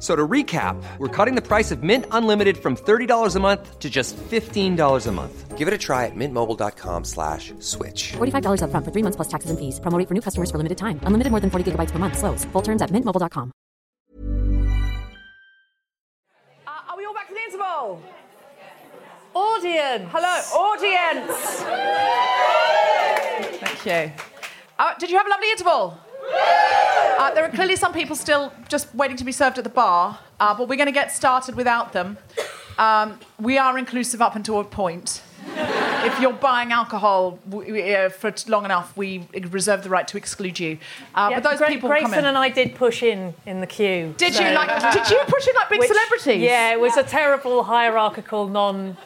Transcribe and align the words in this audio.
F- 0.00 0.02
So 0.02 0.16
to 0.16 0.26
recap, 0.26 0.82
we're 0.96 1.08
cutting 1.08 1.34
the 1.34 1.42
price 1.46 1.70
of 1.70 1.82
Mint 1.82 2.06
Unlimited 2.10 2.56
from 2.56 2.74
$30 2.74 3.36
a 3.36 3.40
month 3.40 3.78
to 3.80 3.90
just 3.90 4.16
$15 4.16 5.06
a 5.06 5.12
month. 5.12 5.58
Give 5.58 5.68
it 5.68 5.74
a 5.74 5.78
try 5.78 6.06
at 6.06 6.12
mintmobile.com 6.16 7.04
slash 7.04 7.52
switch. 7.58 8.12
$45 8.16 8.62
upfront 8.62 8.84
for 8.86 8.92
three 8.92 9.02
months 9.02 9.16
plus 9.16 9.28
taxes 9.28 9.50
and 9.50 9.58
fees. 9.58 9.78
Promo 9.78 9.98
rate 9.98 10.08
for 10.08 10.14
new 10.14 10.22
customers 10.22 10.50
for 10.50 10.56
limited 10.56 10.78
time. 10.78 10.98
Unlimited 11.04 11.30
more 11.30 11.40
than 11.40 11.50
40 11.50 11.72
gigabytes 11.72 11.90
per 11.92 11.98
month. 11.98 12.16
Slows. 12.16 12.46
Full 12.52 12.62
terms 12.62 12.80
at 12.80 12.88
mintmobile.com. 12.90 13.52
Uh, 16.66 16.70
are 16.88 16.96
we 16.96 17.04
all 17.04 17.12
back 17.12 17.28
to 17.28 17.34
the 17.34 17.40
interval? 17.44 18.00
Audience. 19.34 20.08
Hello, 20.16 20.34
audience. 20.64 21.36
Thank 23.60 23.84
you. 23.86 24.12
Uh, 24.78 24.94
did 24.98 25.10
you 25.10 25.16
have 25.18 25.26
a 25.26 25.30
lovely 25.30 25.50
interval? 25.50 25.98
Uh, 26.28 27.30
there 27.34 27.44
are 27.44 27.50
clearly 27.50 27.76
some 27.76 27.92
people 27.92 28.16
still 28.16 28.52
just 28.68 28.92
waiting 28.94 29.16
to 29.16 29.24
be 29.24 29.32
served 29.32 29.58
at 29.58 29.64
the 29.64 29.70
bar, 29.70 30.18
uh, 30.40 30.54
but 30.54 30.68
we're 30.68 30.76
going 30.76 30.86
to 30.86 30.92
get 30.92 31.12
started 31.12 31.54
without 31.54 31.92
them. 31.92 32.16
Um, 32.78 33.18
we 33.38 33.58
are 33.58 33.76
inclusive 33.78 34.22
up 34.22 34.36
until 34.36 34.58
a 34.60 34.64
point. 34.64 35.22
if 35.46 36.20
you're 36.20 36.32
buying 36.32 36.70
alcohol 36.72 37.38
uh, 37.52 38.08
for 38.10 38.32
long 38.46 38.64
enough, 38.64 38.96
we 38.96 39.26
reserve 39.50 39.82
the 39.82 39.90
right 39.90 40.06
to 40.08 40.16
exclude 40.16 40.58
you. 40.60 40.78
Uh, 41.14 41.28
Yeah, 41.30 41.40
but 41.40 41.50
those 41.50 41.58
Gra- 41.58 41.68
people 41.68 41.90
Graysen 41.90 42.02
come 42.02 42.14
in. 42.14 42.24
and 42.26 42.38
I 42.38 42.48
did 42.48 42.74
push 42.74 43.02
in 43.02 43.34
in 43.46 43.60
the 43.60 43.66
queue. 43.66 44.14
Did 44.16 44.34
so- 44.34 44.42
you 44.46 44.54
like? 44.54 44.68
Did 44.92 45.10
you 45.10 45.20
push 45.26 45.46
in 45.48 45.54
like 45.54 45.68
big 45.68 45.80
Which- 45.80 45.88
celebrities? 45.88 46.42
Yeah, 46.42 46.72
it 46.72 46.80
was 46.80 46.96
a 46.96 47.02
terrible 47.02 47.64
hierarchical 47.64 48.48
non. 48.48 48.96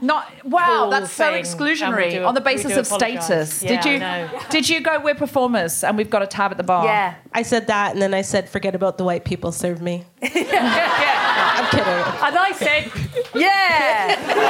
Not 0.00 0.30
wow, 0.44 0.82
cool 0.82 0.90
that's 0.90 1.10
so 1.12 1.32
exclusionary 1.32 2.12
do- 2.12 2.24
on 2.24 2.34
the 2.34 2.40
basis 2.40 2.76
of 2.76 2.86
apologise. 2.86 3.24
status. 3.24 3.62
Yeah, 3.62 3.68
did 3.68 3.84
you 3.84 3.92
I 3.96 3.98
know. 3.98 4.40
did 4.50 4.68
you 4.68 4.80
go 4.80 5.00
we're 5.00 5.14
performers 5.14 5.82
and 5.82 5.96
we've 5.96 6.10
got 6.10 6.22
a 6.22 6.26
tab 6.26 6.50
at 6.52 6.56
the 6.56 6.62
bar? 6.62 6.84
Yeah. 6.84 7.14
I 7.32 7.42
said 7.42 7.66
that, 7.66 7.92
and 7.92 8.02
then 8.02 8.14
I 8.14 8.22
said, 8.22 8.48
"Forget 8.48 8.74
about 8.74 8.96
the 8.98 9.04
white 9.04 9.24
people. 9.24 9.50
Serve 9.52 9.82
me." 9.82 10.04
yeah. 10.22 11.54
I'm 11.56 11.70
kidding. 11.70 11.84
And 12.26 12.38
I 12.38 12.52
said, 12.52 13.07
yeah. 13.40 14.48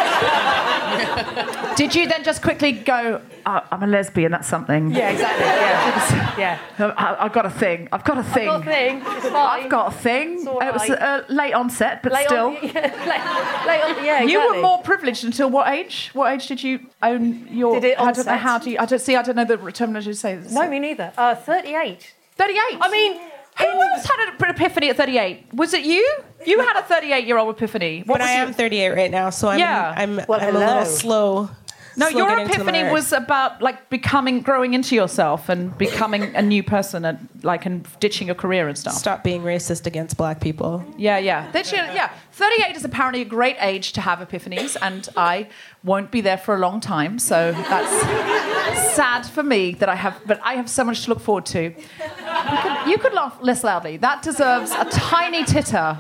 Did 1.77 1.95
you 1.95 2.09
then 2.09 2.25
just 2.25 2.43
quickly 2.43 2.73
go? 2.73 3.21
"Oh, 3.47 3.61
I'm 3.71 3.83
a 3.83 3.87
lesbian. 3.87 4.33
That's 4.33 4.49
something. 4.49 4.91
Yeah, 4.91 5.11
exactly. 5.11 5.45
Yeah. 5.45 6.59
yeah. 6.79 6.95
I, 6.97 7.25
I've 7.25 7.33
got 7.33 7.47
a 7.47 7.51
thing. 7.51 7.89
I've 7.93 8.05
got 8.05 8.19
a 8.19 8.23
thing. 8.23 8.49
I've 8.49 8.65
got 8.65 8.67
a 8.67 8.71
thing. 8.71 9.03
It's 9.17 9.29
fine. 9.29 9.65
I've 9.65 9.71
got 9.71 9.95
a 9.95 9.97
thing. 9.97 10.39
It 10.41 10.73
was 10.73 10.91
uh, 10.91 11.25
late 11.29 11.55
onset, 11.55 12.03
but 12.03 12.13
Late 12.13 12.27
still. 12.27 12.47
On, 12.47 12.55
yeah, 12.63 12.93
late, 13.07 13.67
late 13.67 13.83
on, 13.83 14.05
yeah, 14.05 14.23
You 14.23 14.41
were 14.49 14.61
more 14.61 14.83
privileged 14.83 15.25
until 15.25 15.51
what 15.51 15.69
age? 15.69 16.11
What 16.13 16.33
age 16.33 16.47
did 16.49 16.63
you 16.63 16.81
own 17.03 17.47
your? 17.49 17.75
Did 17.81 17.85
it 17.93 18.01
I 18.01 18.13
don't 18.13 18.27
know 18.27 18.37
how 18.37 18.59
do 18.59 18.71
you? 18.71 18.79
I 18.79 18.87
don't 18.87 18.99
see. 18.99 19.17
I 19.17 19.23
don't 19.23 19.37
know 19.37 19.45
the 19.45 19.57
terminology 19.73 20.11
to 20.11 20.17
say 20.17 20.37
this. 20.37 20.53
No, 20.53 20.69
me 20.69 20.79
neither. 20.79 21.13
Uh, 21.17 21.35
38. 21.35 22.15
38. 22.37 22.59
I 22.81 22.91
mean, 22.91 23.21
Who 23.59 23.67
else 23.67 24.07
had 24.07 24.29
an 24.29 24.51
epiphany 24.51 24.91
at 24.91 24.97
38? 24.97 25.55
Was 25.55 25.75
it 25.75 25.85
you? 25.85 26.05
You 26.47 26.61
had 26.61 26.77
a 26.79 26.83
38 26.83 27.27
year 27.27 27.39
old 27.39 27.55
epiphany. 27.57 28.03
What 28.07 28.19
But 28.21 28.29
I 28.29 28.37
your- 28.39 28.47
am 28.47 28.53
38 28.55 28.89
right 28.91 29.11
now, 29.11 29.31
so 29.31 29.49
I'm 29.49 29.59
Yeah. 29.59 29.95
I'm, 29.97 30.21
Well, 30.29 30.41
I'm 30.41 30.55
a 30.55 30.59
little 30.59 30.85
slow. 30.85 31.51
No, 31.97 32.09
slow 32.11 32.19
your 32.19 32.29
getting 32.29 32.47
to 32.47 32.55
the 32.59 32.63
epiphany 32.63 32.93
was 32.93 33.13
about 33.13 33.61
like 33.61 33.91
becoming, 33.91 34.41
growing 34.43 34.73
into 34.75 34.95
yourself 34.95 35.49
and 35.49 35.77
becoming 35.77 36.33
a 36.37 36.43
new 36.43 36.63
person 36.63 37.05
and 37.05 37.29
like 37.43 37.67
and 37.67 37.85
ditching 37.99 38.29
your 38.29 38.37
career 38.37 38.69
and 38.69 38.79
stuff. 38.79 38.95
stop 38.95 39.25
being 39.25 39.43
racist 39.43 39.85
against 39.85 40.17
black 40.17 40.41
people. 40.41 40.85
Yeah, 40.97 41.19
yeah. 41.19 41.51
That 41.51 41.67
should- 41.67 41.79
yeah. 41.95 42.11
38 42.39 42.77
is 42.77 42.85
apparently 42.85 43.21
a 43.21 43.25
great 43.25 43.57
age 43.59 43.91
to 43.95 44.01
have 44.01 44.21
epiphanies, 44.21 44.77
and 44.81 45.09
I 45.17 45.49
won't 45.83 46.13
be 46.13 46.21
there 46.21 46.39
for 46.39 46.55
a 46.55 46.59
long 46.59 46.81
time, 46.81 47.19
so 47.19 47.51
that's 47.51 48.95
sad 48.95 49.27
for 49.27 49.43
me 49.43 49.73
that 49.81 49.89
I 49.89 49.97
have, 49.97 50.21
but 50.25 50.39
I 50.45 50.55
have 50.55 50.71
so 50.71 50.85
much 50.85 51.03
to 51.03 51.09
look 51.11 51.19
forward 51.19 51.47
to. 51.47 51.63
You 51.63 51.73
could, 51.73 52.91
you 52.91 52.99
could 52.99 53.13
laugh 53.13 53.37
less 53.43 53.65
loudly. 53.65 53.97
That 53.97 54.23
deserves 54.23 54.71
a 54.71 54.85
tiny 54.85 55.43
titter. 55.43 55.99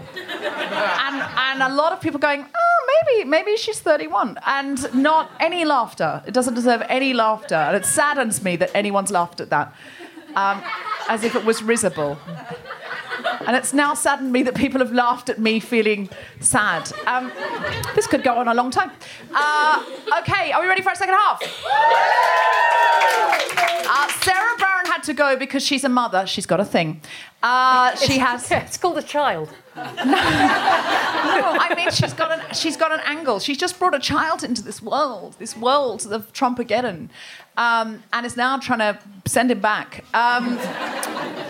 And, 1.07 1.17
and 1.17 1.61
a 1.61 1.75
lot 1.75 1.91
of 1.91 2.01
people 2.01 2.21
going, 2.21 2.47
oh, 2.47 3.03
maybe, 3.03 3.29
maybe 3.29 3.57
she's 3.57 3.81
31. 3.81 4.39
And 4.47 4.95
not 4.95 5.33
any 5.41 5.65
laughter. 5.65 6.23
It 6.25 6.35
doesn't 6.35 6.55
deserve 6.55 6.83
any 6.89 7.15
laughter. 7.15 7.57
And 7.57 7.77
it 7.77 7.85
saddens 7.85 8.45
me 8.45 8.55
that 8.57 8.71
anyone's 8.77 9.11
laughed 9.11 9.41
at 9.41 9.51
that. 9.51 9.75
Um, 10.37 10.63
as 11.09 11.25
if 11.25 11.35
it 11.35 11.45
was 11.45 11.65
risible. 11.65 12.17
And 13.47 13.57
it's 13.57 13.73
now 13.73 13.95
saddened 13.95 14.33
me 14.33 14.43
that 14.45 14.55
people 14.55 14.81
have 14.81 14.93
laughed 14.93 15.29
at 15.29 15.39
me 15.39 15.61
feeling 15.61 16.09
sad. 16.41 16.91
Um, 17.07 17.33
this 17.95 18.07
could 18.07 18.23
go 18.23 18.35
on 18.35 18.49
a 18.49 18.55
long 18.55 18.71
time. 18.71 18.91
Uh, 19.35 19.85
okay, 20.21 20.53
are 20.53 20.61
we 20.61 20.69
ready 20.69 20.83
for 20.83 20.91
our 20.91 20.95
second 20.95 21.15
half? 21.15 21.43
Uh, 23.91 24.09
Sarah 24.21 24.57
Brown 24.59 24.87
had 24.87 25.03
to 25.05 25.15
go 25.15 25.37
because 25.37 25.65
she's 25.65 25.85
a 25.85 25.89
mother. 25.89 26.27
She's 26.27 26.47
got 26.47 26.61
a 26.61 26.65
thing. 26.65 27.01
Uh, 27.43 27.95
she 27.97 28.19
has. 28.19 28.51
It's 28.69 28.77
called 28.77 28.99
a 28.99 29.03
child. 29.03 29.49
No, 29.77 29.85
I 29.95 31.73
mean 31.77 31.91
she's 31.91 32.13
got 32.13 32.33
an 32.33 32.41
she's 32.53 32.77
got 32.77 32.93
an 32.93 33.01
angle. 33.05 33.39
She's 33.39 33.57
just 33.59 33.79
brought 33.79 33.95
a 33.95 34.01
child 34.01 34.43
into 34.43 34.63
this 34.63 34.83
world, 34.83 35.37
this 35.39 35.57
world 35.57 36.07
of 36.11 36.33
Trumpageddon, 36.33 37.09
um, 37.59 38.03
and 38.13 38.25
is 38.25 38.37
now 38.37 38.57
trying 38.59 38.79
to 38.79 38.99
send 39.27 39.51
him 39.51 39.61
back. 39.61 40.05
Um, 40.15 40.59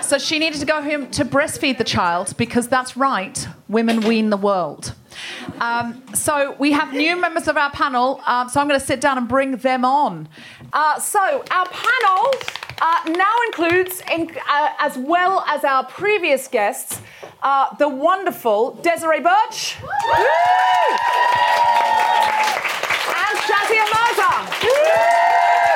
so 0.03 0.19
she 0.19 0.39
needed 0.39 0.59
to 0.59 0.67
go 0.67 0.83
home 0.83 1.11
to 1.13 1.25
breastfeed 1.25 1.79
the 1.79 1.85
child 1.85 2.35
because 2.37 2.67
that's 2.67 2.97
right, 2.97 3.47
women 3.69 4.01
wean 4.01 4.31
the 4.31 4.37
world. 4.37 4.95
Um, 5.61 6.03
so 6.15 6.57
we 6.59 6.73
have 6.73 6.93
new 6.93 7.17
members 7.21 7.47
of 7.47 7.57
our 7.57 7.71
panel. 7.71 8.21
Um, 8.27 8.49
so 8.49 8.61
I'm 8.61 8.69
going 8.69 8.81
to 8.81 8.87
sit 8.87 9.01
down 9.01 9.19
and 9.19 9.29
bring 9.29 9.57
them 9.59 9.85
on. 9.85 10.29
Uh, 10.73 10.99
so 10.99 11.45
our 11.51 11.67
panel 11.67 12.33
uh, 12.81 13.01
now 13.09 13.35
includes, 13.47 14.03
in, 14.13 14.31
uh, 14.49 14.71
as 14.79 14.97
well 14.97 15.45
as 15.47 15.65
our 15.65 15.85
previous 15.85 16.49
guests, 16.49 17.03
uh, 17.43 17.75
the 17.77 17.89
wonderful 17.89 18.75
Desiree 18.77 19.21
Burch 19.21 19.77
and 23.17 23.39
Shazia 23.45 23.85
Mirza. 23.93 25.68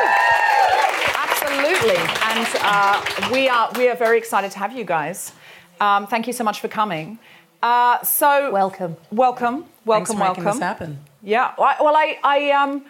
Absolutely, 1.85 2.15
and 2.23 2.49
uh, 2.61 3.29
we 3.33 3.49
are 3.49 3.69
we 3.77 3.89
are 3.89 3.97
very 3.97 4.17
excited 4.17 4.53
to 4.53 4.59
have 4.61 4.73
you 4.73 4.85
guys. 4.85 5.33
Um, 5.81 6.07
thank 6.07 6.29
you 6.29 6.33
so 6.33 6.45
much 6.45 6.61
for 6.61 6.69
coming. 6.69 7.19
Uh, 7.61 8.01
so 8.05 8.53
Welcome. 8.53 8.97
welcome, 9.11 9.65
welcome, 9.85 10.19
welcome. 10.21 10.45
making 10.45 10.45
this 10.45 10.61
happen. 10.61 10.99
Yeah. 11.25 11.55
Well, 11.59 11.75
I- 11.77 11.83
well, 11.83 11.97
I, 11.97 12.19
I, 12.23 12.51
um, 12.53 12.85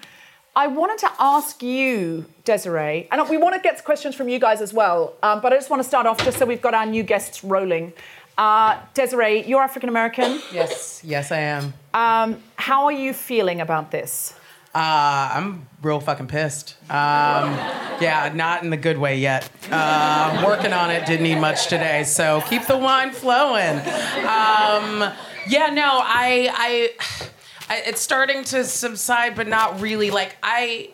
I 0.54 0.66
wanted 0.66 0.98
to 0.98 1.10
ask 1.18 1.62
you, 1.62 2.26
Desiree, 2.44 3.08
and 3.10 3.26
we 3.30 3.38
want 3.38 3.54
to 3.54 3.62
get 3.62 3.82
questions 3.82 4.14
from 4.14 4.28
you 4.28 4.38
guys 4.38 4.60
as 4.60 4.74
well. 4.74 5.14
Um, 5.22 5.40
but 5.40 5.54
I 5.54 5.56
just 5.56 5.70
want 5.70 5.80
to 5.82 5.88
start 5.88 6.06
off 6.06 6.22
just 6.22 6.38
so 6.38 6.44
we've 6.44 6.60
got 6.60 6.74
our 6.74 6.84
new 6.84 7.02
guests 7.02 7.42
rolling. 7.42 7.94
Uh, 8.36 8.78
Desiree, 8.92 9.42
you're 9.46 9.62
African 9.62 9.88
American. 9.88 10.38
Yes, 10.52 11.00
yes, 11.02 11.32
I 11.32 11.38
am. 11.38 11.72
Um, 11.94 12.42
how 12.56 12.84
are 12.84 12.92
you 12.92 13.14
feeling 13.14 13.62
about 13.62 13.90
this? 13.90 14.34
Uh, 14.74 15.30
I'm 15.34 15.69
real 15.82 16.00
fucking 16.00 16.28
pissed. 16.28 16.76
Um, 16.88 17.52
yeah, 18.00 18.32
not 18.34 18.62
in 18.62 18.70
the 18.70 18.76
good 18.76 18.96
way 18.96 19.19
yet. 19.19 19.48
Uh, 19.70 20.42
working 20.46 20.72
on 20.72 20.90
it. 20.90 21.04
Didn't 21.04 21.26
eat 21.26 21.38
much 21.38 21.66
today, 21.66 22.04
so 22.04 22.40
keep 22.48 22.66
the 22.66 22.78
wine 22.78 23.12
flowing. 23.12 23.78
Um, 24.20 25.12
yeah, 25.46 25.69
no, 25.72 26.00
I, 26.02 26.48
I, 26.54 26.90
I, 27.69 27.82
it's 27.86 28.00
starting 28.00 28.44
to 28.44 28.64
subside, 28.64 29.34
but 29.34 29.46
not 29.46 29.80
really. 29.80 30.10
Like 30.10 30.36
I. 30.42 30.90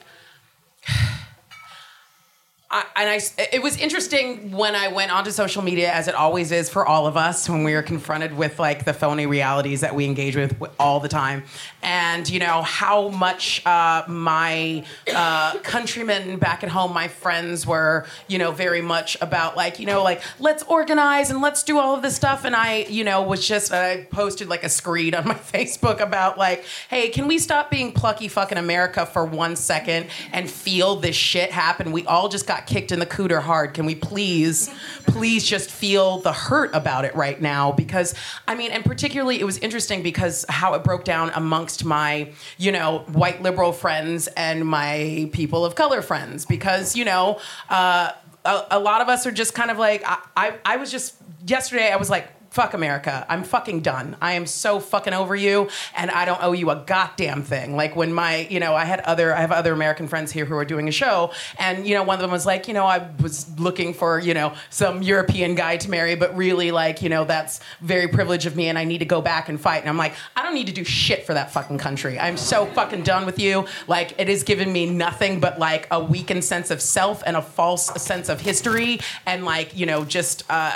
I, 2.71 2.85
and 2.97 3.09
I, 3.09 3.21
it 3.51 3.63
was 3.63 3.79
interesting 3.79 4.53
when 4.53 4.75
I 4.75 4.89
went 4.89 5.11
onto 5.11 5.31
social 5.31 5.63
media, 5.63 5.91
as 5.91 6.07
it 6.07 6.15
always 6.15 6.53
is 6.53 6.69
for 6.69 6.87
all 6.87 7.07
of 7.07 7.17
us, 7.17 7.49
when 7.49 7.65
we 7.65 7.73
are 7.73 7.83
confronted 7.83 8.37
with 8.37 8.59
like 8.59 8.85
the 8.85 8.93
phony 8.93 9.25
realities 9.25 9.81
that 9.81 9.95
we 9.95 10.05
engage 10.05 10.37
with 10.37 10.55
all 10.79 11.01
the 11.01 11.09
time, 11.09 11.45
and 11.83 12.29
you 12.29 12.39
know 12.39 12.61
how 12.61 13.09
much 13.09 13.65
uh, 13.65 14.05
my 14.07 14.85
uh, 15.15 15.59
countrymen 15.61 16.39
back 16.39 16.63
at 16.63 16.69
home, 16.69 16.93
my 16.93 17.09
friends, 17.09 17.67
were 17.67 18.05
you 18.27 18.37
know 18.37 18.51
very 18.51 18.83
much 18.83 19.17
about 19.23 19.57
like 19.57 19.81
you 19.81 19.87
know 19.87 20.03
like 20.03 20.21
let's 20.39 20.63
organize 20.65 21.31
and 21.31 21.41
let's 21.41 21.63
do 21.63 21.79
all 21.79 21.95
of 21.95 22.03
this 22.03 22.17
stuff, 22.17 22.45
and 22.45 22.55
I 22.55 22.81
you 22.91 23.03
know 23.03 23.23
was 23.23 23.49
just 23.49 23.73
I 23.73 24.07
posted 24.11 24.51
like 24.51 24.63
a 24.63 24.69
screed 24.69 25.15
on 25.15 25.27
my 25.29 25.35
Facebook 25.35 26.01
about 26.01 26.37
like, 26.37 26.65
hey, 26.91 27.09
can 27.09 27.29
we 27.29 27.39
stop 27.39 27.71
being 27.71 27.93
plucky 27.93 28.29
fucking 28.29 28.59
America 28.59 29.07
for 29.07 29.25
one 29.25 29.57
second 29.57 30.09
and 30.33 30.51
feel 30.51 30.97
this 30.97 31.17
shit 31.17 31.51
happen? 31.51 31.93
We 31.93 32.05
all 32.05 32.29
just 32.29 32.47
got 32.47 32.58
kicked 32.67 32.93
in 32.93 32.99
the 32.99 33.07
cooter 33.07 33.41
hard. 33.41 33.75
Can 33.75 33.87
we 33.87 33.95
please, 33.95 34.71
please 35.07 35.45
just 35.45 35.71
feel 35.71 36.19
the 36.19 36.33
hurt 36.33 36.75
about 36.75 37.05
it 37.05 37.15
right 37.15 37.41
now? 37.41 37.73
Because 37.73 38.15
I 38.47 38.55
mean, 38.55 38.71
and 38.71 38.85
particularly 38.85 39.41
it 39.41 39.45
was 39.45 39.59
interesting 39.59 40.03
because 40.03 40.45
how 40.49 40.75
it 40.75 40.83
broke 40.83 41.05
down 41.05 41.31
amongst 41.35 41.85
my, 41.85 42.33
you 42.57 42.73
know, 42.73 43.05
white 43.13 43.43
liberal 43.43 43.73
friends 43.73 44.27
and 44.29 44.65
my 44.67 45.31
people 45.33 45.65
of 45.65 45.75
color 45.75 46.03
friends. 46.03 46.47
Because, 46.47 46.97
you 46.97 47.05
know, 47.05 47.41
uh, 47.69 48.13
a, 48.45 48.65
a 48.73 48.79
lot 48.79 49.01
of 49.01 49.09
us 49.09 49.27
are 49.27 49.33
just 49.33 49.55
kind 49.55 49.71
of 49.71 49.79
like, 49.79 50.03
I, 50.07 50.19
I, 50.37 50.59
I 50.65 50.77
was 50.77 50.91
just, 50.91 51.15
yesterday 51.47 51.93
I 51.93 51.97
was 51.97 52.11
like, 52.11 52.29
fuck 52.59 52.75
America. 52.75 53.25
I'm 53.29 53.45
fucking 53.45 53.83
done. 53.83 54.17
I 54.21 54.33
am 54.33 54.45
so 54.45 54.81
fucking 54.81 55.13
over 55.13 55.37
you 55.37 55.69
and 55.95 56.11
I 56.11 56.25
don't 56.25 56.43
owe 56.43 56.51
you 56.51 56.71
a 56.71 56.83
goddamn 56.85 57.45
thing. 57.45 57.77
Like 57.77 57.95
when 57.95 58.13
my, 58.13 58.49
you 58.51 58.59
know, 58.59 58.75
I 58.75 58.85
had 58.85 58.99
other 59.03 59.33
I 59.33 59.43
have 59.43 59.53
other 59.53 59.73
American 59.73 60.09
friends 60.09 60.33
here 60.33 60.45
who 60.45 60.57
are 60.57 60.65
doing 60.65 60.89
a 60.89 60.91
show 60.91 61.31
and 61.61 61.87
you 61.87 61.95
know 61.95 62.03
one 62.03 62.17
of 62.17 62.21
them 62.21 62.33
was 62.33 62.47
like, 62.47 62.67
you 62.67 62.75
know, 62.75 62.85
I 62.85 63.11
was 63.23 63.49
looking 63.61 63.95
for, 63.95 64.19
you 64.19 64.35
know, 64.35 64.55
some 64.71 65.03
European 65.03 65.55
guy 65.55 65.77
to 65.77 65.89
marry 65.89 66.17
but 66.17 66.37
really 66.37 66.73
like, 66.73 67.01
you 67.01 67.09
know, 67.09 67.25
that's 67.25 67.61
very 67.81 68.09
privileged 68.09 68.47
of 68.47 68.57
me 68.57 68.67
and 68.67 68.77
I 68.77 68.83
need 68.83 68.99
to 68.99 69.05
go 69.05 69.23
back 69.23 69.49
and 69.49 69.61
fight. 69.61 69.83
And 69.83 69.89
I'm 69.89 69.97
like, 69.97 70.15
I 70.35 70.43
don't 70.43 70.55
need 70.55 70.67
to 70.67 70.73
do 70.73 70.83
shit 70.83 71.25
for 71.27 71.35
that 71.35 71.53
fucking 71.53 71.79
country. 71.79 72.19
I'm 72.19 72.37
so 72.37 72.67
fucking 72.67 73.05
done 73.05 73.25
with 73.25 73.39
you. 73.39 73.67
Like 73.87 74.19
it 74.19 74.27
has 74.27 74.43
given 74.43 74.73
me 74.73 74.91
nothing 74.91 75.39
but 75.39 75.61
like 75.61 75.87
a 75.93 76.03
weakened 76.03 76.43
sense 76.43 76.73
of 76.73 76.83
self 76.83 77.23
and 77.25 77.37
a 77.37 77.43
false 77.43 77.87
sense 78.03 78.29
of 78.29 78.41
history 78.41 78.99
and 79.27 79.45
like, 79.45 79.77
you 79.77 79.87
know, 79.87 80.05
just 80.05 80.43
uh 80.51 80.73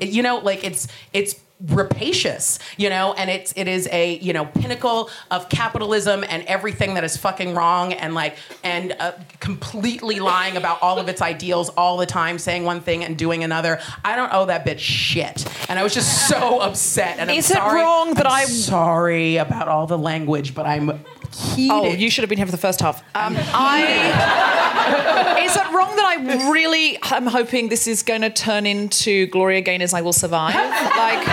you 0.00 0.22
know, 0.22 0.38
like 0.38 0.64
it's 0.64 0.88
it's 1.12 1.25
rapacious, 1.64 2.58
you 2.76 2.90
know, 2.90 3.14
and 3.14 3.30
it's 3.30 3.52
it 3.56 3.68
is 3.68 3.88
a 3.92 4.16
you 4.18 4.32
know 4.32 4.44
pinnacle 4.44 5.10
of 5.30 5.48
capitalism 5.48 6.24
and 6.28 6.42
everything 6.44 6.94
that 6.94 7.04
is 7.04 7.16
fucking 7.16 7.54
wrong 7.54 7.92
and 7.92 8.14
like 8.14 8.36
and 8.62 8.94
uh, 8.98 9.12
completely 9.40 10.20
lying 10.20 10.56
about 10.56 10.82
all 10.82 10.98
of 10.98 11.08
its 11.08 11.22
ideals 11.22 11.68
all 11.70 11.96
the 11.96 12.06
time, 12.06 12.38
saying 12.38 12.64
one 12.64 12.80
thing 12.80 13.04
and 13.04 13.16
doing 13.16 13.42
another. 13.44 13.80
I 14.04 14.16
don't 14.16 14.32
owe 14.32 14.46
that 14.46 14.66
bitch 14.66 14.78
shit, 14.80 15.44
and 15.68 15.78
I 15.78 15.82
was 15.82 15.94
just 15.94 16.28
so 16.28 16.60
upset. 16.60 17.18
And 17.18 17.30
I'm 17.30 17.36
Is 17.38 17.50
it 17.50 17.54
sorry- 17.54 17.80
wrong 17.80 18.14
that 18.14 18.26
I'm 18.26 18.32
I- 18.32 18.44
sorry 18.44 19.36
about 19.36 19.68
all 19.68 19.86
the 19.86 19.98
language, 19.98 20.54
but 20.54 20.66
I'm 20.66 21.04
heated. 21.34 21.72
Oh, 21.72 21.92
you 21.92 22.10
should 22.10 22.22
have 22.22 22.28
been 22.28 22.38
here 22.38 22.46
for 22.46 22.52
the 22.52 22.58
first 22.58 22.80
half. 22.80 23.00
Um, 23.14 23.36
I 23.38 25.42
is 25.44 25.56
it 25.56 25.72
wrong 25.72 25.94
that 25.96 26.04
I 26.04 26.50
really 26.50 26.98
am 27.10 27.26
hoping 27.26 27.68
this 27.68 27.86
is 27.86 28.02
going 28.02 28.22
to 28.22 28.30
turn 28.30 28.66
into 28.66 29.26
Gloria 29.28 29.62
Gaynor's 29.62 29.94
"I 29.94 30.02
Will 30.02 30.12
Survive"? 30.12 30.54
Like, 30.54 31.28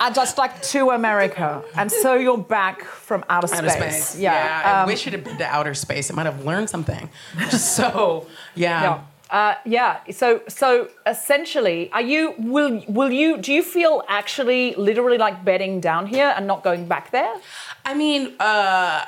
And 0.00 0.14
just 0.14 0.38
like 0.38 0.60
to 0.62 0.90
America, 0.90 1.62
and 1.76 1.92
so 1.92 2.14
you're 2.14 2.38
back 2.38 2.82
from 2.82 3.24
outer 3.28 3.46
space. 3.46 3.60
Outer 3.60 3.70
space. 3.70 4.18
Yeah. 4.18 4.62
I 4.64 4.80
um, 4.82 4.86
wish 4.88 5.06
it 5.06 5.12
had 5.12 5.24
been 5.24 5.36
to 5.38 5.46
outer 5.46 5.74
space. 5.74 6.10
I 6.10 6.14
might 6.14 6.26
have 6.26 6.44
learned 6.44 6.70
something. 6.70 7.10
So, 7.50 8.26
yeah. 8.54 8.82
Yeah. 8.82 9.00
Uh, 9.32 9.54
yeah. 9.64 10.00
So 10.10 10.42
so 10.46 10.90
essentially, 11.06 11.90
are 11.92 12.02
you 12.02 12.34
will 12.36 12.84
will 12.86 13.10
you 13.10 13.38
do 13.38 13.50
you 13.50 13.62
feel 13.62 14.04
actually 14.06 14.74
literally 14.74 15.16
like 15.16 15.42
bedding 15.42 15.80
down 15.80 16.06
here 16.06 16.34
and 16.36 16.46
not 16.46 16.62
going 16.62 16.86
back 16.86 17.10
there? 17.12 17.34
I 17.86 17.94
mean, 17.94 18.34
uh, 18.38 19.06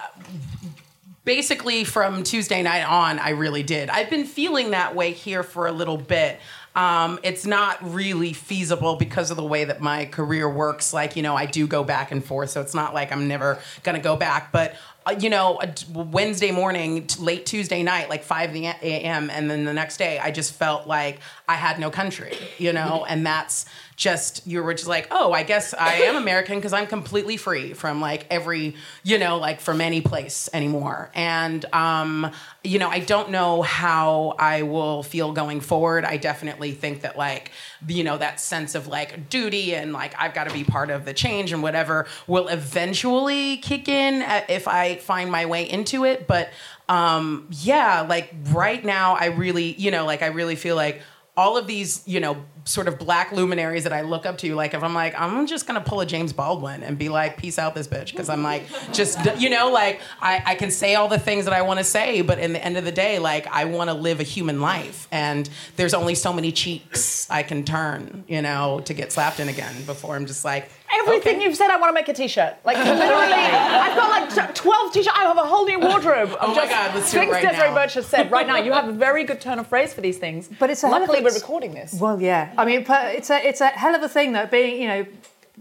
basically 1.26 1.84
from 1.84 2.22
Tuesday 2.22 2.62
night 2.62 2.84
on, 2.84 3.18
I 3.18 3.30
really 3.30 3.62
did. 3.62 3.90
I've 3.90 4.08
been 4.08 4.24
feeling 4.24 4.70
that 4.70 4.94
way 4.96 5.12
here 5.12 5.42
for 5.42 5.66
a 5.66 5.72
little 5.72 5.98
bit. 5.98 6.40
Um, 6.74 7.20
it's 7.22 7.46
not 7.46 7.78
really 7.94 8.32
feasible 8.32 8.96
because 8.96 9.30
of 9.30 9.36
the 9.36 9.44
way 9.44 9.64
that 9.64 9.80
my 9.80 10.06
career 10.06 10.48
works. 10.48 10.92
Like, 10.92 11.16
you 11.16 11.22
know, 11.22 11.36
I 11.36 11.46
do 11.46 11.66
go 11.66 11.84
back 11.84 12.10
and 12.10 12.24
forth, 12.24 12.50
so 12.50 12.60
it's 12.60 12.74
not 12.74 12.94
like 12.94 13.12
I'm 13.12 13.28
never 13.28 13.58
gonna 13.84 14.00
go 14.00 14.16
back. 14.16 14.50
But 14.50 14.74
Uh, 15.06 15.14
you 15.18 15.28
know, 15.28 15.60
Wednesday 15.92 16.50
morning, 16.50 17.06
late 17.18 17.44
Tuesday 17.44 17.82
night, 17.82 18.08
like 18.08 18.24
5 18.24 18.56
a.m., 18.56 19.28
and 19.30 19.50
then 19.50 19.64
the 19.64 19.74
next 19.74 19.98
day, 19.98 20.18
I 20.18 20.30
just 20.30 20.54
felt 20.54 20.86
like 20.86 21.20
I 21.46 21.56
had 21.56 21.78
no 21.78 21.90
country, 21.90 22.36
you 22.56 22.72
know, 22.72 23.04
and 23.06 23.26
that's 23.26 23.66
just, 23.96 24.46
you 24.46 24.62
were 24.62 24.72
just 24.72 24.88
like, 24.88 25.08
oh, 25.10 25.32
I 25.32 25.42
guess 25.42 25.74
I 25.74 25.96
am 25.96 26.16
American 26.16 26.56
because 26.56 26.72
I'm 26.72 26.86
completely 26.86 27.36
free 27.36 27.74
from 27.74 28.00
like 28.00 28.26
every, 28.30 28.76
you 29.02 29.18
know, 29.18 29.36
like 29.36 29.60
from 29.60 29.82
any 29.82 30.00
place 30.00 30.48
anymore. 30.54 31.10
And, 31.14 31.64
um, 31.74 32.30
you 32.64 32.78
know, 32.78 32.88
I 32.88 33.00
don't 33.00 33.30
know 33.30 33.60
how 33.60 34.36
I 34.38 34.62
will 34.62 35.02
feel 35.02 35.32
going 35.32 35.60
forward. 35.60 36.06
I 36.06 36.16
definitely 36.16 36.72
think 36.72 37.02
that 37.02 37.18
like, 37.18 37.52
you 37.86 38.04
know, 38.04 38.16
that 38.16 38.40
sense 38.40 38.74
of 38.74 38.88
like 38.88 39.28
duty 39.28 39.74
and 39.74 39.92
like 39.92 40.14
I've 40.18 40.32
got 40.32 40.48
to 40.48 40.54
be 40.54 40.64
part 40.64 40.88
of 40.88 41.04
the 41.04 41.12
change 41.12 41.52
and 41.52 41.62
whatever 41.62 42.06
will 42.26 42.48
eventually 42.48 43.58
kick 43.58 43.86
in 43.86 44.22
uh, 44.22 44.44
if 44.48 44.66
I 44.66 44.96
find 44.96 45.30
my 45.30 45.44
way 45.44 45.68
into 45.68 46.04
it. 46.04 46.26
But 46.26 46.48
um, 46.88 47.48
yeah, 47.50 48.00
like 48.08 48.34
right 48.50 48.82
now, 48.82 49.14
I 49.14 49.26
really, 49.26 49.74
you 49.74 49.90
know, 49.90 50.06
like 50.06 50.22
I 50.22 50.28
really 50.28 50.56
feel 50.56 50.76
like 50.76 51.02
all 51.36 51.56
of 51.56 51.66
these, 51.66 52.02
you 52.06 52.20
know, 52.20 52.36
sort 52.64 52.88
of 52.88 52.98
black 52.98 53.32
luminaries 53.32 53.84
that 53.84 53.92
I 53.92 54.02
look 54.02 54.24
up 54.24 54.38
to, 54.38 54.54
like 54.54 54.72
if 54.72 54.82
I'm 54.82 54.94
like, 54.94 55.18
I'm 55.20 55.46
just 55.46 55.66
gonna 55.66 55.80
pull 55.80 56.00
a 56.00 56.06
James 56.06 56.32
Baldwin 56.32 56.82
and 56.82 56.96
be 56.96 57.08
like, 57.08 57.36
peace 57.36 57.58
out 57.58 57.74
this 57.74 57.88
bitch. 57.88 58.16
Cause 58.16 58.28
I'm 58.28 58.42
like, 58.42 58.62
just, 58.92 59.18
you 59.38 59.50
know, 59.50 59.70
like 59.70 60.00
I, 60.20 60.42
I 60.46 60.54
can 60.54 60.70
say 60.70 60.94
all 60.94 61.08
the 61.08 61.18
things 61.18 61.44
that 61.44 61.52
I 61.52 61.62
wanna 61.62 61.84
say, 61.84 62.22
but 62.22 62.38
in 62.38 62.52
the 62.52 62.64
end 62.64 62.76
of 62.76 62.84
the 62.84 62.92
day, 62.92 63.18
like 63.18 63.46
I 63.48 63.64
wanna 63.64 63.94
live 63.94 64.20
a 64.20 64.22
human 64.22 64.60
life. 64.60 65.08
And 65.10 65.48
there's 65.76 65.92
only 65.92 66.14
so 66.14 66.32
many 66.32 66.52
cheeks 66.52 67.28
I 67.28 67.42
can 67.42 67.64
turn, 67.64 68.24
you 68.28 68.40
know, 68.40 68.80
to 68.84 68.94
get 68.94 69.12
slapped 69.12 69.40
in 69.40 69.48
again 69.48 69.84
before 69.84 70.16
I'm 70.16 70.26
just 70.26 70.44
like, 70.44 70.70
Everything 70.92 71.36
okay. 71.36 71.44
you've 71.44 71.56
said, 71.56 71.70
I 71.70 71.76
want 71.76 71.90
to 71.90 71.94
make 71.94 72.08
a 72.08 72.12
T-shirt. 72.12 72.56
Like 72.64 72.76
literally, 72.78 73.02
I've 73.02 73.96
got 73.96 74.36
like 74.36 74.54
twelve 74.54 74.92
T-shirts. 74.92 75.16
I 75.16 75.24
have 75.24 75.36
a 75.36 75.44
whole 75.44 75.66
new 75.66 75.80
wardrobe. 75.80 76.30
of 76.30 76.36
Oh 76.40 76.54
my 76.54 76.68
God, 76.68 76.94
let's 76.94 77.10
do 77.10 77.18
it 77.18 77.20
things 77.20 77.32
right 77.32 77.42
Desiree 77.42 77.68
now. 77.68 77.74
Burch 77.74 77.94
has 77.94 78.06
said 78.06 78.30
right 78.30 78.46
now. 78.46 78.56
You 78.56 78.72
have 78.72 78.88
a 78.88 78.92
very 79.06 79.24
good 79.24 79.40
turn 79.40 79.58
of 79.58 79.66
phrase 79.66 79.92
for 79.92 80.00
these 80.02 80.18
things. 80.18 80.48
But 80.58 80.70
it's 80.70 80.82
a 80.84 80.88
hell 80.88 80.96
of 80.96 81.00
luckily 81.02 81.20
a- 81.20 81.22
we're 81.22 81.34
recording 81.34 81.74
this. 81.74 81.94
Well, 81.94 82.20
yeah. 82.20 82.52
I 82.56 82.64
mean, 82.64 82.84
it's 82.88 83.30
a 83.30 83.46
it's 83.46 83.60
a 83.60 83.68
hell 83.68 83.94
of 83.94 84.02
a 84.02 84.08
thing 84.08 84.32
though. 84.32 84.46
Being 84.46 84.82
you 84.82 84.88
know, 84.88 85.06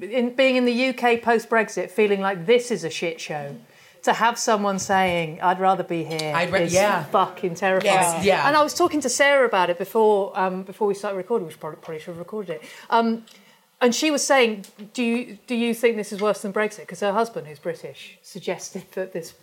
in, 0.02 0.36
being 0.36 0.56
in 0.56 0.66
the 0.66 0.90
UK 0.90 1.22
post 1.22 1.50
Brexit, 1.50 1.90
feeling 1.90 2.22
like 2.22 2.46
this 2.46 2.70
is 2.72 2.84
a 2.84 2.90
shit 2.90 3.20
show. 3.20 3.56
To 4.04 4.12
have 4.12 4.38
someone 4.38 4.80
saying, 4.80 5.40
"I'd 5.42 5.62
rather 5.62 5.84
be 5.84 6.04
here," 6.04 6.34
I'd 6.36 6.52
ra- 6.52 6.60
is 6.60 6.74
yeah. 6.74 7.06
fucking 7.06 7.56
terrifying. 7.56 7.94
Yes, 7.96 8.26
yeah. 8.26 8.46
And 8.46 8.58
I 8.58 8.62
was 8.62 8.74
talking 8.74 9.00
to 9.00 9.08
Sarah 9.08 9.48
about 9.48 9.70
it 9.70 9.78
before 9.78 10.38
um, 10.38 10.64
before 10.64 10.90
we 10.90 10.94
started 10.94 11.16
recording, 11.16 11.48
which 11.48 11.58
probably, 11.58 11.80
probably 11.80 12.00
should 12.00 12.08
have 12.08 12.18
recorded 12.18 12.56
it. 12.56 12.64
Um, 12.90 13.24
and 13.84 13.94
she 13.94 14.10
was 14.12 14.26
saying, 14.26 14.66
"Do 14.94 15.04
you 15.04 15.38
do 15.46 15.56
you 15.56 15.74
think 15.74 15.98
this 15.98 16.14
is 16.14 16.22
worse 16.22 16.42
than 16.42 16.54
Brexit?" 16.54 16.82
Because 16.82 17.02
her 17.02 17.12
husband, 17.12 17.48
who's 17.48 17.60
British, 17.60 18.18
suggested 18.22 18.86
that 18.94 19.12
this 19.12 19.34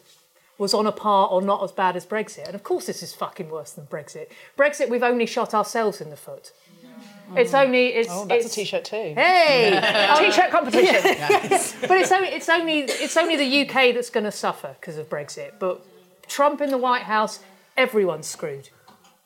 was 0.56 0.72
on 0.72 0.86
a 0.86 0.92
par 0.92 1.28
or 1.28 1.42
not 1.42 1.62
as 1.62 1.72
bad 1.72 1.94
as 1.94 2.06
Brexit. 2.06 2.46
And 2.46 2.54
of 2.54 2.62
course, 2.62 2.86
this 2.86 3.02
is 3.02 3.14
fucking 3.14 3.50
worse 3.50 3.72
than 3.72 3.86
Brexit. 3.86 4.28
Brexit, 4.56 4.88
we've 4.88 5.02
only 5.02 5.26
shot 5.26 5.52
ourselves 5.52 6.00
in 6.00 6.08
the 6.08 6.16
foot. 6.16 6.52
It's 7.36 7.52
mm. 7.52 7.64
only 7.64 7.88
it's 7.88 8.08
Oh, 8.10 8.24
that's 8.24 8.46
it's, 8.46 8.54
a 8.54 8.60
t-shirt 8.60 8.84
too. 8.84 9.12
Hey, 9.14 9.78
oh. 10.10 10.24
T-shirt 10.24 10.50
competition. 10.50 11.02
Yes. 11.04 11.76
but 11.80 11.92
it's 11.98 12.10
only 12.10 12.28
it's 12.28 12.48
only 12.48 12.80
it's 12.80 13.16
only 13.18 13.36
the 13.36 13.68
UK 13.68 13.94
that's 13.94 14.10
going 14.10 14.24
to 14.24 14.32
suffer 14.32 14.74
because 14.80 14.96
of 14.96 15.08
Brexit. 15.10 15.52
But 15.58 15.84
Trump 16.28 16.62
in 16.62 16.70
the 16.70 16.78
White 16.78 17.02
House, 17.02 17.40
everyone's 17.76 18.26
screwed. 18.26 18.70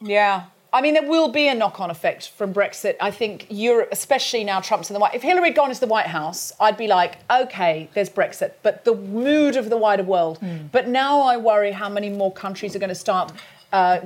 Yeah. 0.01 0.45
I 0.75 0.81
mean, 0.81 0.95
there 0.95 1.09
will 1.09 1.29
be 1.29 1.47
a 1.47 1.55
knock-on 1.55 1.89
effect 1.89 2.31
from 2.31 2.53
Brexit. 2.53 2.97
I 3.01 3.13
think 3.13 3.47
Europe, 3.49 3.91
especially 3.93 4.43
now 4.43 4.61
Trump's 4.61 4.91
in 4.91 4.95
the 4.95 4.99
White. 4.99 5.15
If 5.15 5.23
Hillary 5.23 5.51
had 5.51 5.55
gone 5.55 5.69
into 5.69 5.81
the 5.81 5.87
White 5.87 6.09
House, 6.09 6.53
I'd 6.59 6.77
be 6.77 6.89
like, 6.89 7.19
okay, 7.31 7.89
there's 7.95 8.11
Brexit, 8.11 8.55
but 8.65 8.85
the 8.85 8.97
mood 8.97 9.55
of 9.57 9.71
the 9.71 9.77
wider 9.77 10.03
world. 10.03 10.41
But 10.73 10.89
now 10.89 11.21
I 11.21 11.37
worry 11.37 11.71
how 11.71 11.89
many 11.89 12.11
more 12.11 12.33
countries 12.33 12.75
are 12.75 12.81
going 12.81 12.89
to 12.89 12.95
start. 12.97 13.33
Uh, 13.73 14.03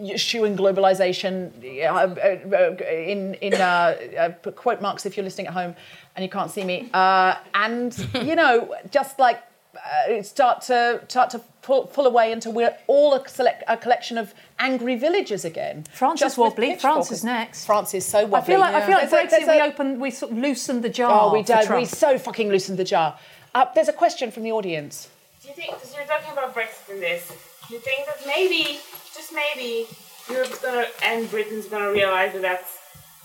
eschewing 0.00 0.56
globalization 0.56 1.52
uh, 1.84 1.86
uh, 1.86 2.84
in 2.90 3.34
in 3.34 3.54
uh, 3.54 3.96
uh, 4.18 4.50
quote 4.50 4.82
marks 4.82 5.06
if 5.06 5.16
you're 5.16 5.22
listening 5.22 5.46
at 5.46 5.52
home 5.52 5.72
and 6.16 6.24
you 6.24 6.28
can't 6.28 6.50
see 6.50 6.64
me 6.64 6.90
uh, 6.94 7.36
and 7.54 8.08
you 8.14 8.34
know 8.34 8.74
just 8.90 9.20
like 9.20 9.40
uh, 9.84 10.22
start 10.22 10.62
to 10.62 11.00
start 11.08 11.30
to 11.30 11.40
pull, 11.62 11.86
pull 11.86 12.06
away 12.06 12.32
into 12.32 12.50
we're 12.50 12.74
all 12.86 13.14
a, 13.14 13.28
select, 13.28 13.62
a 13.68 13.76
collection 13.76 14.16
of 14.18 14.34
angry 14.58 14.96
villagers 14.96 15.44
again. 15.44 15.84
France 15.92 16.20
Just 16.20 16.34
is 16.34 16.38
with 16.38 16.52
wobbly. 16.52 16.76
France 16.76 17.10
is 17.10 17.24
next. 17.24 17.64
France 17.66 17.94
is 17.94 18.04
so 18.06 18.24
wobbly. 18.26 18.38
I 18.38 18.44
feel 18.56 18.60
like 18.60 18.74
I 18.74 18.86
feel 18.86 18.96
like 18.96 19.10
There's 19.10 19.32
a- 19.32 19.36
Brexit. 19.36 19.46
there's 19.46 19.48
we 19.48 19.60
a- 19.60 19.64
opened, 19.64 20.00
we 20.00 20.10
sort 20.10 20.32
of 20.32 20.38
loosened 20.38 20.82
the 20.84 20.88
jar. 20.88 21.28
Oh, 21.28 21.32
we 21.32 21.42
for 21.42 21.56
did. 21.60 21.70
We 21.70 21.84
so 21.84 22.18
fucking 22.18 22.48
loosened 22.48 22.78
the 22.78 22.84
jar. 22.84 23.18
Uh, 23.54 23.66
there's 23.74 23.88
a 23.88 23.92
question 23.92 24.30
from 24.30 24.42
the 24.42 24.52
audience. 24.52 25.08
Do 25.42 25.48
you 25.48 25.54
think, 25.54 25.74
because 25.74 25.94
you're 25.94 26.06
talking 26.06 26.32
about 26.32 26.54
Brexit 26.54 26.90
in 26.94 27.00
this, 27.00 27.30
do 27.68 27.74
you 27.74 27.80
think 27.80 28.06
that 28.06 28.16
maybe, 28.26 28.78
just 29.14 29.32
maybe, 29.32 29.86
Europe's 30.30 30.58
gonna, 30.60 30.86
and 31.02 31.30
Britain's 31.30 31.66
gonna 31.66 31.90
realize 31.92 32.32
that 32.32 32.42
that's 32.42 32.78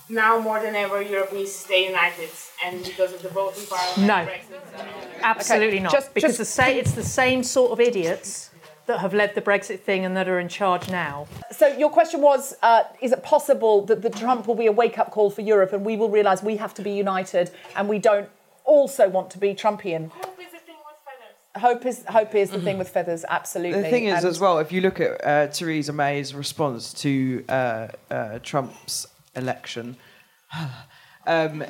now 0.09 0.39
more 0.39 0.59
than 0.59 0.75
ever 0.75 1.01
Europe 1.01 1.31
needs 1.33 1.51
to 1.53 1.57
stay 1.59 1.87
united, 1.87 2.29
and 2.65 2.83
because 2.83 3.13
of 3.13 3.21
the 3.21 3.29
voting 3.29 3.65
power 3.67 3.79
of 3.95 3.97
No. 4.03 4.13
Brexit. 4.25 5.21
Absolutely 5.21 5.75
Okay, 5.75 5.79
not. 5.83 5.91
just- 5.91 6.13
because 6.13 6.37
just- 6.37 6.39
the 6.39 6.45
sa- 6.45 6.67
it's 6.67 6.91
the 6.93 7.03
same 7.03 7.43
sort 7.43 7.71
of 7.71 7.79
idiots 7.79 8.49
that 8.87 8.99
have 9.01 9.13
led 9.13 9.35
the 9.35 9.41
Brexit 9.41 9.81
thing 9.81 10.03
and 10.03 10.17
that 10.17 10.27
are 10.27 10.39
in 10.39 10.47
charge 10.49 10.89
now. 10.89 11.27
So 11.51 11.67
your 11.67 11.91
question 11.91 12.21
was: 12.21 12.55
uh, 12.63 12.83
Is 13.01 13.11
it 13.11 13.21
possible 13.23 13.81
that 13.85 14.01
the 14.01 14.09
Trump 14.09 14.47
will 14.47 14.55
be 14.55 14.65
a 14.65 14.71
wake-up 14.71 15.11
call 15.11 15.29
for 15.29 15.41
Europe, 15.41 15.73
and 15.73 15.85
we 15.85 15.95
will 15.95 16.09
realise 16.09 16.41
we 16.41 16.57
have 16.57 16.73
to 16.75 16.81
be 16.81 16.91
united, 16.91 17.51
and 17.75 17.87
we 17.87 17.99
don't 17.99 18.29
also 18.65 19.07
want 19.07 19.29
to 19.31 19.37
be 19.37 19.53
Trumpian? 19.53 20.09
Hope 20.09 20.39
is 20.39 20.51
the 20.51 20.57
thing 20.57 20.75
with 20.87 20.97
feathers. 21.05 21.61
Hope 21.61 21.85
is 21.85 22.03
hope 22.09 22.33
is 22.33 22.49
the 22.49 22.59
thing 22.61 22.79
with 22.79 22.89
feathers. 22.89 23.23
Absolutely. 23.29 23.81
The 23.83 23.89
thing 23.89 24.05
is, 24.05 24.23
And- 24.23 24.27
as 24.27 24.39
well, 24.39 24.57
if 24.57 24.71
you 24.71 24.81
look 24.81 24.99
at 24.99 25.23
uh, 25.23 25.47
Theresa 25.47 25.93
May's 25.93 26.33
response 26.33 26.91
to 27.03 27.45
uh, 27.47 27.87
uh, 28.09 28.39
Trump's 28.41 29.05
election, 29.35 29.97
um, 31.27 31.63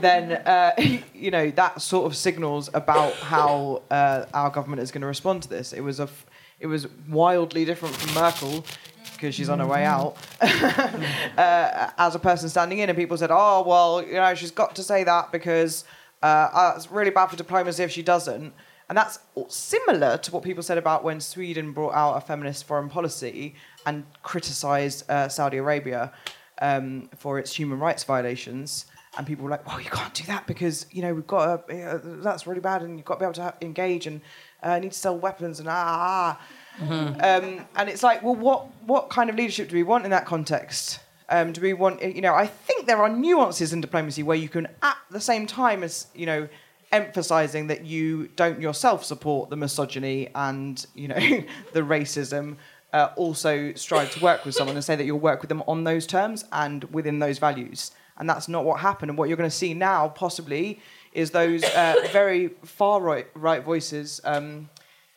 then 0.00 0.32
uh, 0.32 0.72
you 1.14 1.30
know 1.30 1.50
that 1.52 1.80
sort 1.80 2.06
of 2.06 2.16
signals 2.16 2.68
about 2.74 3.14
how 3.14 3.82
uh, 3.90 4.26
our 4.34 4.50
government 4.50 4.82
is 4.82 4.90
going 4.90 5.02
to 5.02 5.06
respond 5.06 5.42
to 5.44 5.48
this. 5.48 5.72
It 5.72 5.80
was 5.80 6.00
a, 6.00 6.04
f- 6.04 6.26
it 6.60 6.66
was 6.66 6.86
wildly 7.08 7.64
different 7.64 7.94
from 7.96 8.14
Merkel 8.14 8.64
because 9.12 9.34
she's 9.34 9.48
on 9.48 9.58
her 9.58 9.66
way 9.66 9.84
out 9.84 10.16
uh, 10.40 11.90
as 11.98 12.14
a 12.14 12.18
person 12.18 12.48
standing 12.48 12.78
in, 12.78 12.88
and 12.88 12.98
people 12.98 13.16
said, 13.16 13.30
"Oh, 13.32 13.64
well, 13.66 14.02
you 14.04 14.14
know, 14.14 14.34
she's 14.34 14.50
got 14.50 14.74
to 14.76 14.82
say 14.82 15.04
that 15.04 15.32
because 15.32 15.84
uh, 16.22 16.26
uh, 16.52 16.72
it's 16.76 16.90
really 16.90 17.10
bad 17.10 17.26
for 17.26 17.36
diplomacy 17.36 17.82
if 17.82 17.90
she 17.90 18.02
doesn't." 18.02 18.52
And 18.88 18.96
that's 18.96 19.18
similar 19.48 20.16
to 20.16 20.32
what 20.32 20.42
people 20.42 20.62
said 20.62 20.78
about 20.78 21.04
when 21.04 21.20
Sweden 21.20 21.72
brought 21.72 21.92
out 21.92 22.16
a 22.16 22.22
feminist 22.22 22.64
foreign 22.64 22.88
policy 22.88 23.54
and 23.84 24.04
criticised 24.22 25.08
uh, 25.10 25.28
Saudi 25.28 25.58
Arabia 25.58 26.10
um, 26.60 27.08
for 27.16 27.38
its 27.38 27.54
human 27.54 27.78
rights 27.78 28.04
violations. 28.04 28.86
And 29.16 29.26
people 29.26 29.44
were 29.44 29.50
like, 29.50 29.66
"Well, 29.66 29.80
you 29.80 29.90
can't 29.90 30.14
do 30.14 30.24
that 30.24 30.46
because 30.46 30.86
you 30.90 31.02
know 31.02 31.14
we've 31.14 31.26
got 31.26 31.68
to, 31.68 31.90
uh, 31.90 32.00
that's 32.22 32.46
really 32.46 32.60
bad, 32.60 32.82
and 32.82 32.96
you've 32.96 33.06
got 33.06 33.14
to 33.14 33.20
be 33.20 33.24
able 33.24 33.34
to 33.34 33.42
ha- 33.42 33.54
engage 33.62 34.06
and 34.06 34.20
uh, 34.62 34.78
need 34.78 34.92
to 34.92 34.98
sell 34.98 35.18
weapons 35.18 35.60
and 35.60 35.68
ah." 35.68 36.38
ah. 36.38 36.40
Um, 36.80 37.66
and 37.74 37.88
it's 37.88 38.04
like, 38.04 38.22
well, 38.22 38.36
what 38.36 38.66
what 38.84 39.10
kind 39.10 39.30
of 39.30 39.36
leadership 39.36 39.68
do 39.68 39.76
we 39.76 39.82
want 39.82 40.04
in 40.04 40.10
that 40.12 40.26
context? 40.26 41.00
Um, 41.30 41.52
do 41.52 41.60
we 41.60 41.74
want, 41.74 42.02
you 42.02 42.22
know, 42.22 42.34
I 42.34 42.46
think 42.46 42.86
there 42.86 43.02
are 43.02 43.08
nuances 43.08 43.72
in 43.72 43.80
diplomacy 43.82 44.22
where 44.22 44.36
you 44.36 44.48
can, 44.48 44.66
at 44.82 44.96
the 45.10 45.20
same 45.20 45.46
time 45.46 45.82
as, 45.82 46.06
you 46.14 46.24
know, 46.24 46.48
emphasizing 46.90 47.66
that 47.66 47.84
you 47.84 48.28
don't 48.28 48.62
yourself 48.62 49.04
support 49.04 49.50
the 49.50 49.56
misogyny 49.56 50.30
and, 50.34 50.86
you 50.94 51.08
know, 51.08 51.16
the 51.74 51.80
racism, 51.82 52.56
uh, 52.92 53.10
also 53.16 53.72
strive 53.74 54.10
to 54.12 54.20
work 54.20 54.44
with 54.44 54.54
someone 54.54 54.76
and 54.76 54.84
say 54.84 54.96
that 54.96 55.04
you'll 55.04 55.18
work 55.18 55.40
with 55.40 55.48
them 55.48 55.62
on 55.66 55.84
those 55.84 56.06
terms 56.06 56.44
and 56.52 56.84
within 56.84 57.18
those 57.18 57.38
values. 57.38 57.92
And 58.16 58.28
that's 58.28 58.48
not 58.48 58.64
what 58.64 58.80
happened. 58.80 59.10
And 59.10 59.18
what 59.18 59.28
you're 59.28 59.36
going 59.36 59.50
to 59.50 59.56
see 59.56 59.74
now, 59.74 60.08
possibly, 60.08 60.80
is 61.12 61.30
those 61.30 61.62
uh, 61.64 61.96
very 62.12 62.48
far 62.64 63.00
right, 63.00 63.26
right 63.34 63.62
voices. 63.62 64.20
Um, 64.24 64.68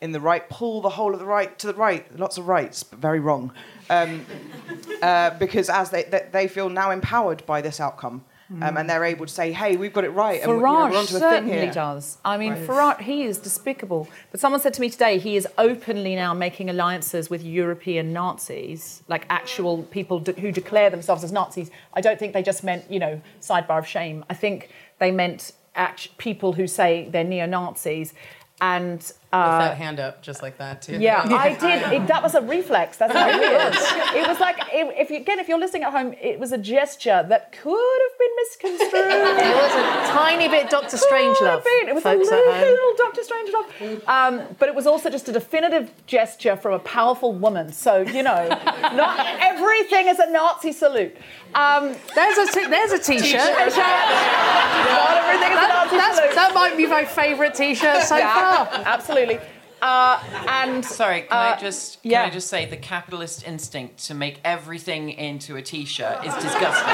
in 0.01 0.12
the 0.12 0.20
right, 0.20 0.50
pull 0.50 0.82
the 0.82 0.90
whole 0.90 1.13
of 1.13 1.20
the 1.20 1.25
right 1.25 1.58
to 1.60 1.68
the 1.68 1.75
right. 1.75 2.18
Lots 2.18 2.38
of 2.38 2.48
rights, 2.48 2.82
but 2.84 3.00
very 3.00 3.20
wrong. 3.20 3.54
Um, 3.90 4.25
uh, 5.01 5.32
because 5.38 5.70
as 5.70 5.92
they, 5.92 6.04
they 6.04 6.28
they 6.32 6.48
feel 6.48 6.70
now 6.70 6.90
empowered 6.90 7.46
by 7.46 7.62
this 7.62 7.80
outcome, 7.80 8.25
um, 8.62 8.75
and 8.77 8.89
they're 8.89 9.05
able 9.05 9.25
to 9.25 9.31
say, 9.34 9.51
"Hey, 9.53 9.77
we've 9.77 9.93
got 9.93 10.03
it 10.03 10.10
right, 10.10 10.41
and 10.41 10.50
you 10.51 10.58
know, 10.58 10.63
Farage 10.63 10.91
we're 10.91 10.98
onto 10.98 11.15
a 11.15 11.20
thing 11.20 11.20
certainly 11.20 11.53
here." 11.60 11.72
does. 11.72 12.17
I 12.25 12.38
mean, 12.38 12.51
Right. 12.53 12.67
Farage, 12.67 13.01
he 13.01 13.24
is 13.24 13.38
despicable. 13.38 14.08
But 14.31 14.39
someone 14.39 14.60
said 14.60 14.74
to 14.74 14.81
me 14.81 14.89
today 14.89 15.17
he 15.20 15.36
is 15.38 15.48
openly 15.58 16.15
now 16.15 16.34
making 16.34 16.70
alliances 16.70 17.29
with 17.29 17.43
European 17.43 18.12
Nazis, 18.13 19.03
like 19.08 19.25
actual 19.29 19.84
people 19.84 20.20
d- 20.20 20.34
who 20.41 20.51
declare 20.51 20.89
themselves 20.89 21.24
as 21.24 21.31
Nazis. 21.31 21.72
I 21.93 22.01
don't 22.01 22.20
think 22.20 22.34
they 22.34 22.43
just 22.43 22.63
meant, 22.63 22.84
you 22.91 23.00
know, 23.00 23.22
sidebar 23.39 23.79
of 23.79 23.88
shame. 23.88 24.25
I 24.29 24.34
think 24.34 24.70
they 25.00 25.12
meant 25.12 25.53
act- 25.75 26.17
people 26.17 26.53
who 26.53 26.67
say 26.67 27.08
they're 27.10 27.24
neo 27.24 27.46
Nazis. 27.46 28.13
And 28.60 29.12
With 29.34 29.40
uh, 29.40 29.60
that 29.60 29.78
hand 29.78 30.02
up, 30.02 30.22
just 30.22 30.42
like 30.42 30.58
that, 30.58 30.82
too. 30.82 30.98
yeah, 31.00 31.22
I 31.26 31.54
did. 31.56 31.94
It, 32.02 32.08
that 32.08 32.22
was 32.22 32.36
a 32.36 32.42
reflex. 32.42 32.98
That's 32.98 33.14
very 33.14 33.40
weird. 33.40 33.74
It 34.22 34.28
was 34.28 34.42
like, 34.42 34.58
if, 34.74 35.00
if 35.00 35.10
you, 35.10 35.18
again, 35.18 35.40
if 35.40 35.48
you're 35.48 35.58
listening 35.58 35.84
at 35.84 35.92
home, 35.94 36.14
it 36.22 36.38
was 36.38 36.52
a 36.52 36.58
gesture 36.58 37.26
that 37.30 37.54
could 37.54 37.72
have 38.06 38.18
been 38.20 38.34
misconstrued. 38.44 38.92
It 39.52 39.56
was 39.56 39.72
a 39.74 40.12
tiny 40.12 40.50
bit 40.50 40.70
Doctor 40.70 40.98
Strangelove. 40.98 41.62
It 41.66 41.96
was 41.96 42.04
folks 42.04 42.28
a 42.30 42.36
little 42.36 42.94
Doctor 42.98 43.22
Strangelove. 43.22 44.08
Um, 44.08 44.56
but 44.60 44.68
it 44.68 44.76
was 44.76 44.86
also 44.86 45.10
just 45.10 45.30
a 45.30 45.32
definitive 45.32 45.92
gesture 46.08 46.58
from 46.58 46.74
a 46.74 46.80
powerful 46.80 47.32
woman. 47.34 47.72
So, 47.72 48.02
you 48.02 48.24
know, 48.24 48.48
not 48.50 49.26
everything 49.42 50.08
is 50.10 50.20
a 50.20 50.30
Nazi 50.30 50.74
salute. 50.74 51.16
Um, 51.56 51.96
there's 52.16 52.38
a 52.38 52.48
t- 52.52 52.68
there's 52.68 52.92
a 52.92 53.00
t-shirt. 53.00 53.40
Not 53.40 55.18
everything 55.18 55.52
is 55.52 55.58
a 55.58 55.62
That- 55.62 55.88
Nazi 55.92 56.16
salute. 56.18 56.36
that 56.36 56.52
might 56.54 56.76
be 56.78 56.86
my 56.88 57.06
favourite 57.06 57.54
t-shirt 57.56 58.04
so 58.04 58.18
Yeah, 58.18 58.66
far. 58.66 58.82
Absolutely. 58.86 59.21
Uh, 59.82 60.24
and 60.48 60.86
Sorry, 60.86 61.22
can 61.24 61.32
uh, 61.32 61.56
I 61.56 61.60
just 61.60 62.01
can 62.04 62.12
yeah. 62.12 62.24
I 62.24 62.30
just 62.30 62.48
say 62.48 62.66
the 62.68 62.78
capitalist 62.78 63.48
instinct 63.48 64.06
to 64.06 64.13
make 64.13 64.40
everything 64.44 65.10
into 65.10 65.56
a 65.56 65.62
t-shirt 65.62 66.24
is 66.24 66.34
disgusting. 66.36 66.88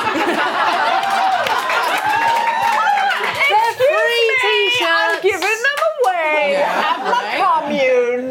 They're 3.49 3.73
free 3.73 4.37
t-shirts. 4.41 4.81
I'm 4.89 5.21
giving 5.21 5.41
them 5.41 5.79
away 5.99 6.55
at 6.63 6.97
my 7.03 7.23
commune. 7.43 8.29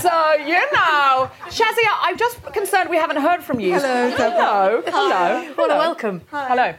So, 0.00 0.32
you 0.44 0.60
know. 0.72 1.30
Shazia, 1.48 1.92
I'm 2.02 2.16
just 2.16 2.42
concerned 2.52 2.88
we 2.90 2.96
haven't 2.96 3.18
heard 3.18 3.42
from 3.42 3.60
you. 3.60 3.74
Hello, 3.74 4.10
Hello. 4.10 4.82
Hello. 4.86 5.52
What 5.54 5.70
a 5.70 5.74
Hello. 5.74 5.78
welcome. 5.78 6.22
Hello. 6.30 6.74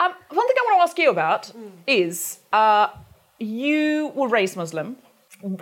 Um, 0.00 0.14
one 0.30 0.46
thing 0.46 0.56
I 0.58 0.64
want 0.66 0.78
to 0.78 0.82
ask 0.82 0.98
you 0.98 1.10
about 1.10 1.52
is 1.86 2.38
uh, 2.52 2.88
you 3.38 4.12
were 4.14 4.28
raised 4.28 4.56
Muslim. 4.56 4.96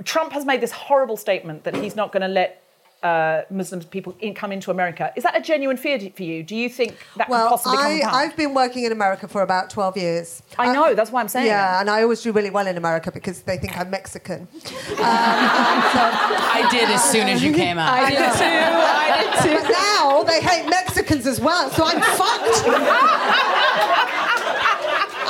Trump 0.05 0.33
has 0.33 0.45
made 0.45 0.61
this 0.61 0.73
horrible 0.73 1.17
statement 1.17 1.65
that 1.65 1.75
he's 1.77 1.95
not 1.97 2.13
going 2.13 2.23
to 2.23 2.29
let 2.29 2.63
uh, 3.03 3.43
Muslim 3.49 3.81
people 3.85 4.17
in, 4.21 4.35
come 4.35 4.51
into 4.51 4.73
America. 4.73 5.13
Is 5.15 5.23
that 5.23 5.37
a 5.37 5.41
genuine 5.41 5.77
fear 5.77 6.01
for 6.17 6.25
you? 6.25 6.43
Do 6.43 6.57
you 6.57 6.69
think 6.69 6.97
that 7.17 7.29
well, 7.29 7.45
could 7.45 7.51
possibly 7.51 7.79
I, 7.79 7.83
come 8.01 8.09
about? 8.09 8.15
I've 8.15 8.37
been 8.37 8.55
working 8.55 8.83
in 8.85 8.91
America 8.91 9.29
for 9.29 9.43
about 9.43 9.71
12 9.71 9.97
years. 9.97 10.43
I 10.59 10.73
know, 10.73 10.95
that's 10.95 11.13
why 11.13 11.21
I'm 11.21 11.29
saying 11.29 11.47
Yeah, 11.47 11.79
it. 11.79 11.83
and 11.83 11.91
I 11.91 12.03
always 12.03 12.21
do 12.23 12.33
really 12.33 12.51
well 12.51 12.67
in 12.67 12.77
America 12.77 13.13
because 13.13 13.43
they 13.43 13.57
think 13.57 13.79
I'm 13.79 13.91
Mexican. 13.91 14.49
Um, 14.99 15.05
I 15.05 16.67
did 16.73 16.91
as 16.91 17.05
soon 17.05 17.29
as 17.29 17.41
you 17.43 17.53
came 17.55 17.79
out. 17.79 17.93
I 17.93 18.11
did 18.11 18.19
too. 18.19 18.45
I 18.45 19.23
did 19.23 19.43
too. 19.45 19.55
But 19.63 19.71
now 19.71 20.23
they 20.25 20.41
hate 20.41 20.69
Mexicans 20.69 21.25
as 21.27 21.41
well, 21.41 21.71
so 21.71 21.85
I'm 21.85 22.01
fucked. 22.01 22.65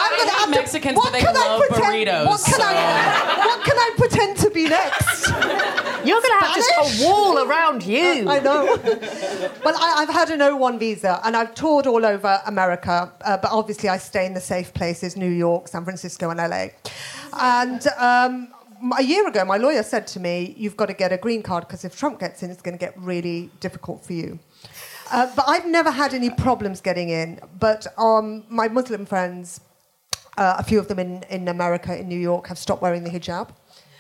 I'm 0.01 0.17
gonna 0.19 0.31
have 0.31 0.45
to- 0.45 0.51
Mexicans, 0.51 0.97
what 0.97 1.05
but 1.07 1.13
they 1.13 1.21
can 1.21 1.37
I 1.37 1.41
love 1.41 1.61
pretend- 1.69 1.85
burritos, 2.09 2.27
What 2.27 2.41
can, 2.45 2.55
so- 2.55 2.63
I, 2.65 3.45
what 3.47 3.65
can 3.65 3.77
I 3.77 3.91
pretend 4.19 4.39
to 4.39 4.51
be 4.51 4.69
next? 4.69 5.29
You're 6.05 6.21
going 6.21 6.39
to 6.39 6.47
have 6.47 6.55
just 6.55 6.71
a 6.79 7.05
wall 7.05 7.39
around 7.49 7.85
you. 7.85 8.29
I 8.29 8.41
know. 8.41 8.65
well, 9.65 9.75
I, 9.77 9.97
I've 9.99 10.09
had 10.09 10.31
an 10.31 10.41
O1 10.41 10.79
visa 10.79 11.21
and 11.25 11.37
I've 11.37 11.55
toured 11.55 11.87
all 11.87 12.05
over 12.05 12.41
America, 12.47 13.13
uh, 13.23 13.37
but 13.37 13.51
obviously 13.51 13.89
I 13.89 13.99
stay 13.99 14.27
in 14.27 14.35
the 14.35 14.41
safe 14.41 14.73
places 14.75 15.17
New 15.17 15.31
York, 15.31 15.69
San 15.69 15.85
Francisco, 15.85 16.31
and 16.31 16.39
LA. 16.39 16.69
And 17.39 17.87
um, 17.99 18.49
a 18.97 19.03
year 19.03 19.27
ago, 19.27 19.45
my 19.45 19.57
lawyer 19.57 19.83
said 19.83 20.07
to 20.09 20.21
me, 20.21 20.55
"You've 20.57 20.77
got 20.77 20.87
to 20.87 20.95
get 20.95 21.13
a 21.13 21.17
green 21.17 21.43
card 21.43 21.67
because 21.67 21.85
if 21.85 21.99
Trump 21.99 22.21
gets 22.21 22.43
in, 22.43 22.51
it's 22.51 22.63
going 22.63 22.77
to 22.79 22.85
get 22.85 22.95
really 22.97 23.51
difficult 23.61 24.05
for 24.05 24.13
you." 24.13 24.39
Uh, 25.11 25.31
but 25.35 25.45
I've 25.49 25.67
never 25.67 25.91
had 25.91 26.15
any 26.15 26.31
problems 26.31 26.81
getting 26.81 27.09
in. 27.09 27.41
But 27.59 27.87
um, 27.99 28.45
my 28.49 28.69
Muslim 28.69 29.07
friends, 29.07 29.61
uh, 30.37 30.57
a 30.59 30.63
few 30.63 30.79
of 30.79 30.87
them 30.89 30.99
in, 30.99 31.23
in 31.25 31.49
America, 31.49 31.99
in 31.99 32.09
New 32.09 32.19
York, 32.19 32.47
have 32.47 32.59
stopped 32.59 32.83
wearing 32.83 33.05
the 33.05 33.11
hijab 33.11 33.49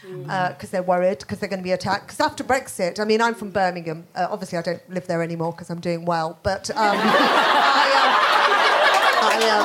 because 0.03 0.71
they're 0.71 0.83
worried 0.83 1.19
because 1.21 1.39
they're 1.39 1.49
going 1.49 1.61
to 1.61 1.65
be 1.65 1.73
attacked. 1.73 2.07
Because 2.07 2.21
after 2.21 2.45
Brexit, 2.45 2.99
I 3.01 3.05
mean, 3.05 3.21
I'm 3.21 3.35
from 3.35 3.51
Birmingham. 3.51 4.07
Uh, 4.15 4.27
obviously, 4.31 4.59
I 4.59 4.63
don't 4.63 4.83
live 4.91 5.07
there 5.07 5.23
anymore 5.23 5.53
because 5.53 5.71
I'm 5.71 5.81
doing 5.81 6.05
well. 6.05 6.39
But 6.43 6.71
um, 6.71 6.77
I, 7.01 7.91
um, 8.01 8.13
I 9.21 9.37
um, 9.55 9.65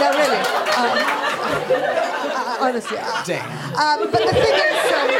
no, 0.00 0.10
really. 0.18 0.40
Um, 0.76 0.98
I- 2.32 2.56
I- 2.60 2.68
honestly, 2.68 2.98
I- 2.98 3.22
um, 3.74 4.10
but 4.10 4.20
the 4.24 4.32
thing 4.32 4.54
is. 4.54 4.92
Um, 4.92 5.10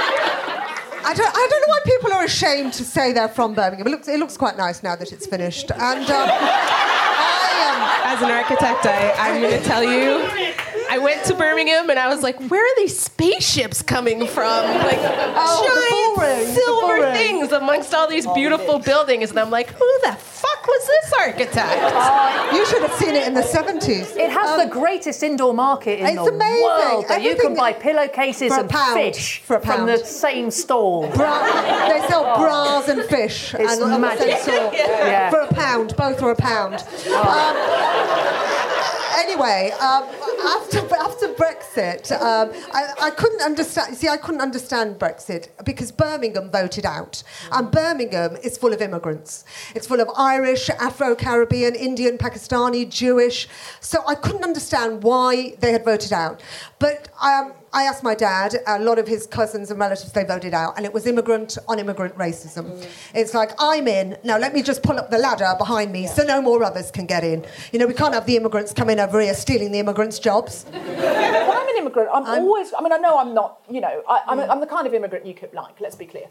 I 1.03 1.15
don't, 1.15 1.27
I 1.35 1.47
don't 1.51 1.61
know 1.63 1.69
why 1.69 1.81
people 1.87 2.13
are 2.13 2.25
ashamed 2.25 2.75
to 2.75 2.85
say 2.85 3.13
they're 3.13 3.27
from 3.29 3.55
Birmingham. 3.55 3.87
It 3.87 3.91
looks, 3.91 4.07
it 4.07 4.19
looks 4.21 4.37
quite 4.37 4.59
nice 4.59 4.83
now 4.83 4.95
that 4.97 5.11
it's 5.13 5.27
finished. 5.27 5.71
And 5.73 6.05
um, 6.11 6.29
As 8.05 8.21
an 8.23 8.31
architect, 8.31 8.85
I, 8.85 9.13
I'm 9.19 9.41
going 9.41 9.59
to 9.59 9.67
tell 9.67 9.83
you, 9.83 10.29
I 10.93 10.99
went 10.99 11.25
to 11.27 11.35
Birmingham 11.35 11.89
and 11.89 11.99
I 12.01 12.09
was 12.09 12.23
like, 12.23 12.37
where 12.51 12.65
are 12.65 12.77
these 12.77 12.99
spaceships 12.99 13.81
coming 13.81 14.27
from? 14.27 14.65
Like 14.89 14.99
Oh, 15.01 15.63
giant 15.69 16.17
bullring, 16.17 16.47
the 16.47 16.53
silver 16.53 17.13
things 17.13 17.53
amongst 17.53 17.95
all 17.95 18.09
these 18.09 18.27
beautiful 18.27 18.81
buildings. 18.81 19.31
And 19.31 19.39
I'm 19.39 19.51
like, 19.51 19.69
who 19.71 19.89
the 20.03 20.13
fuck 20.13 20.67
was 20.67 20.87
this 20.89 21.13
architect? 21.21 22.55
you 22.55 22.67
should 22.67 22.83
have 22.83 22.93
seen 22.99 23.15
it 23.15 23.27
in 23.29 23.35
the 23.35 23.43
70s. 23.43 24.17
It 24.17 24.31
has 24.31 24.61
the 24.65 24.69
greatest 24.69 25.23
indoor 25.23 25.55
market 25.55 26.01
in 26.01 26.07
It's 26.07 26.17
the 26.17 26.23
amazing. 26.35 26.63
world. 26.65 27.05
That 27.09 27.23
you 27.23 27.37
can 27.37 27.55
buy 27.55 27.73
pillowcases 27.73 28.51
and 28.53 28.69
pound. 28.69 28.95
fish 28.95 29.43
For 29.45 29.57
a 29.57 29.61
from 29.61 29.87
the 29.87 29.99
same 29.99 30.51
stall. 30.51 31.07
Bra- 31.13 31.89
they 31.89 32.01
sell 32.09 32.25
bras 32.37 32.89
and 32.89 33.05
fish 33.05 33.55
It's 33.55 33.75
and 33.75 33.83
on 33.93 34.01
the 34.01 34.17
same 34.19 34.29
magic. 34.29 34.39
store 34.43 34.71
Yeah. 34.75 35.31
for 35.31 35.39
a 35.41 35.55
pound. 35.55 35.95
Both 35.97 36.19
for 36.19 36.33
a 36.33 36.37
pound. 36.37 36.75
Um, 37.15 38.50
anyway, 39.21 39.71
um, 39.81 40.05
after 40.45 40.79
after 40.95 41.29
Brexit, 41.35 42.11
um, 42.13 42.51
I, 42.73 42.93
I 43.03 43.11
couldn't 43.11 43.43
understand. 43.43 43.97
See, 43.97 44.09
I 44.09 44.17
couldn't 44.17 44.41
understand 44.41 44.99
Brexit 44.99 45.49
because 45.65 45.93
Birmingham 45.93 46.51
voted 46.51 46.87
out, 46.87 47.23
and 47.53 47.71
Birmingham 47.71 48.37
is 48.43 48.59
full 48.59 48.73
of 48.73 48.81
immigrants. 48.81 49.45
It's 49.75 49.87
full 49.87 50.01
of 50.01 50.09
Irish, 50.17 50.69
Afro-Caribbean, 50.71 51.75
Indian, 51.75 52.19
Pakistani, 52.19 52.89
Jewish. 52.89 53.49
So 53.81 54.03
I 54.07 54.15
couldn't 54.15 54.45
understand 54.45 55.03
why 55.03 55.55
they 55.61 55.73
had 55.73 55.85
voted 55.85 56.13
out. 56.13 56.43
But 56.79 57.09
um, 57.23 57.53
I 57.73 57.85
asked 57.85 58.03
my 58.03 58.15
dad. 58.15 58.57
A 58.67 58.81
lot 58.81 58.99
of 58.99 59.07
his 59.07 59.27
cousins 59.27 59.71
and 59.71 59.79
relatives 59.79 60.13
they 60.13 60.25
voted 60.25 60.55
out, 60.55 60.77
and 60.77 60.85
it 60.85 60.93
was 60.93 61.07
immigrant 61.07 61.57
on 61.69 61.79
immigrant 61.79 62.17
racism. 62.17 62.85
It's 63.15 63.33
like 63.33 63.53
I'm 63.59 63.87
in 63.87 64.17
now. 64.25 64.39
Let 64.39 64.55
me 64.55 64.63
just 64.63 64.83
pull 64.83 64.99
up 64.99 65.11
the 65.11 65.19
ladder 65.19 65.55
behind 65.57 65.93
me 65.93 66.07
so 66.07 66.25
no 66.25 66.43
more 66.43 66.63
others 66.65 66.91
can 66.91 67.07
get 67.07 67.23
in. 67.23 67.45
You 67.73 67.79
know, 67.79 67.87
we 67.87 67.95
can't 67.95 68.15
have 68.15 68.27
the 68.27 68.37
immigrants 68.37 68.73
coming 68.73 68.99
over 68.99 69.21
here 69.21 69.35
stealing 69.35 69.71
the 69.71 69.79
immigrants' 69.79 70.19
jobs. 70.19 70.67
Well, 71.01 71.59
I'm 71.59 71.69
an 71.69 71.77
immigrant. 71.79 72.11
I'm, 72.13 72.25
always. 72.27 72.73
I 72.77 72.83
mean, 72.83 72.93
I 72.93 72.99
know 72.99 73.19
I'm 73.19 73.35
not. 73.35 73.61
You 73.69 73.81
know, 73.81 74.03
I, 74.09 74.23
I'm, 74.29 74.39
a, 74.39 74.47
I'm 74.47 74.61
the 74.61 74.67
kind 74.67 74.87
of 74.87 74.95
immigrant 74.95 75.25
you 75.25 75.35
could 75.35 75.53
like. 75.55 75.81
Let's 75.81 75.97
be 75.97 76.07
clear. 76.07 76.27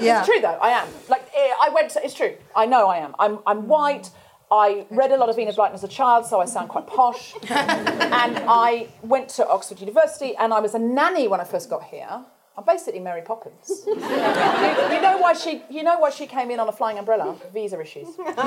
Yeah. 0.00 0.18
It's 0.18 0.28
true 0.28 0.40
though. 0.40 0.58
I 0.60 0.70
am. 0.70 0.88
Like 1.08 1.22
eh, 1.34 1.52
I 1.62 1.70
went. 1.70 1.90
To, 1.92 2.04
it's 2.04 2.14
true. 2.14 2.34
I 2.54 2.66
know 2.66 2.88
I 2.88 2.98
am. 2.98 3.14
I'm. 3.18 3.38
I'm 3.46 3.68
white. 3.68 4.10
I 4.50 4.86
read 4.90 5.10
a 5.10 5.16
lot 5.16 5.28
of 5.28 5.38
Enid 5.38 5.56
Blyton 5.56 5.74
as 5.74 5.82
a 5.82 5.88
child, 5.88 6.24
so 6.26 6.40
I 6.40 6.44
sound 6.44 6.68
quite 6.68 6.86
posh. 6.86 7.34
and 7.50 8.38
I 8.48 8.88
went 9.02 9.28
to 9.30 9.48
Oxford 9.48 9.80
University, 9.80 10.36
and 10.36 10.52
I 10.54 10.60
was 10.60 10.74
a 10.74 10.78
nanny 10.78 11.26
when 11.26 11.40
I 11.40 11.44
first 11.44 11.68
got 11.68 11.84
here. 11.84 12.24
I'm 12.58 12.64
basically 12.64 13.00
Mary 13.00 13.20
Poppins. 13.20 13.82
you, 13.86 13.94
you 13.96 14.00
know 14.00 15.18
why 15.20 15.34
she? 15.34 15.62
You 15.68 15.82
know 15.82 15.98
why 15.98 16.08
she 16.08 16.26
came 16.26 16.50
in 16.50 16.58
on 16.58 16.68
a 16.68 16.72
flying 16.72 16.96
umbrella? 16.98 17.36
Visa 17.52 17.78
issues. 17.78 18.08
But 18.16 18.38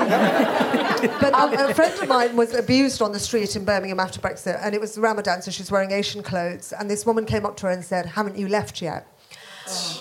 um, 1.32 1.52
a 1.52 1.72
friend 1.74 2.02
of 2.02 2.08
mine 2.08 2.34
was 2.34 2.52
abused 2.54 3.02
on 3.02 3.12
the 3.12 3.20
street 3.20 3.54
in 3.54 3.64
Birmingham 3.64 4.00
after 4.00 4.18
Brexit, 4.20 4.58
and 4.64 4.74
it 4.74 4.80
was 4.80 4.98
Ramadan, 4.98 5.42
so 5.42 5.52
she's 5.52 5.70
wearing 5.70 5.92
Asian 5.92 6.24
clothes. 6.24 6.72
And 6.72 6.90
this 6.90 7.06
woman 7.06 7.24
came 7.24 7.46
up 7.46 7.56
to 7.58 7.66
her 7.66 7.72
and 7.72 7.84
said, 7.84 8.04
"Haven't 8.04 8.36
you 8.36 8.48
left 8.48 8.82
yet?" 8.82 9.06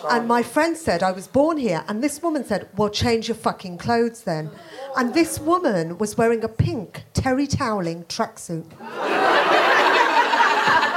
And 0.09 0.27
my 0.27 0.43
friend 0.43 0.75
said, 0.77 1.01
"I 1.03 1.11
was 1.11 1.27
born 1.27 1.57
here." 1.57 1.83
And 1.87 2.03
this 2.03 2.21
woman 2.21 2.43
said, 2.45 2.67
"Well, 2.75 2.89
change 2.89 3.27
your 3.27 3.35
fucking 3.35 3.77
clothes 3.77 4.23
then." 4.23 4.51
And 4.97 5.13
this 5.13 5.39
woman 5.39 5.97
was 5.97 6.17
wearing 6.17 6.43
a 6.43 6.47
pink 6.47 7.03
terry 7.13 7.47
toweling 7.47 8.03
tracksuit. 8.05 8.65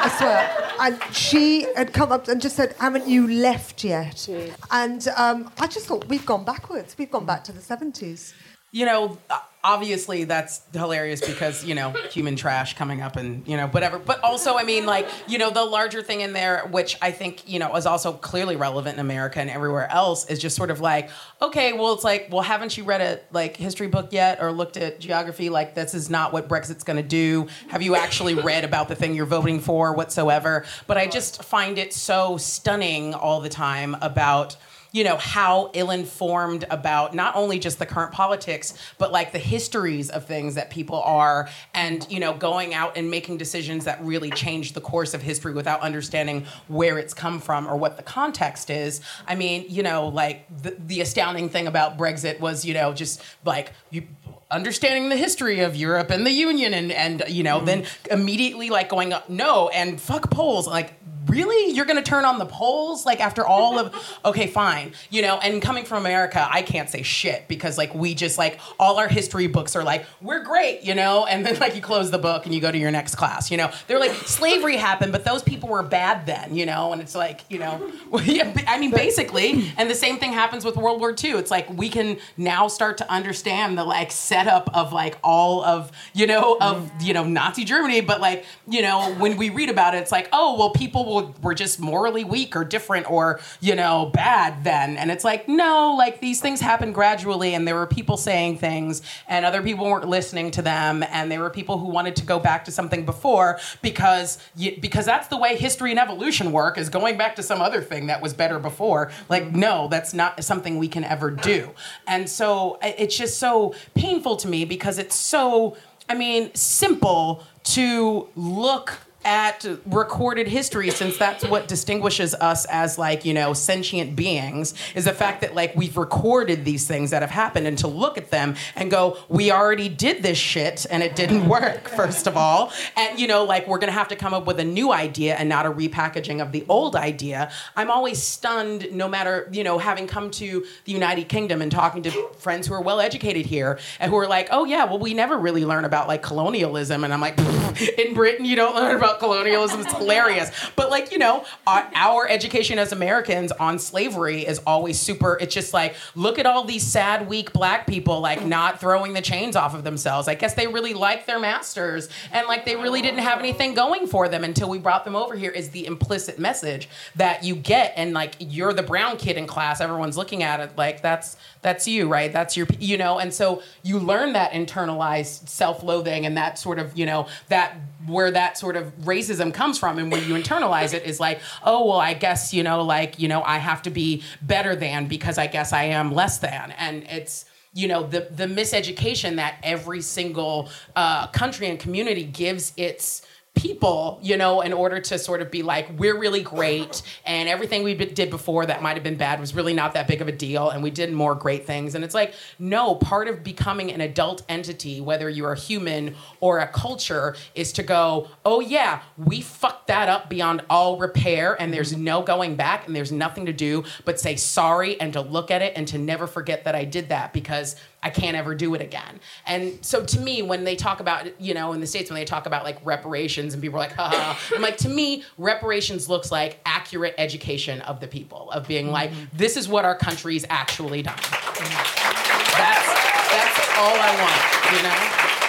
I 0.05 0.09
swear. 0.19 0.59
And 0.81 1.15
she 1.15 1.67
had 1.77 1.93
come 1.93 2.11
up 2.11 2.27
and 2.29 2.41
just 2.41 2.57
said, 2.57 2.75
Haven't 2.81 3.07
you 3.07 3.29
left 3.29 3.85
yet? 3.85 4.29
And 4.71 5.07
um, 5.17 5.51
I 5.61 5.67
just 5.69 5.87
thought, 5.87 6.07
We've 6.09 6.27
gone 6.27 6.45
backwards. 6.45 6.97
We've 6.99 7.11
gone 7.11 7.27
back 7.27 7.45
to 7.45 7.53
the 7.53 7.61
70s. 7.61 8.33
you 8.73 8.87
know, 8.87 9.19
obviously 9.65 10.25
that's 10.25 10.63
hilarious 10.73 11.21
because, 11.21 11.65
you 11.65 11.75
know, 11.75 11.91
human 12.11 12.35
trash 12.35 12.75
coming 12.75 13.01
up 13.01 13.17
and, 13.17 13.47
you 13.47 13.57
know, 13.57 13.69
whatever. 13.69 13.99
But 13.99 14.23
also, 14.25 14.57
I 14.57 14.65
mean, 14.65 14.87
like, 14.87 15.09
you 15.29 15.39
know, 15.39 15.51
the 15.51 15.65
larger 15.65 16.03
thing 16.03 16.21
in 16.21 16.33
there, 16.33 16.67
which 16.71 16.97
I 17.01 17.13
think, 17.13 17.49
you 17.49 17.61
know, 17.61 17.75
is 17.77 17.87
also 17.87 18.13
clearly 18.13 18.57
relevant 18.57 18.95
in 18.95 19.01
America 19.01 19.41
and 19.41 19.49
everywhere 19.49 19.89
else, 19.91 20.27
is 20.27 20.41
just 20.41 20.57
sort 20.57 20.71
of 20.71 20.81
like, 20.81 21.11
okay, 21.41 21.73
well, 21.73 21.93
it's 21.93 22.03
like, 22.03 22.29
well, 22.31 22.43
haven't 22.43 22.77
you 22.77 22.83
read 22.83 23.01
a 23.01 23.21
like 23.33 23.57
history 23.57 23.87
book 23.87 24.09
yet 24.13 24.43
or 24.43 24.51
looked 24.51 24.77
at 24.77 24.99
geography? 24.99 25.49
Like, 25.49 25.75
this 25.75 25.95
is 25.95 26.11
not 26.11 26.33
what 26.33 26.49
Brexit's 26.49 26.83
going 26.83 26.97
to 26.97 27.03
do. 27.03 27.47
Have 27.69 27.83
you 27.83 27.95
actually 27.95 28.35
read 28.35 28.65
about 28.65 28.89
the 28.89 28.97
thing 28.97 29.15
you're 29.15 29.27
voting 29.27 29.61
for 29.61 29.95
whatsoever? 29.95 30.65
But 30.89 30.97
I 30.97 31.07
just 31.07 31.45
find 31.45 31.79
it 31.79 31.93
so 31.93 32.37
stunning 32.37 33.15
all 33.15 33.41
the 33.41 33.49
time 33.49 33.97
about 34.01 34.57
you 34.93 35.03
know 35.03 35.17
how 35.17 35.71
ill-informed 35.73 36.65
about 36.71 37.15
not 37.15 37.35
only 37.35 37.59
just 37.59 37.79
the 37.79 37.87
current 37.87 38.13
politics 38.13 38.75
but 38.99 39.11
like 39.11 39.33
the 39.33 39.39
histories 39.39 40.11
of 40.11 40.27
things 40.27 40.55
that 40.55 40.71
people 40.71 41.01
are 41.03 41.49
and 41.75 42.07
you 42.11 42.21
know 42.21 42.35
going 42.35 42.75
out 42.75 42.97
and 42.97 43.11
making 43.11 43.37
decisions 43.37 43.87
that 43.87 44.03
really 44.05 44.31
change 44.31 44.73
the 44.73 44.81
course 44.81 45.15
of 45.15 45.23
history 45.23 45.53
without 45.53 45.81
understanding 45.81 46.45
where 46.69 46.99
it's 46.99 47.15
come 47.15 47.41
from 47.41 47.67
or 47.67 47.77
what 47.77 47.97
the 47.97 48.03
context 48.03 48.71
is. 48.71 49.01
I 49.27 49.35
mean 49.35 49.65
you 49.69 49.83
know 49.83 50.09
like 50.09 50.47
the, 50.63 50.77
the 50.79 51.01
astounding 51.01 51.49
thing 51.49 51.67
about 51.67 51.97
brexit 51.97 52.39
was 52.41 52.65
you 52.65 52.75
know 52.75 52.93
just 52.93 53.23
like 53.45 53.73
you 53.91 54.07
understanding 54.53 55.09
the 55.09 55.17
history 55.17 55.61
of 55.61 55.75
Europe 55.75 56.11
and 56.11 56.27
the 56.27 56.31
Union 56.31 56.75
and 56.75 56.93
and 56.93 57.25
you 57.29 57.43
know 57.43 57.57
mm-hmm. 57.57 57.67
then 57.67 57.87
immediately 58.11 58.69
like 58.69 58.89
going 58.89 59.13
up 59.13 59.29
no 59.29 59.69
and 59.71 60.01
fuck 60.01 60.31
polls 60.31 60.69
like 60.69 60.93
really 61.27 61.73
you're 61.73 61.85
gonna 61.85 62.03
turn 62.03 62.25
on 62.25 62.39
the 62.39 62.47
polls 62.47 63.07
like 63.07 63.21
after 63.21 63.47
all 63.47 63.79
of 63.79 64.19
okay 64.25 64.47
fine 64.47 64.93
you 65.11 65.23
know 65.23 65.39
and 65.39 65.63
coming 65.63 65.85
from 65.85 65.99
America 65.99 66.47
I 66.51 66.63
can't 66.63 66.89
say 66.89 67.03
shit 67.03 67.47
because 67.49 67.79
like 67.79 67.95
we 67.95 68.15
just 68.15 68.39
like 68.39 68.59
all 68.79 68.99
our 68.99 69.09
history 69.09 69.47
books 69.47 69.77
are 69.77 69.85
like 69.85 70.07
we're 70.21 70.43
great 70.43 70.83
you 70.83 70.95
know? 70.95 71.27
And 71.27 71.45
then 71.45 71.59
like 71.59 71.75
you 71.75 71.83
close 71.83 72.11
the 72.11 72.19
book 72.19 72.45
and 72.45 72.55
you 72.55 72.61
go 72.61 72.73
to 72.73 72.79
your 72.79 72.91
next 72.91 73.15
class 73.15 73.51
you 73.51 73.57
know? 73.57 73.71
They're 73.87 74.01
like 74.01 74.13
slavery 74.13 74.77
happened 74.77 75.13
but 75.13 75.25
those 75.25 75.43
people 75.43 75.69
were 75.69 75.83
bad 75.83 76.27
then 76.27 76.57
you 76.57 76.67
know? 76.67 76.93
And 76.93 77.01
it's 77.01 77.15
like 77.15 77.43
you 77.49 77.59
know 77.59 77.93
yeah, 78.25 78.53
I 78.67 78.79
mean 78.79 78.91
basically 78.91 79.73
and 79.77 79.89
the 79.89 79.95
same 79.95 80.19
thing 80.19 80.33
happens 80.33 80.65
with 80.65 80.77
World 80.77 81.01
War 81.01 81.15
II 81.23 81.33
it's 81.33 81.51
like 81.51 81.69
we 81.71 81.89
can 81.89 82.19
now 82.37 82.69
start 82.69 82.99
to 82.99 83.11
understand 83.11 83.79
the 83.79 83.85
like 83.85 84.11
setup 84.11 84.75
of 84.75 84.93
like 84.93 85.19
all 85.23 85.65
of 85.65 85.93
you 86.15 86.27
know 86.27 86.57
of 86.61 86.91
mm. 86.91 87.05
you 87.05 87.15
know 87.15 87.25
Nazi 87.25 87.65
Germany 87.65 88.01
but 88.01 88.21
like 88.21 88.45
you 88.67 88.83
know 88.83 89.15
when 89.15 89.37
we 89.37 89.51
read 89.51 89.69
about 89.69 89.95
it 89.95 89.99
it's 89.99 90.13
like 90.13 90.29
oh 90.33 90.57
well 90.59 90.71
people 90.71 91.12
will, 91.13 91.35
were 91.43 91.55
just 91.55 91.79
morally 91.81 92.25
weak 92.25 92.57
or 92.57 92.65
different 92.65 93.11
or 93.11 93.41
you 93.61 93.75
know 93.75 94.11
bad 94.13 94.65
then. 94.65 94.97
And 94.97 95.11
it's 95.11 95.25
like 95.25 95.49
no 95.49 95.95
like 95.97 96.21
these 96.21 96.41
things 96.41 96.61
happen 96.61 96.93
gradually 96.93 97.55
and 97.55 97.67
there 97.67 97.75
were 97.75 97.87
people 97.87 98.17
saying 98.17 98.59
things 98.59 99.03
and 99.29 99.45
other 99.45 99.63
people 99.63 99.85
weren't 99.85 100.09
listening 100.09 100.51
to 100.53 100.63
them 100.63 101.05
and 101.11 101.31
there 101.31 101.41
were 101.41 101.51
people 101.51 101.79
who 101.79 101.89
wanted 101.89 102.17
to 102.17 102.25
go 102.25 102.39
back 102.39 102.65
to 102.65 102.71
something 102.71 103.05
before 103.05 103.59
because 103.83 104.39
you, 104.57 104.77
because 104.81 105.07
that's 105.07 105.29
the 105.29 105.37
way 105.37 105.57
history 105.57 105.91
and 105.91 106.01
evolution 106.01 106.53
work 106.53 106.79
is 106.79 106.89
going 106.89 107.17
back 107.17 107.37
to 107.37 107.43
some 107.43 107.61
other 107.61 107.83
thing 107.83 108.07
that 108.07 108.21
was 108.21 108.35
better 108.35 108.59
before. 108.59 109.11
Like 109.29 109.53
no 109.53 109.89
that's 109.89 110.15
not 110.15 110.43
something 110.43 110.79
we 110.79 110.89
can 110.89 111.05
ever 111.05 111.31
do. 111.31 111.71
And 112.07 112.29
so 112.29 112.79
it's 112.83 113.17
just 113.17 113.39
so 113.39 113.75
painful 113.95 114.37
to 114.37 114.49
me 114.49 114.65
because 114.65 114.99
it's 114.99 115.17
so 115.17 115.77
i 116.09 116.15
mean 116.15 116.55
simple 116.55 117.45
to 117.65 118.29
look 118.37 118.99
at 119.25 119.65
recorded 119.87 120.49
history 120.49 120.91
since 120.91 121.17
that's 121.17 121.45
what 121.45 121.69
distinguishes 121.69 122.35
us 122.35 122.65
as 122.67 122.99
like 122.99 123.25
you 123.25 123.35
know 123.35 123.53
sentient 123.53 124.17
beings 124.17 124.75
is 124.95 125.05
the 125.05 125.13
fact 125.13 125.41
that 125.41 125.55
like 125.55 125.75
we've 125.77 125.97
recorded 125.97 126.65
these 126.65 126.87
things 126.87 127.11
that 127.11 127.23
have 127.23 127.31
happened 127.31 127.67
and 127.67 127.79
to 127.79 127.87
look 127.87 128.19
at 128.19 128.31
them 128.31 128.55
and 128.77 128.91
go 128.91 129.17
we 129.29 129.51
already 129.51 129.89
did 129.89 130.23
this 130.23 130.39
shit 130.39 130.87
and 130.91 131.03
it 131.03 131.15
didn't 131.17 131.49
work 131.53 131.89
first 131.89 132.27
of 132.27 132.37
all. 132.37 132.73
And 132.97 133.19
you 133.19 133.27
know 133.27 133.45
like 133.45 133.67
we're 133.67 133.79
gonna 133.79 133.93
have 133.93 134.09
to 134.09 134.17
come 134.17 134.35
up 134.35 134.47
with 134.47 134.59
a 134.61 134.65
new 134.65 134.93
idea 134.93 135.35
and 135.35 135.49
not 135.49 135.67
a 135.67 135.71
repackaging 135.71 136.43
of 136.43 136.53
the 136.53 136.65
old 136.69 136.97
idea. 136.97 137.51
I'm 137.77 137.91
always 137.91 138.23
stunned 138.23 138.93
no 138.93 139.09
matter 139.09 139.49
you 139.53 139.65
know 139.65 139.79
having 139.79 140.07
come 140.07 140.31
to 140.33 140.65
the 140.85 140.93
united 140.93 141.29
kingdom 141.29 141.63
and 141.63 141.71
talking 141.71 142.03
to 142.03 142.11
friends 142.39 142.67
who 142.67 142.75
are 142.75 142.81
well 142.81 143.01
educated 143.01 143.47
here 143.47 143.79
and 144.01 144.11
who 144.11 144.17
are 144.17 144.27
like 144.27 144.49
oh 144.51 144.65
yeah 144.65 144.85
well 144.85 144.99
we 144.99 145.15
never 145.15 145.39
really 145.39 145.65
learn 145.65 145.85
about 145.85 146.09
like 146.09 146.23
colonialism 146.23 147.05
and 147.05 147.13
i'm 147.13 147.21
like 147.21 147.39
in 147.99 148.15
britain 148.15 148.45
you 148.45 148.57
don't 148.57 148.75
learn 148.75 148.97
about 148.97 149.12
about 149.13 149.21
colonialism. 149.21 149.81
It's 149.81 149.93
hilarious. 149.93 150.51
But 150.77 150.91
like, 150.91 151.13
you 151.13 151.19
know, 151.19 151.45
our, 151.67 151.89
our 151.95 152.29
education 152.29 152.79
as 152.79 152.93
Americans 152.93 153.53
on 153.53 153.79
slavery 153.79 154.47
is 154.47 154.61
always 154.67 154.99
super. 154.99 155.39
It's 155.41 155.55
just 155.55 155.73
like, 155.73 155.95
look 156.15 156.39
at 156.39 156.47
all 156.47 156.65
these 156.65 156.83
sad, 156.83 157.29
weak 157.29 157.53
black 157.53 157.87
people 157.87 158.21
like 158.21 158.45
not 158.45 158.81
throwing 158.81 159.13
the 159.13 159.23
chains 159.23 159.57
off 159.57 159.75
of 159.75 159.85
themselves. 159.85 160.29
I 160.29 160.35
guess 160.35 160.55
they 160.55 160.67
really 160.67 160.95
like 160.95 161.27
their 161.27 161.39
masters 161.39 162.09
and 162.33 162.47
like 162.47 162.65
they 162.65 162.77
really 162.77 163.03
didn't 163.03 163.21
have 163.21 163.39
anything 163.39 163.75
going 163.75 164.07
for 164.07 164.29
them 164.29 164.45
until 164.45 164.69
we 164.69 164.79
brought 164.79 165.05
them 165.05 165.17
over 165.17 165.37
here. 165.37 165.51
Is 165.51 165.71
the 165.71 165.87
implicit 165.87 166.39
message 166.39 166.89
that 167.17 167.45
you 167.45 167.55
get, 167.55 167.93
and 167.97 168.15
like 168.15 168.35
you're 168.39 168.73
the 168.73 168.83
brown 168.83 169.17
kid 169.17 169.37
in 169.37 169.47
class. 169.47 169.81
Everyone's 169.81 170.17
looking 170.17 170.43
at 170.43 170.61
it 170.61 170.77
like 170.77 171.03
that's 171.03 171.37
that's 171.63 171.87
you, 171.87 172.09
right? 172.09 172.33
That's 172.33 172.57
your, 172.57 172.67
you 172.79 172.99
know, 172.99 173.19
and 173.19 173.33
so 173.33 173.63
you 173.83 173.99
learn 173.99 174.33
that 174.33 174.53
internalized 174.53 175.49
self-loathing 175.49 176.27
and 176.27 176.37
that 176.37 176.59
sort 176.59 176.81
of, 176.81 176.97
you 176.99 177.07
know, 177.07 177.29
that 177.49 177.77
where 178.07 178.31
that 178.31 178.59
sort 178.59 178.77
of 178.77 178.93
racism 179.01 179.53
comes 179.53 179.79
from 179.79 179.99
and 179.99 180.11
when 180.11 180.27
you 180.27 180.35
internalize 180.35 180.95
it 180.95 181.05
is 181.05 181.21
like, 181.21 181.41
oh, 181.63 181.87
well, 181.87 181.99
I 181.99 182.15
guess, 182.15 182.53
you 182.53 182.63
know, 182.63 182.83
like, 182.83 183.19
you 183.19 183.29
know, 183.29 183.43
I 183.43 183.59
have 183.59 183.83
to 183.83 183.91
be 183.91 184.23
better 184.41 184.75
than 184.75 185.07
because 185.07 185.39
I 185.39 185.47
guess 185.47 185.73
I 185.73 185.85
am 185.85 186.13
less 186.13 186.39
than. 186.39 186.73
And 186.79 187.05
it's, 187.05 187.45
you 187.75 187.89
know, 187.89 188.03
the 188.03 188.29
the 188.31 188.47
miseducation 188.47 189.37
that 189.37 189.57
every 189.63 190.03
single 190.03 190.69
uh, 190.95 191.29
country 191.29 191.69
and 191.69 191.79
community 191.79 192.25
gives 192.25 192.73
its 192.77 193.23
people, 193.55 194.19
you 194.23 194.37
know, 194.37 194.63
in 194.63 194.73
order 194.73 194.99
to 194.99 195.19
sort 195.19 195.43
of 195.43 195.51
be 195.51 195.63
like, 195.63 195.89
we're 195.99 196.19
really 196.19 196.43
great, 196.43 197.03
and 197.27 197.49
everything 197.49 197.83
we 197.83 197.95
did 197.95 198.31
before 198.31 198.65
that 198.67 198.83
might 198.83 198.95
have 198.95 199.05
been 199.05 199.17
bad 199.17 199.39
was 199.39 199.55
really 199.55 199.75
not 199.75 199.93
that 199.93 200.09
big 200.09 200.23
of 200.23 200.29
a 200.29 200.33
deal, 200.33 200.71
and 200.71 200.83
we 200.83 200.91
did 200.91 201.13
more 201.13 201.35
great 201.35 201.67
things. 201.67 201.95
And 201.95 202.03
it's 202.03 202.15
like, 202.15 202.35
no, 202.59 202.95
part 202.95 203.29
of 203.29 203.45
becoming 203.45 203.93
an 203.93 204.01
adult 204.01 204.43
entity, 204.49 205.01
whether 205.01 205.29
you're 205.29 205.53
a 205.53 205.59
human 205.59 206.15
or 206.41 206.61
a 206.61 206.67
culture, 206.67 207.37
is 207.55 207.73
to 207.75 207.83
go, 207.83 208.29
oh 208.45 208.61
yeah, 208.61 209.03
we 209.19 209.43
fucked 209.43 209.87
that 209.89 210.09
up 210.09 210.31
beyond 210.31 210.63
all 210.71 210.97
repair, 210.97 211.61
and 211.61 211.75
there's 211.75 211.95
no 211.95 212.23
going 212.23 212.57
back, 212.57 212.87
and 212.87 212.97
there's 212.97 213.13
nothing 213.13 213.47
to 213.47 213.53
do 213.53 213.85
but 214.05 214.19
say 214.19 214.35
sorry 214.35 214.99
and 215.01 215.13
to 215.13 215.21
look 215.21 215.51
at 215.51 215.61
it 215.61 215.75
and 215.77 215.87
to 215.89 215.99
never 215.99 216.27
forget 216.27 216.65
that 216.65 216.75
I 216.75 216.85
did 216.85 217.11
that 217.11 217.33
because 217.33 217.77
I 218.03 218.11
can't 218.11 218.37
ever 218.37 218.55
do 218.55 218.75
it 218.75 218.83
again. 218.83 219.21
And 219.47 219.79
so 219.85 220.05
to 220.05 220.21
me, 220.21 220.43
when 220.43 220.65
they 220.65 220.77
talk 220.77 221.01
about, 221.01 221.41
you 221.41 221.55
know, 221.55 221.73
in 221.73 221.81
the 221.81 221.87
States, 221.87 222.11
when 222.11 222.19
they 222.19 222.25
talk 222.25 222.47
about 222.47 222.65
like 222.65 222.79
reparations 222.85 223.55
and 223.55 223.63
people 223.63 223.79
are 223.79 223.83
like, 223.83 223.93
haha, 223.93 224.39
I'm 224.55 224.63
like, 224.63 224.77
to 224.79 224.89
me, 224.89 225.25
reparations 225.39 226.09
looks 226.09 226.33
like 226.33 226.61
accurate 226.67 227.15
education 227.19 227.81
of 227.83 228.01
the 228.01 228.09
people, 228.09 228.51
of 228.51 228.67
being 228.67 228.91
like, 228.91 229.11
mm-hmm. 229.11 229.37
this 229.37 229.57
is 229.57 229.69
what 229.69 229.85
our 229.85 229.95
country's 229.95 230.45
actually 230.51 231.03
done. 231.03 231.17
That's, 231.17 232.89
that's 233.31 233.59
all 233.79 233.95
I 233.95 234.13
want, 234.21 234.77
you 234.77 234.83
know? 234.83 234.99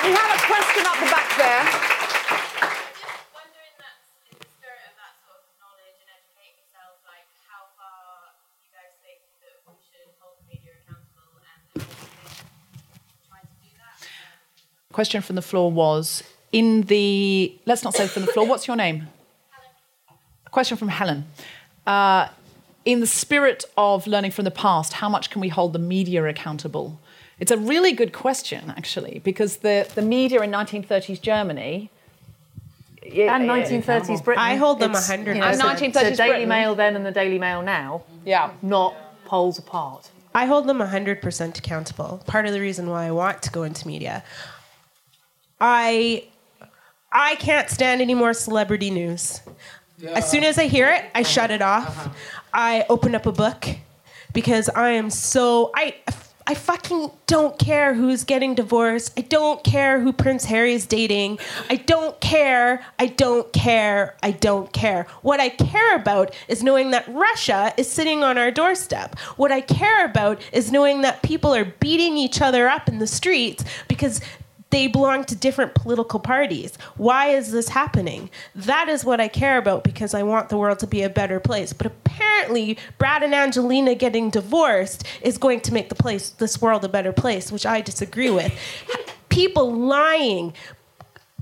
We 0.04 0.12
have 0.16 0.36
a 0.36 0.42
question 0.46 0.86
up 0.86 1.00
the 1.00 1.10
back 1.10 1.38
there. 1.38 1.93
Question 14.94 15.22
from 15.22 15.36
the 15.36 15.42
floor 15.42 15.72
was 15.72 16.24
in 16.52 16.84
the 16.84 17.54
let's 17.66 17.84
not 17.84 17.94
say 17.96 18.08
from 18.08 18.26
the 18.26 18.32
floor. 18.32 18.46
What's 18.48 18.68
your 18.68 18.76
name? 18.78 19.08
A 20.46 20.50
question 20.50 20.78
from 20.78 20.88
Helen. 20.88 21.26
Uh, 21.86 22.30
in 22.86 23.00
the 23.00 23.08
spirit 23.08 23.66
of 23.78 24.08
learning 24.08 24.32
from 24.32 24.46
the 24.46 24.52
past, 24.52 24.94
how 24.94 25.10
much 25.10 25.30
can 25.30 25.42
we 25.42 25.50
hold 25.50 25.74
the 25.74 25.80
media 25.80 26.24
accountable? 26.26 27.00
It's 27.40 27.52
a 27.52 27.58
really 27.58 27.94
good 27.94 28.14
question, 28.14 28.72
actually, 28.78 29.20
because 29.24 29.58
the, 29.58 29.90
the 29.96 30.02
media 30.02 30.42
in 30.42 30.52
1930s 30.52 31.20
Germany. 31.22 31.90
and 33.04 33.50
1930s 33.50 34.24
Britain. 34.24 34.42
I 34.44 34.56
hold 34.56 34.80
them 34.80 34.92
It's, 34.92 35.10
100%. 35.10 35.26
You 35.28 35.34
know, 35.36 35.44
And 35.48 35.60
1930s 35.60 35.94
so 35.94 36.16
Daily 36.16 36.16
Britain. 36.30 36.50
Mail 36.50 36.76
then 36.76 36.96
and 36.96 37.06
the 37.06 37.12
Daily 37.12 37.40
Mail 37.40 37.62
now. 37.62 38.04
Yeah. 38.26 38.52
Not 38.62 38.96
poles 39.26 39.58
apart. 39.58 40.12
I 40.36 40.46
hold 40.46 40.68
them 40.68 40.80
100% 40.80 41.58
accountable. 41.58 42.22
Part 42.28 42.46
of 42.46 42.54
the 42.54 42.60
reason 42.62 42.90
why 42.90 43.06
I 43.06 43.12
want 43.12 43.42
to 43.44 43.50
go 43.52 43.64
into 43.64 43.88
media. 43.88 44.24
I 45.64 46.26
I 47.10 47.36
can't 47.36 47.70
stand 47.70 48.02
any 48.02 48.14
more 48.14 48.34
celebrity 48.34 48.92
news. 48.92 49.40
As 50.06 50.30
soon 50.30 50.44
as 50.44 50.58
I 50.58 50.68
hear 50.68 50.90
it, 50.90 51.06
I 51.16 51.22
uh-huh. 51.22 51.24
shut 51.24 51.52
it 51.52 51.62
off. 51.62 51.88
Uh-huh. 51.88 52.10
I 52.54 52.86
open 52.90 53.16
up 53.16 53.26
a 53.26 53.32
book 53.32 53.68
because 54.34 54.68
I 54.68 54.90
am 54.90 55.10
so 55.10 55.72
I 55.74 55.96
I 56.46 56.56
fucking 56.56 57.10
don't 57.26 57.58
care 57.58 57.94
who's 57.94 58.26
getting 58.26 58.54
divorced. 58.54 59.14
I 59.18 59.22
don't 59.22 59.64
care 59.64 60.02
who 60.02 60.12
Prince 60.12 60.44
Harry 60.44 60.74
is 60.74 60.86
dating. 60.86 61.40
I 61.70 61.78
don't 61.78 62.20
care. 62.20 62.86
I 63.00 63.08
don't 63.08 63.52
care. 63.54 64.18
I 64.22 64.32
don't 64.32 64.72
care. 64.74 65.08
What 65.22 65.40
I 65.40 65.48
care 65.48 65.96
about 65.96 66.36
is 66.50 66.62
knowing 66.62 66.92
that 66.92 67.08
Russia 67.08 67.74
is 67.78 67.90
sitting 67.90 68.26
on 68.26 68.38
our 68.38 68.52
doorstep. 68.52 69.18
What 69.38 69.54
I 69.54 69.62
care 69.62 70.04
about 70.04 70.42
is 70.52 70.70
knowing 70.70 71.02
that 71.04 71.24
people 71.24 71.56
are 71.56 71.64
beating 71.64 72.18
each 72.18 72.42
other 72.42 72.68
up 72.68 72.90
in 72.90 73.00
the 73.00 73.08
streets 73.08 73.64
because 73.88 74.20
they 74.74 74.88
belong 74.88 75.24
to 75.24 75.36
different 75.36 75.76
political 75.76 76.20
parties. 76.20 76.76
Why 76.98 77.28
is 77.28 77.52
this 77.52 77.70
happening? 77.70 78.32
That 78.56 78.90
is 78.90 79.06
what 79.06 79.22
I 79.22 79.28
care 79.28 79.60
about 79.60 79.84
because 79.84 80.16
I 80.16 80.24
want 80.24 80.50
the 80.50 80.58
world 80.58 80.80
to 80.80 80.88
be 80.88 81.04
a 81.04 81.12
better 81.12 81.40
place. 81.40 81.74
But 81.74 81.86
apparently, 81.86 82.80
Brad 82.98 83.22
and 83.22 83.36
Angelina 83.36 83.94
getting 83.94 84.32
divorced 84.32 85.04
is 85.22 85.38
going 85.38 85.62
to 85.62 85.74
make 85.74 85.90
the 85.90 85.96
place, 85.96 86.32
this 86.32 86.60
world, 86.60 86.84
a 86.84 86.90
better 86.90 87.14
place, 87.14 87.52
which 87.52 87.68
I 87.68 87.82
disagree 87.82 88.32
with. 88.32 88.52
People 89.30 89.72
lying, 89.72 90.54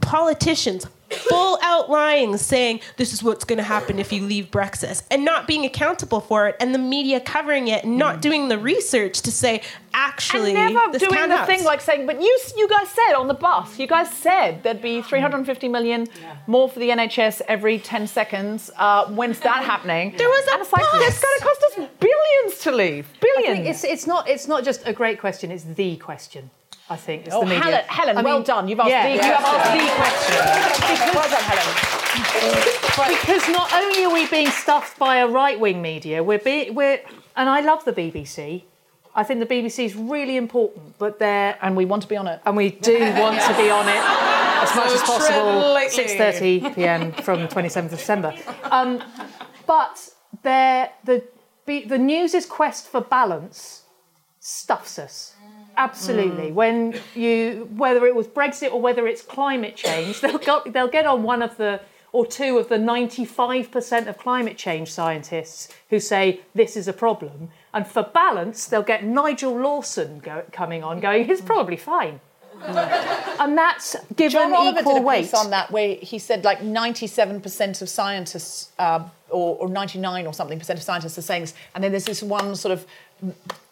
politicians 0.01 0.85
full 1.13 1.57
out 1.61 1.89
lying, 1.89 2.37
saying 2.37 2.81
this 2.97 3.13
is 3.13 3.23
what's 3.23 3.43
going 3.45 3.57
to 3.57 3.63
happen 3.63 3.99
if 3.99 4.11
you 4.11 4.23
leave 4.23 4.51
Brexit, 4.51 5.03
and 5.11 5.23
not 5.25 5.47
being 5.47 5.65
accountable 5.65 6.19
for 6.21 6.47
it, 6.47 6.55
and 6.59 6.73
the 6.73 6.79
media 6.79 7.19
covering 7.19 7.67
it, 7.67 7.83
and 7.83 7.97
not 7.97 8.21
doing 8.21 8.47
the 8.49 8.57
research 8.57 9.21
to 9.21 9.31
say 9.31 9.61
actually 9.93 10.55
and 10.55 10.73
never 10.73 10.91
this 10.93 11.01
doing 11.01 11.13
can 11.13 11.29
the 11.29 11.35
happen. 11.35 11.55
thing 11.55 11.65
like 11.65 11.81
saying, 11.81 12.05
but 12.05 12.21
you 12.21 12.39
you 12.57 12.67
guys 12.69 12.87
said 12.89 13.13
on 13.15 13.27
the 13.27 13.33
bus, 13.33 13.77
you 13.77 13.87
guys 13.87 14.09
said 14.09 14.63
there'd 14.63 14.81
be 14.81 15.01
350 15.01 15.67
million 15.67 16.07
more 16.47 16.69
for 16.69 16.79
the 16.79 16.89
NHS 16.89 17.41
every 17.47 17.77
10 17.79 18.07
seconds. 18.07 18.71
Uh, 18.77 19.05
when's 19.07 19.39
that 19.41 19.63
happening? 19.71 20.15
There 20.17 20.29
was 20.29 20.47
a 20.47 20.53
and 20.53 20.61
it's 20.61 20.71
like, 20.71 20.81
bus. 20.81 21.21
going 21.21 21.39
to 21.39 21.43
cost 21.43 21.63
us 21.79 21.87
billions 21.99 22.59
to 22.63 22.71
leave. 22.71 23.07
I 23.13 23.17
Billions. 23.19 23.57
think 23.57 23.67
it's, 23.69 23.83
it's, 23.83 24.07
not, 24.07 24.29
it's 24.29 24.47
not 24.47 24.63
just 24.63 24.81
a 24.87 24.93
great 24.93 25.19
question, 25.19 25.51
it's 25.51 25.63
the 25.63 25.97
question. 25.97 26.49
I 26.91 26.97
think 26.97 27.25
it's 27.25 27.33
Oh, 27.35 27.39
the 27.39 27.45
media. 27.45 27.61
Helen, 27.61 27.85
Helen, 27.87 28.17
I 28.17 28.21
well 28.21 28.37
mean, 28.39 28.45
done. 28.45 28.67
You've 28.67 28.79
asked 28.81 28.89
yeah, 28.89 29.03
the, 29.03 29.15
yeah. 29.15 29.25
you 29.25 29.31
have 29.31 29.45
asked 29.45 29.71
the 29.71 30.89
question. 30.89 31.15
well 31.15 31.29
done, 31.35 31.45
Helen. 31.51 33.15
because 33.15 33.47
not 33.49 33.73
only 33.73 34.03
are 34.03 34.11
we 34.13 34.27
being 34.27 34.49
stuffed 34.49 34.99
by 34.99 35.17
a 35.17 35.27
right-wing 35.27 35.81
media, 35.81 36.21
we're 36.21 36.39
being 36.39 36.75
we're 36.75 36.99
and 37.37 37.47
I 37.49 37.61
love 37.61 37.85
the 37.85 37.93
BBC. 37.93 38.63
I 39.15 39.23
think 39.23 39.39
the 39.39 39.45
BBC 39.45 39.85
is 39.85 39.95
really 39.95 40.35
important, 40.35 40.97
but 40.97 41.17
they're 41.17 41.57
and 41.61 41.77
we 41.77 41.85
want 41.85 42.01
to 42.03 42.09
be 42.09 42.17
on 42.17 42.27
it, 42.27 42.41
and 42.45 42.57
we 42.57 42.71
do 42.71 42.99
want 43.23 43.39
to 43.41 43.53
be 43.55 43.69
on 43.69 43.87
it 43.87 44.03
as 44.63 44.75
much 44.75 44.91
as 44.91 45.01
possible. 45.01 45.79
Six 45.89 46.15
thirty 46.15 46.59
p.m. 46.75 47.13
from 47.13 47.47
twenty 47.47 47.69
seventh 47.69 47.93
of 47.93 47.99
December. 47.99 48.33
Um, 48.63 49.01
but 49.65 50.09
they're, 50.43 50.91
the 51.05 51.23
the 51.65 51.97
news's 51.97 52.45
quest 52.45 52.89
for 52.89 52.99
balance 52.99 53.83
stuffs 54.41 54.99
us. 54.99 55.35
Absolutely. 55.77 56.51
When 56.51 56.99
you, 57.15 57.69
whether 57.75 58.05
it 58.05 58.15
was 58.15 58.27
Brexit 58.27 58.71
or 58.71 58.81
whether 58.81 59.07
it's 59.07 59.21
climate 59.21 59.75
change, 59.75 60.21
they'll 60.21 60.37
go, 60.37 60.61
they'll 60.65 60.87
get 60.87 61.05
on 61.05 61.23
one 61.23 61.41
of 61.41 61.57
the 61.57 61.81
or 62.13 62.25
two 62.25 62.57
of 62.57 62.67
the 62.67 62.75
95% 62.75 64.07
of 64.07 64.17
climate 64.17 64.57
change 64.57 64.91
scientists 64.91 65.69
who 65.89 65.99
say 65.99 66.41
this 66.53 66.75
is 66.75 66.87
a 66.87 66.93
problem, 66.93 67.49
and 67.73 67.87
for 67.87 68.03
balance, 68.03 68.65
they'll 68.65 68.83
get 68.83 69.03
Nigel 69.03 69.57
Lawson 69.57 70.19
go, 70.19 70.43
coming 70.51 70.83
on, 70.83 70.99
going, 70.99 71.29
"It's 71.29 71.41
probably 71.41 71.77
fine," 71.77 72.19
and 72.65 73.57
that's 73.57 73.95
given 74.15 74.31
John 74.51 74.77
equal 74.77 74.95
did 74.95 75.01
a 75.01 75.05
weight. 75.05 75.21
piece 75.21 75.33
on 75.33 75.51
that 75.51 75.71
where 75.71 75.95
he 75.95 76.19
said 76.19 76.43
like 76.43 76.59
97% 76.59 77.81
of 77.81 77.87
scientists, 77.89 78.71
uh, 78.77 79.03
or, 79.29 79.55
or 79.55 79.69
99 79.69 80.27
or 80.27 80.33
something 80.33 80.59
percent 80.59 80.79
of 80.79 80.83
scientists 80.83 81.17
are 81.17 81.21
saying 81.21 81.43
this, 81.43 81.53
and 81.73 81.83
then 81.83 81.91
there's 81.91 82.05
this 82.05 82.21
one 82.21 82.55
sort 82.55 82.73
of 82.73 82.85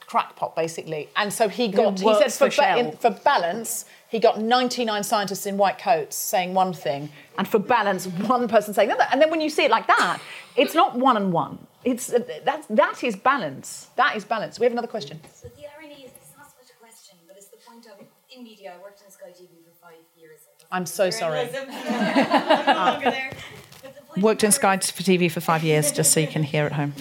crackpot 0.10 0.56
basically, 0.56 1.08
and 1.16 1.32
so 1.32 1.48
he 1.48 1.68
got 1.68 2.00
he 2.00 2.14
said 2.16 2.34
for, 2.34 2.50
for 2.50 2.62
ba- 2.62 2.78
in- 2.80 2.92
for 2.98 3.12
balance. 3.12 3.86
He 4.10 4.18
got 4.18 4.42
99 4.42 5.04
scientists 5.04 5.46
in 5.46 5.56
white 5.58 5.78
coats 5.78 6.16
saying 6.16 6.56
one 6.56 6.74
thing, 6.74 7.10
and 7.38 7.48
for 7.48 7.60
balance, 7.60 8.08
one 8.08 8.48
person 8.48 8.74
saying 8.74 8.90
another. 8.90 9.08
And 9.12 9.22
then 9.22 9.30
when 9.30 9.40
you 9.40 9.52
see 9.52 9.66
it 9.66 9.70
like 9.72 9.86
that, 9.86 10.20
it's 10.56 10.74
not 10.74 10.96
one 10.98 11.16
and 11.16 11.32
one. 11.32 11.60
It's 11.84 12.12
uh, 12.12 12.20
that's 12.44 12.66
that 12.72 13.04
is 13.04 13.16
balance. 13.16 13.88
That 13.98 14.16
is 14.16 14.26
balance. 14.26 14.60
We 14.60 14.64
have 14.66 14.74
another 14.74 14.88
question. 14.88 15.20
But 15.44 15.56
the 15.56 15.66
irony 15.78 16.06
is, 16.06 16.12
it's 16.20 16.34
not 16.36 16.48
so 16.48 16.56
much 16.60 16.72
a 16.76 16.80
question, 16.82 17.18
but 17.28 17.38
it's 17.38 17.50
the 17.50 17.58
point 17.58 17.86
of 17.86 18.04
in 18.36 18.44
media. 18.44 18.74
I 18.76 18.82
worked 18.82 19.04
in 19.06 19.12
Sky 19.12 19.30
TV 19.30 19.50
for 19.68 19.76
five 19.88 20.04
years. 20.18 20.40
I'm 20.72 20.88
so 20.88 21.12
sorry. 21.12 21.42
I'm 21.56 22.66
no 22.66 22.74
longer 22.74 23.12
there. 23.12 23.32
Worked 24.18 24.44
in 24.44 24.52
Sky 24.52 24.78
for 24.78 25.04
TV 25.04 25.32
for 25.32 25.40
five 25.40 25.64
years, 25.64 25.92
just 25.92 26.12
so 26.14 26.20
you 26.20 26.28
can 26.28 26.42
hear 26.42 26.66
at 26.66 26.72
home. 26.74 26.94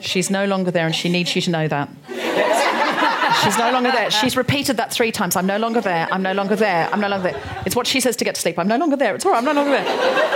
She's 0.00 0.30
no 0.30 0.44
longer 0.46 0.70
there, 0.70 0.86
and 0.86 0.94
she 0.94 1.08
needs 1.08 1.34
you 1.34 1.42
to 1.42 1.50
know 1.50 1.68
that. 1.68 1.88
She's 3.44 3.58
no 3.58 3.70
longer 3.70 3.90
there. 3.92 4.10
She's 4.10 4.36
repeated 4.36 4.76
that 4.78 4.92
three 4.92 5.12
times. 5.12 5.36
I'm 5.36 5.46
no 5.46 5.58
longer 5.58 5.80
there. 5.80 6.08
I'm 6.10 6.22
no 6.22 6.32
longer 6.32 6.56
there. 6.56 6.88
I'm 6.92 7.00
no 7.00 7.08
longer 7.08 7.30
there. 7.32 7.62
It's 7.66 7.76
what 7.76 7.86
she 7.86 8.00
says 8.00 8.16
to 8.16 8.24
get 8.24 8.34
to 8.34 8.40
sleep. 8.40 8.58
I'm 8.58 8.68
no 8.68 8.76
longer 8.78 8.96
there. 8.96 9.14
It's 9.14 9.24
all 9.24 9.32
right. 9.32 9.38
I'm 9.38 9.44
no 9.44 9.52
longer 9.52 9.70
there. 9.72 9.84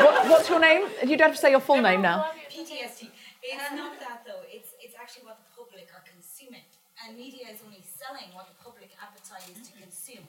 What, 0.04 0.28
what's 0.28 0.48
your 0.48 0.60
name? 0.60 0.86
You 1.02 1.16
don't 1.16 1.28
have 1.28 1.34
to 1.34 1.40
say 1.40 1.50
your 1.50 1.60
full 1.60 1.80
name 1.80 2.02
now. 2.02 2.26
PTSD. 2.50 3.08
It's 3.42 3.72
not 3.74 3.98
that 4.00 4.22
though. 4.26 4.42
It's 4.48 4.70
it's 4.80 4.94
actually 5.00 5.24
what 5.24 5.38
the 5.38 5.48
public 5.56 5.88
are 5.96 6.04
consuming, 6.06 6.62
and 7.04 7.16
media 7.16 7.46
is 7.52 7.58
only 7.66 7.82
selling 7.82 8.30
what 8.34 8.46
the 8.46 8.54
public 8.62 8.90
appetite 9.02 9.50
is 9.50 9.68
to 9.68 9.72
consume. 9.82 10.24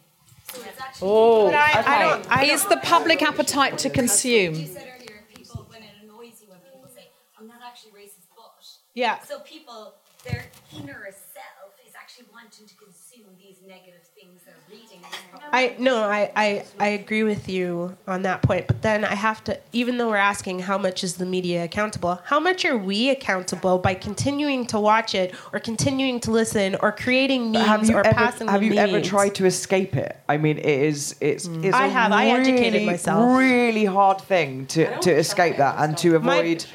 So 0.52 0.62
it's 0.68 0.80
actually. 0.82 1.08
Oh, 1.08 1.46
But 1.52 1.56
I- 1.56 1.84
I 1.86 2.42
I 2.42 2.44
Is 2.46 2.66
the 2.66 2.78
public 2.78 3.22
appetite 3.22 3.78
to 3.80 3.90
consume? 3.92 4.56
said 4.56 4.90
earlier, 4.98 5.22
people 5.36 5.66
when 5.70 5.84
it 5.84 5.94
annoys 6.02 6.42
you 6.42 6.48
when 6.50 6.58
people 6.66 6.90
say, 6.90 7.12
"I'm 7.40 7.48
not 7.48 7.62
actually 7.62 7.92
racist," 7.92 8.26
but 8.36 8.50
Yeah. 8.94 9.20
So 9.22 9.40
people, 9.40 9.96
their 10.24 10.46
inner 10.76 11.10
self 11.34 11.74
is 11.86 11.94
actually 11.96 12.26
wanting 12.32 12.68
to 12.68 12.76
consume 12.76 13.26
these 13.40 13.58
negative 13.68 14.02
things 14.16 14.42
they're 14.46 14.54
reading. 14.70 14.98
in 14.98 15.02
the 15.02 15.40
public. 15.40 15.50
I 15.52 15.76
no, 15.80 16.04
I, 16.04 16.32
I 16.36 16.66
I 16.80 16.88
agree 16.90 17.24
with 17.24 17.50
you 17.50 17.98
on 18.08 18.22
that 18.24 18.44
point. 18.44 18.68
But 18.68 18.82
then 18.84 19.04
I 19.04 19.16
have 19.16 19.44
to, 19.46 19.60
even 19.72 19.98
though 19.98 20.10
we're 20.10 20.18
asking 20.18 20.60
how 20.60 20.78
much 20.78 21.04
is 21.04 21.16
the 21.16 21.26
media 21.26 21.64
accountable, 21.64 22.20
how 22.26 22.40
much 22.40 22.66
are 22.66 22.78
we 22.78 23.10
accountable 23.10 23.80
by 23.80 23.96
continuing 23.96 24.66
to 24.68 24.80
watch 24.80 25.16
it 25.16 25.34
or 25.52 25.60
continuing 25.60 26.20
to 26.22 26.32
listen 26.32 26.76
or 26.82 26.92
creating 26.92 27.52
memes 27.52 27.66
have 27.68 27.90
you 27.90 27.96
or 27.96 28.06
ever 28.06 28.16
passing 28.16 28.48
have 28.48 28.62
the 28.62 28.68
you 28.68 28.74
ever 28.76 29.02
tried 29.02 29.36
to 29.36 29.46
escape 29.46 29.96
it? 29.96 30.16
I 30.30 30.38
mean, 30.38 30.60
it 30.60 30.66
is 30.66 31.16
it's 31.20 31.48
mm. 31.48 31.64
it's 31.64 31.76
I 31.76 31.88
a 31.88 31.90
have. 31.90 32.12
I 32.12 32.28
educated 32.28 32.74
really, 32.74 32.86
myself. 32.86 33.38
Really 33.40 33.86
hard 33.86 34.22
thing 34.22 34.68
to 34.68 35.00
to 35.00 35.12
escape 35.12 35.58
that 35.58 35.76
and 35.80 35.98
to 35.98 36.16
avoid 36.16 36.66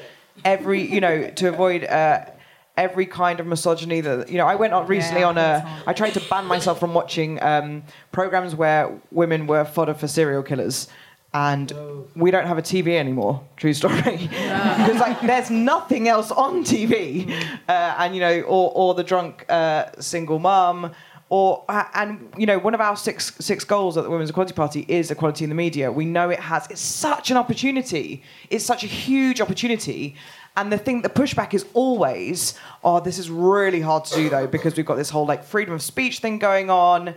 every 0.45 0.81
you 0.81 1.01
know 1.01 1.29
to 1.29 1.47
avoid. 1.49 1.83
Uh, 1.83 2.25
Every 2.77 3.07
kind 3.07 3.41
of 3.41 3.45
misogyny 3.45 3.99
that 3.99 4.29
you 4.29 4.37
know, 4.37 4.47
I 4.47 4.55
went 4.55 4.71
on 4.71 4.87
recently 4.87 5.19
Yeah, 5.19 5.27
on 5.27 5.37
a. 5.37 5.81
I 5.85 5.91
tried 5.91 6.13
to 6.13 6.21
ban 6.29 6.45
myself 6.45 6.79
from 6.79 6.93
watching 6.93 7.37
um, 7.43 7.83
programs 8.13 8.55
where 8.55 8.97
women 9.11 9.47
were 9.47 9.65
fodder 9.65 9.93
for 9.93 10.07
serial 10.07 10.43
killers, 10.43 10.87
and 11.33 11.73
we 12.15 12.31
don't 12.31 12.47
have 12.47 12.57
a 12.57 12.61
TV 12.61 12.97
anymore. 12.97 13.43
True 13.57 13.73
story. 13.73 14.01
Because 14.31 15.01
like, 15.01 15.19
there's 15.19 15.49
nothing 15.49 16.07
else 16.07 16.31
on 16.31 16.63
TV, 16.63 17.29
uh, 17.67 17.95
and 17.97 18.15
you 18.15 18.21
know, 18.21 18.41
or 18.43 18.71
or 18.73 18.93
the 18.93 19.03
drunk 19.03 19.45
uh, 19.49 19.91
single 19.99 20.39
mum, 20.39 20.93
or 21.29 21.63
uh, 21.69 21.85
and 21.93 22.33
you 22.37 22.45
know, 22.45 22.59
one 22.59 22.73
of 22.73 22.81
our 22.81 22.95
six 22.95 23.33
six 23.39 23.63
goals 23.63 23.97
at 23.97 24.03
the 24.03 24.09
Women's 24.09 24.31
Equality 24.31 24.53
Party 24.53 24.85
is 24.87 25.11
equality 25.11 25.43
in 25.45 25.49
the 25.49 25.55
media. 25.55 25.91
We 25.91 26.05
know 26.05 26.29
it 26.29 26.39
has. 26.39 26.67
It's 26.69 26.81
such 26.81 27.31
an 27.31 27.37
opportunity. 27.37 28.23
It's 28.49 28.65
such 28.65 28.83
a 28.83 28.87
huge 28.87 29.39
opportunity. 29.39 30.15
And 30.57 30.73
the 30.73 30.77
thing, 30.77 31.03
the 31.03 31.09
pushback 31.09 31.53
is 31.53 31.65
always, 31.73 32.55
oh, 32.83 32.99
this 32.99 33.17
is 33.17 33.29
really 33.29 33.79
hard 33.79 34.03
to 34.05 34.15
do 34.15 34.29
though, 34.29 34.47
because 34.47 34.75
we've 34.75 34.85
got 34.85 34.95
this 34.95 35.09
whole 35.09 35.25
like 35.25 35.43
freedom 35.43 35.73
of 35.73 35.81
speech 35.81 36.19
thing 36.19 36.37
going 36.37 36.69
on. 36.69 37.15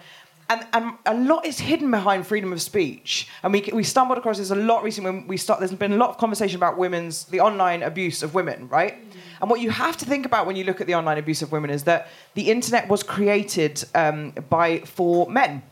And, 0.48 0.66
and 0.74 0.92
a 1.06 1.14
lot 1.14 1.46
is 1.46 1.58
hidden 1.58 1.90
behind 1.90 2.26
freedom 2.26 2.52
of 2.52 2.60
speech. 2.60 3.26
And 3.42 3.52
we, 3.52 3.68
we 3.72 3.84
stumbled 3.84 4.18
across 4.18 4.38
this 4.38 4.50
a 4.50 4.54
lot 4.54 4.84
recently 4.84 5.10
when 5.10 5.26
we 5.26 5.38
start, 5.38 5.60
there's 5.60 5.72
been 5.72 5.94
a 5.94 5.96
lot 5.96 6.10
of 6.10 6.18
conversation 6.18 6.56
about 6.56 6.76
women's, 6.76 7.24
the 7.24 7.40
online 7.40 7.82
abuse 7.82 8.22
of 8.22 8.34
women, 8.34 8.68
right? 8.68 8.98
And 9.42 9.50
what 9.50 9.60
you 9.60 9.70
have 9.70 9.96
to 9.98 10.06
think 10.06 10.24
about 10.24 10.46
when 10.46 10.54
you 10.54 10.62
look 10.62 10.80
at 10.80 10.86
the 10.86 10.94
online 10.94 11.18
abuse 11.18 11.42
of 11.42 11.50
women 11.50 11.68
is 11.68 11.82
that 11.84 12.06
the 12.34 12.48
internet 12.48 12.88
was 12.88 13.02
created 13.02 13.84
um, 13.94 14.30
by, 14.48 14.78
for 14.80 15.28
men. 15.28 15.62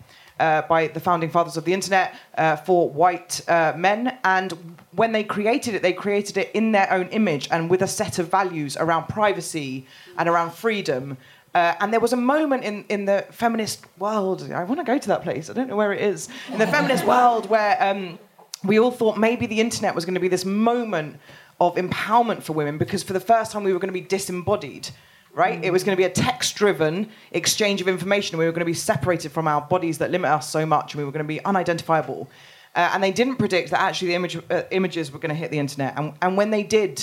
Uh, 0.40 0.62
by 0.62 0.86
the 0.86 1.00
founding 1.00 1.28
fathers 1.28 1.58
of 1.58 1.66
the 1.66 1.74
internet 1.74 2.14
uh, 2.38 2.56
for 2.56 2.88
white 2.88 3.42
uh, 3.46 3.74
men. 3.76 4.16
And 4.24 4.76
when 4.92 5.12
they 5.12 5.22
created 5.22 5.74
it, 5.74 5.82
they 5.82 5.92
created 5.92 6.38
it 6.38 6.50
in 6.54 6.72
their 6.72 6.90
own 6.90 7.08
image 7.08 7.46
and 7.50 7.68
with 7.68 7.82
a 7.82 7.86
set 7.86 8.18
of 8.18 8.30
values 8.30 8.74
around 8.78 9.06
privacy 9.06 9.86
and 10.16 10.30
around 10.30 10.52
freedom. 10.52 11.18
Uh, 11.54 11.74
and 11.80 11.92
there 11.92 12.00
was 12.00 12.14
a 12.14 12.16
moment 12.16 12.64
in, 12.64 12.86
in 12.88 13.04
the 13.04 13.26
feminist 13.30 13.84
world, 13.98 14.50
I 14.50 14.64
want 14.64 14.80
to 14.80 14.84
go 14.84 14.96
to 14.96 15.08
that 15.08 15.22
place, 15.22 15.50
I 15.50 15.52
don't 15.52 15.68
know 15.68 15.76
where 15.76 15.92
it 15.92 16.00
is, 16.00 16.30
in 16.50 16.58
the 16.58 16.66
feminist 16.66 17.04
world 17.14 17.50
where 17.50 17.76
um, 17.78 18.18
we 18.64 18.78
all 18.78 18.90
thought 18.90 19.18
maybe 19.18 19.44
the 19.44 19.60
internet 19.60 19.94
was 19.94 20.06
going 20.06 20.14
to 20.14 20.20
be 20.20 20.28
this 20.28 20.46
moment 20.46 21.20
of 21.60 21.76
empowerment 21.76 22.42
for 22.42 22.54
women 22.54 22.78
because 22.78 23.02
for 23.02 23.12
the 23.12 23.20
first 23.20 23.52
time 23.52 23.64
we 23.64 23.72
were 23.72 23.78
going 23.78 23.92
to 23.92 24.00
be 24.00 24.00
disembodied 24.00 24.88
right? 25.32 25.62
It 25.64 25.70
was 25.70 25.84
going 25.84 25.96
to 25.96 26.00
be 26.00 26.04
a 26.04 26.10
text 26.10 26.56
driven 26.56 27.08
exchange 27.32 27.80
of 27.80 27.88
information. 27.88 28.38
We 28.38 28.46
were 28.46 28.52
going 28.52 28.60
to 28.60 28.66
be 28.66 28.74
separated 28.74 29.32
from 29.32 29.46
our 29.46 29.60
bodies 29.60 29.98
that 29.98 30.10
limit 30.10 30.30
us 30.30 30.50
so 30.50 30.66
much, 30.66 30.94
and 30.94 31.00
we 31.00 31.04
were 31.04 31.12
going 31.12 31.24
to 31.24 31.28
be 31.28 31.42
unidentifiable. 31.44 32.28
Uh, 32.74 32.90
and 32.92 33.02
they 33.02 33.10
didn't 33.10 33.36
predict 33.36 33.70
that 33.70 33.80
actually 33.80 34.08
the 34.08 34.14
image, 34.14 34.38
uh, 34.50 34.62
images 34.70 35.12
were 35.12 35.18
going 35.18 35.30
to 35.30 35.34
hit 35.34 35.50
the 35.50 35.58
internet. 35.58 35.94
And, 35.96 36.14
and 36.22 36.36
when 36.36 36.50
they 36.50 36.62
did, 36.62 37.02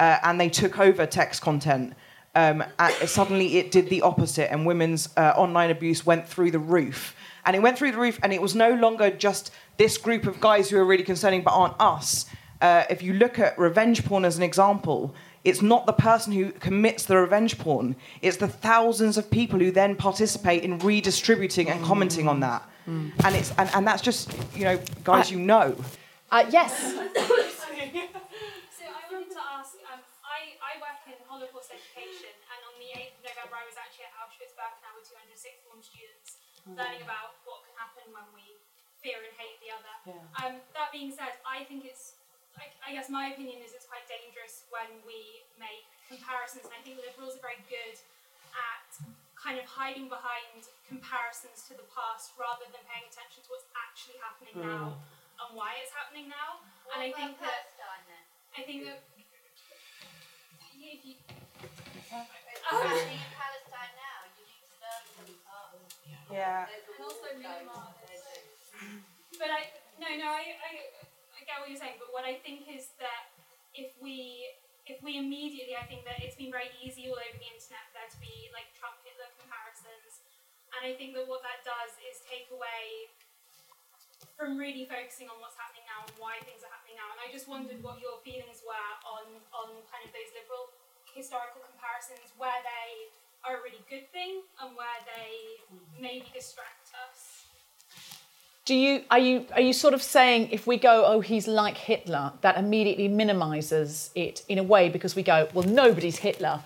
uh, 0.00 0.18
and 0.22 0.40
they 0.40 0.48
took 0.48 0.78
over 0.78 1.06
text 1.06 1.42
content, 1.42 1.94
um, 2.34 2.64
uh, 2.78 2.90
suddenly 3.06 3.58
it 3.58 3.70
did 3.70 3.88
the 3.88 4.02
opposite, 4.02 4.50
and 4.52 4.66
women's 4.66 5.08
uh, 5.16 5.34
online 5.36 5.70
abuse 5.70 6.04
went 6.04 6.26
through 6.26 6.50
the 6.50 6.58
roof. 6.58 7.14
And 7.46 7.54
it 7.54 7.60
went 7.60 7.78
through 7.78 7.92
the 7.92 7.98
roof, 7.98 8.18
and 8.22 8.32
it 8.32 8.42
was 8.42 8.54
no 8.54 8.74
longer 8.74 9.10
just 9.10 9.52
this 9.76 9.98
group 9.98 10.26
of 10.26 10.40
guys 10.40 10.70
who 10.70 10.78
are 10.78 10.84
really 10.84 11.04
concerning 11.04 11.42
but 11.42 11.52
aren't 11.52 11.74
us. 11.78 12.26
Uh, 12.60 12.84
if 12.88 13.02
you 13.02 13.12
look 13.14 13.38
at 13.38 13.58
revenge 13.58 14.04
porn 14.04 14.24
as 14.24 14.36
an 14.36 14.42
example, 14.42 15.14
it's 15.44 15.60
not 15.60 15.84
the 15.86 15.92
person 15.92 16.32
who 16.32 16.50
commits 16.52 17.04
the 17.04 17.16
revenge 17.16 17.58
porn, 17.58 17.96
it's 18.22 18.38
the 18.38 18.48
thousands 18.48 19.18
of 19.18 19.30
people 19.30 19.58
who 19.58 19.70
then 19.70 19.94
participate 19.96 20.62
in 20.62 20.78
redistributing 20.78 21.68
and 21.68 21.84
commenting 21.84 22.28
on 22.28 22.40
that. 22.40 22.62
And, 22.86 23.12
it's, 23.34 23.52
and, 23.58 23.68
and 23.74 23.86
that's 23.86 24.02
just, 24.02 24.32
you 24.54 24.64
know, 24.64 24.78
guys 25.04 25.30
you 25.30 25.38
know. 25.38 25.76
Uh, 26.30 26.44
yes. 26.50 26.72
So 28.74 28.84
I 28.90 29.02
wanted 29.08 29.30
to 29.32 29.40
ask, 29.40 29.76
um, 29.88 30.00
I, 30.20 30.58
I 30.60 30.76
work 30.82 31.00
in 31.08 31.16
Holocaust 31.24 31.70
education, 31.72 32.32
and 32.52 32.60
on 32.68 32.74
the 32.76 32.90
8th 32.92 33.16
of 33.20 33.22
November 33.32 33.56
I 33.56 33.64
was 33.64 33.78
actually 33.80 34.10
at 34.10 34.14
Auschwitz-Birkenau 34.20 34.92
with 34.98 35.06
200 35.08 35.32
sixth 35.38 35.62
form 35.64 35.80
students, 35.80 36.42
learning 36.68 37.00
about 37.06 37.38
what 37.48 37.62
can 37.64 37.72
happen 37.78 38.04
when 38.12 38.26
we 38.36 38.58
fear 39.00 39.20
and 39.22 39.32
hate 39.40 39.56
the 39.62 39.70
other. 39.72 39.94
Um, 40.42 40.60
that 40.76 40.90
being 40.92 41.08
said, 41.14 41.38
I 41.46 41.64
think 41.64 41.86
it's, 41.88 42.13
I, 42.60 42.70
I 42.86 42.90
guess 42.94 43.10
my 43.10 43.32
opinion 43.34 43.62
is 43.64 43.74
it's 43.74 43.86
quite 43.88 44.06
dangerous 44.06 44.64
when 44.70 44.88
we 45.08 45.42
make 45.58 45.86
comparisons, 46.06 46.66
and 46.68 46.74
I 46.74 46.80
think 46.84 47.00
liberals 47.02 47.34
are 47.38 47.44
very 47.44 47.60
good 47.66 47.96
at 48.54 48.86
kind 49.34 49.58
of 49.60 49.66
hiding 49.68 50.08
behind 50.08 50.70
comparisons 50.88 51.66
to 51.68 51.76
the 51.76 51.84
past 51.92 52.32
rather 52.40 52.64
than 52.70 52.80
paying 52.88 53.04
attention 53.10 53.44
to 53.44 53.48
what's 53.52 53.68
actually 53.76 54.16
happening 54.22 54.56
now 54.56 54.96
and 55.42 55.48
why 55.52 55.76
it's 55.82 55.92
happening 55.92 56.30
now. 56.30 56.62
and 56.94 57.02
I 57.02 57.10
think 57.12 57.36
that 57.42 57.68
I 58.56 58.62
think 58.62 58.86
that 58.86 59.02
if 60.84 61.02
you 61.04 61.18
um, 62.14 62.26
Yeah. 66.30 66.66
and 66.70 67.04
also 67.04 67.28
Myanmar. 67.36 67.92
But 69.38 69.50
I 69.50 69.60
no 69.98 70.08
no 70.16 70.28
I, 70.30 70.54
I 70.62 70.72
I 70.94 71.04
get 71.46 71.60
what 71.60 71.68
you're 71.68 71.80
saying. 71.80 72.00
But 72.00 72.10
what 72.10 72.24
I 72.24 72.40
think 72.40 72.66
is 72.68 72.92
that 72.98 73.32
if 73.74 73.92
we 74.00 74.48
if 74.84 75.00
we 75.00 75.16
immediately, 75.16 75.72
I 75.72 75.88
think 75.88 76.04
that 76.04 76.20
it's 76.20 76.36
been 76.36 76.52
very 76.52 76.68
easy 76.84 77.08
all 77.08 77.16
over 77.16 77.36
the 77.40 77.48
internet 77.48 77.88
for 77.88 77.96
there 77.96 78.10
to 78.12 78.20
be 78.20 78.52
like 78.52 78.68
Trump 78.76 79.00
Hitler 79.00 79.32
comparisons, 79.40 80.20
and 80.76 80.84
I 80.84 80.92
think 80.92 81.16
that 81.16 81.24
what 81.24 81.40
that 81.40 81.64
does 81.64 81.96
is 82.04 82.20
take 82.28 82.52
away 82.52 83.08
from 84.36 84.60
really 84.60 84.84
focusing 84.84 85.30
on 85.32 85.40
what's 85.40 85.56
happening 85.56 85.88
now 85.88 86.04
and 86.04 86.12
why 86.20 86.36
things 86.44 86.60
are 86.66 86.72
happening 86.72 87.00
now. 87.00 87.08
And 87.16 87.20
I 87.22 87.32
just 87.32 87.48
wondered 87.48 87.80
what 87.80 88.02
your 88.02 88.20
feelings 88.20 88.60
were 88.60 88.92
on 89.08 89.40
on 89.56 89.68
kind 89.88 90.04
of 90.04 90.12
those 90.12 90.30
liberal 90.36 90.68
historical 91.16 91.64
comparisons, 91.64 92.28
where 92.36 92.60
they 92.60 93.08
are 93.40 93.60
a 93.60 93.62
really 93.64 93.80
good 93.88 94.04
thing 94.12 94.44
and 94.60 94.76
where 94.76 95.00
they 95.08 95.64
maybe 95.96 96.28
distract 96.32 96.92
us. 97.08 97.33
Do 98.64 98.74
you 98.74 99.04
are 99.10 99.18
you 99.18 99.46
are 99.52 99.60
you 99.60 99.74
sort 99.74 99.92
of 99.92 100.02
saying 100.02 100.48
if 100.50 100.66
we 100.66 100.78
go 100.78 101.04
oh 101.04 101.20
he's 101.20 101.46
like 101.46 101.76
Hitler 101.76 102.32
that 102.40 102.56
immediately 102.56 103.08
minimises 103.08 104.10
it 104.14 104.42
in 104.48 104.56
a 104.58 104.62
way 104.62 104.88
because 104.88 105.14
we 105.14 105.22
go 105.22 105.48
well 105.52 105.68
nobody's 105.68 106.16
Hitler, 106.16 106.62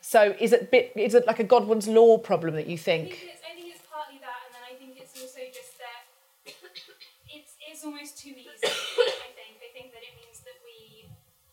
so 0.00 0.34
is 0.40 0.54
it 0.54 0.70
bit 0.70 0.92
is 0.96 1.14
it 1.14 1.26
like 1.26 1.40
a 1.40 1.44
Godwin's 1.44 1.86
law 1.86 2.16
problem 2.16 2.54
that 2.54 2.68
you 2.68 2.78
think? 2.78 3.12
I 3.44 3.52
think 3.52 3.68
it's 3.68 3.84
partly 3.84 4.16
that, 4.24 4.40
and 4.48 4.52
then 4.56 4.64
I 4.64 4.74
think 4.80 4.96
it's 4.96 5.12
also 5.20 5.40
just 5.52 5.76
that 5.76 6.08
it's 7.36 7.52
it's 7.68 7.84
almost 7.84 8.16
too 8.16 8.32
easy. 8.32 8.48
I 8.64 9.30
think 9.36 9.60
I 9.60 9.68
think 9.76 9.92
that 9.92 10.00
it 10.00 10.16
means 10.16 10.40
that 10.48 10.56
we 10.64 11.04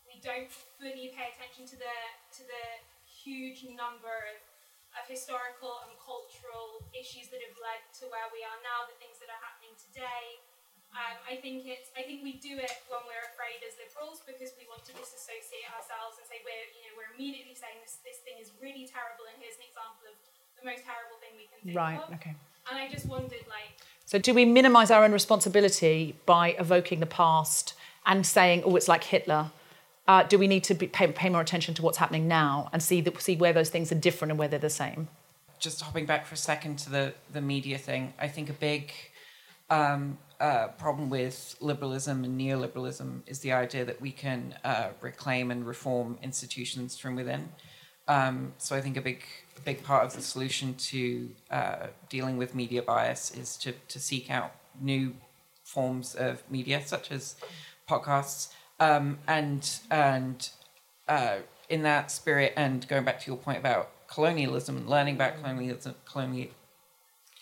we 0.08 0.16
don't 0.24 0.48
fully 0.80 1.12
pay 1.12 1.28
attention 1.28 1.68
to 1.68 1.76
the 1.76 1.96
to 2.40 2.42
the 2.48 2.64
huge 3.04 3.68
number 3.76 4.32
of, 4.32 4.40
of 5.00 5.08
historical 5.08 5.80
and 5.88 5.96
cultural 5.96 6.84
issues 6.92 7.32
that 7.32 7.40
have 7.40 7.56
led 7.56 7.80
to 7.96 8.04
where 8.12 8.28
we 8.36 8.44
are 8.44 8.60
now, 8.60 8.84
the 8.84 8.96
things 9.00 9.16
that 9.24 9.32
are 9.32 9.40
happening 9.40 9.72
today. 9.80 10.36
Um, 10.92 11.16
I 11.22 11.38
think 11.38 11.70
it's 11.70 11.88
I 11.94 12.02
think 12.02 12.26
we 12.26 12.42
do 12.42 12.58
it 12.58 12.74
when 12.90 12.98
we're 13.06 13.22
afraid 13.30 13.62
as 13.62 13.78
liberals 13.78 14.26
because 14.26 14.50
we 14.58 14.66
want 14.66 14.82
to 14.90 14.92
disassociate 14.92 15.70
ourselves 15.70 16.18
and 16.18 16.26
say 16.26 16.42
we're 16.42 16.66
you 16.74 16.82
know 16.90 16.98
we're 16.98 17.14
immediately 17.14 17.54
saying 17.54 17.78
this 17.78 18.02
this 18.02 18.18
thing 18.26 18.42
is 18.42 18.50
really 18.58 18.90
terrible 18.90 19.22
and 19.30 19.38
here's 19.38 19.54
an 19.54 19.70
example 19.70 20.10
of 20.10 20.18
the 20.58 20.66
most 20.66 20.82
terrible 20.82 21.14
thing 21.22 21.38
we 21.38 21.46
can 21.46 21.62
think 21.62 21.78
Right. 21.78 22.02
of. 22.02 22.10
Okay. 22.18 22.34
And 22.66 22.74
I 22.74 22.90
just 22.90 23.06
wondered 23.06 23.46
like 23.46 23.78
So 24.02 24.18
do 24.18 24.34
we 24.34 24.42
minimise 24.42 24.90
our 24.90 25.06
own 25.06 25.14
responsibility 25.14 26.18
by 26.26 26.58
evoking 26.58 26.98
the 26.98 27.06
past 27.06 27.78
and 28.02 28.26
saying 28.26 28.66
oh 28.66 28.74
it's 28.74 28.90
like 28.90 29.04
Hitler? 29.14 29.54
Uh, 30.10 30.22
do 30.24 30.36
we 30.38 30.48
need 30.48 30.64
to 30.64 30.74
pay, 30.74 31.06
pay 31.06 31.28
more 31.28 31.40
attention 31.40 31.72
to 31.74 31.82
what's 31.82 31.98
happening 31.98 32.26
now 32.26 32.68
and 32.72 32.82
see 32.82 32.98
see 33.18 33.36
where 33.36 33.52
those 33.52 33.70
things 33.70 33.92
are 33.92 34.00
different 34.08 34.30
and 34.32 34.38
where 34.40 34.48
they're 34.48 34.58
the 34.58 34.78
same? 34.84 35.08
just 35.60 35.82
hopping 35.82 36.06
back 36.06 36.26
for 36.26 36.34
a 36.34 36.38
second 36.38 36.78
to 36.80 36.90
the 36.90 37.14
the 37.32 37.40
media 37.40 37.78
thing, 37.78 38.12
I 38.18 38.26
think 38.26 38.50
a 38.50 38.54
big 38.54 38.92
um, 39.68 40.18
uh, 40.40 40.68
problem 40.68 41.10
with 41.10 41.54
liberalism 41.60 42.24
and 42.24 42.40
neoliberalism 42.40 43.20
is 43.26 43.40
the 43.40 43.52
idea 43.52 43.84
that 43.84 44.00
we 44.00 44.10
can 44.10 44.54
uh, 44.64 44.88
reclaim 45.00 45.50
and 45.50 45.64
reform 45.66 46.18
institutions 46.22 46.98
from 46.98 47.14
within. 47.14 47.50
Um, 48.08 48.54
so 48.58 48.74
I 48.74 48.80
think 48.80 48.96
a 48.96 49.02
big 49.02 49.22
big 49.64 49.84
part 49.84 50.04
of 50.06 50.14
the 50.14 50.22
solution 50.22 50.74
to 50.74 51.28
uh, 51.50 51.86
dealing 52.08 52.36
with 52.38 52.54
media 52.54 52.82
bias 52.82 53.30
is 53.42 53.56
to 53.58 53.72
to 53.88 54.00
seek 54.00 54.30
out 54.30 54.52
new 54.80 55.14
forms 55.62 56.14
of 56.16 56.42
media, 56.50 56.82
such 56.84 57.12
as 57.12 57.36
podcasts, 57.88 58.48
um, 58.80 59.18
and 59.28 59.78
and 59.90 60.48
uh, 61.08 61.36
in 61.68 61.82
that 61.82 62.10
spirit, 62.10 62.52
and 62.56 62.86
going 62.88 63.04
back 63.04 63.20
to 63.20 63.30
your 63.30 63.36
point 63.36 63.58
about 63.58 63.90
colonialism 64.08 64.76
and 64.76 64.88
learning 64.88 65.14
about 65.14 65.36
colonialism, 65.36 65.94
colonial. 66.04 66.48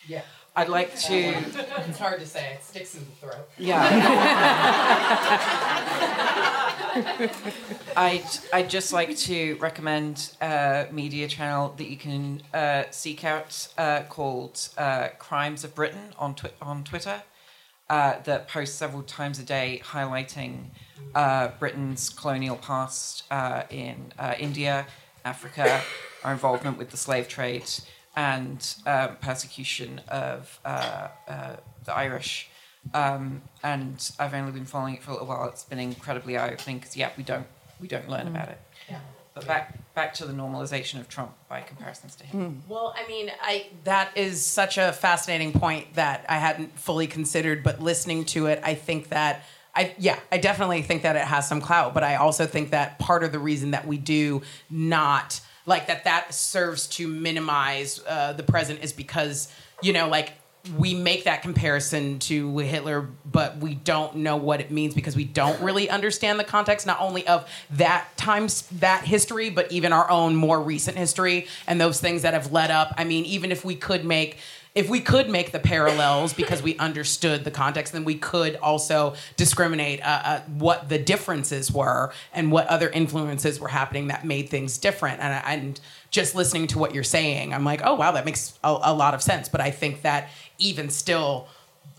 Yeah. 0.07 0.22
I'd 0.55 0.68
like 0.68 0.98
to. 1.03 1.14
it's 1.14 1.98
hard 1.98 2.18
to 2.18 2.27
say. 2.27 2.55
It 2.55 2.64
sticks 2.64 2.96
in 2.96 3.05
the 3.05 3.27
throat. 3.27 3.48
Yeah. 3.59 3.88
I'd, 7.96 8.24
I'd 8.53 8.68
just 8.68 8.92
like 8.92 9.16
to 9.18 9.55
recommend 9.61 10.33
a 10.42 10.88
media 10.90 11.29
channel 11.29 11.72
that 11.77 11.88
you 11.88 11.96
can 11.96 12.42
uh, 12.53 12.85
seek 12.90 13.24
out 13.24 13.68
uh, 13.79 14.03
called 14.09 14.68
uh, 14.77 15.09
Crimes 15.20 15.62
of 15.62 15.77
Britain 15.77 16.12
on, 16.18 16.35
twi- 16.35 16.51
on 16.61 16.83
Twitter 16.83 17.22
uh, 17.90 18.20
that 18.24 18.48
posts 18.48 18.77
several 18.77 19.03
times 19.03 19.38
a 19.38 19.42
day 19.42 19.81
highlighting 19.85 20.66
uh, 21.14 21.48
Britain's 21.59 22.11
colonial 22.11 22.57
past 22.57 23.24
uh, 23.31 23.62
in 23.70 24.12
uh, 24.18 24.35
India, 24.38 24.87
Africa, 25.24 25.81
our 26.24 26.33
involvement 26.33 26.77
with 26.79 26.90
the 26.90 26.96
slave 26.96 27.29
trade, 27.29 27.68
and 28.16 28.74
um, 28.87 29.16
persecution 29.20 30.01
of 30.09 30.61
uh, 30.64 31.09
uh, 31.29 31.57
the 31.85 31.94
Irish. 31.94 32.48
Um, 32.94 33.42
and 33.62 34.11
I've 34.18 34.35
only 34.35 34.53
been 34.53 34.64
following 34.64 34.94
it 34.94 35.03
for 35.03 35.11
a 35.11 35.14
little 35.14 35.29
while. 35.29 35.48
It's 35.48 35.64
been 35.64 35.79
incredibly 35.79 36.37
eye-opening 36.37 36.79
because 36.79 36.96
yeah, 36.96 37.11
we 37.16 37.22
don't 37.24 37.46
we 37.81 37.87
don't 37.88 38.09
learn 38.09 38.27
Mm. 38.27 38.31
about 38.31 38.48
it. 38.48 38.61
Yeah. 38.88 39.01
But 39.38 39.46
back 39.46 39.94
back 39.94 40.14
to 40.14 40.27
the 40.27 40.33
normalization 40.33 41.01
of 41.01 41.09
Trump 41.09 41.33
by 41.48 41.61
comparisons 41.61 42.14
to 42.16 42.24
him. 42.24 42.62
Well, 42.68 42.94
I 42.96 43.07
mean, 43.09 43.33
I 43.42 43.66
that 43.85 44.16
is 44.16 44.44
such 44.44 44.79
a 44.79 44.92
fascinating 44.92 45.53
point 45.53 45.94
that 45.94 46.24
I 46.29 46.38
hadn't 46.38 46.79
fully 46.79 47.07
considered, 47.07 47.64
but 47.64 47.81
listening 47.81 48.24
to 48.27 48.46
it, 48.46 48.61
I 48.62 48.74
think 48.74 49.09
that 49.09 49.42
I 49.74 49.94
yeah, 49.98 50.18
I 50.31 50.38
definitely 50.38 50.83
think 50.83 51.03
that 51.03 51.16
it 51.16 51.22
has 51.22 51.48
some 51.48 51.61
clout, 51.61 51.94
but 51.94 52.05
I 52.05 52.16
also 52.16 52.46
think 52.46 52.70
that 52.70 52.98
part 52.98 53.24
of 53.24 53.33
the 53.33 53.38
reason 53.38 53.72
that 53.72 53.87
we 53.87 53.96
do 53.98 54.42
not 54.70 55.40
like 55.66 55.87
that 55.88 56.05
that 56.05 56.33
serves 56.35 56.87
to 56.88 57.07
minimize 57.07 58.01
uh, 58.07 58.33
the 58.33 58.42
present 58.42 58.83
is 58.83 58.92
because 58.92 59.53
you 59.83 59.92
know 59.92 60.09
like 60.09 60.33
we 60.76 60.94
make 60.94 61.24
that 61.24 61.42
comparison 61.42 62.18
to 62.20 62.59
Hitler, 62.59 63.09
but 63.24 63.59
we 63.59 63.74
don't 63.74 64.16
know 64.16 64.37
what 64.37 64.61
it 64.61 64.70
means 64.70 64.94
because 64.94 65.16
we 65.16 65.24
don't 65.24 65.61
really 65.61 65.88
understand 65.88 66.38
the 66.38 66.44
context, 66.44 66.87
not 66.87 67.00
only 67.00 67.26
of 67.26 67.48
that 67.70 68.09
times 68.16 68.62
that 68.78 69.04
history, 69.04 69.50
but 69.50 69.70
even 69.72 69.92
our 69.92 70.11
own 70.11 70.35
more 70.35 70.61
recent 70.61 70.96
history 70.96 71.46
and 71.66 71.81
those 71.81 72.00
things 72.00 72.22
that 72.22 72.35
have 72.35 72.52
led 72.52 72.70
up. 72.70 72.94
I 72.96 73.04
mean, 73.04 73.24
even 73.24 73.52
if 73.52 73.64
we 73.64 73.74
could 73.74 74.04
make 74.04 74.38
if 74.74 74.88
we 74.88 75.00
could 75.00 75.28
make 75.28 75.50
the 75.50 75.59
parallels 75.59 76.33
because 76.33 76.62
we 76.62 76.76
understood 76.78 77.42
the 77.42 77.50
context, 77.50 77.92
then 77.92 78.04
we 78.04 78.14
could 78.14 78.54
also 78.57 79.14
discriminate 79.37 80.00
uh, 80.02 80.22
uh, 80.24 80.40
what 80.42 80.88
the 80.88 80.98
differences 80.98 81.72
were 81.72 82.12
and 82.33 82.52
what 82.52 82.66
other 82.68 82.88
influences 82.88 83.59
were 83.59 83.66
happening 83.66 84.07
that 84.07 84.24
made 84.24 84.48
things 84.48 84.78
different. 84.78 85.20
And, 85.20 85.42
and 85.44 85.81
just 86.11 86.37
listening 86.37 86.68
to 86.68 86.78
what 86.78 86.94
you're 86.94 87.02
saying, 87.02 87.52
I'm 87.52 87.64
like, 87.64 87.81
oh 87.83 87.94
wow, 87.94 88.12
that 88.12 88.24
makes 88.24 88.59
a, 88.62 88.78
a 88.83 88.94
lot 88.94 89.14
of 89.14 89.22
sense. 89.22 89.48
But 89.48 89.61
I 89.61 89.72
think 89.72 90.02
that 90.02 90.28
even 90.59 90.90
still, 90.90 91.49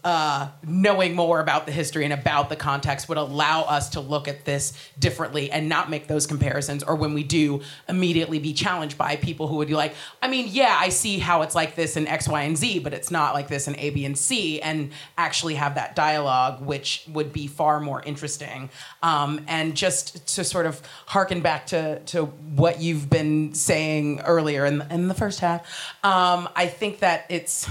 uh, 0.03 0.47
knowing 0.65 1.13
more 1.13 1.41
about 1.41 1.65
the 1.65 1.73
history 1.73 2.05
and 2.05 2.13
about 2.13 2.47
the 2.47 2.55
context 2.55 3.09
would 3.09 3.17
allow 3.17 3.63
us 3.63 3.89
to 3.89 3.99
look 3.99 4.29
at 4.29 4.45
this 4.45 4.71
differently 4.97 5.51
and 5.51 5.67
not 5.67 5.89
make 5.89 6.07
those 6.07 6.25
comparisons. 6.25 6.83
Or 6.83 6.95
when 6.95 7.13
we 7.13 7.23
do, 7.23 7.61
immediately 7.89 8.39
be 8.39 8.53
challenged 8.53 8.97
by 8.97 9.17
people 9.17 9.47
who 9.47 9.57
would 9.57 9.67
be 9.67 9.73
like, 9.73 9.93
I 10.21 10.29
mean, 10.29 10.47
yeah, 10.49 10.77
I 10.79 10.87
see 10.87 11.19
how 11.19 11.41
it's 11.41 11.53
like 11.53 11.75
this 11.75 11.97
in 11.97 12.07
X, 12.07 12.29
Y, 12.29 12.41
and 12.43 12.57
Z, 12.57 12.79
but 12.79 12.93
it's 12.93 13.11
not 13.11 13.33
like 13.33 13.49
this 13.49 13.67
in 13.67 13.77
A, 13.77 13.89
B, 13.89 14.05
and 14.05 14.17
C, 14.17 14.61
and 14.61 14.91
actually 15.17 15.55
have 15.55 15.75
that 15.75 15.97
dialogue, 15.97 16.65
which 16.65 17.03
would 17.09 17.33
be 17.33 17.47
far 17.47 17.81
more 17.81 18.01
interesting. 18.03 18.69
Um, 19.03 19.43
and 19.47 19.75
just 19.75 20.35
to 20.35 20.45
sort 20.45 20.65
of 20.65 20.81
harken 21.07 21.41
back 21.41 21.67
to, 21.67 21.99
to 22.05 22.25
what 22.25 22.79
you've 22.79 23.09
been 23.09 23.53
saying 23.53 24.21
earlier 24.21 24.65
in, 24.65 24.81
in 24.89 25.09
the 25.09 25.13
first 25.13 25.41
half, 25.41 25.61
um, 26.05 26.47
I 26.55 26.67
think 26.67 26.99
that 26.99 27.25
it's 27.27 27.69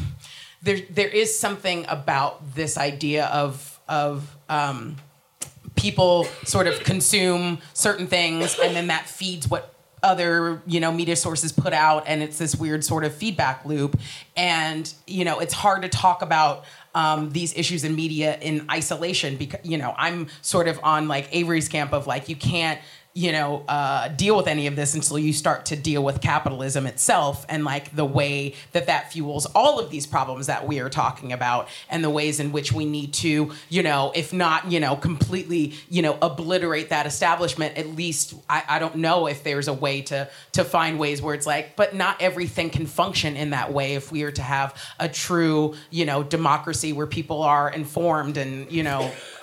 there 0.63 0.79
there 0.91 1.09
is 1.09 1.39
something 1.39 1.87
about 1.89 2.55
this 2.55 2.77
idea 2.77 3.27
of 3.27 3.81
of 3.89 4.37
um, 4.49 4.97
people 5.77 6.25
sort 6.45 6.67
of 6.67 6.81
consume 6.81 7.59
certain 7.73 8.07
things 8.07 8.59
and 8.63 8.75
then 8.75 8.89
that 8.89 9.09
feeds 9.09 9.49
what 9.49 9.75
other 10.03 10.63
you 10.67 10.79
know 10.79 10.93
media 10.93 11.17
sources 11.17 11.51
put 11.51 11.73
out 11.73 12.05
and 12.07 12.23
it's 12.23 12.39
this 12.39 12.55
weird 12.55 12.85
sort 12.85 13.05
of 13.05 13.15
feedback 13.15 13.65
loop. 13.65 13.99
And 14.37 14.93
you 15.07 15.25
know 15.25 15.39
it's 15.39 15.55
hard 15.55 15.83
to 15.83 15.89
talk 15.89 16.23
about 16.23 16.65
um, 16.95 17.31
these 17.31 17.57
issues 17.57 17.85
in 17.85 17.95
media 17.95 18.39
in 18.41 18.67
isolation 18.71 19.37
because 19.37 19.61
you 19.63 19.79
know 19.79 19.95
i'm 19.97 20.27
sort 20.43 20.67
of 20.69 20.81
on 20.83 21.07
like 21.07 21.29
avery's 21.33 21.69
camp 21.69 21.93
of 21.93 22.07
like 22.07 22.29
you 22.29 22.35
can't 22.35 22.81
you 23.19 23.33
know 23.33 23.65
uh, 23.67 24.07
deal 24.07 24.37
with 24.37 24.47
any 24.47 24.69
of 24.69 24.77
this 24.77 24.95
until 24.95 25.19
you 25.19 25.33
start 25.33 25.67
to 25.67 25.75
deal 25.75 26.05
with 26.05 26.21
capitalism 26.21 26.87
itself 26.87 27.45
and 27.49 27.65
like 27.65 27.95
the 27.97 28.05
way 28.05 28.55
that 28.71 28.87
that 28.87 29.13
fuels 29.13 29.45
all 29.57 29.81
of 29.81 29.91
these 29.91 30.07
problems 30.07 30.47
that 30.47 30.69
we 30.69 30.79
are 30.79 30.89
talking 30.89 31.33
about 31.33 31.69
and 31.91 32.05
the 32.05 32.11
ways 32.11 32.39
in 32.39 32.53
which 32.53 32.73
we 32.73 32.85
need 32.85 33.13
to 33.13 33.51
you 33.69 33.83
know 33.83 34.13
if 34.15 34.33
not 34.33 34.71
you 34.71 34.79
know 34.79 34.95
completely 34.95 35.75
you 35.89 36.01
know 36.01 36.17
obliterate 36.23 36.91
that 36.91 37.07
establishment 37.07 37.77
at 37.77 37.89
least 37.89 38.35
I, 38.49 38.63
I 38.69 38.79
don't 38.79 38.95
know 38.95 39.27
if 39.27 39.43
there's 39.43 39.67
a 39.67 39.75
way 39.75 40.01
to 40.03 40.31
to 40.53 40.65
find 40.65 40.97
ways 40.97 41.21
where 41.21 41.35
it's 41.35 41.47
like 41.47 41.75
but 41.75 41.97
not 41.97 42.23
everything 42.23 42.71
can 42.71 42.87
function 42.87 43.37
in 43.37 43.51
that 43.51 43.73
way 43.73 43.95
if 43.95 44.13
we 44.13 44.23
are 44.23 44.31
to 44.31 44.43
have 44.43 44.81
a 45.01 45.09
true 45.09 45.75
you 45.91 46.05
know 46.05 46.23
democracy 46.23 46.93
where 46.93 47.09
people 47.09 47.43
are 47.43 47.69
informed 47.69 48.37
and 48.37 48.71
you 48.71 48.85
know 48.85 49.11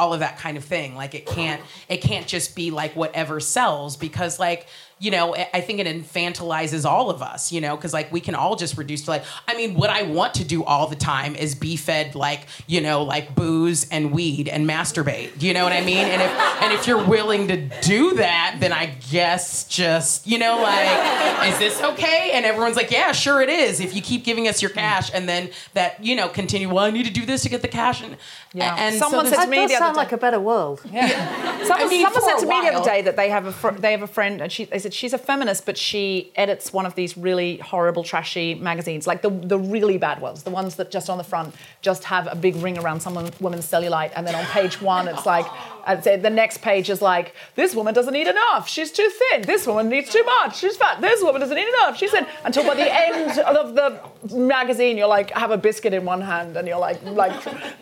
all 0.00 0.14
of 0.14 0.20
that 0.20 0.38
kind 0.38 0.56
of 0.56 0.64
thing. 0.64 0.94
Like 0.94 1.14
it 1.14 1.26
can't 1.26 1.60
it 1.88 1.98
can't 1.98 2.26
just 2.26 2.56
be 2.56 2.70
like 2.70 2.96
whatever 2.96 3.38
sells 3.38 3.98
because 3.98 4.40
like 4.40 4.66
you 5.00 5.10
know 5.10 5.34
I- 5.34 5.48
i 5.54 5.60
think 5.60 5.80
it 5.80 5.86
infantilizes 5.86 6.84
all 6.84 7.10
of 7.10 7.22
us 7.22 7.50
you 7.50 7.60
know 7.60 7.74
because 7.74 7.92
like 7.92 8.12
we 8.12 8.20
can 8.20 8.34
all 8.34 8.54
just 8.54 8.76
reduce 8.78 9.02
to 9.02 9.10
like 9.10 9.24
i 9.48 9.56
mean 9.56 9.74
what 9.74 9.90
i 9.90 10.02
want 10.02 10.34
to 10.34 10.44
do 10.44 10.62
all 10.62 10.86
the 10.86 10.96
time 10.96 11.34
is 11.34 11.54
be 11.54 11.76
fed 11.76 12.14
like 12.14 12.46
you 12.66 12.80
know 12.80 13.02
like 13.02 13.34
booze 13.34 13.88
and 13.90 14.12
weed 14.12 14.46
and 14.48 14.68
masturbate 14.68 15.30
you 15.42 15.52
know 15.54 15.64
what 15.64 15.72
i 15.72 15.80
mean? 15.80 16.06
And 16.06 16.20
if 16.22 16.30
and 16.62 16.72
if 16.72 16.86
you're 16.86 17.02
willing 17.04 17.48
to 17.48 17.56
do 17.80 18.14
that 18.14 18.58
then 18.60 18.72
i 18.72 18.86
guess 19.10 19.64
just 19.64 20.26
you 20.26 20.38
know 20.38 20.60
like 20.62 21.48
is 21.48 21.58
this 21.58 21.80
okay? 21.82 22.32
And 22.34 22.44
everyone's 22.44 22.76
like 22.76 22.90
yeah 22.90 23.12
sure 23.12 23.40
it 23.40 23.48
is 23.48 23.80
if 23.80 23.94
you 23.96 24.02
keep 24.02 24.24
giving 24.24 24.46
us 24.48 24.60
your 24.60 24.70
mm. 24.70 24.74
cash. 24.74 25.10
And 25.14 25.28
then 25.28 25.50
that 25.74 26.04
you 26.04 26.14
know 26.14 26.28
continue 26.28 26.68
well 26.68 26.84
i 26.84 26.90
need 26.90 27.06
to 27.06 27.12
do 27.12 27.24
this 27.24 27.42
to 27.42 27.48
get 27.48 27.62
the 27.62 27.68
cash. 27.68 28.02
And 28.02 28.16
Yeah. 28.52 28.74
and 28.78 28.96
Someone 28.96 29.24
so 29.26 29.32
said 29.36 29.44
to 29.44 29.50
me 29.50 29.66
the 29.66 29.76
other 29.76 29.94
day- 29.94 29.96
like 29.96 30.12
a 30.12 30.18
better 30.18 30.40
world. 30.40 30.80
Someone, 30.80 31.00
I 31.00 31.86
mean, 31.88 32.02
someone 32.04 32.22
said 32.22 32.38
to 32.40 32.46
me 32.46 32.60
the 32.60 32.74
other 32.74 32.84
day 32.84 33.02
that 33.02 33.16
they 33.16 33.30
have 33.30 33.46
a 33.46 33.52
fr- 33.52 33.70
they 33.70 33.92
have 33.92 34.02
a 34.02 34.06
friend 34.06 34.40
and 34.42 34.52
she 34.52 34.64
they 34.66 34.78
said 34.78 34.89
she's 34.92 35.12
a 35.12 35.18
feminist 35.18 35.66
but 35.66 35.76
she 35.76 36.32
edits 36.36 36.72
one 36.72 36.86
of 36.86 36.94
these 36.94 37.16
really 37.16 37.58
horrible 37.58 38.04
trashy 38.04 38.54
magazines. 38.54 39.06
Like 39.06 39.22
the 39.22 39.30
the 39.30 39.58
really 39.58 39.98
bad 39.98 40.20
ones 40.20 40.42
the 40.42 40.50
ones 40.50 40.76
that 40.76 40.90
just 40.90 41.10
on 41.10 41.18
the 41.18 41.24
front 41.24 41.54
just 41.80 42.04
have 42.04 42.28
a 42.30 42.36
big 42.36 42.56
ring 42.56 42.78
around 42.78 43.00
some 43.00 43.14
woman's 43.40 43.66
cellulite 43.66 44.12
and 44.14 44.26
then 44.26 44.34
on 44.34 44.44
page 44.46 44.80
one 44.80 45.08
it's 45.08 45.26
like 45.26 45.46
I'd 45.84 46.04
say 46.04 46.16
the 46.16 46.30
next 46.30 46.62
page 46.62 46.90
is 46.90 47.00
like 47.02 47.34
this 47.54 47.74
woman 47.74 47.94
doesn't 47.94 48.14
eat 48.14 48.28
enough. 48.28 48.68
She's 48.68 48.92
too 48.92 49.10
thin. 49.10 49.42
This 49.42 49.66
woman 49.66 49.88
needs 49.88 50.12
too 50.12 50.22
much. 50.24 50.58
She's 50.58 50.76
fat. 50.76 51.00
This 51.00 51.22
woman 51.22 51.40
doesn't 51.40 51.56
eat 51.56 51.68
enough. 51.68 51.96
She's 51.96 52.10
thin 52.10 52.26
until 52.44 52.64
by 52.64 52.74
the 52.74 52.92
end 52.92 53.38
of 53.40 53.74
the 53.74 54.00
magazine 54.36 54.96
you're 54.96 55.08
like 55.08 55.30
have 55.30 55.50
a 55.50 55.56
biscuit 55.56 55.94
in 55.94 56.04
one 56.04 56.20
hand 56.20 56.56
and 56.56 56.68
you're 56.68 56.78
like 56.78 57.02
like 57.04 57.32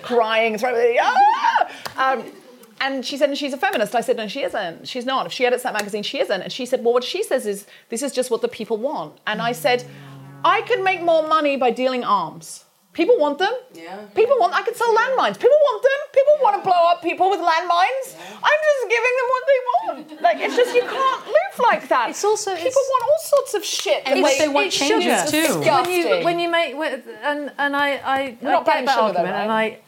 crying 0.03 0.57
ah! 0.63 1.69
um, 1.97 2.25
and 2.81 3.05
she 3.05 3.17
said, 3.17 3.29
and 3.29 3.39
she's 3.39 3.53
a 3.53 3.57
feminist. 3.57 3.95
I 3.95 4.01
said, 4.01 4.17
no, 4.17 4.29
she 4.29 4.43
isn't. 4.43 4.89
She's 4.89 5.05
not. 5.07 5.27
If 5.27 5.33
she 5.33 5.45
edits 5.47 5.63
that 5.63 5.73
magazine, 5.73 6.03
she 6.03 6.19
isn't. 6.21 6.43
And 6.43 6.53
she 6.53 6.67
said, 6.67 6.85
well, 6.85 6.95
what 6.95 7.05
she 7.05 7.23
says 7.23 7.47
is, 7.47 7.67
this 7.89 8.03
is 8.03 8.13
just 8.13 8.31
what 8.31 8.43
the 8.43 8.49
people 8.49 8.77
want. 8.77 9.19
And 9.27 9.41
I 9.43 9.53
said, 9.53 9.85
I 10.45 10.63
could 10.63 10.83
make 10.83 11.03
more 11.03 11.27
money 11.27 11.57
by 11.57 11.71
dealing 11.71 12.05
arms. 12.05 12.65
People 12.95 13.17
want 13.19 13.39
them. 13.39 13.53
Yeah. 13.75 13.97
People 14.15 14.37
want, 14.41 14.55
I 14.55 14.63
could 14.63 14.75
sell 14.75 14.89
landmines. 14.93 15.39
People 15.39 15.57
want 15.69 15.83
them. 15.83 16.01
People 16.13 16.35
want 16.43 16.57
to 16.57 16.63
blow 16.69 16.83
up 16.91 17.01
people 17.01 17.31
with 17.31 17.39
landmines. 17.39 18.17
I'm 18.43 18.61
just 18.69 18.83
giving 18.95 19.15
them 19.19 19.29
what 19.35 19.45
they 19.51 19.61
want. 20.17 20.23
Like, 20.23 20.37
it's 20.41 20.57
just, 20.57 20.75
you 20.75 20.83
can't 20.83 21.27
live 21.27 21.59
like 21.71 21.89
that. 21.89 22.11
It's 22.11 22.25
also, 22.25 22.57
people 22.57 22.83
want 22.91 23.05
all 23.05 23.19
sorts 23.21 23.55
of 23.55 23.65
shit. 23.65 24.03
And 24.05 24.17
that 24.19 24.23
what 24.23 24.33
they 24.39 24.47
they 24.47 24.49
want 24.49 24.73
changes 24.73 25.33
It's 25.33 25.55
When 25.55 25.91
you 25.91 26.25
when 26.25 26.39
you 26.41 26.49
make 26.51 26.77
when- 26.77 27.03
and 27.23 27.53
and 27.59 27.77
I 27.77 27.89
I, 27.99 28.19
I 28.21 28.39
not 28.43 28.65
get 28.65 28.67
banning 28.67 28.87
that 28.87 28.95
sugar 28.95 29.13
though, 29.13 29.19
argument 29.19 29.37
and 29.37 29.53
I 29.53 29.79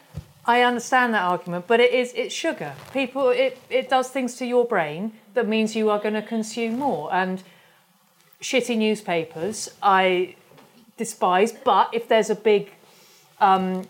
I 0.46 0.62
understand 0.62 1.14
that 1.14 1.22
argument, 1.22 1.66
but 1.66 1.80
it 1.80 1.92
is 1.92 2.12
it's 2.14 2.34
sugar. 2.34 2.74
People 2.92 3.30
it 3.30 3.58
it 3.68 3.88
does 3.88 4.08
things 4.08 4.36
to 4.36 4.46
your 4.46 4.64
brain 4.64 5.12
that 5.34 5.48
means 5.48 5.74
you 5.74 5.90
are 5.90 5.98
going 5.98 6.14
to 6.14 6.22
consume 6.22 6.78
more 6.78 7.12
and 7.12 7.42
shitty 8.40 8.76
newspapers 8.76 9.68
I 9.82 10.36
despise, 10.96 11.52
but 11.52 11.90
if 11.92 12.08
there's 12.08 12.30
a 12.30 12.34
big 12.34 12.72
um, 13.40 13.86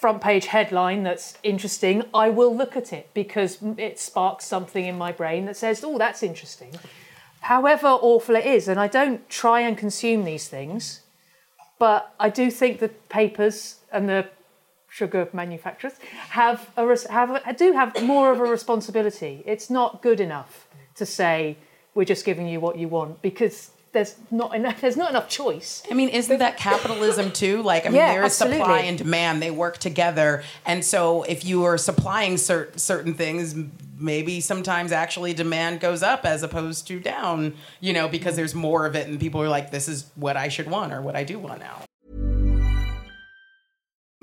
front 0.00 0.22
page 0.22 0.46
headline 0.46 1.02
that's 1.02 1.36
interesting, 1.42 2.02
I 2.14 2.30
will 2.30 2.54
look 2.56 2.76
at 2.76 2.92
it 2.92 3.10
because 3.12 3.58
it 3.76 3.98
sparks 3.98 4.46
something 4.46 4.84
in 4.84 4.96
my 4.96 5.12
brain 5.12 5.44
that 5.46 5.56
says, 5.56 5.84
oh, 5.84 5.98
that's 5.98 6.22
interesting. 6.22 6.72
However 7.40 7.88
awful 7.88 8.36
it 8.36 8.46
is, 8.46 8.68
and 8.68 8.78
I 8.78 8.86
don't 8.86 9.28
try 9.28 9.60
and 9.60 9.76
consume 9.76 10.24
these 10.24 10.48
things, 10.48 11.02
but 11.78 12.14
I 12.18 12.28
do 12.30 12.50
think 12.50 12.80
the 12.80 12.88
papers 12.88 13.76
and 13.92 14.08
the 14.08 14.28
sugar 14.90 15.28
manufacturers 15.32 15.94
have 16.30 16.68
a, 16.76 16.96
have 17.10 17.30
a, 17.30 17.54
do 17.54 17.72
have 17.72 18.02
more 18.02 18.32
of 18.32 18.40
a 18.40 18.44
responsibility. 18.44 19.42
It's 19.46 19.70
not 19.70 20.02
good 20.02 20.20
enough 20.20 20.66
to 20.96 21.06
say 21.06 21.56
we're 21.94 22.04
just 22.04 22.24
giving 22.24 22.46
you 22.48 22.60
what 22.60 22.76
you 22.76 22.88
want 22.88 23.22
because 23.22 23.70
there's 23.92 24.16
not 24.30 24.54
enough. 24.54 24.80
There's 24.80 24.96
not 24.96 25.10
enough 25.10 25.28
choice. 25.28 25.82
I 25.90 25.94
mean, 25.94 26.10
isn't 26.10 26.38
that 26.38 26.56
capitalism 26.56 27.32
too? 27.32 27.62
Like, 27.62 27.86
I 27.86 27.88
mean, 27.88 27.96
Yeah, 27.96 28.12
there 28.12 28.24
is 28.24 28.34
supply 28.36 28.80
and 28.80 28.98
demand; 28.98 29.42
they 29.42 29.50
work 29.50 29.78
together. 29.78 30.44
And 30.64 30.84
so, 30.84 31.22
if 31.24 31.44
you 31.44 31.64
are 31.64 31.76
supplying 31.76 32.36
cer- 32.36 32.70
certain 32.76 33.14
things, 33.14 33.56
maybe 33.98 34.40
sometimes 34.40 34.92
actually 34.92 35.34
demand 35.34 35.80
goes 35.80 36.02
up 36.04 36.24
as 36.24 36.44
opposed 36.44 36.86
to 36.88 37.00
down. 37.00 37.54
You 37.80 37.92
know, 37.92 38.06
because 38.06 38.36
there's 38.36 38.54
more 38.54 38.86
of 38.86 38.94
it, 38.94 39.08
and 39.08 39.18
people 39.18 39.42
are 39.42 39.48
like, 39.48 39.72
"This 39.72 39.88
is 39.88 40.08
what 40.14 40.36
I 40.36 40.48
should 40.48 40.70
want, 40.70 40.92
or 40.92 41.00
what 41.00 41.16
I 41.16 41.24
do 41.24 41.40
want 41.40 41.58
now." 41.58 41.82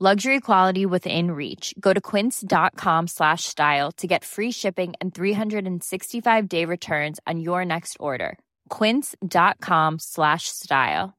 Luxury 0.00 0.38
quality 0.38 0.86
within 0.86 1.32
reach. 1.32 1.74
Go 1.80 1.92
to 1.92 2.00
quince.com 2.00 3.08
slash 3.08 3.42
style 3.50 3.90
to 3.98 4.06
get 4.06 4.24
free 4.24 4.52
shipping 4.52 4.94
and 5.00 5.12
365 5.12 6.48
day 6.48 6.64
returns 6.64 7.18
on 7.26 7.40
your 7.40 7.64
next 7.64 7.96
order. 7.98 8.38
Quince.com 8.68 9.98
slash 9.98 10.46
style. 10.46 11.18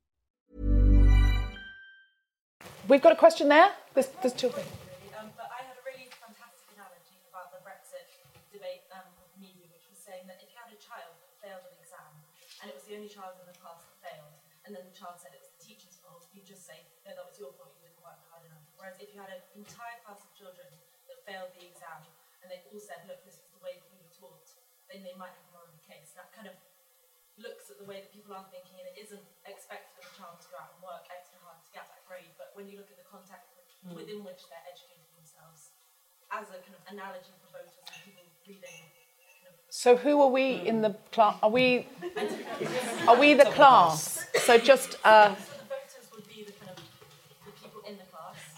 We've 2.88 3.02
got 3.02 3.12
a 3.12 3.20
question 3.20 3.50
there. 3.50 3.68
There's, 3.96 4.08
there's 4.24 4.32
two. 4.32 4.48
Um, 4.48 5.28
but 5.36 5.52
I 5.52 5.60
had 5.68 5.76
a 5.76 5.84
really 5.84 6.08
fantastic 6.16 6.72
analogy 6.72 7.20
about 7.28 7.52
the 7.52 7.60
Brexit 7.60 8.08
debate 8.48 8.88
um, 8.96 9.04
with 9.20 9.28
media, 9.44 9.68
which 9.76 9.92
was 9.92 10.00
saying 10.00 10.24
that 10.32 10.40
if 10.40 10.48
you 10.48 10.56
had 10.56 10.72
a 10.72 10.80
child 10.80 11.20
that 11.20 11.36
failed 11.44 11.68
an 11.68 11.76
exam, 11.84 12.16
and 12.64 12.72
it 12.72 12.80
was 12.80 12.88
the 12.88 12.96
only 12.96 13.12
child 13.12 13.36
in 13.44 13.46
the 13.52 13.60
class 13.60 13.84
that 13.84 14.00
failed, 14.00 14.40
and 14.64 14.72
then 14.72 14.88
the 14.88 14.96
child 14.96 15.20
said 15.20 15.36
it 15.36 15.44
was 15.44 15.52
the 15.60 15.68
teacher's 15.68 16.00
fault, 16.00 16.24
you'd 16.32 16.48
just 16.48 16.64
say, 16.64 16.80
no, 17.04 17.12
that 17.12 17.28
was 17.28 17.36
your 17.36 17.52
fault, 17.59 17.59
Whereas 18.80 18.96
if 19.04 19.12
you 19.12 19.20
had 19.20 19.30
an 19.30 19.44
entire 19.60 20.00
class 20.08 20.24
of 20.24 20.32
children 20.34 20.66
that 21.12 21.20
failed 21.28 21.52
the 21.60 21.68
exam, 21.68 22.00
and 22.42 22.48
they 22.48 22.64
all 22.72 22.80
said, 22.80 23.04
look, 23.12 23.20
this 23.28 23.36
is 23.36 23.52
the 23.52 23.60
way 23.60 23.76
that 23.76 23.88
we 23.92 24.00
were 24.00 24.14
taught, 24.16 24.48
then 24.88 25.04
they 25.04 25.14
might 25.20 25.36
have 25.36 25.48
more 25.52 25.68
of 25.68 25.76
a 25.76 25.84
case. 25.84 26.16
That 26.16 26.32
kind 26.32 26.48
of 26.48 26.56
looks 27.36 27.68
at 27.68 27.76
the 27.76 27.88
way 27.88 28.00
that 28.00 28.10
people 28.16 28.32
are 28.32 28.48
thinking, 28.48 28.80
and 28.80 28.88
it 28.88 28.96
isn't 29.00 29.24
expected 29.44 29.92
of 30.00 30.08
a 30.08 30.14
child 30.16 30.40
to 30.40 30.48
go 30.50 30.58
out 30.64 30.72
and 30.76 30.80
work 30.82 31.04
extra 31.12 31.38
hard 31.44 31.60
to 31.60 31.72
get 31.76 31.86
that 31.92 32.04
grade. 32.08 32.32
But 32.40 32.56
when 32.56 32.72
you 32.72 32.80
look 32.80 32.88
at 32.90 32.98
the 32.98 33.08
context 33.08 33.52
Mm. 33.88 33.96
within 33.96 34.24
which 34.26 34.44
they're 34.52 34.68
educating 34.68 35.08
themselves, 35.16 35.70
as 36.32 36.50
a 36.50 36.60
kind 36.60 36.76
of 36.76 36.84
analogy 36.92 37.32
for 37.40 37.58
voters 37.58 37.72
and 37.80 38.04
people 38.04 38.24
reading. 38.46 38.84
So 39.70 39.96
who 39.96 40.22
are 40.22 40.28
we 40.28 40.56
in 40.68 40.82
the 40.82 40.98
class? 41.14 41.38
Are 41.42 41.50
we? 41.50 41.88
Are 43.08 43.16
we 43.18 43.36
the 43.36 43.46
class? 43.46 44.26
So 44.44 44.58
just. 44.58 44.98
Uh, 45.06 45.34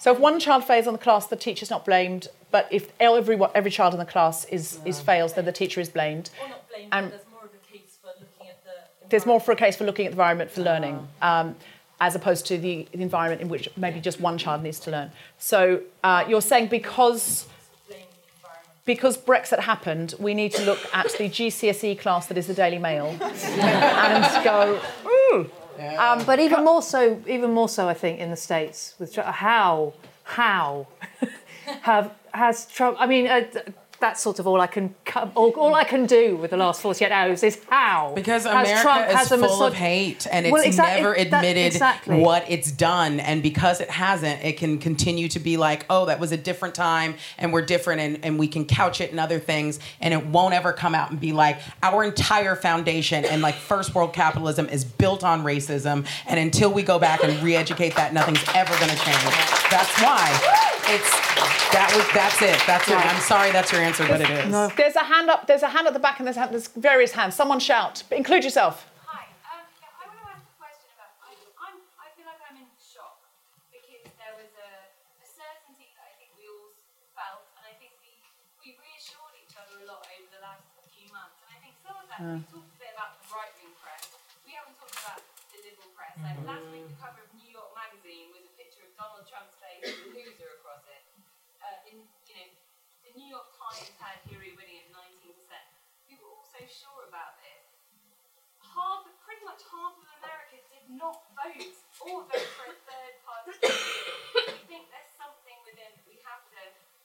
so 0.01 0.11
if 0.11 0.17
one 0.19 0.39
child 0.39 0.63
fails 0.63 0.87
on 0.87 0.93
the 0.93 0.99
class, 0.99 1.27
the 1.27 1.35
teacher's 1.35 1.69
not 1.69 1.85
blamed. 1.85 2.27
But 2.49 2.67
if 2.71 2.91
every 2.99 3.39
every 3.53 3.69
child 3.69 3.93
in 3.93 3.99
the 3.99 4.05
class 4.05 4.45
is, 4.45 4.79
is 4.83 4.99
fails, 4.99 5.33
then 5.33 5.45
the 5.45 5.51
teacher 5.51 5.79
is 5.79 5.89
blamed. 5.89 6.31
Or 6.41 6.49
not 6.49 6.67
blamed, 6.69 6.89
And 6.91 7.11
but 7.11 7.11
there's 7.11 7.29
more 7.31 7.43
of 7.43 7.51
a 7.53 7.71
case 7.71 7.99
for 8.01 8.07
looking 8.07 8.47
at 8.47 8.63
the 8.63 9.07
there's 9.09 9.25
more 9.27 9.39
for 9.39 9.51
a 9.51 9.55
case 9.55 9.75
for 9.75 9.83
looking 9.83 10.07
at 10.07 10.09
the 10.09 10.13
environment 10.13 10.49
for 10.49 10.61
learning, 10.61 11.07
um, 11.21 11.55
as 11.99 12.15
opposed 12.15 12.47
to 12.47 12.57
the, 12.57 12.87
the 12.91 13.03
environment 13.03 13.43
in 13.43 13.47
which 13.47 13.69
maybe 13.77 13.99
just 14.01 14.19
one 14.19 14.39
child 14.39 14.63
needs 14.63 14.79
to 14.79 14.89
learn. 14.89 15.11
So 15.37 15.81
uh, 16.03 16.25
you're 16.27 16.41
saying 16.41 16.69
because 16.69 17.45
because 18.85 19.19
Brexit 19.19 19.59
happened, 19.59 20.15
we 20.17 20.33
need 20.33 20.51
to 20.53 20.65
look 20.65 20.79
at 20.95 21.11
the 21.11 21.29
GCSE 21.29 21.99
class 21.99 22.25
that 22.25 22.39
is 22.39 22.47
the 22.47 22.55
Daily 22.55 22.79
Mail 22.79 23.05
and 23.21 24.43
go, 24.43 24.81
ooh. 25.05 25.51
Um, 25.97 26.25
but 26.25 26.39
even 26.39 26.63
more 26.63 26.81
so, 26.81 27.21
even 27.27 27.51
more 27.51 27.69
so, 27.69 27.87
I 27.87 27.93
think 27.93 28.19
in 28.19 28.29
the 28.29 28.37
states 28.37 28.95
with 28.99 29.13
Trump, 29.13 29.33
how 29.35 29.93
how 30.23 30.87
have 31.81 32.13
has 32.33 32.65
Trump? 32.67 32.97
I 32.99 33.05
mean, 33.07 33.27
uh, 33.27 33.43
that's 34.01 34.19
sort 34.21 34.39
of 34.39 34.47
all 34.47 34.59
I 34.59 34.67
can 34.67 34.93
co- 35.05 35.31
all, 35.35 35.51
all 35.51 35.75
I 35.75 35.83
can 35.83 36.05
do 36.05 36.35
with 36.35 36.51
the 36.51 36.57
last 36.57 36.81
48 36.81 37.11
hours 37.11 37.43
is 37.43 37.61
how 37.69 38.11
Because 38.15 38.45
America 38.45 38.81
Trump 38.81 39.07
is 39.09 39.15
has 39.15 39.31
a 39.31 39.37
full 39.37 39.63
of 39.63 39.73
hate, 39.73 40.27
and 40.31 40.45
it's 40.45 40.51
Well, 40.51 40.63
exactly- 40.63 41.01
never 41.03 41.13
that- 41.15 41.27
admitted 41.27 41.65
exactly. 41.67 42.19
what 42.19 42.43
it's 42.49 42.71
done. 42.71 43.19
And 43.19 43.41
because 43.43 43.79
it 43.79 43.89
hasn't, 43.89 44.43
it 44.43 44.57
can 44.57 44.79
continue 44.79 45.27
to 45.29 45.39
be 45.39 45.55
like, 45.57 45.85
oh, 45.89 46.05
that 46.07 46.19
was 46.19 46.31
a 46.31 46.37
different 46.37 46.75
time, 46.75 47.15
and 47.37 47.53
we're 47.53 47.61
different, 47.61 48.01
and, 48.01 48.25
and 48.25 48.39
we 48.39 48.47
can 48.47 48.65
couch 48.65 48.99
it 49.01 49.11
in 49.11 49.19
other 49.19 49.39
things, 49.39 49.79
and 50.01 50.13
it 50.13 50.25
won't 50.25 50.53
ever 50.53 50.73
come 50.73 50.95
out 50.95 51.11
and 51.11 51.19
be 51.19 51.31
like, 51.31 51.59
our 51.83 52.03
entire 52.03 52.55
foundation 52.55 53.23
and 53.23 53.41
like 53.43 53.55
first 53.55 53.93
world 53.93 54.13
capitalism 54.13 54.67
is 54.69 54.83
built 54.83 55.23
on 55.23 55.43
racism, 55.43 56.05
and 56.25 56.39
until 56.39 56.71
we 56.73 56.81
go 56.81 56.97
back 56.97 57.23
and 57.23 57.41
re-educate 57.43 57.95
that, 57.95 58.13
nothing's 58.13 58.43
ever 58.55 58.73
going 58.77 58.89
to 58.89 58.97
change. 58.97 59.21
That's 59.69 60.01
why 60.01 60.27
it's 60.87 61.20
that 61.91 61.97
was 61.99 62.07
that's 62.15 62.39
it. 62.41 62.59
That's 62.67 62.87
it. 62.87 62.95
I'm 62.95 63.19
sorry, 63.19 63.51
that's 63.51 63.71
your 63.71 63.81
answer, 63.81 64.07
but 64.07 64.21
it 64.23 64.29
is. 64.31 64.47
There's 64.79 64.95
a 64.95 65.03
hand 65.03 65.27
up. 65.29 65.43
There's 65.47 65.63
a 65.63 65.67
hand 65.67 65.87
at 65.87 65.93
the 65.93 65.99
back, 65.99 66.19
and 66.19 66.25
there's, 66.27 66.39
a- 66.39 66.47
there's 66.49 66.69
various 66.71 67.11
hands. 67.11 67.35
Someone 67.35 67.59
shout. 67.59 68.03
Include 68.11 68.43
yourself. 68.47 68.87
Hi. 69.11 69.27
Um, 69.51 69.67
I 69.99 70.07
want 70.07 70.23
to 70.23 70.27
ask 70.31 70.39
a 70.47 70.55
question 70.55 70.87
about. 70.95 71.11
I, 71.19 71.35
feel 72.15 72.23
like 72.23 72.39
I'm 72.47 72.55
in 72.63 72.67
shock 72.79 73.19
because 73.75 74.07
there 74.07 74.35
was 74.39 74.51
a, 74.55 74.71
a 75.19 75.27
certainty 75.27 75.91
that 75.99 76.07
I 76.07 76.13
think 76.15 76.31
we 76.39 76.47
all 76.47 76.71
felt, 77.11 77.43
and 77.59 77.67
I 77.67 77.75
think 77.75 77.91
we 77.99 78.15
we 78.63 78.79
reassured 78.79 79.35
each 79.35 79.59
other 79.59 79.83
a 79.83 79.85
lot 79.91 80.07
over 80.07 80.27
the 80.31 80.39
last 80.47 80.63
few 80.95 81.11
months. 81.11 81.43
And 81.43 81.51
I 81.51 81.59
think 81.59 81.75
some 81.83 81.99
of 81.99 82.07
that 82.07 82.23
we 82.23 82.39
talked 82.55 82.71
a 82.71 82.79
bit 82.79 82.91
about 82.95 83.19
the 83.19 83.27
right 83.35 83.51
wing 83.59 83.75
press. 83.83 84.15
We 84.47 84.55
haven't 84.55 84.79
talked 84.79 84.95
about 84.95 85.19
the 85.51 85.59
liberal 85.59 85.91
press. 85.91 86.15
Like 86.23 86.39
last 86.47 86.70
half, 98.71 99.03
pretty 99.23 99.43
much 99.43 99.61
half 99.67 99.93
of 99.95 100.07
America 100.23 100.57
did 100.71 100.85
not 100.95 101.19
vote 101.35 101.75
or 102.03 102.23
vote 102.25 102.49
for 102.55 102.65
a 102.71 102.77
third 102.87 103.13
party. 103.27 103.51
I 104.55 104.63
think 104.67 104.87
there's 104.91 105.13
something 105.19 105.57
within 105.67 105.91
that 105.91 106.05
we 106.07 106.19
have 106.23 106.43
to 106.55 106.61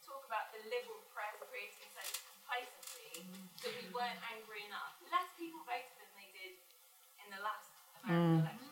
talk 0.06 0.22
about 0.26 0.54
the 0.54 0.62
liberal 0.70 1.02
press 1.10 1.34
creating 1.50 1.90
such 1.94 2.22
complacency 2.22 3.26
that 3.62 3.72
we 3.74 3.86
weren't 3.90 4.20
angry 4.30 4.62
enough. 4.68 4.94
Less 5.10 5.28
people 5.34 5.60
voted 5.66 5.90
than 5.98 6.10
they 6.14 6.30
did 6.34 6.54
in 7.22 7.28
the 7.34 7.40
last 7.42 7.70
American 8.04 8.14
mm. 8.14 8.40
election. 8.46 8.66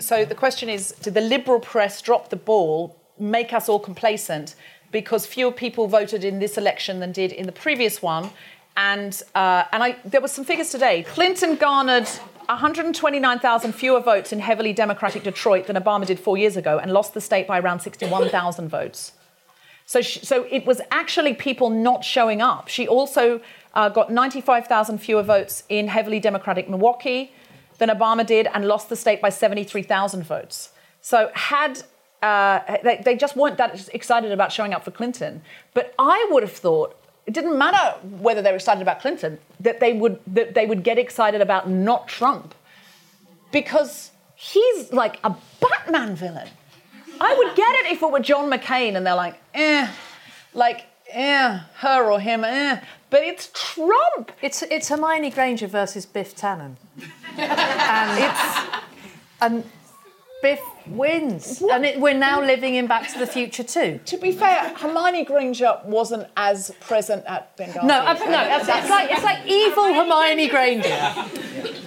So 0.00 0.24
the 0.24 0.34
question 0.34 0.68
is, 0.68 0.92
did 1.02 1.14
the 1.14 1.20
liberal 1.20 1.60
press 1.60 2.00
drop 2.00 2.30
the 2.30 2.36
ball, 2.36 2.96
make 3.18 3.52
us 3.52 3.68
all 3.68 3.78
complacent? 3.78 4.54
Because 4.90 5.26
fewer 5.26 5.52
people 5.52 5.86
voted 5.88 6.24
in 6.24 6.38
this 6.38 6.58
election 6.58 7.00
than 7.00 7.12
did 7.12 7.32
in 7.32 7.46
the 7.46 7.52
previous 7.52 8.02
one, 8.02 8.30
and 8.76 9.20
uh, 9.34 9.64
and 9.72 9.82
I 9.82 9.96
there 10.04 10.20
were 10.20 10.28
some 10.28 10.44
figures 10.44 10.70
today. 10.70 11.02
Clinton 11.02 11.56
garnered 11.56 12.08
129,000 12.46 13.72
fewer 13.72 14.00
votes 14.00 14.32
in 14.32 14.40
heavily 14.40 14.72
Democratic 14.72 15.22
Detroit 15.22 15.66
than 15.66 15.76
Obama 15.76 16.06
did 16.06 16.18
four 16.18 16.36
years 16.36 16.56
ago, 16.56 16.78
and 16.78 16.92
lost 16.92 17.14
the 17.14 17.20
state 17.20 17.46
by 17.46 17.58
around 17.58 17.80
61,000 17.80 18.68
votes. 18.68 19.12
So, 19.86 20.00
sh 20.00 20.20
so 20.22 20.46
it 20.50 20.64
was 20.64 20.80
actually 20.90 21.34
people 21.34 21.70
not 21.70 22.04
showing 22.04 22.40
up. 22.40 22.68
She 22.68 22.86
also 22.88 23.40
uh, 23.74 23.88
got 23.88 24.12
95,000 24.12 24.98
fewer 24.98 25.22
votes 25.22 25.64
in 25.68 25.88
heavily 25.88 26.20
Democratic 26.20 26.68
Milwaukee 26.68 27.32
than 27.78 27.88
Obama 27.88 28.24
did 28.26 28.48
and 28.54 28.66
lost 28.66 28.88
the 28.88 28.96
state 28.96 29.20
by 29.20 29.28
73,000 29.28 30.22
votes. 30.22 30.70
So 31.00 31.30
had 31.34 31.82
uh, 32.22 32.78
they, 32.84 33.02
they 33.04 33.16
just 33.16 33.36
weren't 33.36 33.58
that 33.58 33.88
excited 33.92 34.30
about 34.30 34.52
showing 34.52 34.72
up 34.72 34.84
for 34.84 34.92
Clinton. 34.92 35.42
But 35.74 35.92
I 35.98 36.28
would 36.30 36.44
have 36.44 36.52
thought 36.52 36.96
it 37.26 37.34
didn't 37.34 37.56
matter 37.56 37.98
whether 38.18 38.42
they 38.42 38.50
were 38.50 38.56
excited 38.56 38.82
about 38.82 39.00
Clinton 39.00 39.38
that 39.60 39.80
they 39.80 39.92
would 39.92 40.18
that 40.26 40.54
they 40.54 40.66
would 40.66 40.82
get 40.82 40.98
excited 40.98 41.40
about 41.40 41.68
not 41.68 42.08
Trump 42.08 42.54
because 43.52 44.10
he's 44.34 44.92
like 44.92 45.18
a 45.22 45.34
Batman 45.60 46.16
villain. 46.16 46.48
I 47.20 47.34
would 47.34 47.54
get 47.54 47.74
it 47.76 47.92
if 47.92 48.02
it 48.02 48.10
were 48.10 48.20
John 48.20 48.50
McCain 48.50 48.96
and 48.96 49.06
they're 49.06 49.14
like, 49.14 49.40
eh, 49.54 49.88
like, 50.54 50.86
eh, 51.10 51.60
her 51.76 52.10
or 52.10 52.18
him, 52.18 52.42
eh. 52.42 52.80
But 53.10 53.22
it's 53.22 53.50
Trump. 53.54 54.32
It's 54.40 54.62
it's 54.62 54.88
Hermione 54.88 55.30
Granger 55.30 55.66
versus 55.66 56.06
Biff 56.06 56.34
Tannen, 56.34 56.76
and 57.36 58.24
it's 58.24 58.82
and 59.40 59.64
Biff 60.40 60.60
wins, 60.86 61.62
and 61.62 61.84
it, 61.84 62.00
we're 62.00 62.14
now 62.14 62.40
living 62.40 62.74
in 62.74 62.86
Back 62.86 63.12
to 63.12 63.18
the 63.18 63.26
Future 63.26 63.64
too. 63.64 64.00
To 64.06 64.16
be 64.16 64.32
fair, 64.32 64.74
Hermione 64.76 65.24
Granger 65.24 65.80
wasn't 65.84 66.28
as 66.36 66.70
present 66.80 67.24
at 67.26 67.56
Benghazi. 67.56 67.84
No, 67.84 68.04
no, 68.04 68.56
it's 68.58 68.68
like 68.68 69.10
it's 69.10 69.24
like 69.24 69.46
evil 69.46 69.94
Hermione 69.94 70.48
Granger 70.48 71.14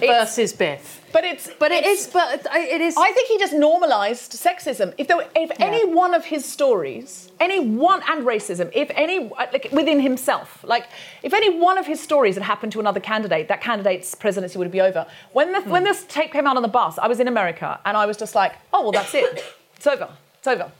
versus 0.00 0.52
Biff. 0.52 1.02
But 1.16 1.24
it's 1.24 1.48
but 1.58 1.72
it 1.72 1.86
is 1.86 2.08
but 2.08 2.46
it 2.54 2.82
is. 2.82 2.94
I 2.94 3.10
think 3.10 3.28
he 3.28 3.38
just 3.38 3.54
normalised 3.54 4.32
sexism. 4.32 4.92
If 4.98 5.08
there, 5.08 5.16
were, 5.16 5.26
if 5.34 5.50
any 5.58 5.82
one 5.82 6.12
of 6.12 6.26
his 6.26 6.44
stories, 6.44 7.32
any 7.40 7.58
one 7.58 8.02
and 8.06 8.26
racism, 8.26 8.70
if 8.74 8.90
any 8.94 9.30
uh, 9.30 9.46
like 9.50 9.68
within 9.72 9.98
himself, 9.98 10.62
like 10.62 10.84
if 11.22 11.32
any 11.32 11.58
one 11.58 11.78
of 11.78 11.86
his 11.86 12.00
stories 12.00 12.34
had 12.34 12.44
happened 12.44 12.72
to 12.72 12.80
another 12.80 13.00
candidate, 13.00 13.48
that 13.48 13.62
candidate's 13.62 14.14
presidency 14.14 14.58
would 14.58 14.70
be 14.70 14.82
over. 14.82 15.06
When 15.32 15.52
the, 15.52 15.62
when 15.62 15.80
hmm. 15.80 15.86
this 15.86 16.04
tape 16.04 16.32
came 16.32 16.46
out 16.46 16.56
on 16.56 16.62
the 16.62 16.68
bus, 16.68 16.98
I 16.98 17.08
was 17.08 17.18
in 17.18 17.28
America 17.28 17.80
and 17.86 17.96
I 17.96 18.04
was 18.04 18.18
just 18.18 18.34
like, 18.34 18.52
oh 18.74 18.82
well, 18.82 18.92
that's 18.92 19.14
it, 19.14 19.42
it's 19.76 19.86
over, 19.86 20.10
it's 20.36 20.46
over, 20.46 20.70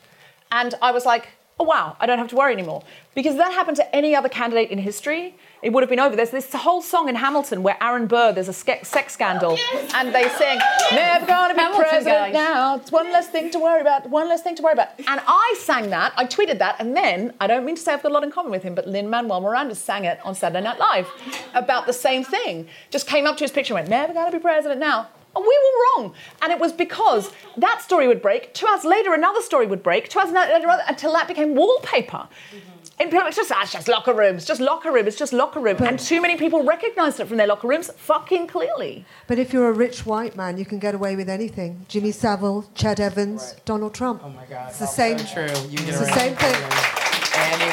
and 0.52 0.74
I 0.82 0.90
was 0.90 1.06
like, 1.06 1.28
oh 1.58 1.64
wow, 1.64 1.96
I 1.98 2.04
don't 2.04 2.18
have 2.18 2.28
to 2.28 2.36
worry 2.36 2.52
anymore 2.52 2.82
because 3.14 3.32
if 3.32 3.38
that 3.38 3.54
happened 3.54 3.78
to 3.78 3.96
any 3.96 4.14
other 4.14 4.28
candidate 4.28 4.70
in 4.70 4.76
history. 4.76 5.34
It 5.62 5.72
would 5.72 5.82
have 5.82 5.88
been 5.90 6.00
over. 6.00 6.14
There's 6.14 6.30
this 6.30 6.52
whole 6.52 6.82
song 6.82 7.08
in 7.08 7.14
Hamilton 7.14 7.62
where 7.62 7.76
Aaron 7.82 8.06
Burr, 8.06 8.32
there's 8.32 8.48
a 8.48 8.52
sex 8.52 8.90
scandal, 9.12 9.58
and 9.94 10.14
they 10.14 10.28
sing, 10.28 10.58
Never 10.92 11.26
gonna 11.26 11.54
be 11.54 11.60
Hamilton, 11.60 11.84
president 11.88 12.24
guys. 12.26 12.34
now. 12.34 12.76
It's 12.76 12.92
one 12.92 13.10
less 13.10 13.28
thing 13.28 13.50
to 13.50 13.58
worry 13.58 13.80
about, 13.80 14.08
one 14.10 14.28
less 14.28 14.42
thing 14.42 14.54
to 14.56 14.62
worry 14.62 14.74
about. 14.74 14.88
And 14.98 15.20
I 15.26 15.56
sang 15.58 15.90
that, 15.90 16.12
I 16.16 16.26
tweeted 16.26 16.58
that, 16.58 16.76
and 16.78 16.94
then, 16.94 17.32
I 17.40 17.46
don't 17.46 17.64
mean 17.64 17.74
to 17.74 17.80
say 17.82 17.94
I've 17.94 18.02
got 18.02 18.12
a 18.12 18.14
lot 18.14 18.22
in 18.22 18.30
common 18.30 18.50
with 18.52 18.62
him, 18.62 18.74
but 18.74 18.86
Lin 18.86 19.08
Manuel 19.08 19.40
Miranda 19.40 19.74
sang 19.74 20.04
it 20.04 20.18
on 20.24 20.34
Saturday 20.34 20.62
Night 20.62 20.78
Live 20.78 21.08
about 21.54 21.86
the 21.86 21.92
same 21.92 22.22
thing. 22.22 22.68
Just 22.90 23.06
came 23.06 23.26
up 23.26 23.36
to 23.38 23.44
his 23.44 23.50
picture 23.50 23.74
and 23.76 23.88
went, 23.88 23.90
Never 23.90 24.12
gonna 24.12 24.30
be 24.32 24.38
president 24.38 24.78
now. 24.78 25.08
And 25.34 25.42
we 25.44 25.48
were 25.96 26.02
wrong. 26.02 26.14
And 26.42 26.50
it 26.52 26.58
was 26.58 26.72
because 26.72 27.30
that 27.58 27.82
story 27.82 28.08
would 28.08 28.22
break, 28.22 28.54
two 28.54 28.66
hours 28.66 28.84
later, 28.84 29.12
another 29.14 29.42
story 29.42 29.66
would 29.66 29.82
break, 29.82 30.08
two 30.08 30.18
hours 30.18 30.32
later, 30.32 30.66
until 30.88 31.12
that 31.12 31.28
became 31.28 31.54
wallpaper. 31.54 32.28
And 32.98 33.10
people, 33.10 33.26
it's 33.26 33.36
just, 33.36 33.52
ah, 33.52 33.60
it's 33.62 33.72
just 33.72 33.88
locker 33.88 34.14
rooms, 34.14 34.46
just 34.46 34.60
locker 34.60 34.90
room, 34.90 35.06
it's 35.06 35.18
just 35.18 35.34
locker 35.34 35.60
room. 35.60 35.76
And 35.80 35.98
too 35.98 36.22
many 36.22 36.36
people 36.36 36.64
recognised 36.64 37.20
it 37.20 37.26
from 37.26 37.36
their 37.36 37.46
locker 37.46 37.68
rooms 37.68 37.90
fucking 37.94 38.46
clearly. 38.46 39.04
But 39.26 39.38
if 39.38 39.52
you're 39.52 39.68
a 39.68 39.72
rich 39.72 40.06
white 40.06 40.34
man, 40.34 40.56
you 40.56 40.64
can 40.64 40.78
get 40.78 40.94
away 40.94 41.14
with 41.14 41.28
anything. 41.28 41.84
Jimmy 41.88 42.10
Savile, 42.10 42.64
Ched 42.74 42.98
Evans, 42.98 43.54
Donald 43.66 43.92
Trump. 43.92 44.22
Oh 44.24 44.30
my 44.30 44.46
God. 44.46 44.70
It's 44.70 44.78
the 44.78 44.86
same. 44.86 45.18
true. 45.18 45.44
You 45.68 45.78
It's 45.86 45.98
the 45.98 46.12
same 46.12 46.34
thing. 46.36 47.05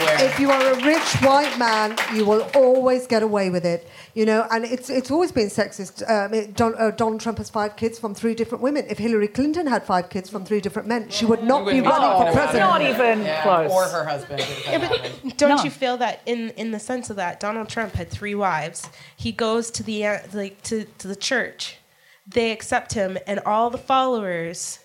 Anywhere. 0.07 0.29
If 0.29 0.39
you 0.39 0.51
are 0.51 0.71
a 0.73 0.85
rich 0.85 1.13
white 1.21 1.57
man, 1.57 1.95
you 2.13 2.25
will 2.25 2.47
always 2.55 3.07
get 3.07 3.23
away 3.23 3.49
with 3.49 3.65
it. 3.65 3.87
You 4.13 4.25
know, 4.25 4.45
and 4.51 4.65
it's 4.65 4.89
it's 4.89 5.09
always 5.11 5.31
been 5.31 5.47
sexist. 5.47 6.07
Um, 6.09 6.33
it, 6.33 6.55
Don, 6.55 6.75
uh, 6.77 6.91
Donald 6.91 7.21
Trump 7.21 7.37
has 7.39 7.49
five 7.49 7.75
kids 7.75 7.97
from 7.99 8.13
three 8.13 8.35
different 8.35 8.61
women. 8.61 8.85
If 8.89 8.97
Hillary 8.97 9.27
Clinton 9.27 9.67
had 9.67 9.83
five 9.83 10.09
kids 10.09 10.29
from 10.29 10.45
three 10.45 10.61
different 10.61 10.87
men, 10.87 11.09
she 11.09 11.25
would 11.25 11.43
not 11.43 11.65
be 11.65 11.73
be 11.73 11.81
running 11.81 12.01
talking 12.01 12.27
for 12.33 12.39
president. 12.39 12.69
Not 12.69 12.81
even 12.81 13.21
Yeah, 13.25 13.43
close. 13.43 13.71
Or 13.71 13.85
her 13.85 14.03
husband. 14.03 14.39
if 14.41 14.65
that 14.65 14.81
happened. 14.81 15.37
Don't 15.37 15.63
you 15.63 15.71
feel 15.71 15.97
that 15.97 16.21
in 16.25 16.49
in 16.51 16.71
the 16.71 16.79
sense 16.79 17.09
of 17.09 17.15
that 17.15 17.39
Donald 17.39 17.69
Trump 17.69 17.93
had 17.93 18.09
three 18.09 18.35
wives. 18.35 18.87
He 19.15 19.31
goes 19.31 19.71
to 19.71 19.83
the 19.83 20.05
uh, 20.05 20.19
like 20.33 20.61
to 20.63 20.85
to 20.99 21.07
the 21.07 21.15
church. 21.15 21.77
They 22.25 22.51
accept 22.51 22.93
him, 22.93 23.17
and 23.27 23.39
all 23.45 23.69
the 23.69 23.77
followers 23.77 24.79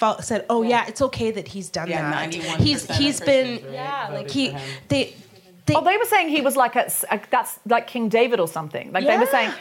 fo- 0.00 0.20
said, 0.20 0.40
"Oh 0.54 0.62
yeah, 0.62 0.84
it's 0.90 1.02
okay 1.08 1.30
that 1.38 1.46
he's 1.54 1.68
done 1.78 1.88
Yeah, 1.88 2.10
that. 2.10 2.30
91% 2.30 2.60
He's 2.66 2.88
of 2.90 2.96
he's 2.96 3.20
been 3.20 3.48
right, 3.64 3.72
yeah, 3.72 4.08
like 4.16 4.30
he 4.30 4.50
for 4.50 4.58
him. 4.58 4.70
they." 4.88 5.14
oh, 5.76 5.84
they 5.84 5.96
were 5.96 6.04
saying 6.14 6.28
he 6.28 6.40
was 6.48 6.56
like 6.56 6.74
a, 6.76 6.86
a- 7.10 7.20
that's 7.30 7.52
like 7.74 7.86
King 7.86 8.08
David 8.08 8.38
or 8.40 8.48
something. 8.48 8.86
Like 8.92 9.04
they 9.06 9.18
were 9.18 9.26
saying, 9.36 9.52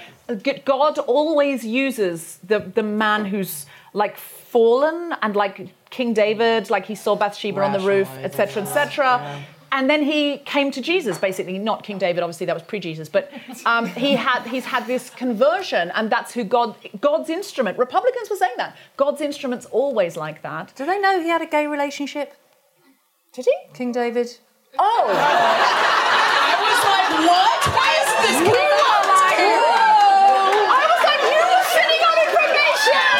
God 0.65 0.97
always 0.99 1.59
uses 1.65 2.39
the 2.51 2.59
the 2.59 2.83
man 2.83 3.25
who's 3.25 3.65
like 3.93 4.17
fallen 4.17 5.13
and 5.21 5.35
like 5.35 5.55
King 5.89 6.13
David, 6.13 6.69
like 6.69 6.85
he 6.85 6.95
saw 6.95 7.15
Bathsheba 7.15 7.61
on 7.61 7.73
the 7.73 7.79
roof, 7.93 8.09
etc., 8.23 8.63
etc. 8.63 9.43
And 9.73 9.89
then 9.89 10.03
he 10.03 10.39
came 10.39 10.69
to 10.71 10.81
Jesus, 10.81 11.17
basically, 11.17 11.57
not 11.57 11.83
King 11.83 11.97
David, 11.97 12.23
obviously 12.23 12.45
that 12.45 12.53
was 12.53 12.63
pre-Jesus, 12.63 13.07
but 13.07 13.31
um, 13.65 13.85
he 13.85 14.15
had 14.15 14.43
he's 14.45 14.65
had 14.65 14.85
this 14.85 15.09
conversion, 15.09 15.91
and 15.95 16.09
that's 16.11 16.33
who 16.33 16.43
God 16.43 16.75
God's 16.99 17.29
instrument. 17.29 17.77
Republicans 17.77 18.29
were 18.29 18.35
saying 18.35 18.55
that 18.57 18.75
God's 18.97 19.21
instrument's 19.21 19.65
always 19.67 20.17
like 20.17 20.41
that. 20.41 20.73
Do 20.75 20.85
they 20.85 20.99
know 20.99 21.21
he 21.21 21.29
had 21.29 21.41
a 21.41 21.45
gay 21.45 21.67
relationship? 21.67 22.35
Did 23.33 23.45
he? 23.45 23.55
King 23.73 23.93
David. 23.93 24.37
Oh. 24.77 25.07
I 25.11 26.55
was 26.59 26.79
like, 26.83 27.09
what? 27.27 27.61
Why 27.75 27.89
is 28.03 28.09
this 28.27 28.37
We 28.43 28.47
coming 28.51 28.71
were 28.71 28.91
out 28.91 29.05
like, 29.07 29.39
here? 29.39 29.55
whoa! 29.55 30.67
I 30.67 30.83
was 30.91 31.01
like, 31.07 31.21
you 31.31 31.39
were 31.47 31.65
sitting 31.75 32.01
on 32.11 32.15
information 32.27 33.11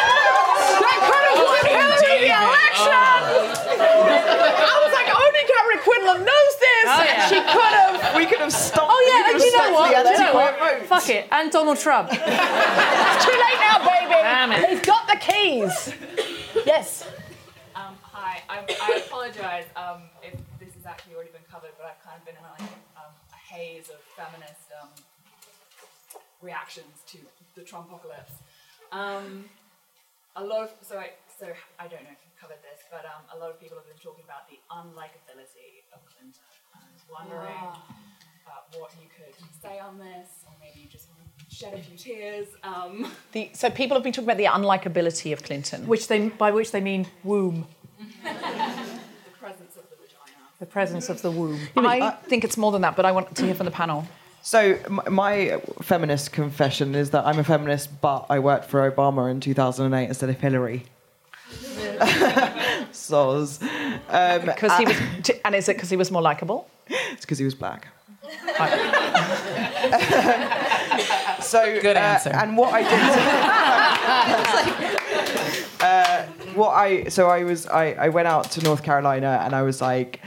that 0.84 0.98
could 1.00 1.24
have 1.32 1.40
won 1.48 1.64
Hillary 1.64 2.28
the 2.28 2.32
election. 2.32 3.12
I 3.76 4.76
was 4.84 4.92
like, 4.96 5.08
only 5.12 5.42
Carrie 5.48 5.80
Quinlan 5.84 6.20
knows 6.24 6.54
this. 6.60 6.88
Oh, 6.88 7.04
yeah. 7.22 7.28
She 7.28 7.34
could 7.36 7.72
have. 7.78 8.16
We 8.16 8.26
could 8.26 8.40
have 8.40 8.52
stopped. 8.52 8.90
Oh 8.90 9.00
yeah, 9.06 9.28
we 9.28 9.34
and 9.34 9.42
you 9.42 9.58
know 9.58 9.72
what? 9.72 10.04
the 10.04 10.10
You 10.10 10.18
know 10.18 10.34
what? 10.34 10.54
anti-queer. 10.54 10.86
Fuck 10.88 11.08
it. 11.10 11.28
And 11.30 11.50
Donald 11.50 11.78
Trump. 11.78 12.08
It's 12.12 13.24
too 13.24 13.36
late 13.38 13.60
now, 13.60 13.78
baby. 13.84 14.14
Damn 14.14 14.52
it. 14.52 14.68
He's 14.70 14.80
got 14.80 15.06
the 15.08 15.16
keys. 15.16 15.94
Yes. 16.66 17.06
Um, 17.74 17.96
hi, 18.02 18.42
I, 18.48 18.58
I 18.68 19.02
apologise 19.06 19.66
um, 19.76 20.02
if 20.22 20.34
this 20.60 20.74
has 20.74 20.86
actually 20.86 21.14
already 21.14 21.30
been 21.32 21.46
covered, 21.50 21.72
but 21.78 21.86
I've 21.86 22.02
kind 22.04 22.16
of 22.20 22.24
been 22.26 22.36
in 22.36 22.42
like, 22.44 22.70
um, 22.96 23.12
a 23.32 23.40
haze 23.54 23.88
of 23.88 24.00
feminist 24.14 24.68
um, 24.80 24.88
reactions 26.42 27.02
to 27.08 27.18
the 27.54 27.62
Trumpocalypse. 27.62 28.36
Um, 28.92 29.46
a 30.36 30.44
lot 30.44 30.64
of 30.64 30.70
so 30.82 30.98
I 30.98 31.12
so 31.28 31.48
I 31.78 31.88
don't 31.88 32.04
know 32.04 32.12
if 32.12 32.20
you've 32.24 32.40
covered 32.40 32.60
this, 32.62 32.80
but 32.90 33.04
um, 33.04 33.24
a 33.34 33.36
lot 33.40 33.50
of 33.50 33.60
people 33.60 33.76
have 33.76 33.88
been 33.88 34.00
talking 34.00 34.24
about 34.24 34.48
the 34.48 34.60
unlikability 34.72 35.81
wondering 37.12 37.52
uh, 38.46 38.50
what 38.78 38.90
you 39.00 39.08
could 39.16 39.34
say 39.62 39.78
on 39.78 39.98
this, 39.98 40.28
or 40.46 40.52
maybe 40.60 40.80
you 40.80 40.88
just 40.88 41.08
want 41.08 41.20
to 41.48 41.54
shed 41.54 41.74
a 41.74 41.78
few 41.82 41.96
tears. 41.96 42.48
Um, 42.62 43.10
The, 43.32 43.50
so 43.54 43.70
people 43.70 43.96
have 43.96 44.04
been 44.04 44.12
talking 44.12 44.28
about 44.30 44.38
the 44.38 44.44
unlikability 44.46 45.32
of 45.32 45.42
Clinton. 45.42 45.86
Which 45.86 46.08
they 46.08 46.28
by 46.28 46.50
which 46.50 46.70
they 46.72 46.80
mean 46.80 47.06
womb. 47.24 47.66
the 47.98 48.30
presence 49.40 49.76
of 49.76 49.84
the 49.90 49.96
vagina. 49.96 50.36
The 50.58 50.66
presence 50.66 51.08
of 51.08 51.22
the 51.22 51.30
womb. 51.30 51.60
I 51.76 52.10
think 52.28 52.44
it's 52.44 52.56
more 52.56 52.72
than 52.72 52.82
that, 52.82 52.96
but 52.96 53.04
I 53.04 53.12
want 53.12 53.34
to 53.36 53.44
hear 53.44 53.54
from 53.54 53.66
the 53.66 53.72
panel. 53.72 54.06
So 54.44 54.76
my 55.08 55.60
feminist 55.82 56.32
confession 56.32 56.96
is 56.96 57.10
that 57.10 57.24
I'm 57.24 57.38
a 57.38 57.44
feminist, 57.44 58.00
but 58.00 58.26
I 58.28 58.40
worked 58.40 58.64
for 58.68 58.90
Obama 58.90 59.30
in 59.30 59.38
2008 59.40 60.08
instead 60.08 60.30
of 60.30 60.40
Hillary. 60.40 60.84
Soz. 62.92 63.62
Um, 64.08 64.46
Because 64.46 64.76
he 64.78 64.84
was, 64.84 64.96
and 65.44 65.54
is 65.54 65.68
it 65.68 65.76
because 65.76 65.90
he 65.90 65.96
was 65.96 66.10
more 66.10 66.22
likable? 66.22 66.68
It's 67.12 67.22
because 67.22 67.38
he 67.38 67.44
was 67.44 67.54
black. 67.54 67.88
so 71.42 71.80
Good 71.80 71.96
uh, 71.96 72.00
answer. 72.00 72.30
and 72.30 72.56
what 72.56 72.72
I 72.72 72.82
did. 72.82 72.92
uh, 75.80 76.22
what 76.54 76.70
I 76.70 77.04
so 77.08 77.28
I 77.28 77.44
was 77.44 77.66
I, 77.66 77.92
I 77.92 78.08
went 78.10 78.28
out 78.28 78.50
to 78.52 78.62
North 78.62 78.82
Carolina 78.82 79.40
and 79.44 79.54
I 79.54 79.62
was 79.62 79.80
like. 79.80 80.20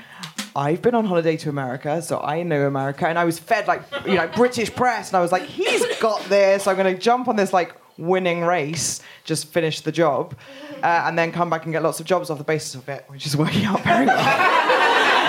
I've 0.58 0.82
been 0.82 0.96
on 0.96 1.04
holiday 1.04 1.36
to 1.36 1.50
America, 1.50 2.02
so 2.02 2.22
I 2.22 2.44
know 2.44 2.66
America, 2.66 3.06
and 3.10 3.20
I 3.20 3.26
was 3.26 3.38
fed 3.38 3.68
like 3.68 3.82
you 4.06 4.16
know 4.16 4.30
British 4.38 4.74
press, 4.74 5.10
and 5.10 5.18
I 5.18 5.20
was 5.20 5.30
like, 5.30 5.44
he's 5.44 5.86
got 5.98 6.24
this. 6.30 6.66
I'm 6.66 6.78
going 6.78 6.96
to 6.96 7.02
jump 7.02 7.28
on 7.28 7.36
this 7.36 7.52
like 7.52 7.76
winning 7.98 8.42
race, 8.42 9.02
just 9.26 9.48
finish 9.48 9.82
the 9.82 9.92
job, 9.92 10.34
uh, 10.82 11.04
and 11.08 11.18
then 11.20 11.34
come 11.34 11.50
back 11.50 11.66
and 11.66 11.74
get 11.74 11.84
lots 11.84 12.00
of 12.00 12.06
jobs 12.06 12.30
off 12.30 12.38
the 12.38 12.46
basis 12.46 12.74
of 12.76 12.88
it, 12.88 13.04
which 13.08 13.26
is 13.26 13.36
working 13.36 13.66
out 13.66 13.84
very 13.84 14.06
well. 14.06 14.72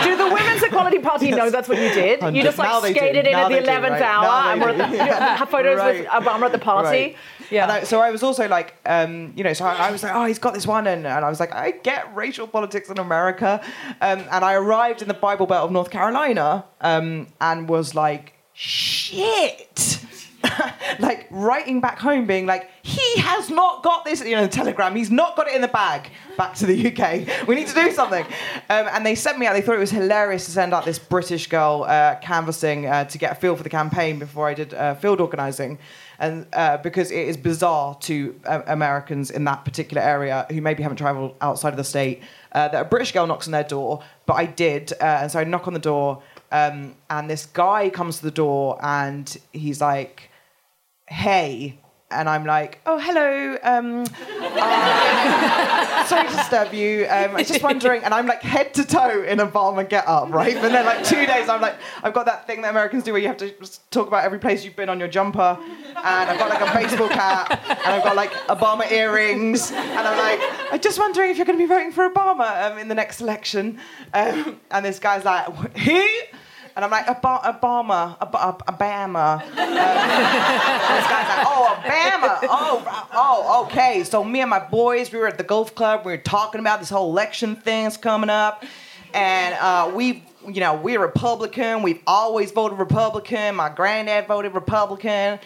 Do 0.04 0.16
the 0.16 0.34
Women's 0.34 0.62
Equality 0.62 0.98
Party 0.98 1.30
know 1.30 1.50
that's 1.50 1.68
what 1.68 1.78
you 1.78 1.88
did? 1.92 2.22
You 2.34 2.42
just 2.42 2.58
like 2.58 2.82
do. 2.82 2.90
skated 2.92 3.26
in 3.26 3.32
Now 3.32 3.46
at 3.46 3.48
the 3.48 3.54
they 3.56 3.60
do, 3.60 3.70
11th 3.70 3.90
right? 3.90 4.02
hour 4.02 4.52
and 4.52 4.60
were 4.60 4.68
at 4.70 4.90
the, 4.90 4.96
you 4.96 5.02
have 5.02 5.48
photos 5.56 5.82
with 5.82 6.06
Obama 6.06 6.46
at 6.46 6.52
the 6.52 6.58
party. 6.58 6.88
Right. 6.88 7.16
Yeah. 7.50 7.70
I, 7.70 7.82
so 7.84 8.00
I 8.00 8.10
was 8.10 8.22
also 8.22 8.48
like, 8.48 8.74
um, 8.86 9.32
you 9.36 9.44
know, 9.44 9.52
so 9.52 9.64
I, 9.64 9.88
I 9.88 9.90
was 9.90 10.02
like, 10.02 10.14
oh, 10.14 10.24
he's 10.24 10.38
got 10.38 10.54
this 10.54 10.66
one, 10.66 10.86
and, 10.86 11.06
and 11.06 11.24
I 11.24 11.28
was 11.28 11.38
like, 11.40 11.52
I 11.54 11.70
get 11.70 12.14
racial 12.14 12.46
politics 12.46 12.90
in 12.90 12.98
America, 12.98 13.60
um, 14.00 14.24
and 14.30 14.44
I 14.44 14.54
arrived 14.54 15.02
in 15.02 15.08
the 15.08 15.14
Bible 15.14 15.46
Belt 15.46 15.64
of 15.64 15.72
North 15.72 15.90
Carolina, 15.90 16.64
um, 16.80 17.28
and 17.40 17.68
was 17.68 17.94
like, 17.94 18.32
shit. 18.52 20.00
like 20.98 21.26
writing 21.30 21.80
back 21.80 21.98
home, 21.98 22.26
being 22.26 22.46
like, 22.46 22.70
he 22.82 23.20
has 23.20 23.50
not 23.50 23.82
got 23.82 24.04
this, 24.04 24.24
you 24.24 24.36
know, 24.36 24.46
telegram. 24.46 24.94
He's 24.94 25.10
not 25.10 25.36
got 25.36 25.48
it 25.48 25.54
in 25.54 25.60
the 25.60 25.68
bag. 25.68 26.08
Back 26.36 26.54
to 26.56 26.66
the 26.66 26.88
UK. 26.88 27.46
We 27.48 27.54
need 27.54 27.66
to 27.68 27.74
do 27.74 27.90
something. 27.92 28.24
Um, 28.24 28.86
and 28.92 29.04
they 29.04 29.14
sent 29.14 29.38
me 29.38 29.46
out. 29.46 29.54
They 29.54 29.60
thought 29.60 29.74
it 29.74 29.80
was 29.80 29.90
hilarious 29.90 30.44
to 30.46 30.50
send 30.50 30.72
out 30.72 30.84
this 30.84 30.98
British 30.98 31.48
girl 31.48 31.84
uh, 31.86 32.16
canvassing 32.16 32.86
uh, 32.86 33.04
to 33.04 33.18
get 33.18 33.32
a 33.32 33.34
feel 33.34 33.56
for 33.56 33.62
the 33.62 33.70
campaign 33.70 34.18
before 34.18 34.48
I 34.48 34.54
did 34.54 34.74
uh, 34.74 34.94
field 34.94 35.20
organising, 35.20 35.78
and 36.18 36.46
uh, 36.52 36.78
because 36.78 37.10
it 37.10 37.28
is 37.28 37.36
bizarre 37.36 37.94
to 38.02 38.38
uh, 38.44 38.62
Americans 38.66 39.30
in 39.30 39.44
that 39.44 39.64
particular 39.64 40.02
area 40.02 40.46
who 40.50 40.60
maybe 40.60 40.82
haven't 40.82 40.98
travelled 40.98 41.34
outside 41.40 41.70
of 41.70 41.76
the 41.76 41.84
state 41.84 42.22
uh, 42.52 42.68
that 42.68 42.82
a 42.82 42.84
British 42.84 43.12
girl 43.12 43.26
knocks 43.26 43.46
on 43.46 43.52
their 43.52 43.64
door. 43.64 44.02
But 44.26 44.34
I 44.34 44.46
did, 44.46 44.92
uh, 45.00 45.04
and 45.22 45.30
so 45.30 45.40
I 45.40 45.44
knock 45.44 45.66
on 45.66 45.74
the 45.74 45.80
door, 45.80 46.22
um, 46.52 46.94
and 47.10 47.28
this 47.28 47.46
guy 47.46 47.90
comes 47.90 48.18
to 48.18 48.24
the 48.24 48.30
door, 48.30 48.78
and 48.82 49.36
he's 49.52 49.80
like 49.80 50.30
hey. 51.08 51.78
And 52.08 52.28
I'm 52.28 52.46
like, 52.46 52.80
oh, 52.86 53.00
hello. 53.00 53.58
Um, 53.64 54.02
uh, 54.40 56.04
sorry 56.06 56.28
to 56.28 56.36
disturb 56.36 56.72
you. 56.72 57.04
Um, 57.06 57.30
I 57.30 57.34
was 57.38 57.48
just 57.48 57.64
wondering. 57.64 58.04
And 58.04 58.14
I'm 58.14 58.28
like 58.28 58.42
head 58.42 58.74
to 58.74 58.84
toe 58.84 59.24
in 59.24 59.40
a 59.40 59.46
Obama 59.46 59.88
get 59.88 60.06
up, 60.06 60.32
right? 60.32 60.54
But 60.54 60.70
then, 60.70 60.86
like, 60.86 61.02
two 61.02 61.26
days, 61.26 61.48
I'm 61.48 61.60
like, 61.60 61.74
I've 62.04 62.14
got 62.14 62.26
that 62.26 62.46
thing 62.46 62.62
that 62.62 62.70
Americans 62.70 63.02
do 63.02 63.10
where 63.10 63.20
you 63.20 63.26
have 63.26 63.38
to 63.38 63.52
talk 63.90 64.06
about 64.06 64.24
every 64.24 64.38
place 64.38 64.64
you've 64.64 64.76
been 64.76 64.88
on 64.88 65.00
your 65.00 65.08
jumper. 65.08 65.58
And 65.96 66.30
I've 66.30 66.38
got 66.38 66.48
like 66.48 66.60
a 66.60 66.72
baseball 66.72 67.08
cap. 67.08 67.50
And 67.68 67.88
I've 67.88 68.04
got 68.04 68.14
like 68.14 68.30
Obama 68.46 68.88
earrings. 68.88 69.72
And 69.72 69.98
I'm 69.98 70.16
like, 70.16 70.40
I'm 70.72 70.80
just 70.80 71.00
wondering 71.00 71.32
if 71.32 71.38
you're 71.38 71.46
going 71.46 71.58
to 71.58 71.64
be 71.64 71.68
voting 71.68 71.90
for 71.90 72.08
Obama 72.08 72.70
um, 72.70 72.78
in 72.78 72.86
the 72.86 72.94
next 72.94 73.20
election. 73.20 73.80
Um, 74.14 74.60
and 74.70 74.84
this 74.84 75.00
guy's 75.00 75.24
like, 75.24 75.52
who? 75.78 76.06
And 76.76 76.84
I'm 76.84 76.90
like, 76.90 77.08
Ob- 77.08 77.22
Obama, 77.22 78.20
Ob- 78.20 78.34
Ob- 78.34 78.66
Obama. 78.66 79.40
Um, 79.40 79.48
this 79.48 79.56
guy's 81.08 81.28
like, 81.28 81.46
oh, 81.46 81.80
Obama. 81.82 82.38
Oh, 82.42 83.08
oh, 83.14 83.64
okay. 83.64 84.04
So 84.04 84.22
me 84.22 84.42
and 84.42 84.50
my 84.50 84.58
boys, 84.58 85.10
we 85.10 85.18
were 85.18 85.26
at 85.26 85.38
the 85.38 85.44
golf 85.44 85.74
club. 85.74 86.04
We 86.04 86.12
were 86.12 86.18
talking 86.18 86.60
about 86.60 86.80
this 86.80 86.90
whole 86.90 87.10
election 87.10 87.56
thing's 87.56 87.96
coming 87.96 88.28
up. 88.28 88.62
And 89.14 89.54
uh, 89.54 89.90
we, 89.94 90.22
you 90.46 90.60
know, 90.60 90.74
we're 90.74 91.00
Republican. 91.00 91.82
We've 91.82 92.02
always 92.06 92.52
voted 92.52 92.78
Republican. 92.78 93.54
My 93.54 93.70
granddad 93.70 94.26
voted 94.26 94.52
Republican. 94.52 95.38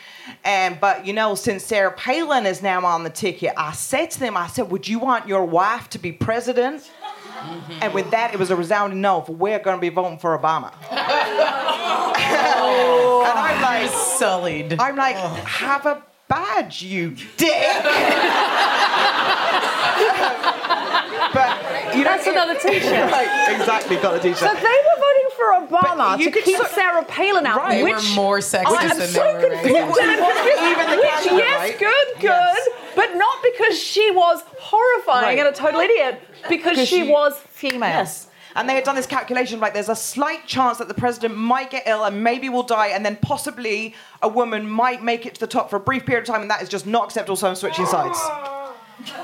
And, 0.43 0.81
but, 0.81 1.07
you 1.07 1.13
know, 1.13 1.37
since 1.37 1.65
Sarah 1.65 1.93
Palin 1.93 2.45
is 2.45 2.61
now 2.61 2.85
on 2.85 3.05
the 3.05 3.11
ticket, 3.11 3.53
I 3.57 3.71
said 3.71 4.11
to 4.11 4.19
them, 4.19 4.37
I 4.37 4.49
said, 4.49 4.69
would 4.73 4.89
you 4.89 4.99
want 4.99 5.29
your 5.29 5.45
wife 5.45 5.89
to 5.91 6.01
be 6.01 6.11
president? 6.11 6.91
And 7.81 7.95
with 7.95 8.11
that, 8.11 8.35
it 8.35 8.39
was 8.39 8.51
a 8.51 8.57
resounding 8.57 9.01
no. 9.01 9.23
For 9.23 9.33
we're 9.33 9.59
going 9.61 9.77
to 9.77 9.81
be 9.81 9.89
voting 9.89 10.19
for 10.19 10.37
Obama. 10.39 10.73
Oh. 11.23 13.25
and 13.29 13.39
I'm 13.39 13.63
like, 13.63 13.91
sullied. 13.91 14.81
I'm 14.81 14.97
like, 14.97 15.17
have 15.17 15.87
a 15.87 16.03
badge, 16.29 16.83
you 16.83 17.11
dick. 17.37 17.51
but 21.33 21.97
you 21.97 22.05
know, 22.05 22.11
That's 22.11 22.27
another 22.27 22.55
t-shirt. 22.59 22.83
Right, 23.11 23.57
exactly, 23.59 23.97
got 23.97 24.13
the 24.15 24.21
t-shirt. 24.21 24.39
So 24.39 24.47
they 24.47 24.53
were 24.61 24.99
voting 24.99 25.29
for 25.37 25.53
Obama 25.77 26.19
you 26.19 26.27
to 26.27 26.31
could 26.31 26.45
keep 26.45 26.57
so- 26.59 26.65
Sarah 26.67 27.05
Palin 27.05 27.47
out. 27.47 27.59
Right. 27.59 27.79
They 27.79 27.83
which, 27.85 27.95
were 27.95 28.03
more 28.15 28.39
sexist 28.39 28.77
I 28.77 28.83
am 28.85 28.99
than 28.99 29.09
so 29.09 29.23
they 29.23 29.35
were 29.35 29.41
confused. 29.41 29.75
racist. 29.75 30.71
Even 30.71 30.87
the 30.91 30.97
Which, 30.97 31.11
candidate, 31.11 31.39
yes, 31.39 31.59
right? 31.59 31.79
good, 31.79 32.07
good, 32.21 32.25
Yes. 32.25 32.69
but 32.97 33.15
not 33.17 33.43
because 33.43 33.79
she 33.79 34.11
was 34.13 34.43
horrifying 34.61 35.25
Right. 35.25 35.39
and 35.39 35.49
a 35.49 35.53
total 35.53 35.81
idiot, 35.81 36.21
because 36.49 36.77
Because 36.77 36.89
she, 36.89 37.05
she- 37.05 37.09
was 37.11 37.37
female. 37.51 37.89
Yes. 37.89 38.27
And 38.57 38.69
they 38.69 38.75
had 38.75 38.85
done 38.85 38.97
this 38.97 39.07
calculation 39.07 39.61
like 39.61 39.75
there's 39.75 39.89
a 39.89 39.97
slight 39.97 40.47
chance 40.47 40.79
that 40.79 40.89
the 40.89 40.95
president 40.95 41.37
might 41.37 41.71
get 41.71 41.85
ill 41.87 42.05
and 42.05 42.23
maybe 42.23 42.49
will 42.49 42.63
die, 42.63 42.89
and 42.89 43.05
then 43.05 43.17
possibly 43.17 43.95
a 44.23 44.29
woman 44.29 44.69
might 44.69 45.03
make 45.03 45.27
it 45.27 45.35
to 45.35 45.41
the 45.41 45.47
top 45.47 45.71
for 45.71 45.77
a 45.77 45.81
brief 45.81 46.05
period 46.05 46.23
of 46.23 46.27
time, 46.27 46.43
and 46.43 46.51
that 46.51 46.63
is 46.63 46.69
just 46.69 46.87
not 46.87 47.05
acceptable, 47.05 47.37
so 47.37 47.49
I'm 47.49 47.55
switching 47.55 47.87
sides. 47.87 48.19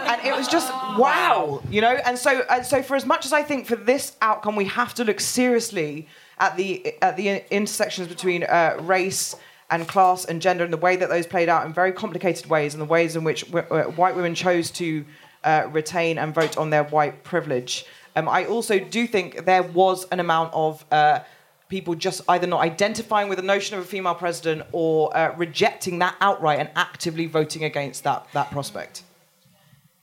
And 0.06 0.24
it 0.24 0.34
was 0.34 0.48
just 0.48 0.72
wow, 0.96 1.62
you 1.68 1.82
know. 1.82 1.98
And 2.06 2.16
so, 2.18 2.46
and 2.48 2.64
so 2.64 2.82
for 2.82 2.96
as 2.96 3.04
much 3.04 3.26
as 3.26 3.34
I 3.34 3.42
think 3.42 3.66
for 3.66 3.76
this 3.76 4.16
outcome, 4.22 4.56
we 4.56 4.64
have 4.64 4.94
to 4.94 5.04
look 5.04 5.20
seriously 5.20 6.08
at 6.38 6.56
the 6.56 6.94
at 7.02 7.18
the 7.18 7.44
intersections 7.54 8.08
between 8.08 8.44
uh, 8.44 8.78
race 8.80 9.36
and 9.68 9.86
class 9.86 10.24
and 10.24 10.40
gender, 10.40 10.64
and 10.64 10.72
the 10.72 10.78
way 10.78 10.96
that 10.96 11.10
those 11.10 11.26
played 11.26 11.50
out 11.50 11.66
in 11.66 11.74
very 11.74 11.92
complicated 11.92 12.46
ways, 12.46 12.72
and 12.72 12.80
the 12.80 12.86
ways 12.86 13.16
in 13.16 13.24
which 13.24 13.50
w- 13.52 13.66
uh, 13.68 13.84
white 13.92 14.16
women 14.16 14.34
chose 14.34 14.70
to 14.70 15.04
uh, 15.44 15.68
retain 15.70 16.16
and 16.16 16.34
vote 16.34 16.56
on 16.56 16.70
their 16.70 16.84
white 16.84 17.22
privilege. 17.22 17.84
Um, 18.16 18.28
I 18.28 18.46
also 18.46 18.78
do 18.78 19.06
think 19.06 19.44
there 19.44 19.62
was 19.62 20.06
an 20.10 20.20
amount 20.20 20.52
of 20.54 20.84
uh, 20.90 21.20
people 21.68 21.94
just 21.94 22.22
either 22.28 22.46
not 22.46 22.60
identifying 22.62 23.28
with 23.28 23.38
the 23.38 23.44
notion 23.44 23.76
of 23.76 23.84
a 23.84 23.86
female 23.86 24.14
president 24.14 24.66
or 24.72 25.14
uh, 25.16 25.34
rejecting 25.36 25.98
that 25.98 26.16
outright 26.20 26.58
and 26.58 26.70
actively 26.74 27.26
voting 27.26 27.64
against 27.64 28.04
that 28.04 28.26
that 28.32 28.50
prospect. 28.50 29.02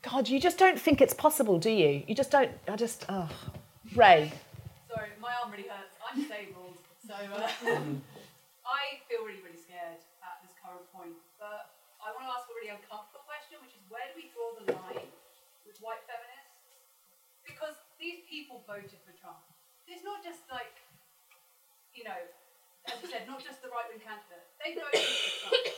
God, 0.04 0.28
you 0.28 0.40
just 0.40 0.60
don't 0.60 0.80
think 0.80 1.02
it's 1.02 1.14
possible, 1.14 1.58
do 1.58 1.72
you? 1.72 2.04
You 2.08 2.14
just 2.14 2.30
don't. 2.30 2.52
I 2.68 2.76
just. 2.76 3.06
Oh. 3.10 3.30
Ray. 3.96 4.32
Sorry, 4.90 5.10
my 5.22 5.32
arm 5.42 5.52
really 5.52 5.70
hurts. 5.70 5.96
I'm 6.02 6.20
disabled, 6.20 6.78
so 7.08 7.14
uh, 7.14 7.46
I 8.68 8.82
feel 9.06 9.22
really, 9.22 9.42
really 9.46 9.58
scared 9.58 10.02
at 10.22 10.36
this 10.44 10.54
current 10.60 10.86
point. 10.92 11.16
But 11.40 11.72
I 12.04 12.12
want 12.12 12.26
to 12.26 12.32
ask 12.36 12.46
a 12.52 12.56
really 12.58 12.74
uncomfortable 12.74 13.24
question, 13.24 13.64
which 13.64 13.74
is 13.74 13.84
where 13.88 14.04
do 14.12 14.14
we 14.20 14.28
draw 14.36 14.54
the 14.60 14.66
line 14.76 15.08
with 15.64 15.78
white 15.80 16.04
feminists? 16.04 16.52
Because 17.48 17.80
these 17.96 18.23
people 18.34 18.66
voted 18.66 18.98
for 19.06 19.14
Trump. 19.14 19.46
It's 19.86 20.02
not 20.02 20.26
just 20.26 20.50
like, 20.50 20.74
you 21.94 22.02
know, 22.02 22.18
as 22.90 22.98
you 22.98 23.06
said, 23.06 23.30
not 23.30 23.46
just 23.46 23.62
the 23.62 23.70
right 23.70 23.86
wing 23.94 24.02
candidate. 24.02 24.50
They 24.58 24.74
voted 24.74 25.06
for 25.06 25.54
Trump. 25.54 25.70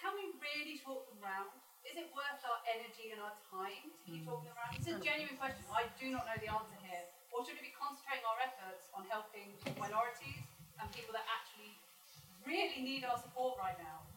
Can 0.00 0.16
we 0.16 0.32
really 0.40 0.80
talk 0.80 1.04
them 1.12 1.20
round? 1.20 1.52
Is 1.84 2.00
it 2.00 2.08
worth 2.16 2.40
our 2.48 2.64
energy 2.64 3.12
and 3.12 3.20
our 3.20 3.36
time 3.52 3.92
to 3.92 4.00
keep 4.08 4.24
talking 4.24 4.48
them 4.48 4.56
round? 4.56 4.80
It's 4.80 4.88
a 4.88 4.96
genuine 4.96 5.36
question. 5.36 5.60
I 5.68 5.92
do 6.00 6.08
not 6.08 6.24
know 6.24 6.40
the 6.40 6.48
answer 6.48 6.78
here. 6.80 7.04
Or 7.36 7.44
should 7.44 7.60
we 7.60 7.68
be 7.68 7.76
concentrating 7.76 8.24
our 8.24 8.40
efforts 8.40 8.88
on 8.96 9.04
helping 9.12 9.52
minorities 9.76 10.40
and 10.80 10.88
people 10.96 11.12
that 11.12 11.28
actually 11.28 11.76
really 12.48 12.80
need 12.80 13.04
our 13.04 13.20
support 13.20 13.60
right 13.60 13.76
now? 13.76 14.08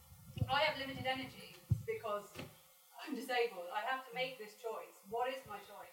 I 0.48 0.64
have 0.64 0.80
limited 0.80 1.04
energy 1.04 1.60
because 1.84 2.32
I'm 2.96 3.12
disabled. 3.12 3.68
I 3.76 3.84
have 3.84 4.08
to 4.08 4.12
make 4.16 4.40
this 4.40 4.56
choice. 4.64 4.96
What 5.12 5.36
is 5.36 5.44
my 5.52 5.60
choice? 5.68 5.93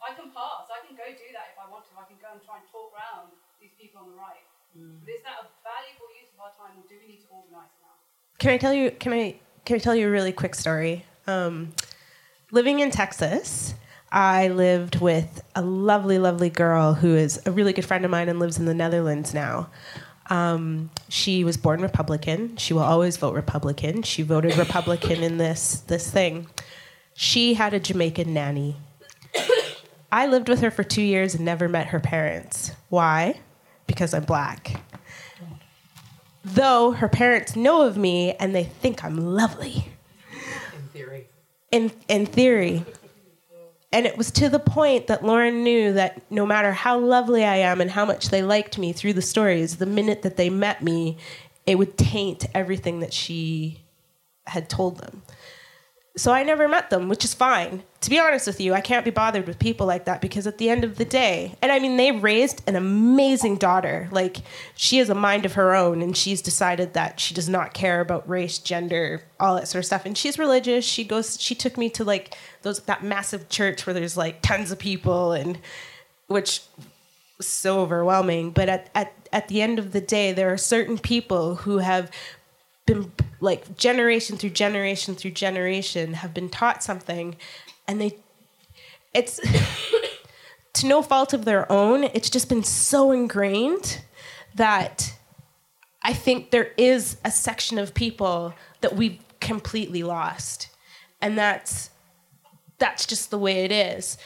I 0.00 0.16
can 0.16 0.32
pass. 0.32 0.66
I 0.72 0.80
can 0.86 0.96
go 0.96 1.04
do 1.12 1.28
that 1.36 1.52
if 1.52 1.58
I 1.60 1.68
want 1.68 1.84
to. 1.88 1.92
I 2.00 2.08
can 2.08 2.16
go 2.20 2.32
and 2.32 2.40
try 2.40 2.56
and 2.58 2.66
talk 2.72 2.90
round 2.96 3.36
these 3.60 3.76
people 3.76 4.00
on 4.00 4.12
the 4.12 4.18
right. 4.18 4.44
But 4.74 5.12
is 5.12 5.22
that 5.22 5.44
a 5.44 5.46
valuable 5.62 6.08
use 6.16 6.30
of 6.32 6.40
our 6.40 6.52
time, 6.56 6.78
or 6.78 6.86
do 6.88 6.94
we 7.00 7.12
need 7.12 7.20
to 7.22 7.30
organise 7.30 7.74
now? 7.82 7.94
Can 8.38 8.50
I 8.52 8.58
tell 8.58 8.72
you? 8.72 8.90
Can 8.92 9.12
I? 9.12 9.36
Can 9.64 9.76
I 9.76 9.78
tell 9.78 9.94
you 9.94 10.08
a 10.08 10.10
really 10.10 10.32
quick 10.32 10.54
story? 10.54 11.04
Um, 11.26 11.72
living 12.50 12.80
in 12.80 12.90
Texas, 12.90 13.74
I 14.10 14.48
lived 14.48 15.00
with 15.00 15.42
a 15.54 15.62
lovely, 15.62 16.18
lovely 16.18 16.50
girl 16.50 16.94
who 16.94 17.14
is 17.14 17.40
a 17.46 17.50
really 17.50 17.72
good 17.72 17.84
friend 17.84 18.04
of 18.04 18.10
mine 18.10 18.28
and 18.28 18.38
lives 18.38 18.58
in 18.58 18.64
the 18.64 18.74
Netherlands 18.74 19.34
now. 19.34 19.70
Um, 20.30 20.90
she 21.08 21.42
was 21.42 21.56
born 21.56 21.82
Republican. 21.82 22.56
She 22.56 22.72
will 22.72 22.82
always 22.82 23.16
vote 23.16 23.34
Republican. 23.34 24.02
She 24.02 24.22
voted 24.22 24.56
Republican 24.56 25.22
in 25.22 25.38
this 25.38 25.80
this 25.80 26.08
thing. 26.10 26.46
She 27.14 27.54
had 27.54 27.74
a 27.74 27.80
Jamaican 27.80 28.32
nanny. 28.32 28.76
I 30.12 30.26
lived 30.26 30.48
with 30.48 30.60
her 30.60 30.70
for 30.70 30.82
two 30.82 31.02
years 31.02 31.34
and 31.34 31.44
never 31.44 31.68
met 31.68 31.88
her 31.88 32.00
parents. 32.00 32.72
Why? 32.88 33.40
Because 33.86 34.12
I'm 34.12 34.24
black. 34.24 34.80
Though 36.44 36.92
her 36.92 37.08
parents 37.08 37.54
know 37.54 37.82
of 37.82 37.96
me 37.96 38.32
and 38.34 38.54
they 38.54 38.64
think 38.64 39.04
I'm 39.04 39.16
lovely. 39.16 39.88
In 40.32 40.88
theory. 40.92 41.28
In 41.70 41.92
in 42.08 42.26
theory. 42.26 42.84
And 43.92 44.06
it 44.06 44.16
was 44.16 44.30
to 44.32 44.48
the 44.48 44.60
point 44.60 45.08
that 45.08 45.24
Lauren 45.24 45.64
knew 45.64 45.92
that 45.94 46.22
no 46.30 46.46
matter 46.46 46.72
how 46.72 46.98
lovely 46.98 47.44
I 47.44 47.56
am 47.56 47.80
and 47.80 47.90
how 47.90 48.04
much 48.04 48.30
they 48.30 48.42
liked 48.42 48.78
me 48.78 48.92
through 48.92 49.14
the 49.14 49.22
stories, 49.22 49.76
the 49.76 49.86
minute 49.86 50.22
that 50.22 50.36
they 50.36 50.48
met 50.48 50.80
me, 50.80 51.18
it 51.66 51.76
would 51.76 51.98
taint 51.98 52.46
everything 52.54 53.00
that 53.00 53.12
she 53.12 53.80
had 54.46 54.68
told 54.68 54.98
them. 54.98 55.22
So 56.16 56.32
I 56.32 56.42
never 56.42 56.66
met 56.66 56.90
them, 56.90 57.08
which 57.08 57.24
is 57.24 57.34
fine. 57.34 57.84
To 58.00 58.10
be 58.10 58.18
honest 58.18 58.46
with 58.46 58.60
you, 58.60 58.74
I 58.74 58.80
can't 58.80 59.04
be 59.04 59.12
bothered 59.12 59.46
with 59.46 59.60
people 59.60 59.86
like 59.86 60.06
that 60.06 60.20
because 60.20 60.44
at 60.44 60.58
the 60.58 60.68
end 60.68 60.82
of 60.82 60.96
the 60.96 61.04
day, 61.04 61.54
and 61.62 61.70
I 61.70 61.78
mean, 61.78 61.96
they 61.96 62.10
raised 62.10 62.62
an 62.66 62.74
amazing 62.74 63.58
daughter. 63.58 64.08
Like, 64.10 64.38
she 64.74 64.98
has 64.98 65.08
a 65.08 65.14
mind 65.14 65.46
of 65.46 65.52
her 65.52 65.72
own, 65.72 66.02
and 66.02 66.16
she's 66.16 66.42
decided 66.42 66.94
that 66.94 67.20
she 67.20 67.32
does 67.32 67.48
not 67.48 67.74
care 67.74 68.00
about 68.00 68.28
race, 68.28 68.58
gender, 68.58 69.22
all 69.38 69.54
that 69.54 69.68
sort 69.68 69.80
of 69.80 69.86
stuff. 69.86 70.04
And 70.04 70.18
she's 70.18 70.36
religious. 70.36 70.84
She 70.84 71.04
goes, 71.04 71.40
she 71.40 71.54
took 71.54 71.78
me 71.78 71.88
to 71.90 72.02
like 72.02 72.36
those, 72.62 72.80
that 72.80 73.04
massive 73.04 73.48
church 73.48 73.86
where 73.86 73.94
there's 73.94 74.16
like 74.16 74.42
tons 74.42 74.72
of 74.72 74.80
people, 74.80 75.30
and 75.32 75.58
which 76.26 76.62
was 77.38 77.46
so 77.46 77.80
overwhelming. 77.80 78.50
But 78.50 78.68
at, 78.68 78.90
at, 78.96 79.12
at 79.32 79.46
the 79.46 79.62
end 79.62 79.78
of 79.78 79.92
the 79.92 80.00
day, 80.00 80.32
there 80.32 80.52
are 80.52 80.58
certain 80.58 80.98
people 80.98 81.54
who 81.54 81.78
have 81.78 82.10
been 82.84 83.12
like 83.40 83.76
generation 83.76 84.36
through 84.36 84.50
generation 84.50 85.14
through 85.14 85.30
generation 85.30 86.14
have 86.14 86.32
been 86.34 86.48
taught 86.48 86.82
something 86.82 87.36
and 87.88 88.00
they 88.00 88.16
it's 89.14 89.40
to 90.72 90.86
no 90.86 91.02
fault 91.02 91.32
of 91.32 91.44
their 91.44 91.70
own 91.70 92.04
it's 92.04 92.30
just 92.30 92.48
been 92.48 92.62
so 92.62 93.10
ingrained 93.10 94.02
that 94.54 95.14
i 96.02 96.12
think 96.12 96.50
there 96.50 96.72
is 96.76 97.16
a 97.24 97.30
section 97.30 97.78
of 97.78 97.94
people 97.94 98.54
that 98.80 98.94
we've 98.94 99.18
completely 99.40 100.02
lost. 100.02 100.68
And 101.20 101.36
that's 101.36 101.90
that's 102.78 103.04
just 103.04 103.30
the 103.30 103.38
way 103.38 103.64
it 103.64 103.72
is. 103.72 104.16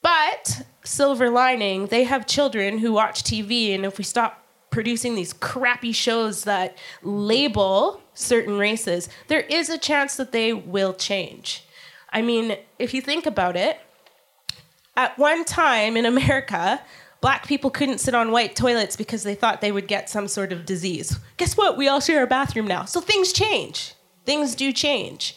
But 0.00 0.66
silver 0.84 1.30
lining 1.30 1.86
they 1.86 2.04
have 2.04 2.26
children 2.26 2.78
who 2.78 2.92
watch 2.92 3.22
tv 3.22 3.72
and 3.72 3.84
if 3.84 3.98
we 3.98 4.02
stop 4.04 4.41
producing 4.72 5.14
these 5.14 5.32
crappy 5.32 5.92
shows 5.92 6.42
that 6.44 6.76
label 7.02 8.00
certain 8.14 8.58
races, 8.58 9.08
there 9.28 9.42
is 9.42 9.70
a 9.70 9.78
chance 9.78 10.16
that 10.16 10.32
they 10.32 10.52
will 10.52 10.94
change. 10.94 11.64
I 12.12 12.22
mean, 12.22 12.56
if 12.78 12.92
you 12.92 13.00
think 13.00 13.24
about 13.24 13.56
it, 13.56 13.78
at 14.96 15.16
one 15.16 15.44
time 15.44 15.96
in 15.96 16.04
America, 16.04 16.80
black 17.20 17.46
people 17.46 17.70
couldn't 17.70 17.98
sit 17.98 18.14
on 18.14 18.32
white 18.32 18.56
toilets 18.56 18.96
because 18.96 19.22
they 19.22 19.34
thought 19.34 19.60
they 19.60 19.72
would 19.72 19.86
get 19.86 20.10
some 20.10 20.26
sort 20.26 20.52
of 20.52 20.66
disease. 20.66 21.18
Guess 21.36 21.56
what? 21.56 21.76
We 21.76 21.88
all 21.88 22.00
share 22.00 22.22
a 22.22 22.26
bathroom 22.26 22.66
now. 22.66 22.84
So 22.84 23.00
things 23.00 23.32
change. 23.32 23.94
Things 24.26 24.54
do 24.54 24.72
change. 24.72 25.36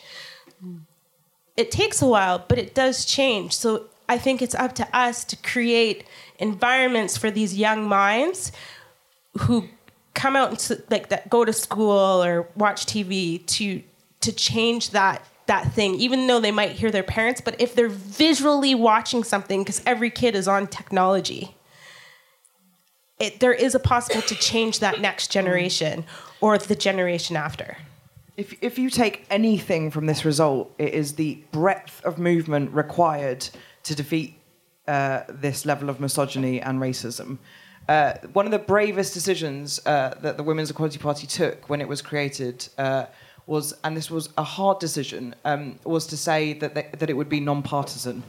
It 1.56 1.72
takes 1.72 2.02
a 2.02 2.08
while, 2.08 2.44
but 2.48 2.58
it 2.58 2.74
does 2.76 3.06
change. 3.06 3.56
So 3.56 3.86
I 4.10 4.18
think 4.18 4.42
it's 4.42 4.56
up 4.56 4.76
to 4.76 4.98
us 4.98 5.24
to 5.26 5.38
create 5.38 6.06
environments 6.38 7.18
for 7.18 7.32
these 7.32 7.58
young 7.58 7.88
minds 7.88 8.52
who 9.40 9.68
come 10.14 10.36
out 10.36 10.50
and 10.50 10.82
like 10.90 11.10
that 11.10 11.30
go 11.30 11.46
to 11.46 11.54
school 11.54 12.24
or 12.24 12.48
watch 12.56 12.86
TV 12.86 13.46
to 13.46 13.84
to 14.22 14.32
change 14.32 14.92
that 14.92 15.24
that 15.48 15.72
thing 15.74 15.96
even 15.96 16.26
though 16.26 16.40
they 16.40 16.52
might 16.52 16.72
hear 16.72 16.90
their 16.90 17.04
parents 17.04 17.42
but 17.42 17.60
if 17.60 17.76
they're 17.76 17.88
visually 17.88 18.74
watching 18.74 19.24
something 19.24 19.62
because 19.62 19.82
every 19.86 20.10
kid 20.10 20.36
is 20.36 20.48
on 20.48 20.66
technology 20.66 21.56
it, 23.20 23.40
there 23.40 23.54
is 23.54 23.76
a 23.76 23.80
possible 23.80 24.22
to 24.24 24.36
change 24.36 24.80
that 24.80 25.00
next 25.00 25.32
generation 25.32 26.06
or 26.42 26.58
the 26.58 26.76
generation 26.76 27.36
after 27.36 27.78
If, 28.38 28.54
if 28.62 28.78
you 28.78 28.90
take 28.90 29.26
anything 29.30 29.92
from 29.92 30.08
this 30.08 30.26
result, 30.26 30.74
it 30.78 30.94
is 30.94 31.14
the 31.14 31.40
breadth 31.52 32.04
of 32.04 32.18
movement 32.18 32.74
required 32.74 33.48
to 33.84 33.96
defeat 33.96 34.38
uh, 34.88 35.22
this 35.30 35.66
level 35.66 35.90
of 35.90 36.00
misogyny 36.02 36.60
and 36.60 36.82
racism. 36.82 37.38
Uh, 37.88 38.14
one 38.34 38.46
of 38.46 38.52
the 38.52 38.60
bravest 38.60 39.14
decisions 39.14 39.80
uh, 39.86 40.16
that 40.22 40.38
the 40.38 40.44
Women's 40.44 40.72
Equality 40.72 40.98
Party 40.98 41.28
took 41.28 41.70
when 41.70 41.82
it 41.82 41.88
was 41.88 42.02
created 42.02 42.68
uh, 42.78 43.06
was, 43.46 43.74
and 43.84 43.96
this 43.96 44.10
was 44.10 44.30
a 44.38 44.44
hard 44.44 44.80
decision, 44.80 45.36
um, 45.46 45.78
was 45.84 46.08
to 46.08 46.18
say 46.18 46.54
that, 46.54 46.74
they, 46.74 46.90
that 46.98 47.10
it 47.10 47.14
would 47.14 47.30
be 47.30 47.40
non-partisan. 47.40 48.24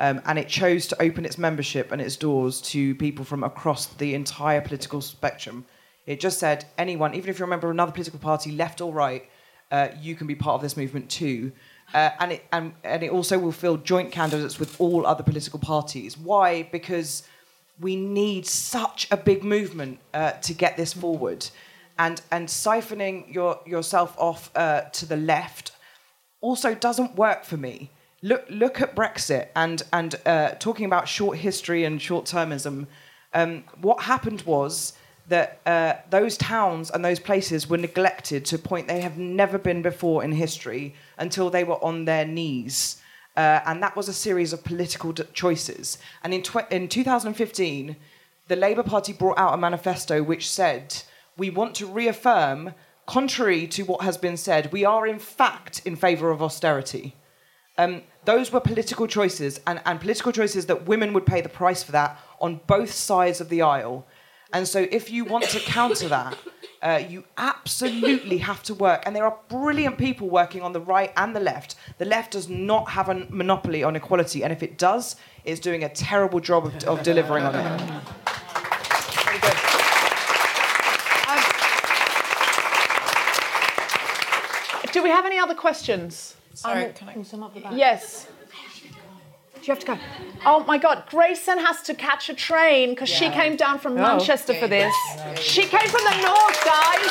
Um, 0.00 0.22
and 0.26 0.38
it 0.38 0.48
chose 0.48 0.86
to 0.86 1.02
open 1.02 1.24
its 1.24 1.38
membership 1.38 1.90
and 1.90 2.00
its 2.00 2.16
doors 2.16 2.60
to 2.62 2.94
people 2.94 3.24
from 3.24 3.42
across 3.42 3.86
the 3.86 4.14
entire 4.14 4.60
political 4.60 5.00
spectrum. 5.00 5.66
It 6.06 6.20
just 6.20 6.38
said 6.38 6.64
anyone, 6.78 7.14
even 7.14 7.28
if 7.28 7.38
you're 7.38 7.46
a 7.46 7.50
member 7.50 7.66
of 7.66 7.72
another 7.72 7.92
political 7.92 8.20
party, 8.20 8.52
left 8.52 8.80
or 8.80 8.92
right, 8.92 9.28
uh, 9.70 9.88
you 10.00 10.14
can 10.14 10.26
be 10.26 10.34
part 10.34 10.54
of 10.54 10.62
this 10.62 10.76
movement 10.76 11.10
too. 11.10 11.52
Uh, 11.92 12.10
and, 12.20 12.32
it, 12.32 12.44
and, 12.52 12.72
and 12.84 13.02
it 13.02 13.10
also 13.10 13.38
will 13.38 13.52
fill 13.52 13.76
joint 13.76 14.12
candidates 14.12 14.58
with 14.58 14.80
all 14.80 15.04
other 15.04 15.24
political 15.24 15.58
parties. 15.58 16.16
Why? 16.16 16.62
Because 16.62 17.24
we 17.80 17.96
need 17.96 18.46
such 18.46 19.08
a 19.10 19.16
big 19.16 19.44
movement 19.44 19.98
uh, 20.12 20.32
to 20.32 20.52
get 20.54 20.76
this 20.76 20.92
forward. 20.92 21.48
And, 21.98 22.20
and 22.30 22.48
siphoning 22.48 23.32
your, 23.32 23.60
yourself 23.66 24.14
off 24.18 24.50
uh, 24.54 24.82
to 24.82 25.06
the 25.06 25.16
left 25.16 25.72
also 26.40 26.74
doesn't 26.74 27.16
work 27.16 27.44
for 27.44 27.56
me. 27.56 27.90
Look, 28.22 28.44
look 28.48 28.80
at 28.80 28.96
Brexit 28.96 29.48
and, 29.54 29.82
and 29.92 30.14
uh, 30.26 30.50
talking 30.58 30.86
about 30.86 31.08
short 31.08 31.38
history 31.38 31.84
and 31.84 32.00
short 32.00 32.26
termism. 32.26 32.86
Um, 33.32 33.64
what 33.80 34.02
happened 34.02 34.42
was 34.42 34.94
that 35.28 35.60
uh, 35.66 35.94
those 36.10 36.36
towns 36.36 36.90
and 36.90 37.04
those 37.04 37.20
places 37.20 37.68
were 37.68 37.76
neglected 37.76 38.44
to 38.46 38.56
a 38.56 38.58
point 38.58 38.88
they 38.88 39.00
have 39.00 39.18
never 39.18 39.58
been 39.58 39.82
before 39.82 40.24
in 40.24 40.32
history 40.32 40.94
until 41.18 41.50
they 41.50 41.64
were 41.64 41.82
on 41.84 42.06
their 42.06 42.24
knees. 42.24 43.00
Uh, 43.38 43.62
and 43.66 43.80
that 43.80 43.94
was 43.94 44.08
a 44.08 44.12
series 44.12 44.52
of 44.52 44.64
political 44.64 45.12
d- 45.12 45.22
choices. 45.32 45.98
And 46.24 46.34
in, 46.34 46.42
tw- 46.42 46.72
in 46.72 46.88
2015, 46.88 47.94
the 48.48 48.56
Labour 48.56 48.82
Party 48.82 49.12
brought 49.12 49.38
out 49.38 49.54
a 49.54 49.56
manifesto 49.56 50.24
which 50.24 50.50
said, 50.50 51.02
We 51.36 51.48
want 51.48 51.76
to 51.76 51.86
reaffirm, 51.86 52.74
contrary 53.06 53.68
to 53.68 53.84
what 53.84 54.02
has 54.02 54.16
been 54.16 54.36
said, 54.36 54.72
we 54.72 54.84
are 54.84 55.06
in 55.06 55.20
fact 55.20 55.82
in 55.84 55.94
favour 55.94 56.32
of 56.32 56.42
austerity. 56.42 57.14
Um, 57.78 58.02
those 58.24 58.50
were 58.50 58.58
political 58.58 59.06
choices, 59.06 59.60
and, 59.68 59.80
and 59.86 60.00
political 60.00 60.32
choices 60.32 60.66
that 60.66 60.88
women 60.88 61.12
would 61.12 61.24
pay 61.24 61.40
the 61.40 61.48
price 61.48 61.84
for 61.84 61.92
that 61.92 62.18
on 62.40 62.60
both 62.66 62.90
sides 62.90 63.40
of 63.40 63.50
the 63.50 63.62
aisle. 63.62 64.04
And 64.52 64.66
so, 64.66 64.88
if 64.90 65.12
you 65.12 65.24
want 65.24 65.44
to 65.44 65.60
counter 65.60 66.08
that, 66.08 66.36
uh, 66.82 67.00
you 67.08 67.24
absolutely 67.36 68.38
have 68.38 68.62
to 68.64 68.74
work. 68.74 69.02
And 69.06 69.14
there 69.16 69.24
are 69.24 69.36
brilliant 69.48 69.98
people 69.98 70.28
working 70.28 70.62
on 70.62 70.72
the 70.72 70.80
right 70.80 71.12
and 71.16 71.34
the 71.34 71.40
left. 71.40 71.74
The 71.98 72.04
left 72.04 72.32
does 72.32 72.48
not 72.48 72.90
have 72.90 73.08
a 73.08 73.26
monopoly 73.30 73.82
on 73.82 73.96
equality, 73.96 74.42
and 74.44 74.52
if 74.52 74.62
it 74.62 74.78
does, 74.78 75.16
it's 75.44 75.60
doing 75.60 75.84
a 75.84 75.88
terrible 75.88 76.40
job 76.40 76.66
of, 76.66 76.84
of 76.84 77.02
delivering 77.02 77.44
on 77.44 77.54
it. 77.54 78.02
Do 84.92 85.02
we 85.02 85.10
have 85.10 85.26
any 85.26 85.38
other 85.38 85.54
questions? 85.54 86.34
Sorry, 86.54 86.86
Um, 86.86 86.92
can 86.92 87.08
I? 87.10 87.14
Yes. 87.76 88.26
Do 89.60 89.66
you 89.66 89.72
have 89.74 89.78
to 89.80 89.86
go? 89.86 89.98
Oh 90.46 90.64
my 90.64 90.78
God, 90.78 91.04
Graysen 91.10 91.58
has 91.58 91.82
to 91.82 91.94
catch 91.94 92.28
a 92.28 92.34
train 92.34 92.90
because 92.90 93.08
she 93.08 93.28
came 93.30 93.56
down 93.56 93.78
from 93.78 93.92
Oh. 93.94 94.02
Manchester 94.02 94.54
for 94.54 94.68
this. 94.68 94.94
She 95.40 95.62
came 95.62 95.88
from 95.88 96.04
the 96.04 96.16
north, 96.22 96.64
guys. 96.64 97.04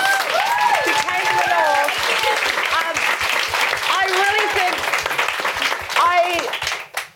She 0.86 0.94
came 0.94 1.24
from 1.28 1.38
the 1.44 1.50
north. 1.58 1.94
Um, 2.80 2.96
I 4.00 4.04
really 4.24 4.48
think 4.58 4.76
I 6.00 6.50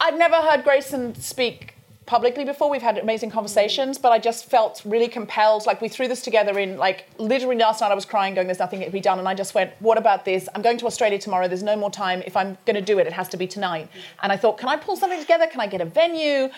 I'd 0.01 0.17
never 0.17 0.35
heard 0.35 0.63
Graysen 0.65 1.15
speak 1.21 1.75
publicly 2.05 2.43
before. 2.43 2.69
We've 2.69 2.81
had 2.81 2.97
amazing 2.97 3.29
conversations, 3.29 3.97
but 3.97 4.11
I 4.11 4.19
just 4.19 4.45
felt 4.45 4.81
really 4.85 5.07
compelled. 5.07 5.65
Like 5.65 5.81
we 5.81 5.87
threw 5.87 6.07
this 6.07 6.21
together 6.21 6.57
in 6.59 6.77
like 6.77 7.05
literally 7.17 7.55
last 7.55 7.81
night. 7.81 7.91
I 7.91 7.95
was 7.95 8.05
crying, 8.05 8.33
going, 8.33 8.47
"There's 8.47 8.59
nothing 8.59 8.81
can 8.81 8.91
be 8.91 8.99
done," 8.99 9.19
and 9.19 9.27
I 9.27 9.33
just 9.33 9.53
went, 9.53 9.71
"What 9.79 9.97
about 9.97 10.25
this? 10.25 10.49
I'm 10.55 10.61
going 10.61 10.77
to 10.79 10.85
Australia 10.85 11.19
tomorrow. 11.19 11.47
There's 11.47 11.63
no 11.63 11.75
more 11.75 11.91
time. 11.91 12.23
If 12.25 12.35
I'm 12.35 12.57
going 12.65 12.75
to 12.75 12.81
do 12.81 12.99
it, 12.99 13.07
it 13.07 13.13
has 13.13 13.29
to 13.29 13.37
be 13.37 13.47
tonight." 13.47 13.87
And 14.23 14.31
I 14.31 14.37
thought, 14.37 14.57
"Can 14.57 14.69
I 14.69 14.77
pull 14.77 14.95
something 14.95 15.19
together? 15.19 15.47
Can 15.47 15.59
I 15.59 15.67
get 15.67 15.81
a 15.81 15.85
venue?" 15.85 16.49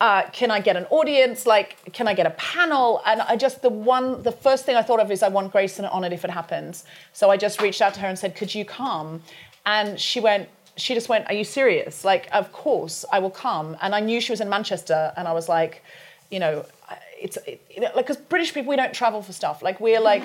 Uh, 0.00 0.22
can 0.30 0.48
I 0.52 0.60
get 0.60 0.76
an 0.76 0.84
audience? 0.90 1.44
Like, 1.44 1.92
can 1.92 2.06
I 2.06 2.14
get 2.14 2.24
a 2.24 2.30
panel? 2.30 3.02
And 3.04 3.20
I 3.20 3.34
just 3.34 3.62
the 3.62 3.68
one, 3.68 4.22
the 4.22 4.30
first 4.30 4.64
thing 4.64 4.76
I 4.76 4.82
thought 4.82 5.00
of 5.00 5.10
is 5.10 5.24
I 5.24 5.28
want 5.28 5.52
Graysen 5.52 5.92
on 5.92 6.04
it 6.04 6.12
if 6.12 6.24
it 6.24 6.30
happens. 6.30 6.84
So 7.12 7.30
I 7.30 7.36
just 7.36 7.60
reached 7.60 7.82
out 7.82 7.94
to 7.94 8.00
her 8.00 8.06
and 8.06 8.16
said, 8.16 8.36
"Could 8.36 8.54
you 8.54 8.64
come?" 8.64 9.22
And 9.66 10.00
she 10.00 10.18
went, 10.18 10.48
she 10.80 10.94
just 10.94 11.08
went, 11.08 11.26
Are 11.28 11.34
you 11.34 11.44
serious? 11.44 12.04
Like, 12.04 12.28
of 12.32 12.52
course 12.52 13.04
I 13.12 13.18
will 13.18 13.30
come. 13.30 13.76
And 13.82 13.94
I 13.94 14.00
knew 14.00 14.20
she 14.20 14.32
was 14.32 14.40
in 14.40 14.48
Manchester, 14.48 15.12
and 15.16 15.28
I 15.28 15.32
was 15.32 15.48
like, 15.48 15.82
You 16.30 16.40
know, 16.40 16.64
it's 17.20 17.36
it, 17.46 17.60
you 17.70 17.80
know, 17.80 17.90
like 17.94 18.06
because 18.06 18.16
British 18.16 18.52
people 18.54 18.70
we 18.70 18.76
don't 18.76 18.94
travel 18.94 19.22
for 19.22 19.32
stuff. 19.32 19.62
Like 19.62 19.80
we're 19.80 20.00
like, 20.00 20.22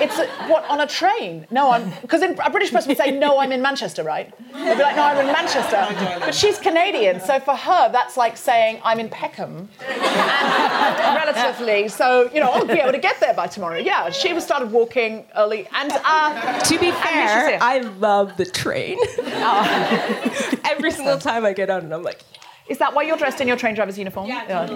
it's 0.00 0.18
a, 0.18 0.26
what 0.48 0.64
on 0.68 0.80
a 0.80 0.86
train? 0.86 1.46
No, 1.50 1.70
I'm 1.70 1.90
because 2.00 2.22
a 2.22 2.50
British 2.50 2.70
person 2.70 2.88
would 2.88 2.98
say 2.98 3.10
no, 3.10 3.38
I'm 3.38 3.52
in 3.52 3.62
Manchester, 3.62 4.02
right? 4.02 4.32
They'd 4.52 4.76
be 4.76 4.82
like, 4.82 4.96
no, 4.96 5.02
I'm 5.02 5.18
in 5.18 5.26
Manchester. 5.26 5.86
But 6.20 6.34
she's 6.34 6.58
Canadian, 6.58 7.20
so 7.20 7.38
for 7.40 7.54
her 7.54 7.90
that's 7.92 8.16
like 8.16 8.36
saying 8.36 8.80
I'm 8.84 9.00
in 9.00 9.08
Peckham, 9.08 9.68
and 9.88 11.16
relatively. 11.24 11.88
So 11.88 12.30
you 12.32 12.40
know, 12.40 12.50
I'll 12.50 12.66
be 12.66 12.74
able 12.74 12.92
to 12.92 12.98
get 12.98 13.20
there 13.20 13.34
by 13.34 13.46
tomorrow. 13.46 13.78
Yeah, 13.78 14.10
she 14.10 14.32
was 14.32 14.44
started 14.44 14.70
walking 14.72 15.24
early, 15.36 15.68
and 15.72 15.92
uh, 15.92 16.60
to 16.60 16.78
be 16.78 16.88
and 16.88 16.96
here 16.96 17.28
she's 17.28 17.50
fair. 17.50 17.58
I 17.60 17.78
love 17.78 18.36
the 18.36 18.46
train. 18.46 18.98
Every 20.64 20.90
single 20.90 21.18
time 21.18 21.44
I 21.44 21.52
get 21.52 21.70
on 21.70 21.82
and 21.84 21.94
I'm 21.94 22.02
like, 22.02 22.22
Is 22.68 22.78
that 22.78 22.94
why 22.94 23.02
you're 23.02 23.16
dressed 23.16 23.40
in 23.40 23.48
your 23.48 23.56
train 23.56 23.74
driver's 23.74 23.98
uniform? 23.98 24.26
Yeah. 24.28 24.44
No, 24.48 24.66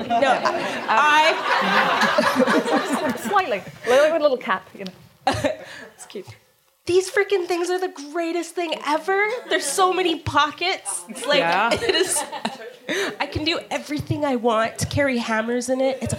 I. 0.88 1.32
Slightly. 3.28 3.62
With 3.86 4.12
a 4.14 4.18
little 4.18 4.36
cap, 4.38 4.68
you 4.78 4.84
know. 4.84 4.92
It's 5.94 6.06
cute. 6.06 6.26
these 6.84 7.10
freaking 7.10 7.46
things 7.46 7.70
are 7.70 7.80
the 7.80 7.88
greatest 8.12 8.54
thing 8.54 8.74
ever. 8.86 9.18
There's 9.48 9.64
so 9.64 9.92
many 9.92 10.18
pockets. 10.20 11.04
It's 11.08 11.24
like 11.26 11.38
Yeah. 11.38 11.70
it 11.72 11.94
is. 11.94 12.22
I 13.18 13.26
can 13.26 13.44
do 13.44 13.58
everything 13.70 14.24
I 14.24 14.36
want. 14.36 14.78
to 14.78 14.86
Carry 14.86 15.16
hammers 15.18 15.68
in 15.70 15.80
it. 15.80 15.98
It's 16.02 16.12
a 16.12 16.16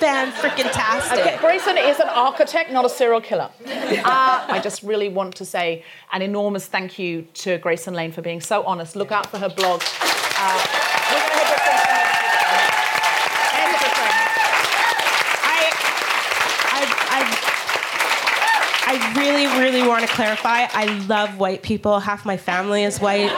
fan 0.00 0.32
freaking 0.32 0.68
tastic. 0.72 1.20
Okay, 1.20 1.36
Graysen 1.36 1.76
is 1.90 2.00
an 2.00 2.08
architect, 2.08 2.72
not 2.72 2.84
a 2.84 2.88
serial 2.88 3.20
killer. 3.20 3.50
Uh, 3.66 4.46
I 4.48 4.58
just 4.62 4.82
really 4.82 5.08
want 5.08 5.36
to 5.36 5.44
say 5.44 5.84
an 6.12 6.22
enormous 6.22 6.66
thank 6.66 6.98
you 6.98 7.22
to 7.34 7.58
Graysen 7.60 7.94
Lane 7.94 8.10
for 8.10 8.22
being 8.22 8.40
so 8.40 8.64
honest. 8.64 8.96
Look 8.96 9.12
out 9.12 9.26
for 9.26 9.38
her 9.38 9.48
blog. 9.50 9.82
Uh, 10.40 10.97
we're 11.12 11.20
gonna 11.20 11.38
hit 11.38 11.48
I 18.90 19.12
really, 19.18 19.46
really 19.60 19.86
want 19.86 20.06
to 20.06 20.08
clarify. 20.08 20.66
I 20.72 20.86
love 21.06 21.38
white 21.38 21.62
people. 21.62 22.00
Half 22.00 22.24
my 22.24 22.38
family 22.38 22.84
is 22.84 22.98
white. 23.00 23.28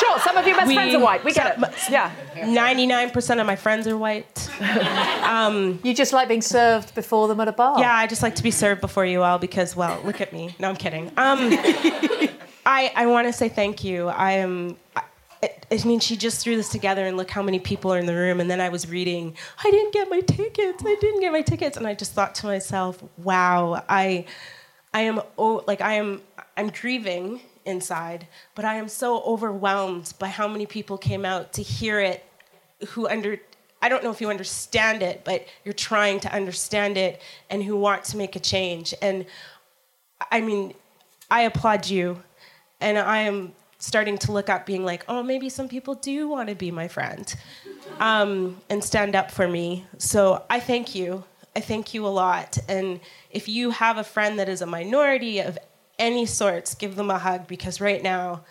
Sure, 0.00 0.18
some 0.20 0.36
of 0.38 0.46
your 0.46 0.56
best 0.56 0.72
friends 0.72 0.94
are 0.94 1.00
white. 1.00 1.22
We 1.24 1.32
get 1.32 1.58
it. 1.58 1.90
Yeah. 1.90 2.10
99% 2.34 3.40
of 3.40 3.46
my 3.46 3.54
friends 3.56 3.86
are 3.86 3.98
white. 3.98 4.50
Um, 5.24 5.78
you 5.82 5.94
just 5.94 6.12
like 6.12 6.28
being 6.28 6.42
served 6.42 6.94
before 6.94 7.28
them 7.28 7.40
at 7.40 7.48
a 7.48 7.52
bar? 7.52 7.78
Yeah, 7.78 7.94
I 7.94 8.06
just 8.06 8.22
like 8.22 8.34
to 8.36 8.42
be 8.42 8.50
served 8.50 8.80
before 8.80 9.04
you 9.04 9.22
all 9.22 9.38
because, 9.38 9.76
well, 9.76 10.00
look 10.04 10.20
at 10.20 10.32
me. 10.32 10.54
No, 10.58 10.68
I'm 10.68 10.76
kidding. 10.76 11.08
Um, 11.16 11.38
I, 12.66 12.92
I 12.94 13.06
want 13.06 13.26
to 13.26 13.32
say 13.32 13.48
thank 13.48 13.84
you. 13.84 14.08
I 14.08 14.32
am. 14.32 14.76
I, 14.96 15.02
I 15.70 15.84
mean, 15.84 16.00
she 16.00 16.16
just 16.16 16.42
threw 16.42 16.56
this 16.56 16.68
together, 16.68 17.06
and 17.06 17.16
look 17.16 17.30
how 17.30 17.42
many 17.42 17.58
people 17.58 17.92
are 17.92 17.98
in 17.98 18.06
the 18.06 18.14
room. 18.14 18.40
And 18.40 18.50
then 18.50 18.60
I 18.60 18.68
was 18.68 18.88
reading, 18.88 19.36
I 19.62 19.70
didn't 19.70 19.92
get 19.92 20.08
my 20.10 20.20
tickets. 20.20 20.82
I 20.86 20.96
didn't 21.00 21.20
get 21.20 21.32
my 21.32 21.42
tickets, 21.42 21.76
and 21.76 21.86
I 21.86 21.94
just 21.94 22.12
thought 22.12 22.34
to 22.36 22.46
myself, 22.46 23.02
wow, 23.16 23.84
I, 23.88 24.26
I 24.92 25.00
am 25.02 25.20
oh, 25.38 25.64
like 25.66 25.80
I 25.80 25.94
am. 25.94 26.22
I'm 26.56 26.68
grieving 26.68 27.40
inside, 27.64 28.28
but 28.54 28.64
I 28.64 28.74
am 28.76 28.88
so 28.88 29.22
overwhelmed 29.22 30.12
by 30.18 30.28
how 30.28 30.46
many 30.46 30.66
people 30.66 30.96
came 30.98 31.24
out 31.24 31.52
to 31.54 31.62
hear 31.62 31.98
it, 31.98 32.24
who 32.88 33.08
under. 33.08 33.38
I 33.82 33.88
don't 33.88 34.02
know 34.04 34.10
if 34.10 34.20
you 34.20 34.30
understand 34.30 35.02
it, 35.02 35.24
but 35.24 35.46
you're 35.64 35.74
trying 35.74 36.20
to 36.20 36.32
understand 36.32 36.96
it, 36.96 37.20
and 37.50 37.62
who 37.62 37.76
want 37.76 38.04
to 38.04 38.16
make 38.16 38.36
a 38.36 38.40
change. 38.40 38.94
And 39.02 39.26
I 40.30 40.40
mean, 40.40 40.74
I 41.30 41.42
applaud 41.42 41.88
you, 41.88 42.22
and 42.80 42.98
I 42.98 43.18
am 43.20 43.52
starting 43.84 44.16
to 44.18 44.32
look 44.32 44.48
up, 44.48 44.64
being 44.66 44.84
like, 44.84 45.04
oh, 45.08 45.22
maybe 45.22 45.48
some 45.48 45.68
people 45.68 45.94
do 45.94 46.26
want 46.28 46.48
to 46.48 46.54
be 46.54 46.70
my 46.70 46.88
friend 46.88 47.34
um, 48.00 48.56
and 48.70 48.82
stand 48.82 49.14
up 49.14 49.30
for 49.30 49.46
me. 49.46 49.84
So 49.98 50.42
I 50.48 50.58
thank 50.60 50.94
you. 50.94 51.24
I 51.54 51.60
thank 51.60 51.94
you 51.94 52.06
a 52.06 52.08
lot. 52.08 52.58
And 52.68 52.98
if 53.30 53.48
you 53.48 53.70
have 53.70 53.98
a 53.98 54.04
friend 54.04 54.38
that 54.38 54.48
is 54.48 54.62
a 54.62 54.66
minority 54.66 55.38
of 55.40 55.58
any 55.98 56.26
sorts, 56.26 56.74
give 56.74 56.96
them 56.96 57.10
a 57.10 57.18
hug 57.18 57.46
because 57.46 57.80
right 57.80 58.02
now, 58.02 58.42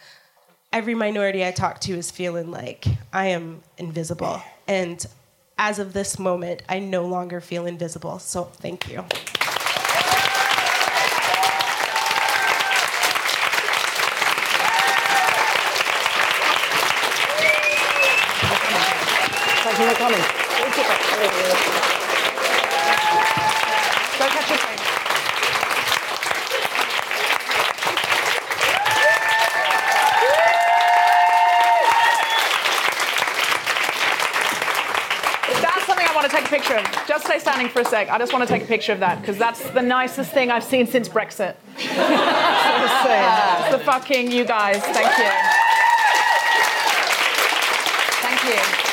every 0.71 0.95
minority 0.95 1.45
I 1.45 1.51
talk 1.51 1.79
to 1.81 1.93
is 1.93 2.09
feeling 2.11 2.51
like 2.51 2.85
I 3.11 3.27
am 3.27 3.61
invisible. 3.77 4.41
And 4.67 5.05
as 5.57 5.79
of 5.79 5.93
this 5.93 6.17
moment, 6.17 6.61
I 6.69 6.79
no 6.79 7.05
longer 7.05 7.41
feel 7.41 7.65
invisible. 7.65 8.19
So 8.19 8.45
thank 8.45 8.89
you. 8.89 9.03
Thank 19.75 19.89
you 19.89 19.93
for 19.95 19.99
coming. 20.01 20.19
Don't 24.19 24.31
catch 24.31 24.49
your 24.49 24.57
train. 24.59 24.77
That's 35.59 35.85
something 35.87 36.05
I 36.07 36.13
want 36.13 36.29
to 36.29 36.35
take 36.35 36.45
a 36.45 36.49
picture 36.49 36.75
of, 36.75 36.85
just 37.07 37.25
stay 37.25 37.39
standing 37.39 37.67
for 37.67 37.81
a 37.81 37.85
sec. 37.85 38.09
I 38.09 38.19
just 38.19 38.31
want 38.31 38.47
to 38.47 38.53
take 38.53 38.61
a 38.61 38.67
picture 38.67 38.91
of 38.93 38.99
that 38.99 39.21
because 39.21 39.39
that's 39.39 39.67
the 39.71 39.81
nicest 39.81 40.31
thing 40.33 40.51
I've 40.51 40.63
seen 40.63 40.85
since 40.85 41.09
Brexit. 41.09 41.55
It's 43.05 43.71
the 43.71 43.79
fucking 43.79 44.31
you 44.31 44.45
guys. 44.45 44.81
Thank 44.83 45.17
you. 45.17 45.29
Thank 48.21 48.43
you. 48.43 48.83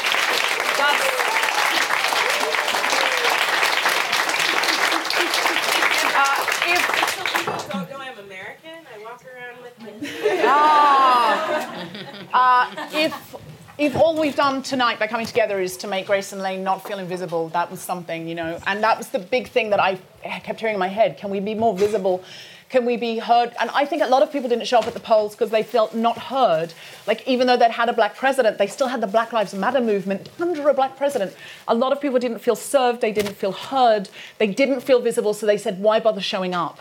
Uh, 6.12 6.46
if 6.66 7.68
don't 7.70 7.90
know 7.90 7.98
I'm 7.98 8.18
American, 8.18 8.86
I 8.94 9.04
walk 9.04 9.22
around 9.26 9.62
with 9.62 9.78
my. 9.80 9.89
Ah. 10.02 11.86
Uh, 12.32 12.88
if 12.92 13.34
if 13.76 13.96
all 13.96 14.20
we've 14.20 14.36
done 14.36 14.62
tonight 14.62 15.00
by 15.00 15.06
coming 15.08 15.26
together 15.26 15.58
is 15.60 15.76
to 15.78 15.88
make 15.88 16.06
Graysen 16.06 16.40
Lane 16.40 16.62
not 16.62 16.86
feel 16.86 17.00
invisible, 17.00 17.48
that 17.48 17.70
was 17.70 17.80
something, 17.80 18.28
you 18.28 18.36
know, 18.36 18.60
and 18.68 18.84
that 18.84 18.98
was 18.98 19.08
the 19.08 19.18
big 19.18 19.48
thing 19.48 19.70
that 19.70 19.80
I 19.80 19.98
kept 20.22 20.60
hearing 20.60 20.74
in 20.74 20.78
my 20.78 20.86
head. 20.86 21.16
Can 21.16 21.28
we 21.28 21.40
be 21.40 21.54
more 21.54 21.74
visible? 21.76 22.22
Can 22.68 22.86
we 22.86 22.96
be 22.96 23.18
heard? 23.18 23.52
And 23.58 23.68
I 23.70 23.84
think 23.84 24.00
a 24.00 24.06
lot 24.06 24.22
of 24.22 24.30
people 24.30 24.48
didn't 24.48 24.66
show 24.66 24.78
up 24.78 24.86
at 24.86 24.94
the 24.94 25.00
polls 25.00 25.34
because 25.34 25.50
they 25.50 25.64
felt 25.64 25.92
not 25.92 26.16
heard. 26.16 26.72
Like 27.04 27.26
even 27.26 27.48
though 27.48 27.56
they'd 27.56 27.72
had 27.72 27.88
a 27.88 27.92
black 27.92 28.14
president, 28.14 28.58
they 28.58 28.68
still 28.68 28.86
had 28.86 29.00
the 29.00 29.08
Black 29.08 29.32
Lives 29.32 29.52
Matter 29.54 29.80
movement 29.80 30.28
under 30.38 30.68
a 30.68 30.74
black 30.74 30.96
president. 30.96 31.34
A 31.66 31.74
lot 31.74 31.90
of 31.90 32.00
people 32.00 32.20
didn't 32.20 32.38
feel 32.38 32.54
served. 32.54 33.00
They 33.00 33.10
didn't 33.10 33.34
feel 33.34 33.50
heard. 33.50 34.08
They 34.38 34.46
didn't 34.46 34.82
feel 34.82 35.00
visible. 35.00 35.34
So 35.34 35.46
they 35.46 35.58
said, 35.58 35.80
why 35.80 35.98
bother 35.98 36.20
showing 36.20 36.54
up? 36.54 36.78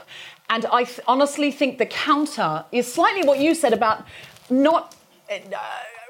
And 0.49 0.65
I 0.67 0.83
th- 0.83 0.99
honestly 1.07 1.51
think 1.51 1.77
the 1.77 1.85
counter 1.85 2.65
is 2.71 2.91
slightly 2.91 3.23
what 3.23 3.39
you 3.39 3.53
said 3.53 3.73
about 3.73 4.05
not. 4.49 4.95
Uh, 5.29 5.37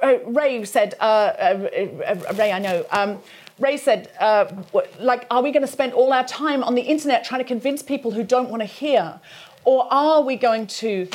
uh, 0.02 0.18
Ray 0.26 0.64
said, 0.64 0.96
uh, 1.02 1.04
uh, 1.04 1.70
uh, 2.08 2.34
Ray, 2.36 2.54
I 2.54 2.60
know. 2.60 2.86
Um, 2.92 3.20
Ray 3.60 3.76
said, 3.76 4.12
uh, 4.22 4.46
like, 4.98 5.28
are 5.30 5.42
we 5.42 5.52
going 5.52 5.66
to 5.66 5.72
spend 5.72 5.92
all 5.92 6.14
our 6.14 6.24
time 6.24 6.64
on 6.64 6.76
the 6.76 6.82
internet 6.82 7.26
trying 7.26 7.42
to 7.42 7.48
convince 7.48 7.84
people 7.84 8.12
who 8.12 8.24
don't 8.24 8.50
want 8.50 8.62
to 8.62 8.66
hear? 8.66 9.20
Or 9.66 9.92
are 9.92 10.22
we 10.22 10.38
going 10.38 10.68
to 10.68 11.10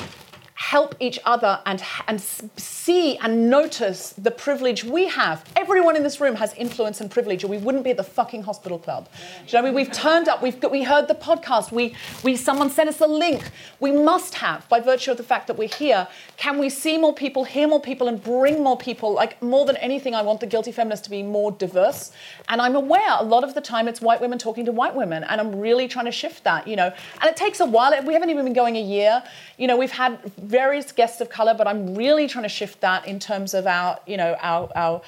help 0.55 0.95
each 1.01 1.19
other 1.25 1.61
and, 1.67 1.83
and 2.07 2.21
see 2.21 3.17
and 3.19 3.51
notice 3.51 4.15
the 4.17 4.31
privilege 4.31 4.85
we 4.85 5.09
have? 5.09 5.45
Everyone 5.57 5.97
in 5.97 6.03
this 6.03 6.21
room 6.21 6.37
has 6.37 6.55
influence 6.55 7.01
and 7.01 7.11
privilege, 7.11 7.43
or 7.45 7.49
we 7.49 7.59
wouldn't 7.59 7.85
be 7.85 7.91
at 7.91 7.97
the 7.97 8.05
fucking 8.05 8.45
hospital 8.45 8.79
club. 8.79 9.09
You 9.47 9.53
know 9.55 9.59
I 9.59 9.63
mean? 9.63 9.75
We've 9.75 9.93
turned 9.93 10.29
up, 10.29 10.43
we've 10.43 10.61
got, 10.61 10.71
we 10.71 10.85
heard 10.85 11.09
the 11.09 11.15
podcast, 11.15 11.73
we, 11.73 11.95
we, 12.23 12.37
someone 12.37 12.71
sent 12.71 12.89
us 12.89 13.01
a 13.01 13.07
link. 13.07 13.51
We 13.81 13.91
must 13.91 14.37
have, 14.37 14.69
by 14.69 14.81
virtue 14.81 15.11
of 15.11 15.17
the 15.17 15.25
fact 15.25 15.49
that 15.49 15.59
we're 15.59 15.69
here, 15.69 16.07
can 16.37 16.59
we 16.59 16.71
see 16.71 16.99
more 16.99 17.15
people, 17.15 17.45
hear 17.45 17.67
more 17.67 17.81
people, 17.81 18.07
and 18.07 18.23
bring 18.23 18.63
more 18.63 18.79
people? 18.79 19.13
Like, 19.13 19.43
more 19.43 19.67
than 19.67 19.77
anything, 19.79 20.15
I 20.15 20.23
want 20.23 20.41
the 20.41 20.47
guilty 20.47 20.71
feminist 20.73 21.05
to 21.05 21.11
be 21.11 21.23
more 21.23 21.51
diverse. 21.51 22.13
And 22.49 22.61
I'm 22.61 22.77
aware 22.77 23.17
a 23.19 23.25
lot 23.25 23.43
of 23.45 23.55
the 23.55 23.61
time 23.61 23.89
it's 23.89 24.01
white 24.01 24.21
women 24.21 24.39
talking 24.39 24.65
to 24.67 24.73
white 24.73 24.95
women, 24.95 25.25
and 25.25 25.41
I'm 25.41 25.57
really 25.57 25.89
trying 25.89 26.07
to 26.07 26.13
shift 26.13 26.45
that, 26.45 26.69
you 26.69 26.77
know. 26.77 26.93
And 27.21 27.31
it 27.31 27.37
takes 27.37 27.61
a 27.61 27.67
while. 27.67 27.93
We 28.05 28.13
haven't 28.13 28.31
even 28.31 28.45
been 28.45 28.55
going 28.55 28.77
a 28.77 28.83
year. 28.83 29.23
You 29.59 29.67
know, 29.67 29.77
we've 29.77 29.91
had 29.91 30.19
various 30.47 30.93
guests 30.93 31.21
of 31.21 31.29
color, 31.29 31.55
but 31.55 31.67
I'm 31.67 31.95
really 31.95 32.29
trying 32.29 32.45
to 32.45 32.49
shift 32.49 32.81
that 32.81 33.07
in 33.07 33.19
terms 33.19 33.55
of 33.55 33.67
our, 33.67 33.99
you 34.07 34.17
know, 34.17 34.37
our, 34.41 34.71
our 34.75 35.03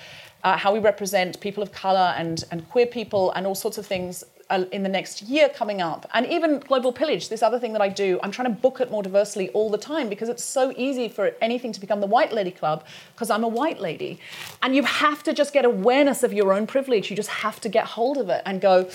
uh, 0.44 0.56
how 0.56 0.72
we 0.72 0.78
represent 0.78 1.40
people 1.40 1.62
of 1.62 1.72
color 1.72 2.14
and, 2.16 2.44
and 2.50 2.68
queer 2.70 2.86
people 2.86 3.32
and 3.32 3.46
all 3.46 3.54
sorts 3.54 3.78
of 3.78 3.86
things 3.86 4.22
uh, 4.48 4.64
in 4.70 4.84
the 4.84 4.88
next 4.88 5.22
year 5.22 5.48
coming 5.48 5.82
up. 5.82 6.08
And 6.14 6.24
even 6.26 6.60
Global 6.60 6.92
Pillage, 6.92 7.28
this 7.28 7.42
other 7.42 7.58
thing 7.58 7.72
that 7.72 7.82
I 7.82 7.88
do, 7.88 8.20
I'm 8.22 8.30
trying 8.30 8.54
to 8.54 8.60
book 8.60 8.80
it 8.80 8.90
more 8.90 9.02
diversely 9.02 9.48
all 9.50 9.70
the 9.70 9.78
time 9.78 10.08
because 10.08 10.28
it's 10.28 10.44
so 10.44 10.72
easy 10.76 11.08
for 11.08 11.34
anything 11.40 11.72
to 11.72 11.80
become 11.80 12.00
the 12.00 12.06
white 12.06 12.32
lady 12.32 12.52
club 12.52 12.84
because 13.14 13.28
I'm 13.28 13.42
a 13.42 13.48
white 13.48 13.80
lady. 13.80 14.20
And 14.62 14.76
you 14.76 14.84
have 14.84 15.24
to 15.24 15.32
just 15.32 15.52
get 15.52 15.64
awareness 15.64 16.22
of 16.22 16.32
your 16.32 16.52
own 16.52 16.68
privilege. 16.68 17.10
You 17.10 17.16
just 17.16 17.30
have 17.30 17.60
to 17.62 17.68
get 17.68 17.84
hold 17.84 18.18
of 18.18 18.28
it 18.28 18.42
and 18.46 18.60
go, 18.60 18.88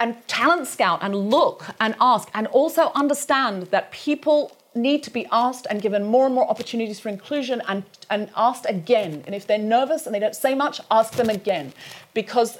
and 0.00 0.16
talent 0.26 0.66
scout 0.66 0.98
and 1.02 1.14
look 1.14 1.66
and 1.78 1.94
ask 2.00 2.28
and 2.34 2.46
also 2.48 2.90
understand 2.94 3.64
that 3.64 3.92
people 3.92 4.56
need 4.74 5.02
to 5.02 5.10
be 5.10 5.26
asked 5.32 5.66
and 5.68 5.82
given 5.82 6.04
more 6.04 6.26
and 6.26 6.34
more 6.34 6.48
opportunities 6.48 7.00
for 7.00 7.08
inclusion 7.08 7.62
and, 7.68 7.82
and 8.08 8.30
asked 8.36 8.66
again. 8.68 9.24
And 9.26 9.34
if 9.34 9.46
they're 9.46 9.58
nervous 9.58 10.06
and 10.06 10.14
they 10.14 10.20
don't 10.20 10.36
say 10.36 10.54
much, 10.54 10.80
ask 10.90 11.14
them 11.14 11.28
again. 11.28 11.72
Because 12.14 12.58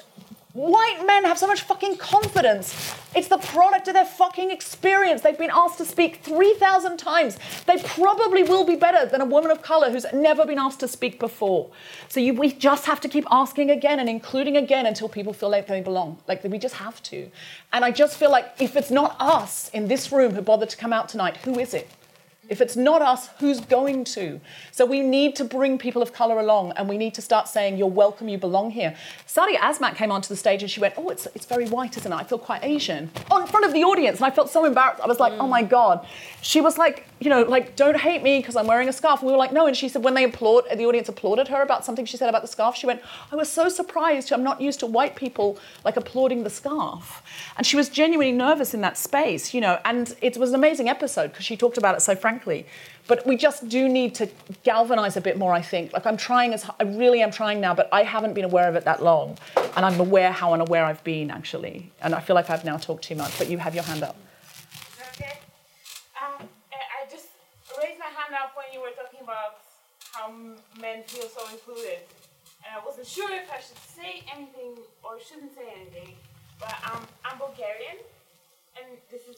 white 0.53 1.05
men 1.07 1.25
have 1.25 1.39
so 1.39 1.47
much 1.47 1.63
fucking 1.63 1.97
confidence. 1.97 2.95
It's 3.15 3.29
the 3.29 3.39
product 3.39 3.87
of 3.87 3.95
their 3.95 4.05
fucking 4.05 4.51
experience. 4.51 5.23
They've 5.23 5.39
been 5.39 5.51
asked 5.53 5.79
to 5.79 5.85
speak 5.85 6.17
3,000 6.23 6.97
times. 6.97 7.39
They 7.67 7.79
probably 7.79 8.43
will 8.43 8.65
be 8.65 8.75
better 8.75 9.07
than 9.07 9.21
a 9.21 9.25
woman 9.25 9.53
of 9.53 9.63
color 9.63 9.91
who's 9.91 10.07
never 10.13 10.45
been 10.45 10.59
asked 10.59 10.81
to 10.81 10.89
speak 10.89 11.21
before. 11.21 11.71
So 12.09 12.19
you, 12.19 12.35
we 12.35 12.53
just 12.53 12.87
have 12.87 13.01
to 13.03 13.09
keep 13.09 13.27
asking 13.31 13.71
again 13.71 14.01
and 14.01 14.09
including 14.09 14.57
again 14.57 14.87
until 14.87 15.09
people 15.09 15.33
feel 15.33 15.51
like 15.51 15.69
they 15.69 15.81
belong. 15.81 16.19
Like 16.27 16.43
we 16.43 16.59
just 16.59 16.77
have 16.77 17.01
to. 17.05 17.31
And 17.73 17.85
I 17.85 17.93
just 17.93 18.17
feel 18.17 18.31
like 18.31 18.53
if 18.59 18.75
it's 18.75 18.91
not 18.91 19.15
us 19.21 19.71
in 19.71 19.87
this 19.87 20.11
room 20.11 20.35
who 20.35 20.43
bothered 20.43 20.71
to 20.71 20.77
come 20.77 20.93
out 20.93 21.09
tonight, 21.09 21.37
who 21.39 21.59
is 21.61 21.75
it? 21.75 21.89
If 22.51 22.61
it's 22.61 22.75
not 22.75 23.01
us, 23.01 23.29
who's 23.39 23.61
going 23.61 24.03
to? 24.17 24.41
So 24.73 24.85
we 24.85 25.03
need 25.03 25.37
to 25.37 25.45
bring 25.45 25.79
people 25.79 26.03
of 26.03 26.13
color 26.13 26.41
along 26.41 26.73
and 26.73 26.89
we 26.89 26.99
need 26.99 27.15
to 27.15 27.23
start 27.23 27.47
saying, 27.47 27.79
You're 27.79 27.87
welcome, 27.87 28.29
you 28.29 28.39
belong 28.39 28.73
here. 28.73 28.97
Sadia 29.25 29.59
Azmat 29.59 29.95
came 29.95 30.11
onto 30.11 30.29
the 30.29 30.35
stage 30.37 30.61
and 30.61 30.71
she 30.71 30.81
went, 30.81 30.95
Oh, 30.97 31.11
it's, 31.11 31.29
it's 31.37 31.47
very 31.47 31.69
white, 31.69 31.97
isn't 31.97 32.13
it? 32.13 32.17
I 32.17 32.25
feel 32.25 32.39
quite 32.39 32.65
Asian. 32.65 33.09
On 33.31 33.47
front 33.47 33.67
of 33.67 33.73
the 33.73 33.85
audience. 33.85 34.19
And 34.19 34.27
I 34.27 34.31
felt 34.31 34.51
so 34.51 34.65
embarrassed. 34.65 35.01
I 35.01 35.07
was 35.07 35.21
like, 35.21 35.33
mm. 35.33 35.39
Oh 35.39 35.47
my 35.47 35.63
God. 35.63 36.05
She 36.43 36.61
was 36.61 36.77
like, 36.77 37.07
You 37.21 37.31
know, 37.31 37.43
like, 37.43 37.77
don't 37.77 37.97
hate 37.97 38.25
me 38.25 38.41
because 38.41 38.57
I'm 38.57 38.67
wearing 38.67 38.89
a 38.89 38.93
scarf. 38.93 39.21
And 39.21 39.29
we 39.29 39.33
were 39.33 39.39
like, 39.39 39.53
No. 39.53 39.69
And 39.69 39.77
she 39.77 39.89
said, 39.89 40.03
When 40.03 40.15
they 40.15 40.25
applaud, 40.25 40.65
the 40.75 40.87
audience 40.87 41.09
applauded 41.09 41.47
her 41.47 41.63
about 41.63 41.85
something 41.85 42.05
she 42.05 42.17
said 42.17 42.29
about 42.29 42.43
the 42.43 42.49
scarf, 42.49 42.75
she 42.75 42.87
went, 42.87 43.01
I 43.31 43.37
was 43.37 43.49
so 43.49 43.69
surprised. 43.69 44.33
I'm 44.33 44.43
not 44.43 44.61
used 44.61 44.81
to 44.81 44.87
white 44.87 45.15
people 45.15 45.57
like 45.85 45.97
applauding 45.97 46.43
the 46.43 46.51
scarf. 46.51 47.23
And 47.57 47.65
she 47.65 47.77
was 47.77 47.89
genuinely 47.89 48.33
nervous 48.33 48.75
in 48.75 48.81
that 48.81 48.99
space, 48.99 49.55
you 49.55 49.61
know. 49.61 49.79
And 49.85 50.17
it 50.21 50.37
was 50.37 50.49
an 50.49 50.57
amazing 50.57 50.89
episode 50.89 51.29
because 51.29 51.45
she 51.45 51.57
talked 51.57 51.79
about 51.79 51.95
it 51.95 52.01
so 52.01 52.17
frankly. 52.17 52.40
But 53.07 53.27
we 53.27 53.37
just 53.37 53.69
do 53.69 53.89
need 53.89 54.15
to 54.17 54.29
galvanize 54.63 55.17
a 55.17 55.21
bit 55.21 55.37
more, 55.37 55.53
I 55.53 55.63
think. 55.63 55.93
Like 55.93 56.07
I'm 56.07 56.17
trying 56.17 56.55
as 56.55 56.65
I 56.79 56.85
really 56.85 57.23
am 57.23 57.31
trying 57.31 57.61
now, 57.61 57.75
but 57.75 57.89
I 57.93 58.03
haven't 58.03 58.35
been 58.35 58.45
aware 58.45 58.69
of 58.69 58.77
it 58.77 58.85
that 58.85 59.03
long. 59.03 59.37
And 59.77 59.85
I'm 59.85 59.99
aware 59.99 60.31
how 60.31 60.53
unaware 60.53 60.85
I've 60.85 61.03
been 61.03 61.31
actually. 61.31 61.91
And 62.03 62.15
I 62.15 62.21
feel 62.21 62.37
like 62.37 62.51
I've 62.51 62.65
now 62.65 62.77
talked 62.77 63.05
too 63.05 63.17
much, 63.17 63.37
but 63.39 63.49
you 63.49 63.59
have 63.59 63.75
your 63.75 63.85
hand 63.85 64.03
up. 64.03 64.17
Okay. 65.15 65.39
Um, 66.23 66.47
I 66.73 66.79
I 66.99 67.11
just 67.11 67.29
raised 67.83 67.99
my 67.99 68.07
hand 68.07 68.35
up 68.41 68.57
when 68.57 68.67
you 68.73 68.81
were 68.81 68.95
talking 69.01 69.21
about 69.23 69.59
how 70.13 70.31
men 70.81 71.03
feel 71.05 71.29
so 71.29 71.43
included. 71.51 71.99
And 72.65 72.77
I 72.81 72.85
wasn't 72.85 73.07
sure 73.07 73.31
if 73.33 73.51
I 73.51 73.61
should 73.61 73.79
say 73.79 74.23
anything 74.35 74.77
or 75.03 75.19
shouldn't 75.19 75.55
say 75.55 75.67
anything. 75.81 76.15
But 76.61 76.77
um, 76.93 77.07
I'm 77.25 77.39
Bulgarian. 77.39 77.97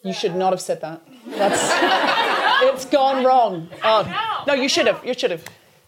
You 0.02 0.12
should 0.12 0.34
not 0.34 0.52
have 0.52 0.60
said 0.60 0.80
that. 0.80 1.00
That's 1.26 1.62
it's 2.74 2.84
gone 2.86 3.24
wrong. 3.24 3.68
Oh, 3.84 4.02
no, 4.46 4.54
you 4.54 4.68
should 4.68 4.86
have. 4.86 5.04
You 5.06 5.14
should 5.14 5.30
have. 5.30 5.44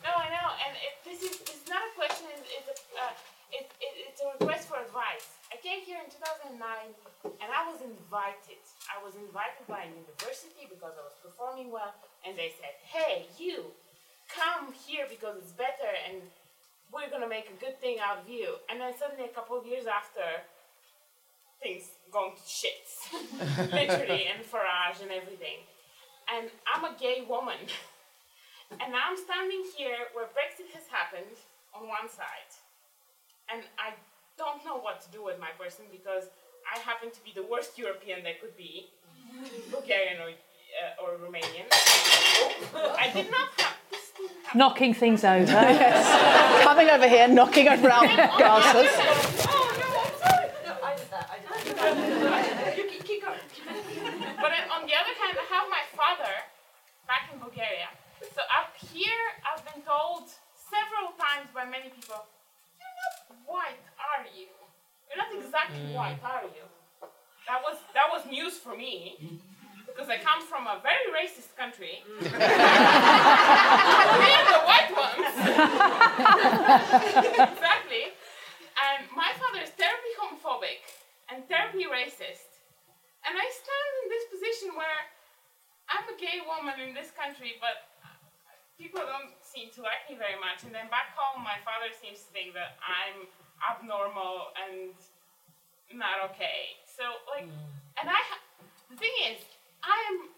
No, 0.07 0.11
I 0.15 0.31
know, 0.31 0.49
and 0.63 0.73
it, 0.79 0.95
this 1.03 1.19
is 1.27 1.39
this 1.43 1.59
is 1.63 1.69
not 1.69 1.83
a 1.83 1.93
question. 1.99 2.31
It's, 2.31 2.47
it's 2.47 2.71
a 2.71 2.75
uh, 2.95 3.11
it, 3.51 3.67
it, 3.83 3.93
it's 4.07 4.21
a 4.23 4.31
request 4.39 4.69
for 4.71 4.79
advice. 4.79 5.35
I 5.51 5.59
came 5.59 5.83
here 5.83 5.99
in 5.99 6.07
2009, 6.07 6.63
and 6.63 7.49
I 7.51 7.67
was 7.67 7.83
invited. 7.83 8.63
I 8.87 9.03
was 9.03 9.19
invited 9.19 9.67
by 9.67 9.87
a 9.87 9.91
university 9.91 10.71
because 10.71 10.95
I 10.95 11.03
was 11.03 11.19
performing 11.19 11.75
well, 11.75 11.91
and 12.23 12.39
they 12.39 12.55
said, 12.63 12.79
"Hey, 12.87 13.27
you, 13.35 13.67
come 14.31 14.71
here 14.87 15.11
because 15.11 15.43
it's 15.43 15.53
better, 15.59 15.91
and 16.07 16.23
we're 16.95 17.11
gonna 17.11 17.29
make 17.29 17.51
a 17.51 17.59
good 17.59 17.83
thing 17.83 17.99
out 17.99 18.23
of 18.23 18.31
you." 18.31 18.63
And 18.71 18.79
then 18.79 18.95
suddenly, 18.95 19.27
a 19.27 19.35
couple 19.35 19.59
of 19.59 19.67
years 19.67 19.91
after, 19.91 20.23
things 21.65 21.89
gone 22.13 22.37
to 22.37 22.45
shit, 22.47 22.85
literally, 23.73 24.29
and 24.29 24.45
Farage 24.45 25.01
and 25.01 25.11
everything. 25.11 25.65
And 26.29 26.53
I'm 26.69 26.85
a 26.85 26.95
gay 27.01 27.25
woman. 27.27 27.59
And 28.71 28.93
I'm 28.93 29.17
standing 29.17 29.65
here 29.77 30.13
where 30.13 30.27
Brexit 30.37 30.69
has 30.77 30.85
happened 30.93 31.37
on 31.75 31.89
one 31.89 32.09
side, 32.09 32.53
and 33.53 33.63
I 33.79 33.95
don't 34.37 34.65
know 34.65 34.79
what 34.79 35.01
to 35.03 35.09
do 35.11 35.25
with 35.25 35.39
my 35.41 35.51
person 35.59 35.85
because 35.91 36.25
I 36.69 36.79
happen 36.81 37.11
to 37.11 37.21
be 37.25 37.33
the 37.35 37.43
worst 37.43 37.79
European 37.79 38.23
there 38.23 38.35
could 38.41 38.57
be, 38.57 38.89
Bulgarian 39.71 40.21
or, 40.21 40.31
uh, 40.31 41.03
or 41.03 41.19
Romanian. 41.19 41.67
I 43.05 43.11
did 43.13 43.31
not 43.31 43.49
have 43.59 43.77
this. 43.91 44.13
didn't 44.17 44.45
happen. 44.45 44.59
Knocking 44.59 44.95
things 44.95 45.25
over. 45.25 45.45
Yes. 45.45 46.65
Coming 46.65 46.89
over 46.89 47.09
here, 47.09 47.29
knocking 47.29 47.69
around 47.69 48.17
glasses. 48.39 49.44
But 54.41 54.53
on 54.73 54.89
the 54.89 54.95
other 54.97 55.15
hand, 55.21 55.37
I 55.37 55.45
have 55.53 55.69
my 55.69 55.85
father 55.97 56.33
back 57.07 57.29
in 57.33 57.39
Bulgaria. 57.41 57.89
So 58.35 58.41
up 58.59 58.73
here, 58.93 59.25
I've 59.45 59.63
been 59.69 59.83
told 59.85 60.25
several 60.57 61.13
times 61.21 61.49
by 61.53 61.65
many 61.65 61.91
people, 61.93 62.25
"You're 62.81 62.97
not 63.05 63.17
white, 63.45 63.85
are 64.01 64.25
you? 64.37 64.49
You're 65.09 65.21
not 65.25 65.33
exactly 65.35 65.81
Mm. 65.93 65.97
white, 66.01 66.21
are 66.25 66.45
you?" 66.57 66.65
That 67.49 67.61
was 67.67 67.77
that 67.97 68.09
was 68.11 68.23
news 68.27 68.55
for 68.65 68.75
me 68.85 68.93
because 69.87 70.09
I 70.09 70.17
come 70.19 70.41
from 70.51 70.67
a 70.67 70.77
very 70.89 71.07
racist 71.19 71.51
country. 71.57 71.95
We're 72.09 72.21
the 74.55 74.61
white 74.71 74.93
ones. 75.07 75.35
exactly. 77.53 78.05
And 78.87 79.01
my 79.23 79.31
father 79.41 79.61
is 79.67 79.71
terribly 79.83 80.13
homophobic 80.21 80.79
and 81.35 81.43
terribly 81.51 81.91
racist. 81.91 82.63
And 83.27 83.35
I 83.35 83.47
stand 83.51 83.93
in 84.05 84.07
this 84.07 84.23
position 84.31 84.79
where 84.79 85.11
I'm 85.91 86.07
a 86.07 86.15
gay 86.15 86.39
woman 86.47 86.79
in 86.79 86.95
this 86.95 87.11
country, 87.11 87.59
but 87.59 87.91
people 88.79 89.03
don't 89.03 89.35
seem 89.43 89.75
to 89.75 89.83
like 89.83 90.07
me 90.07 90.15
very 90.15 90.39
much. 90.39 90.63
And 90.63 90.71
then 90.71 90.87
back 90.95 91.11
home, 91.19 91.43
my 91.43 91.59
father 91.67 91.91
seems 91.91 92.23
to 92.23 92.31
think 92.31 92.55
that 92.55 92.79
I'm 92.87 93.27
abnormal 93.59 94.55
and 94.55 94.95
not 95.99 96.23
okay. 96.31 96.79
So, 96.87 97.03
like, 97.35 97.51
mm. 97.51 97.67
and 97.99 98.07
I, 98.07 98.21
ha- 98.31 98.47
the 98.91 98.97
thing 98.97 99.15
is, 99.27 99.43
I 99.83 99.99
am, 100.15 100.31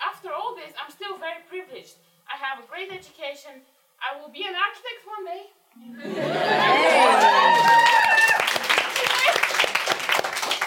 after 0.00 0.32
all 0.32 0.56
this, 0.56 0.72
I'm 0.80 0.88
still 0.88 1.20
very 1.20 1.44
privileged. 1.52 2.00
I 2.32 2.40
have 2.40 2.64
a 2.64 2.66
great 2.68 2.88
education. 2.88 3.60
I 4.00 4.16
will 4.16 4.32
be 4.32 4.48
an 4.48 4.56
architect 4.56 5.04
one 5.04 5.24
day. 5.28 5.52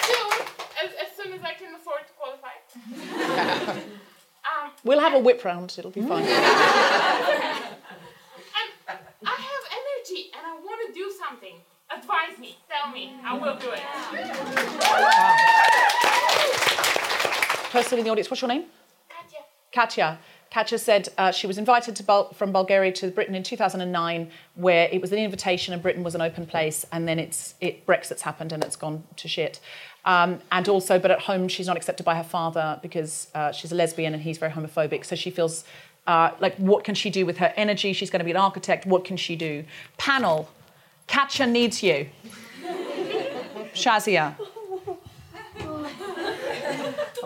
Soon, 0.02 0.32
as, 0.84 0.92
as 1.00 1.16
soon 1.16 1.32
as 1.34 1.42
I 1.44 1.54
can 1.54 1.76
afford 1.76 2.08
to 2.08 2.14
qualify. 2.18 2.50
Um, 3.40 4.72
We'll 4.84 5.00
have 5.00 5.14
a 5.14 5.20
whip 5.20 5.44
round. 5.46 5.76
It'll 5.78 5.92
be 5.92 6.02
fine. 6.02 6.24
and 6.24 6.32
I 9.26 9.36
have 9.48 9.64
energy 9.80 10.32
and 10.36 10.46
I 10.46 10.54
want 10.64 10.88
to 10.88 10.94
do 10.94 11.12
something. 11.26 11.56
Advise 11.94 12.40
me, 12.40 12.58
tell 12.70 12.92
me, 12.92 13.14
I 13.24 13.34
will 13.38 13.58
do 13.58 13.72
it. 13.72 13.82
Person 17.72 18.00
in 18.00 18.06
the 18.06 18.12
audience, 18.12 18.30
what's 18.30 18.42
your 18.42 18.50
name? 18.50 18.66
Katya. 19.10 19.40
Katya 19.74 20.20
said 20.78 21.10
uh, 21.18 21.32
she 21.32 21.48
was 21.48 21.58
invited 21.58 22.00
Bul- 22.06 22.32
from 22.34 22.52
Bulgaria 22.52 22.92
to 22.94 23.10
Britain 23.10 23.36
in 23.36 23.44
2009, 23.44 24.30
where 24.56 24.90
it 24.92 25.02
was 25.02 25.12
an 25.12 25.18
invitation 25.18 25.74
and 25.74 25.82
Britain 25.82 26.04
was 26.04 26.14
an 26.14 26.22
open 26.22 26.46
place, 26.46 26.86
and 26.92 27.08
then 27.08 27.20
it's 27.20 27.56
it 27.62 27.86
Brexit's 27.86 28.22
happened 28.22 28.52
and 28.52 28.64
it's 28.64 28.76
gone 28.76 29.04
to 29.16 29.28
shit. 29.28 29.60
Um, 30.04 30.40
and 30.52 30.68
also, 30.68 31.00
but 31.00 31.12
at 31.12 31.22
home 31.22 31.48
she's 31.48 31.68
not 31.68 31.78
accepted 31.78 32.04
by 32.04 32.16
her 32.16 32.24
father 32.24 32.80
because 32.82 33.28
uh, 33.36 33.52
she's 33.52 33.72
a 33.72 33.76
lesbian 33.76 34.14
and 34.14 34.24
he's 34.24 34.38
very 34.38 34.52
homophobic. 34.52 35.06
So 35.06 35.16
she 35.16 35.30
feels 35.30 35.64
uh, 36.08 36.32
like, 36.40 36.56
what 36.58 36.84
can 36.84 36.96
she 36.96 37.10
do 37.10 37.26
with 37.26 37.38
her 37.38 37.54
energy? 37.56 37.94
She's 37.94 38.10
going 38.10 38.20
to 38.20 38.26
be 38.26 38.32
an 38.32 38.38
architect. 38.38 38.86
What 38.86 39.06
can 39.06 39.18
she 39.18 39.36
do? 39.36 39.64
Panel. 39.98 40.50
Katya 41.08 41.46
needs 41.48 41.84
you. 41.84 42.10
Shazia. 43.74 44.36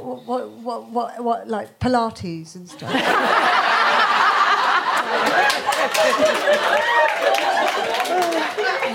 What, 0.06 0.24
what, 0.28 0.50
what, 0.52 0.92
what, 0.92 1.24
what, 1.24 1.48
like 1.48 1.80
Pilates 1.80 2.56
and 2.56 2.70
stuff? 2.70 2.94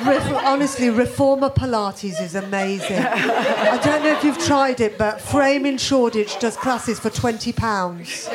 Ref- 0.07 0.45
honestly, 0.45 0.89
Reformer 0.89 1.51
Pilates 1.51 2.21
is 2.23 2.35
amazing. 2.35 2.99
I 2.99 3.79
don't 3.83 4.03
know 4.03 4.13
if 4.17 4.25
you've 4.25 4.39
tried 4.39 4.81
it, 4.81 4.97
but 4.97 5.21
Frame 5.21 5.67
in 5.67 5.77
Shoreditch 5.79 6.39
does 6.39 6.57
classes 6.57 6.99
for 6.99 7.11
£20. 7.11 8.29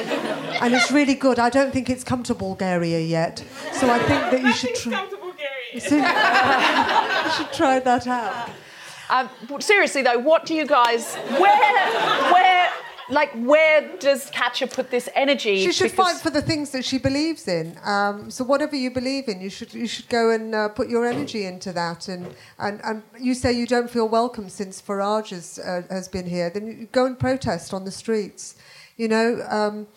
And 0.61 0.73
it's 0.73 0.91
really 0.91 1.15
good. 1.15 1.39
I 1.39 1.49
don't 1.49 1.71
think 1.71 1.89
it's 1.89 2.03
come 2.03 2.23
to 2.23 2.36
Bulgaria 2.36 2.99
yet. 2.99 3.43
So 3.73 3.89
I 3.89 3.99
think 3.99 4.32
that 4.32 4.41
you 4.41 4.53
should 4.53 4.76
try. 4.76 5.07
So- 5.80 5.95
you 7.26 7.32
should 7.32 7.53
try 7.53 7.80
that 7.80 8.07
out. 8.07 8.49
Um, 9.09 9.29
seriously 9.59 10.01
though, 10.01 10.19
what 10.19 10.45
do 10.45 10.53
you 10.55 10.65
guys? 10.65 11.15
Where, 11.15 12.31
where, 12.33 12.69
like, 13.09 13.31
where 13.35 13.95
does 13.99 14.31
Katya 14.31 14.67
put 14.67 14.89
this 14.89 15.07
energy? 15.13 15.63
She 15.63 15.71
should 15.71 15.91
Because- 15.91 16.13
fight 16.13 16.21
for 16.21 16.31
the 16.31 16.41
things 16.41 16.71
that 16.71 16.83
she 16.83 16.97
believes 16.97 17.47
in. 17.47 17.77
Um, 17.83 18.31
so 18.31 18.43
whatever 18.43 18.75
you 18.75 18.89
believe 18.89 19.27
in, 19.27 19.41
you 19.41 19.49
should 19.49 19.73
you 19.73 19.85
should 19.87 20.09
go 20.09 20.31
and 20.31 20.55
uh, 20.55 20.69
put 20.69 20.89
your 20.89 21.05
energy 21.05 21.45
into 21.45 21.71
that. 21.73 22.07
And, 22.07 22.33
and 22.57 22.81
and 22.83 23.03
you 23.19 23.35
say 23.35 23.53
you 23.53 23.67
don't 23.67 23.89
feel 23.89 24.07
welcome 24.07 24.49
since 24.49 24.81
Farage 24.81 25.29
has, 25.29 25.59
uh, 25.59 25.83
has 25.89 26.07
been 26.07 26.25
here. 26.27 26.49
Then 26.49 26.65
you 26.65 26.87
go 26.91 27.05
and 27.05 27.17
protest 27.19 27.73
on 27.73 27.85
the 27.85 27.91
streets. 27.91 28.55
You 28.97 29.07
know. 29.07 29.45
Um, 29.49 29.87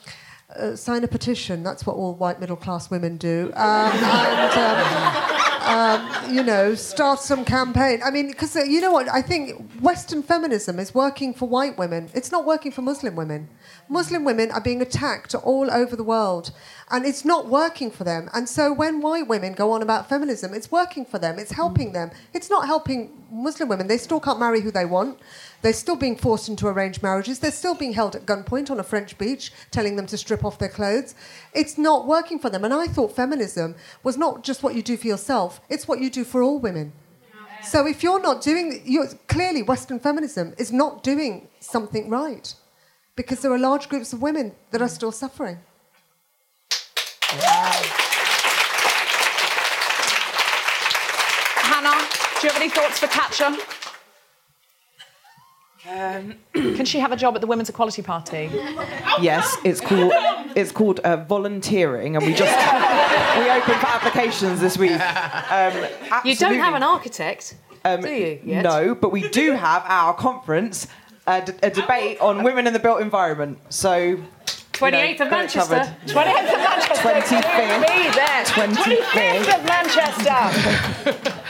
uh, 0.57 0.75
sign 0.75 1.05
a 1.05 1.09
petition. 1.09 1.63
That's 1.63 1.85
what 1.85 1.95
all 1.97 2.15
white 2.15 2.41
middle 2.41 2.57
class 2.57 2.91
women 2.91 3.19
do. 3.19 3.53
Um, 3.55 3.93
and, 3.93 5.43
um, 5.69 6.35
you 6.35 6.43
know, 6.43 6.75
start 6.75 7.21
some 7.21 7.45
campaign. 7.45 8.01
I 8.03 8.11
mean, 8.11 8.29
because 8.29 8.57
uh, 8.57 8.63
you 8.63 8.81
know 8.81 8.91
what? 8.91 9.07
I 9.09 9.21
think 9.21 9.71
Western 9.81 10.23
feminism 10.23 10.79
is 10.79 10.95
working 10.95 11.35
for 11.35 11.47
white 11.47 11.77
women. 11.77 12.09
It's 12.15 12.33
not 12.33 12.47
working 12.47 12.73
for 12.73 12.81
Muslim 12.81 13.15
women. 13.15 13.49
Muslim 13.89 14.25
women 14.25 14.51
are 14.51 14.63
being 14.63 14.81
attacked 14.81 15.35
all 15.35 15.71
over 15.71 15.95
the 15.95 16.03
world, 16.03 16.53
and 16.91 17.05
it's 17.05 17.23
not 17.25 17.49
working 17.49 17.91
for 17.91 18.05
them. 18.05 18.31
And 18.33 18.49
so 18.49 18.73
when 18.73 19.03
white 19.03 19.29
women 19.29 19.53
go 19.53 19.73
on 19.73 19.83
about 19.83 20.09
feminism, 20.09 20.55
it's 20.55 20.73
working 20.73 21.05
for 21.05 21.19
them. 21.19 21.39
It's 21.39 21.53
helping 21.53 21.93
them. 21.93 22.13
It's 22.33 22.49
not 22.49 22.67
helping 22.67 23.23
Muslim 23.31 23.69
women. 23.69 23.89
They 23.89 23.99
still 23.99 24.21
can't 24.21 24.41
marry 24.41 24.63
who 24.63 24.71
they 24.71 24.87
want. 24.87 25.19
They're 25.63 25.73
still 25.73 25.97
being 25.97 26.17
forced 26.17 26.49
into 26.49 26.69
arranged 26.69 27.03
marriages. 27.03 27.41
They're 27.41 27.51
still 27.51 27.75
being 27.75 27.93
held 27.93 28.15
at 28.15 28.27
gunpoint 28.27 28.71
on 28.71 28.79
a 28.79 28.85
French 28.85 29.19
beach, 29.19 29.53
telling 29.71 29.97
them 29.97 30.07
to 30.07 30.17
strip 30.17 30.45
off 30.45 30.59
their 30.59 30.69
clothes. 30.69 31.15
It's 31.53 31.77
not 31.77 32.07
working 32.07 32.39
for 32.39 32.49
them. 32.49 32.65
And 32.65 32.73
I 32.73 32.87
thought 32.87 33.17
feminism 33.17 33.75
was 34.03 34.17
not 34.17 34.45
just 34.45 34.63
what 34.63 34.75
you 34.75 34.83
do 34.83 34.97
for 34.97 35.09
yourself, 35.09 35.61
it's 35.69 35.89
what 35.89 36.01
you 36.01 36.11
do 36.11 36.25
for 36.25 36.43
all 36.43 36.59
women. 36.59 36.93
So 37.63 37.87
if 37.87 38.03
you're 38.03 38.23
not 38.23 38.41
doing, 38.41 38.83
you're, 38.85 39.09
clearly 39.27 39.63
Western 39.63 39.99
feminism 39.99 40.55
is 40.59 40.73
not 40.73 41.03
doing 41.03 41.49
something 41.59 42.09
right 42.09 42.55
because 43.17 43.41
there 43.41 43.53
are 43.53 43.59
large 43.59 43.89
groups 43.89 44.13
of 44.13 44.23
women 44.23 44.53
that 44.71 44.81
are 44.81 44.89
still 44.89 45.11
suffering. 45.11 45.59
Hannah, 51.67 52.09
do 52.41 52.47
you 52.47 52.53
have 52.53 52.63
any 52.63 52.71
thoughts 52.71 53.01
for 53.01 53.09
Katya? 53.09 53.59
Um, 55.91 56.35
Can 56.53 56.85
she 56.85 56.99
have 56.99 57.13
a 57.13 57.17
job 57.17 57.35
at 57.35 57.41
the 57.41 57.47
Women's 57.47 57.69
Equality 57.71 58.03
Party? 58.03 58.51
Yes, 59.21 59.57
it's 59.65 59.81
called 59.81 60.13
it's 60.55 60.71
called 60.73 61.01
uh, 61.01 61.17
volunteering, 61.25 62.15
and 62.17 62.27
we 62.27 62.35
just 62.35 62.55
we 63.39 63.51
opened 63.51 63.81
for 63.81 63.87
applications 63.87 64.61
this 64.61 64.77
week. 64.77 64.93
Um, 64.93 65.73
You 66.25 66.35
don't 66.37 66.59
have 66.59 66.75
an 66.75 66.83
architect, 66.83 67.55
Um, 67.85 68.03
do 68.03 68.11
you? 68.11 68.39
Yet? 68.45 68.63
No, 68.65 68.95
but 68.95 69.13
we 69.13 69.29
do 69.31 69.53
have 69.53 69.83
our 69.87 70.13
conference, 70.15 70.89
a, 71.27 71.41
d- 71.43 71.53
a 71.63 71.71
debate 71.71 72.21
on 72.21 72.43
women 72.43 72.67
in 72.67 72.73
the 72.75 72.79
built 72.81 73.01
environment. 73.01 73.59
So. 73.71 73.95
you 73.97 74.17
know, 74.17 74.25
28th 74.81 75.13
of 75.13 75.19
got 75.19 75.27
it 75.27 75.31
Manchester. 75.31 75.75
covered. 75.75 75.97
28th 76.07 76.55
of 76.55 76.61
Manchester. 76.69 77.09
25th. 77.09 77.81
Be 77.87 77.97
25th. 78.53 79.55
of 79.59 79.65
Manchester. 79.65 81.35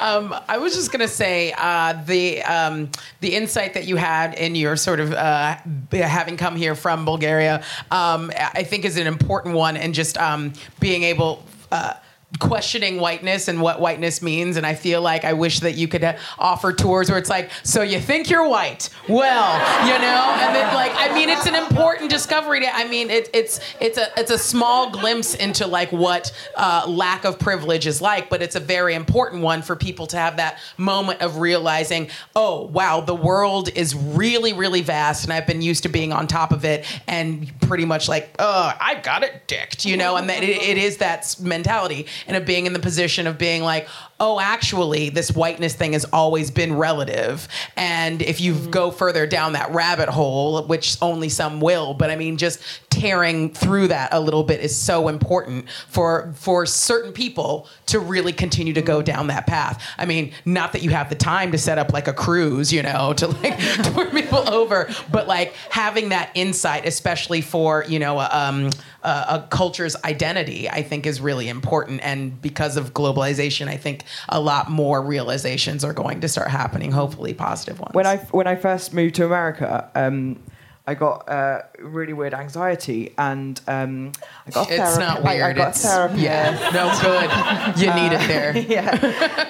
Um, 0.00 0.34
I 0.48 0.56
was 0.58 0.74
just 0.74 0.90
gonna 0.90 1.06
say 1.06 1.52
uh, 1.56 1.92
the 2.06 2.42
um, 2.42 2.90
the 3.20 3.34
insight 3.34 3.74
that 3.74 3.86
you 3.86 3.96
had 3.96 4.34
in 4.34 4.54
your 4.54 4.74
sort 4.76 4.98
of 4.98 5.12
uh, 5.12 5.56
having 5.92 6.38
come 6.38 6.56
here 6.56 6.74
from 6.74 7.04
Bulgaria, 7.04 7.62
um, 7.90 8.32
I 8.36 8.64
think 8.64 8.84
is 8.86 8.96
an 8.96 9.06
important 9.06 9.54
one, 9.54 9.76
and 9.76 9.94
just 9.94 10.16
um, 10.16 10.54
being 10.80 11.02
able. 11.02 11.44
Uh, 11.70 11.94
questioning 12.38 13.00
whiteness 13.00 13.48
and 13.48 13.60
what 13.60 13.80
whiteness 13.80 14.22
means. 14.22 14.56
And 14.56 14.66
i 14.66 14.74
feel 14.74 15.02
like 15.02 15.24
i 15.24 15.32
wish 15.32 15.60
that 15.60 15.74
you 15.74 15.88
could 15.88 16.04
uh, 16.04 16.16
offer 16.38 16.72
tours 16.72 17.10
where 17.10 17.18
it's 17.18 17.30
like 17.30 17.50
so 17.62 17.82
you 17.82 18.00
think 18.00 18.30
you're 18.30 18.48
white? 18.48 18.88
Well 19.08 19.86
you 19.86 19.98
know? 19.98 20.34
And 20.38 20.54
then 20.54 20.74
like 20.74 20.92
i 20.94 21.12
mean 21.14 21.28
it's 21.28 21.46
an 21.46 21.54
important 21.54 22.10
discovery 22.10 22.60
to, 22.60 22.74
i 22.74 22.86
mean 22.88 23.10
it, 23.10 23.28
it's 23.34 23.60
it's 23.80 23.98
a 23.98 24.08
it's 24.16 24.30
a 24.30 24.38
small 24.38 24.90
glimpse 24.90 25.34
into 25.34 25.66
like 25.66 25.90
what 25.90 26.32
uh, 26.56 26.84
lack 26.88 27.24
of 27.24 27.38
privilege 27.38 27.86
is 27.86 28.00
like 28.00 28.30
but 28.30 28.42
it's 28.42 28.56
a 28.56 28.60
very 28.60 28.94
important 28.94 29.42
one 29.42 29.62
for 29.62 29.76
people 29.76 30.06
to 30.06 30.16
have 30.16 30.36
that 30.36 30.58
moment 30.76 31.20
of 31.20 31.38
realizing 31.38 32.08
oh 32.36 32.66
wow 32.66 33.00
the 33.00 33.14
world 33.14 33.68
is 33.74 33.94
really 33.94 34.52
really 34.52 34.82
vast 34.82 35.24
and 35.24 35.32
i've 35.32 35.46
been 35.46 35.62
used 35.62 35.82
to 35.82 35.88
being 35.88 36.12
on 36.12 36.26
top 36.26 36.52
of 36.52 36.64
it 36.64 36.84
and 37.06 37.52
pretty 37.60 37.84
much 37.84 38.08
like 38.08 38.34
oh 38.38 38.72
I've 38.80 39.02
got 39.02 39.22
it 39.22 39.46
dicked 39.46 39.84
you 39.84 39.96
know? 39.96 40.16
And 40.16 40.28
that 40.28 40.42
it, 40.42 40.62
it 40.62 40.78
is 40.78 40.98
that 40.98 41.36
mentality 41.40 42.06
and 42.26 42.36
of 42.36 42.44
being 42.44 42.66
in 42.66 42.72
the 42.72 42.78
position 42.78 43.26
of 43.26 43.38
being 43.38 43.62
like 43.62 43.88
oh 44.20 44.38
actually 44.38 45.08
this 45.08 45.32
whiteness 45.32 45.74
thing 45.74 45.94
has 45.94 46.04
always 46.12 46.50
been 46.50 46.76
relative. 46.76 47.48
And 47.76 48.22
if 48.22 48.40
you 48.40 48.54
go 48.54 48.90
further 48.90 49.26
down 49.26 49.54
that 49.54 49.72
rabbit 49.72 50.08
hole 50.08 50.62
which 50.64 50.96
only 51.00 51.28
some 51.28 51.60
will 51.60 51.94
but 51.94 52.10
i 52.10 52.16
mean 52.16 52.36
just 52.36 52.62
tearing 52.90 53.52
through 53.52 53.88
that 53.88 54.12
a 54.12 54.20
little 54.20 54.42
bit 54.42 54.60
is 54.60 54.76
so 54.76 55.08
important 55.08 55.68
for 55.88 56.32
for 56.34 56.66
certain 56.66 57.12
people 57.12 57.68
to 57.86 57.98
really 57.98 58.32
continue 58.32 58.72
to 58.72 58.82
go 58.82 59.00
down 59.00 59.28
that 59.28 59.46
path. 59.46 59.82
I 59.96 60.04
mean 60.04 60.32
not 60.44 60.72
that 60.72 60.82
you 60.82 60.90
have 60.90 61.08
the 61.08 61.14
time 61.14 61.52
to 61.52 61.58
set 61.58 61.78
up 61.78 61.92
like 61.92 62.08
a 62.08 62.12
cruise 62.12 62.72
you 62.72 62.82
know 62.82 63.12
to 63.14 63.28
like 63.28 63.58
tour 63.84 64.10
people 64.10 64.48
over 64.52 64.88
but 65.10 65.26
like 65.26 65.54
having 65.70 66.10
that 66.10 66.30
insight 66.34 66.86
especially 66.86 67.40
for 67.40 67.84
you 67.88 67.98
know 67.98 68.18
um, 68.20 68.70
a, 69.02 69.08
a 69.08 69.48
culture's 69.50 69.96
identity 70.04 70.68
i 70.68 70.82
think 70.82 71.06
is 71.06 71.20
really 71.20 71.48
important. 71.48 72.00
And 72.02 72.40
because 72.42 72.76
of 72.76 72.92
globalization 72.92 73.68
i 73.68 73.76
think 73.76 74.04
a 74.28 74.40
lot 74.40 74.70
more 74.70 75.02
realizations 75.02 75.84
are 75.84 75.92
going 75.92 76.20
to 76.20 76.28
start 76.28 76.48
happening 76.48 76.92
hopefully 76.92 77.34
positive 77.34 77.78
ones. 77.78 77.94
When 77.94 78.06
I 78.06 78.16
when 78.16 78.46
I 78.46 78.56
first 78.56 78.92
moved 78.94 79.16
to 79.16 79.26
America, 79.26 79.90
um, 79.94 80.42
I 80.90 80.94
got 80.94 81.28
uh, 81.28 81.62
really 81.78 82.12
weird 82.12 82.34
anxiety, 82.34 83.14
and 83.16 83.60
um, 83.68 84.10
I 84.48 84.50
got 84.50 84.68
a 84.68 84.74
It's 84.74 84.98
not 84.98 85.24
I- 85.24 85.34
I, 85.34 85.34
weird, 85.36 85.56
got 85.56 85.68
it's- 85.68 85.82
therapist. 85.84 86.20
yeah, 86.20 86.70
no, 86.74 86.90
good. 87.00 87.78
You 87.80 87.94
need 87.94 88.12
it 88.12 88.26
there. 88.26 88.56
yeah, 88.68 88.90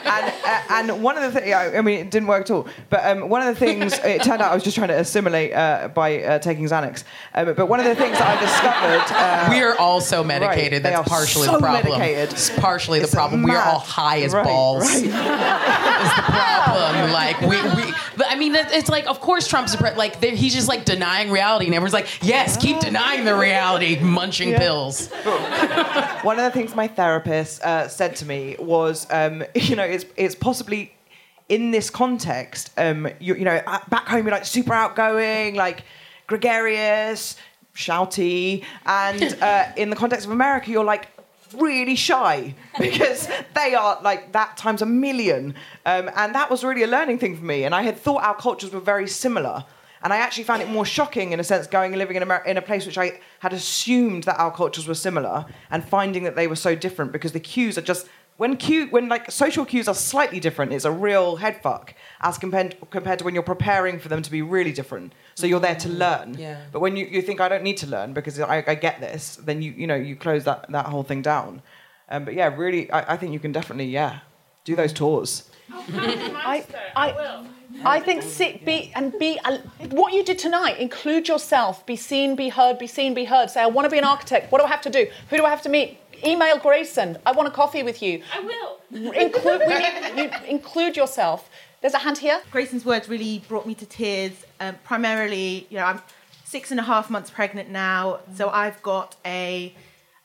and 0.05 0.34
uh, 0.45 0.93
and 0.93 1.03
one 1.03 1.16
of 1.16 1.22
the 1.32 1.41
things, 1.41 1.55
I 1.55 1.80
mean, 1.80 2.01
it 2.01 2.11
didn't 2.11 2.28
work 2.28 2.43
at 2.43 2.51
all. 2.51 2.68
But 2.91 3.07
um, 3.07 3.30
one 3.30 3.41
of 3.41 3.49
the 3.55 3.59
things, 3.59 3.95
it 4.05 4.22
turned 4.22 4.43
out 4.43 4.51
I 4.53 4.55
was 4.55 4.62
just 4.64 4.76
trying 4.76 4.88
to 4.88 4.99
assimilate 4.99 5.55
uh, 5.55 5.88
by 5.95 6.22
uh, 6.22 6.38
taking 6.41 6.64
Xanax. 6.66 7.05
Um, 7.34 7.55
but 7.55 7.66
one 7.68 7.80
of 7.80 7.86
the 7.86 7.95
things 7.95 8.18
that 8.18 8.36
I 8.36 8.41
discovered, 8.41 9.16
uh, 9.16 9.49
we 9.51 9.62
are 9.62 9.78
all 9.78 10.03
so 10.03 10.22
medicated. 10.22 10.84
Right, 10.84 10.93
That's 10.93 11.09
partially 11.09 11.47
so 11.47 11.53
the 11.53 11.59
problem. 11.61 11.99
medicated. 11.99 12.32
It's 12.34 12.51
partially 12.59 13.01
It's 13.01 13.12
the 13.12 13.16
problem. 13.16 13.43
We 13.45 13.53
are 13.53 13.62
all 13.64 13.78
high 13.78 14.20
as 14.20 14.34
Right, 14.34 14.45
balls. 14.45 14.84
right. 14.84 15.05
is 15.05 16.12
the 16.20 16.22
problem. 16.26 17.12
Like 17.12 17.41
we, 17.41 17.57
we 17.82 17.89
but 18.21 18.29
I 18.31 18.35
mean, 18.35 18.55
it's 18.55 18.91
like, 18.91 19.07
of 19.07 19.18
course, 19.21 19.49
Trump's 19.49 19.75
depre- 19.75 19.97
like 19.97 20.23
he's 20.23 20.53
just 20.55 20.68
like 20.68 20.85
denying 20.85 21.31
reality, 21.31 21.64
and 21.64 21.75
everyone's 21.75 21.95
like, 21.95 22.23
yes, 22.23 22.59
keep 22.59 22.79
denying 22.79 23.25
the 23.25 23.35
reality, 23.35 23.99
munching 23.99 24.51
Yeah. 24.51 24.59
pills. 24.59 25.09
One 26.23 26.39
of 26.39 26.45
the 26.45 26.51
things 26.51 26.75
my 26.75 26.87
therapist 26.87 27.62
uh, 27.62 27.89
said 27.89 28.16
to 28.16 28.27
me 28.27 28.57
was, 28.59 29.07
um, 29.11 29.43
you 29.55 29.75
know, 29.75 29.85
it's 29.85 30.05
it's 30.16 30.35
possibly 30.35 30.93
in 31.49 31.71
this 31.71 31.89
context, 31.89 32.71
um, 32.77 33.09
you, 33.21 33.37
you 33.37 33.45
know, 33.47 33.57
uh, 33.66 33.79
back 33.89 34.07
home 34.07 34.27
you're 34.27 34.35
like 34.35 34.45
super 34.45 34.75
outgoing, 34.75 35.55
like 35.55 35.83
gregarious, 36.27 37.37
shouty, 37.75 38.64
and 38.85 39.35
uh, 39.43 39.64
in 39.79 39.89
the 39.89 39.97
context 39.97 40.27
of 40.27 40.33
America 40.33 40.71
you're 40.71 40.85
like 40.85 41.09
really 41.55 41.96
shy 41.96 42.55
because 42.78 43.28
they 43.55 43.74
are 43.74 43.98
like 44.03 44.32
that 44.32 44.57
times 44.57 44.82
a 44.82 44.86
million, 44.86 45.55
um, 45.86 46.11
and 46.16 46.34
that 46.34 46.51
was 46.51 46.64
really 46.64 46.82
a 46.82 46.86
learning 46.86 47.18
thing 47.18 47.36
for 47.36 47.44
me. 47.44 47.64
And 47.64 47.74
I 47.74 47.82
had 47.82 47.98
thought 47.98 48.22
our 48.22 48.36
cultures 48.36 48.72
were 48.72 48.80
very 48.80 49.09
similar. 49.09 49.64
And 50.03 50.14
I 50.14 50.16
actually 50.16 50.44
found 50.44 50.62
it 50.62 50.68
more 50.70 50.86
shocking, 50.86 51.32
in 51.32 51.40
a 51.40 51.44
sense, 51.44 51.66
going 51.66 51.92
and 51.92 51.98
living 51.98 52.16
in, 52.16 52.22
Amer- 52.22 52.42
in 52.46 52.57
a 52.57 52.62
place 52.62 52.86
which 52.86 52.96
I 52.96 53.20
had 53.40 53.53
assumed 53.53 54.24
that 54.24 54.38
our 54.38 54.51
cultures 54.51 54.88
were 54.88 54.94
similar, 54.94 55.44
and 55.70 55.84
finding 55.84 56.22
that 56.24 56.36
they 56.36 56.46
were 56.46 56.57
so 56.57 56.74
different 56.74 57.12
because 57.12 57.32
the 57.32 57.40
cues 57.40 57.76
are 57.76 57.82
just 57.82 58.09
when 58.41 58.57
cue 58.57 58.86
when 58.86 59.07
like 59.07 59.30
social 59.30 59.66
cues 59.66 59.86
are 59.86 59.95
slightly 59.95 60.41
different, 60.41 60.72
it's 60.72 60.86
a 60.86 60.91
real 60.91 61.36
head 61.36 61.61
fuck 61.61 61.95
as 62.22 62.38
compared 62.38 62.74
compared 62.88 63.18
to 63.18 63.24
when 63.26 63.34
you're 63.34 63.43
preparing 63.43 63.99
for 63.99 64.09
them 64.09 64.22
to 64.22 64.30
be 64.30 64.41
really 64.41 64.72
different. 64.72 65.12
So 65.34 65.47
you're 65.47 65.61
there 65.61 65.74
to 65.74 65.91
learn. 65.91 66.36
Yeah. 66.38 66.62
But 66.72 66.80
when 66.80 66.97
you, 66.97 67.05
you 67.05 67.20
think 67.20 67.38
I 67.43 67.51
don't 67.51 67.62
need 67.62 67.76
to 67.84 67.86
learn 67.86 68.14
because 68.14 68.41
I, 68.41 68.64
I 68.66 68.76
get 68.76 68.99
this, 68.99 69.36
then 69.36 69.61
you 69.61 69.72
you 69.72 69.86
know 69.86 69.95
you 69.95 70.16
close 70.16 70.45
that 70.45 70.64
that 70.70 70.86
whole 70.86 71.03
thing 71.03 71.20
down. 71.20 71.61
Um, 72.09 72.24
but 72.24 72.32
yeah, 72.32 72.49
really, 72.57 72.91
I, 72.91 73.12
I 73.12 73.16
think 73.18 73.34
you 73.34 73.41
can 73.41 73.53
definitely 73.53 73.91
yeah 73.91 74.20
do 74.64 74.74
those 74.74 74.95
tours. 74.95 75.51
I, 75.93 76.64
I, 76.97 77.45
I 77.84 78.01
think 78.01 78.22
sit, 78.22 78.64
be 78.64 78.91
and 78.95 79.16
be 79.18 79.38
uh, 79.45 79.59
what 79.91 80.14
you 80.14 80.24
did 80.24 80.38
tonight. 80.38 80.78
Include 80.78 81.28
yourself. 81.28 81.84
Be 81.84 81.95
seen, 81.95 82.36
be 82.36 82.49
heard. 82.49 82.78
Be 82.78 82.86
seen, 82.86 83.12
be 83.12 83.26
heard. 83.26 83.51
Say, 83.51 83.61
I 83.61 83.66
want 83.66 83.84
to 83.84 83.91
be 83.91 83.99
an 83.99 84.05
architect. 84.05 84.51
What 84.51 84.61
do 84.61 84.64
I 84.64 84.70
have 84.70 84.80
to 84.82 84.91
do? 84.91 85.09
Who 85.28 85.36
do 85.36 85.45
I 85.45 85.51
have 85.51 85.62
to 85.62 85.68
meet? 85.68 85.99
Email 86.25 86.59
Graysen. 86.59 87.18
I 87.25 87.33
want 87.33 87.49
a 87.49 87.51
coffee 87.51 87.83
with 87.83 88.03
you. 88.03 88.23
I 88.35 88.41
will. 88.41 89.12
Include, 89.12 89.62
we 89.66 89.75
need, 90.14 90.16
you, 90.16 90.31
include 90.49 90.97
yourself. 90.97 91.49
There's 91.81 91.95
a 91.95 91.99
hand 91.99 92.18
here. 92.18 92.41
Graysen's 92.51 92.85
words 92.85 93.09
really 93.09 93.43
brought 93.49 93.66
me 93.66 93.75
to 93.77 93.87
tears. 93.87 94.33
Um, 94.61 94.77
primarily, 94.85 95.66
you 95.71 95.79
know, 95.79 95.85
I'm 95.85 96.03
six 96.45 96.71
and 96.71 96.81
a 96.81 96.83
half 96.83 97.11
months 97.11 97.31
pregnant 97.31 97.71
now, 97.71 98.21
so 98.35 98.51
I've 98.51 98.83
got 98.83 99.16
a 99.25 99.75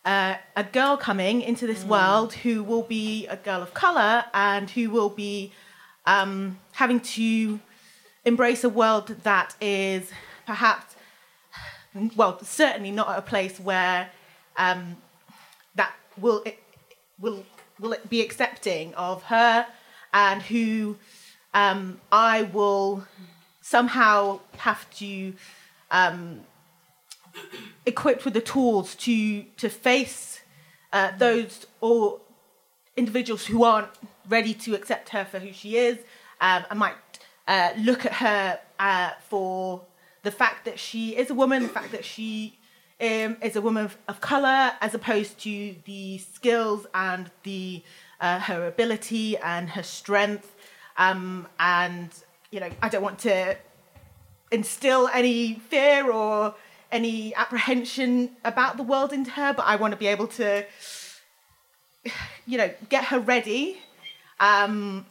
uh, 0.06 0.36
a 0.56 0.64
girl 0.64 0.98
coming 0.98 1.42
into 1.42 1.66
this 1.66 1.84
world 1.84 2.34
who 2.34 2.64
will 2.64 2.84
be 2.84 3.26
a 3.26 3.36
girl 3.36 3.64
of 3.64 3.74
color 3.74 4.24
and 4.36 4.70
who 4.70 4.92
will 4.92 5.10
be 5.10 5.52
um, 6.06 6.60
having 6.74 7.00
to 7.00 7.60
embrace 8.24 8.64
a 8.64 8.70
world 8.70 9.08
that 9.24 9.56
is 9.60 10.12
perhaps, 10.46 10.96
well, 12.16 12.38
certainly 12.44 12.92
not 12.92 13.10
at 13.10 13.18
a 13.18 13.22
place 13.24 13.60
where 13.60 14.10
um, 14.58 14.98
will 16.18 16.44
will 17.20 17.46
will 17.80 17.94
it 17.94 18.10
be 18.10 18.22
accepting 18.22 18.94
of 18.96 19.24
her 19.24 19.68
and 20.14 20.42
who 20.44 20.98
um, 21.54 22.00
I 22.12 22.44
will 22.44 23.06
somehow 23.62 24.40
have 24.58 24.90
to 24.96 25.34
um, 25.92 26.42
equipped 27.86 28.26
with 28.26 28.34
the 28.34 28.42
tools 28.42 28.96
to 28.96 29.44
to 29.44 29.70
face 29.70 30.42
uh, 30.94 31.12
those 31.18 31.66
or 31.82 32.20
individuals 32.96 33.46
who 33.46 33.64
aren't 33.64 33.90
ready 34.30 34.54
to 34.54 34.74
accept 34.76 35.10
her 35.10 35.26
for 35.26 35.40
who 35.40 35.52
she 35.52 35.78
is. 35.78 35.98
Um, 36.42 36.66
and 36.70 36.80
might 36.80 36.96
uh, 37.48 37.72
look 37.78 38.06
at 38.06 38.14
her 38.14 38.60
uh, 38.80 39.12
for 39.30 39.82
the 40.24 40.32
fact 40.32 40.66
that 40.66 40.80
she 40.80 41.16
is 41.16 41.30
a 41.30 41.34
woman, 41.34 41.64
the 41.64 41.70
fact 41.70 41.92
that 41.92 42.04
she 42.04 42.58
um, 43.02 43.38
is 43.42 43.56
a 43.56 43.62
woman 43.62 43.86
of, 43.86 43.98
of 44.08 44.22
color, 44.22 44.72
as 44.82 44.94
opposed 44.94 45.40
to 45.40 45.76
the 45.86 46.18
skills 46.20 46.88
and 46.94 47.30
the 47.44 47.84
uh, 48.22 48.40
her 48.40 48.68
ability 48.68 49.38
and 49.38 49.70
her 49.70 49.84
strength. 49.84 50.56
Um, 50.98 51.48
and 51.60 52.10
you 52.52 52.60
know, 52.60 52.70
I 52.82 52.90
don't 52.90 53.04
want 53.04 53.20
to 53.20 53.58
instill 54.52 55.10
any 55.14 55.56
fear 55.56 56.10
or 56.12 56.56
any 56.92 57.36
apprehension 57.36 58.32
about 58.46 58.78
the 58.78 58.84
world 58.84 59.12
into 59.12 59.32
her, 59.32 59.54
but 59.54 59.66
I 59.66 59.76
want 59.76 59.92
to 59.92 59.98
be 59.98 60.08
able 60.08 60.28
to, 60.28 60.66
you 62.46 62.58
know, 62.58 62.72
get 62.90 63.06
her 63.06 63.20
ready. 63.20 63.78
Um, 64.40 65.06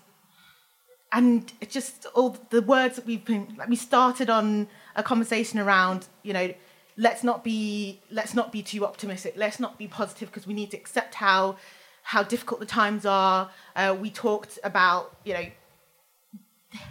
and 1.12 1.52
just 1.68 2.06
all 2.14 2.36
the 2.50 2.62
words 2.62 2.96
that 2.96 3.06
we've 3.06 3.24
been 3.24 3.54
like 3.56 3.68
we 3.68 3.76
started 3.76 4.28
on 4.28 4.66
a 4.96 5.02
conversation 5.02 5.58
around, 5.60 6.06
you 6.22 6.32
know, 6.32 6.52
let's 6.96 7.24
not 7.24 7.42
be 7.42 8.00
let's 8.10 8.34
not 8.34 8.52
be 8.52 8.62
too 8.62 8.84
optimistic. 8.84 9.34
Let's 9.36 9.58
not 9.58 9.78
be 9.78 9.86
positive 9.88 10.30
because 10.30 10.46
we 10.46 10.54
need 10.54 10.70
to 10.70 10.76
accept 10.76 11.16
how 11.16 11.56
how 12.02 12.22
difficult 12.22 12.60
the 12.60 12.66
times 12.66 13.06
are. 13.06 13.50
Uh, 13.74 13.96
we 13.98 14.10
talked 14.10 14.58
about, 14.62 15.16
you 15.24 15.34
know, 15.34 15.46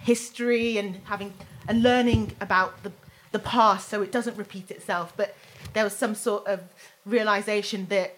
history 0.01 0.77
and 0.77 0.97
having 1.05 1.33
and 1.67 1.83
learning 1.83 2.35
about 2.41 2.83
the 2.83 2.91
the 3.31 3.39
past 3.39 3.89
so 3.89 4.01
it 4.01 4.11
doesn't 4.11 4.37
repeat 4.37 4.71
itself. 4.71 5.13
But 5.15 5.35
there 5.73 5.83
was 5.83 5.93
some 5.93 6.15
sort 6.15 6.45
of 6.47 6.61
realization 7.05 7.87
that 7.89 8.15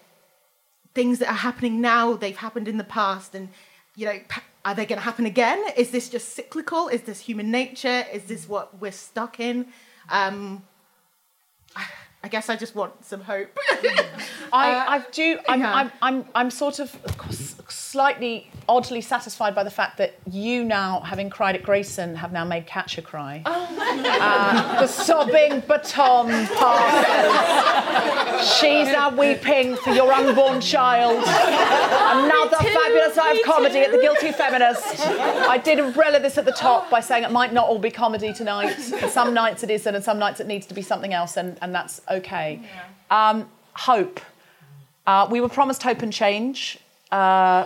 things 0.94 1.18
that 1.18 1.28
are 1.28 1.34
happening 1.34 1.80
now 1.80 2.14
they've 2.14 2.36
happened 2.36 2.68
in 2.68 2.78
the 2.78 2.84
past, 2.84 3.34
and 3.34 3.48
you 3.94 4.06
know, 4.06 4.18
are 4.64 4.74
they 4.74 4.86
going 4.86 4.98
to 4.98 5.04
happen 5.04 5.26
again? 5.26 5.62
Is 5.76 5.90
this 5.90 6.08
just 6.08 6.30
cyclical? 6.30 6.88
Is 6.88 7.02
this 7.02 7.20
human 7.20 7.50
nature? 7.50 8.04
Is 8.12 8.24
this 8.24 8.48
what 8.48 8.80
we're 8.80 8.92
stuck 8.92 9.38
in? 9.40 9.66
Um, 10.08 10.64
I 12.26 12.28
guess 12.28 12.50
I 12.50 12.56
just 12.56 12.74
want 12.74 13.04
some 13.04 13.20
hope. 13.20 13.56
I, 14.52 14.96
I 14.96 15.04
do. 15.12 15.38
I'm, 15.48 15.60
I'm, 15.64 15.92
I'm, 16.02 16.24
I'm 16.34 16.50
sort 16.50 16.80
of 16.80 16.92
s- 17.28 17.45
slightly 17.96 18.46
oddly 18.68 19.00
satisfied 19.00 19.54
by 19.54 19.64
the 19.64 19.70
fact 19.70 19.96
that 19.96 20.18
you 20.30 20.62
now, 20.64 21.00
having 21.00 21.30
cried 21.30 21.54
at 21.54 21.62
Graysen, 21.62 22.14
have 22.14 22.30
now 22.30 22.44
made 22.44 22.66
Katya 22.66 23.02
cry. 23.02 23.42
Uh, 23.46 24.80
the 24.80 24.86
sobbing 24.86 25.60
baton 25.60 26.28
passes. 26.58 27.32
She's 28.58 28.88
now 28.88 29.16
weeping 29.16 29.76
for 29.76 29.92
your 29.92 30.12
unborn 30.12 30.60
child. 30.60 31.24
Another 31.24 32.56
fabulous 32.58 33.16
night 33.16 33.38
of 33.38 33.46
comedy 33.46 33.78
at 33.78 33.92
the 33.92 33.98
Guilty 33.98 34.30
Feminist. 34.30 35.00
I 35.48 35.56
did 35.56 35.78
umbrella 35.78 36.20
this 36.20 36.36
at 36.36 36.44
the 36.44 36.52
top 36.52 36.90
by 36.90 37.00
saying 37.00 37.24
it 37.24 37.32
might 37.32 37.54
not 37.54 37.66
all 37.66 37.78
be 37.78 37.90
comedy 37.90 38.34
tonight. 38.34 38.74
Some 39.08 39.32
nights 39.32 39.62
it 39.62 39.70
isn't, 39.70 39.94
and 39.94 40.04
some 40.04 40.18
nights 40.18 40.38
it 40.38 40.46
needs 40.46 40.66
to 40.66 40.74
be 40.74 40.82
something 40.82 41.14
else, 41.14 41.38
and, 41.38 41.56
and 41.62 41.74
that's 41.74 42.02
okay. 42.10 42.60
Um, 43.10 43.48
hope. 43.72 44.20
Uh, 45.06 45.26
we 45.30 45.40
were 45.40 45.48
promised 45.48 45.82
hope 45.82 46.02
and 46.02 46.12
change. 46.12 46.78
Uh, 47.10 47.64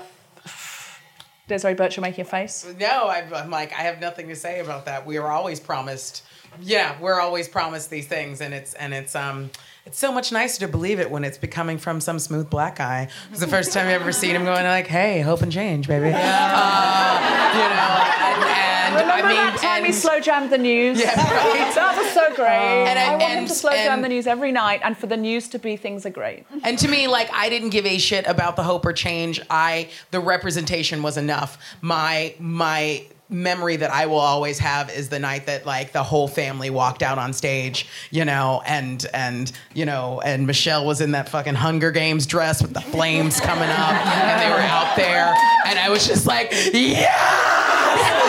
Desiree 1.51 1.74
Burch, 1.74 1.97
you're 1.97 2.02
making 2.02 2.22
a 2.22 2.24
face. 2.24 2.66
No, 2.78 3.09
I'm, 3.09 3.35
I'm 3.35 3.51
like, 3.51 3.72
I 3.72 3.82
have 3.82 4.01
nothing 4.01 4.28
to 4.28 4.36
say 4.36 4.60
about 4.60 4.85
that. 4.86 5.05
We 5.05 5.18
were 5.18 5.28
always 5.28 5.59
promised. 5.60 6.22
Yeah, 6.62 6.97
we're 7.01 7.20
always 7.20 7.48
promised 7.48 7.90
these 7.90 8.06
things, 8.06 8.40
and 8.40 8.55
it's 8.55 8.74
and 8.74 8.94
it's 8.94 9.14
um 9.14 9.51
it's 9.86 9.98
so 9.98 10.12
much 10.12 10.31
nicer 10.32 10.61
to 10.61 10.69
believe 10.69 11.01
it 11.01 11.11
when 11.11 11.24
it's 11.24 11.39
becoming 11.39 11.78
from 11.78 12.01
some 12.01 12.19
smooth 12.19 12.48
black 12.51 12.77
guy. 12.77 13.09
It's 13.31 13.40
the 13.40 13.47
first 13.47 13.73
time 13.73 13.86
I've 13.86 14.01
ever 14.01 14.12
seen 14.12 14.35
him 14.36 14.44
going 14.44 14.65
like, 14.65 14.86
"Hey, 14.86 15.20
hope 15.20 15.43
and 15.43 15.51
change, 15.52 15.89
baby." 15.89 16.07
Uh, 16.07 16.11
you 17.52 17.59
know, 17.59 18.05
and, 18.20 18.44
and 18.44 18.94
Remember 18.94 19.12
I 19.12 19.23
mean, 19.23 19.36
that 19.36 19.59
time 19.61 19.85
he 19.85 19.93
slow 19.93 20.20
jammed 20.20 20.51
the 20.51 20.59
news? 20.59 20.98
Yeah, 21.01 21.09
right. 21.16 21.73
That 21.74 21.97
was 21.97 22.11
so 22.12 22.35
great. 22.35 22.47
And 22.89 22.98
I- 22.98 23.07
I 23.15 23.16
want 23.16 23.23
him 23.32 23.47
to 23.47 23.55
slow 23.55 23.73
jam 23.73 24.02
the 24.02 24.09
news 24.09 24.27
every 24.27 24.52
night, 24.52 24.81
and 24.85 24.97
for 24.97 25.07
the 25.07 25.16
news 25.16 25.48
to 25.48 25.59
be 25.59 25.77
things 25.77 26.05
are 26.07 26.11
great. 26.11 26.44
And 26.65 26.78
to 26.78 26.89
me, 26.89 27.09
like 27.09 27.31
I 27.32 27.48
didn't 27.48 27.70
give 27.70 27.86
a 27.86 27.98
shit 27.98 28.27
about 28.27 28.57
the 28.57 28.62
hope 28.62 28.85
or 28.85 28.93
change. 28.93 29.40
I 29.51 29.89
the 30.11 30.20
representation 30.20 31.02
was 31.02 31.16
enough. 31.16 31.59
My 31.81 32.35
my 32.39 33.05
memory 33.31 33.77
that 33.77 33.90
I 33.90 34.07
will 34.07 34.19
always 34.19 34.59
have 34.59 34.90
is 34.90 35.09
the 35.09 35.19
night 35.19 35.47
that 35.47 35.65
like 35.65 35.93
the 35.93 36.02
whole 36.02 36.28
family 36.28 36.70
walked 36.70 37.02
out 37.02 37.19
on 37.19 37.32
stage, 37.32 37.86
you 38.11 38.24
know, 38.24 38.62
and 38.66 39.07
and 39.15 39.52
you 39.74 39.86
know, 39.86 40.20
and 40.24 40.47
Michelle 40.47 40.85
was 40.85 41.01
in 41.01 41.12
that 41.12 41.28
fucking 41.28 41.55
Hunger 41.55 41.90
Games 41.90 42.27
dress 42.27 42.61
with 42.61 42.74
the 42.74 42.81
flames 42.81 43.40
coming 43.40 43.69
up, 43.69 44.07
and 44.07 44.40
they 44.43 44.51
were 44.51 44.61
out 44.61 44.97
there, 44.97 45.35
and 45.66 45.78
I 45.78 45.89
was 45.89 46.07
just 46.07 46.27
like, 46.27 46.52
yeah, 46.73 48.19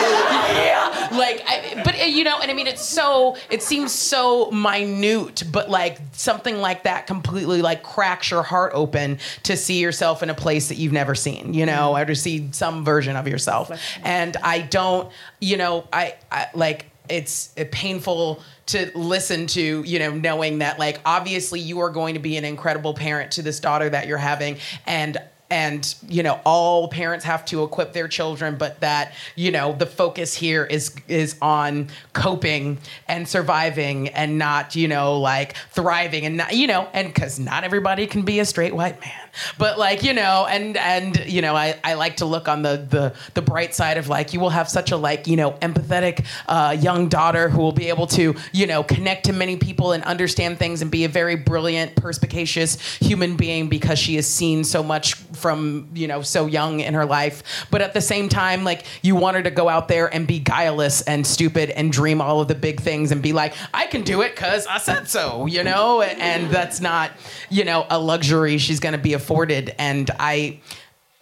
like, 1.16 1.42
I, 1.46 1.82
but 1.84 1.98
uh, 2.00 2.04
you 2.04 2.24
know, 2.24 2.40
and 2.40 2.50
I 2.50 2.54
mean, 2.54 2.66
it's 2.66 2.84
so, 2.84 3.36
it 3.50 3.62
seems 3.62 3.92
so 3.92 4.50
minute, 4.50 5.44
but 5.50 5.70
like 5.70 5.98
something 6.12 6.58
like 6.58 6.84
that 6.84 7.06
completely 7.06 7.62
like 7.62 7.82
cracks 7.82 8.30
your 8.30 8.42
heart 8.42 8.72
open 8.74 9.18
to 9.44 9.56
see 9.56 9.80
yourself 9.80 10.22
in 10.22 10.30
a 10.30 10.34
place 10.34 10.68
that 10.68 10.76
you've 10.76 10.92
never 10.92 11.14
seen, 11.14 11.54
you 11.54 11.66
know, 11.66 11.96
or 11.96 12.04
to 12.04 12.14
see 12.14 12.48
some 12.52 12.84
version 12.84 13.16
of 13.16 13.28
yourself. 13.28 13.70
And 14.02 14.36
I 14.38 14.60
don't, 14.60 15.10
you 15.40 15.56
know, 15.56 15.86
I, 15.92 16.16
I 16.30 16.48
like, 16.54 16.86
it's 17.08 17.52
uh, 17.58 17.64
painful 17.72 18.42
to 18.66 18.90
listen 18.94 19.46
to, 19.48 19.82
you 19.82 19.98
know, 19.98 20.12
knowing 20.12 20.58
that 20.58 20.78
like 20.78 21.00
obviously 21.04 21.60
you 21.60 21.80
are 21.80 21.90
going 21.90 22.14
to 22.14 22.20
be 22.20 22.36
an 22.36 22.44
incredible 22.44 22.94
parent 22.94 23.32
to 23.32 23.42
this 23.42 23.60
daughter 23.60 23.90
that 23.90 24.06
you're 24.06 24.18
having 24.18 24.56
and 24.86 25.18
and 25.52 25.94
you 26.08 26.22
know 26.22 26.40
all 26.46 26.88
parents 26.88 27.26
have 27.26 27.44
to 27.44 27.62
equip 27.62 27.92
their 27.92 28.08
children 28.08 28.56
but 28.56 28.80
that 28.80 29.12
you 29.36 29.50
know 29.50 29.74
the 29.74 29.84
focus 29.84 30.32
here 30.32 30.64
is 30.64 30.94
is 31.08 31.36
on 31.42 31.88
coping 32.14 32.78
and 33.06 33.28
surviving 33.28 34.08
and 34.08 34.38
not 34.38 34.74
you 34.74 34.88
know 34.88 35.20
like 35.20 35.54
thriving 35.70 36.24
and 36.24 36.38
not 36.38 36.54
you 36.54 36.66
know 36.66 36.88
and 36.94 37.12
because 37.12 37.38
not 37.38 37.64
everybody 37.64 38.06
can 38.06 38.22
be 38.22 38.40
a 38.40 38.46
straight 38.46 38.74
white 38.74 38.98
man 39.02 39.21
but 39.58 39.78
like 39.78 40.02
you 40.02 40.12
know 40.12 40.46
and 40.48 40.76
and 40.76 41.24
you 41.26 41.42
know 41.42 41.54
I, 41.54 41.78
I 41.84 41.94
like 41.94 42.16
to 42.16 42.26
look 42.26 42.48
on 42.48 42.62
the 42.62 42.86
the 42.88 43.14
the 43.34 43.42
bright 43.42 43.74
side 43.74 43.98
of 43.98 44.08
like 44.08 44.32
you 44.32 44.40
will 44.40 44.50
have 44.50 44.68
such 44.68 44.90
a 44.90 44.96
like 44.96 45.26
you 45.26 45.36
know 45.36 45.52
empathetic 45.52 46.24
uh, 46.48 46.76
young 46.78 47.08
daughter 47.08 47.48
who 47.48 47.58
will 47.58 47.72
be 47.72 47.88
able 47.88 48.06
to 48.08 48.34
you 48.52 48.66
know 48.66 48.82
connect 48.82 49.26
to 49.26 49.32
many 49.32 49.56
people 49.56 49.92
and 49.92 50.04
understand 50.04 50.58
things 50.58 50.82
and 50.82 50.90
be 50.90 51.04
a 51.04 51.08
very 51.08 51.36
brilliant 51.36 51.96
perspicacious 51.96 52.80
human 52.96 53.36
being 53.36 53.68
because 53.68 53.98
she 53.98 54.16
has 54.16 54.26
seen 54.26 54.64
so 54.64 54.82
much 54.82 55.14
from 55.14 55.88
you 55.94 56.06
know 56.06 56.22
so 56.22 56.46
young 56.46 56.80
in 56.80 56.94
her 56.94 57.06
life. 57.06 57.66
But 57.70 57.82
at 57.82 57.94
the 57.94 58.00
same 58.00 58.28
time 58.28 58.64
like 58.64 58.84
you 59.02 59.16
want 59.16 59.36
her 59.36 59.42
to 59.42 59.50
go 59.50 59.68
out 59.68 59.88
there 59.88 60.12
and 60.12 60.26
be 60.26 60.38
guileless 60.38 61.02
and 61.02 61.26
stupid 61.26 61.70
and 61.70 61.92
dream 61.92 62.20
all 62.20 62.40
of 62.40 62.48
the 62.48 62.54
big 62.54 62.80
things 62.80 63.12
and 63.12 63.22
be 63.22 63.32
like 63.32 63.54
i 63.74 63.86
can 63.86 64.02
do 64.02 64.22
it 64.22 64.34
because 64.34 64.66
i 64.66 64.78
said 64.78 65.08
so 65.08 65.46
you 65.46 65.62
know? 65.62 66.02
And 66.02 66.50
that's 66.50 66.80
not 66.80 67.12
you 67.50 67.64
know 67.64 67.86
a 67.90 67.98
luxury 67.98 68.58
she's 68.58 68.80
going 68.80 68.92
to 68.92 68.98
be 68.98 69.14
afforded 69.22 69.74
and 69.78 70.10
i 70.18 70.60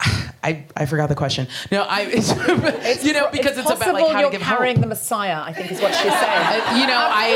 I, 0.42 0.64
I 0.74 0.86
forgot 0.86 1.10
the 1.10 1.14
question. 1.14 1.46
No, 1.70 1.82
I 1.82 2.00
it's, 2.10 3.04
you 3.04 3.12
know 3.12 3.28
because 3.30 3.58
it's, 3.58 3.70
about 3.70 3.92
like 3.92 4.06
how 4.06 4.12
to 4.12 4.20
you're 4.20 4.30
give 4.30 4.40
carrying 4.40 4.76
hope. 4.76 4.84
the 4.84 4.88
Messiah. 4.88 5.42
I 5.42 5.52
think 5.52 5.70
is 5.70 5.80
what 5.82 5.92
she's 5.94 6.12
saying. 6.22 6.40
Uh, 6.50 6.78
you 6.80 6.86
know, 6.86 7.02
I, 7.22 7.26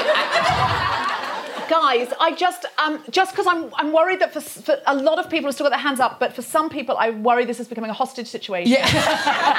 guys, 1.68 2.08
I 2.18 2.34
just 2.34 2.64
um, 2.78 3.02
just 3.10 3.32
because 3.32 3.46
I'm 3.46 3.70
I'm 3.74 3.92
worried 3.92 4.20
that 4.20 4.32
for, 4.32 4.40
for 4.40 4.80
a 4.86 4.94
lot 4.94 5.18
of 5.18 5.28
people 5.28 5.48
have 5.48 5.54
still 5.54 5.64
got 5.64 5.70
their 5.76 5.86
hands 5.88 6.00
up, 6.00 6.18
but 6.18 6.32
for 6.32 6.40
some 6.40 6.70
people, 6.70 6.96
I 6.96 7.10
worry 7.10 7.44
this 7.44 7.60
is 7.60 7.68
becoming 7.68 7.90
a 7.90 7.94
hostage 8.02 8.28
situation. 8.28 8.72
Yeah. 8.72 8.86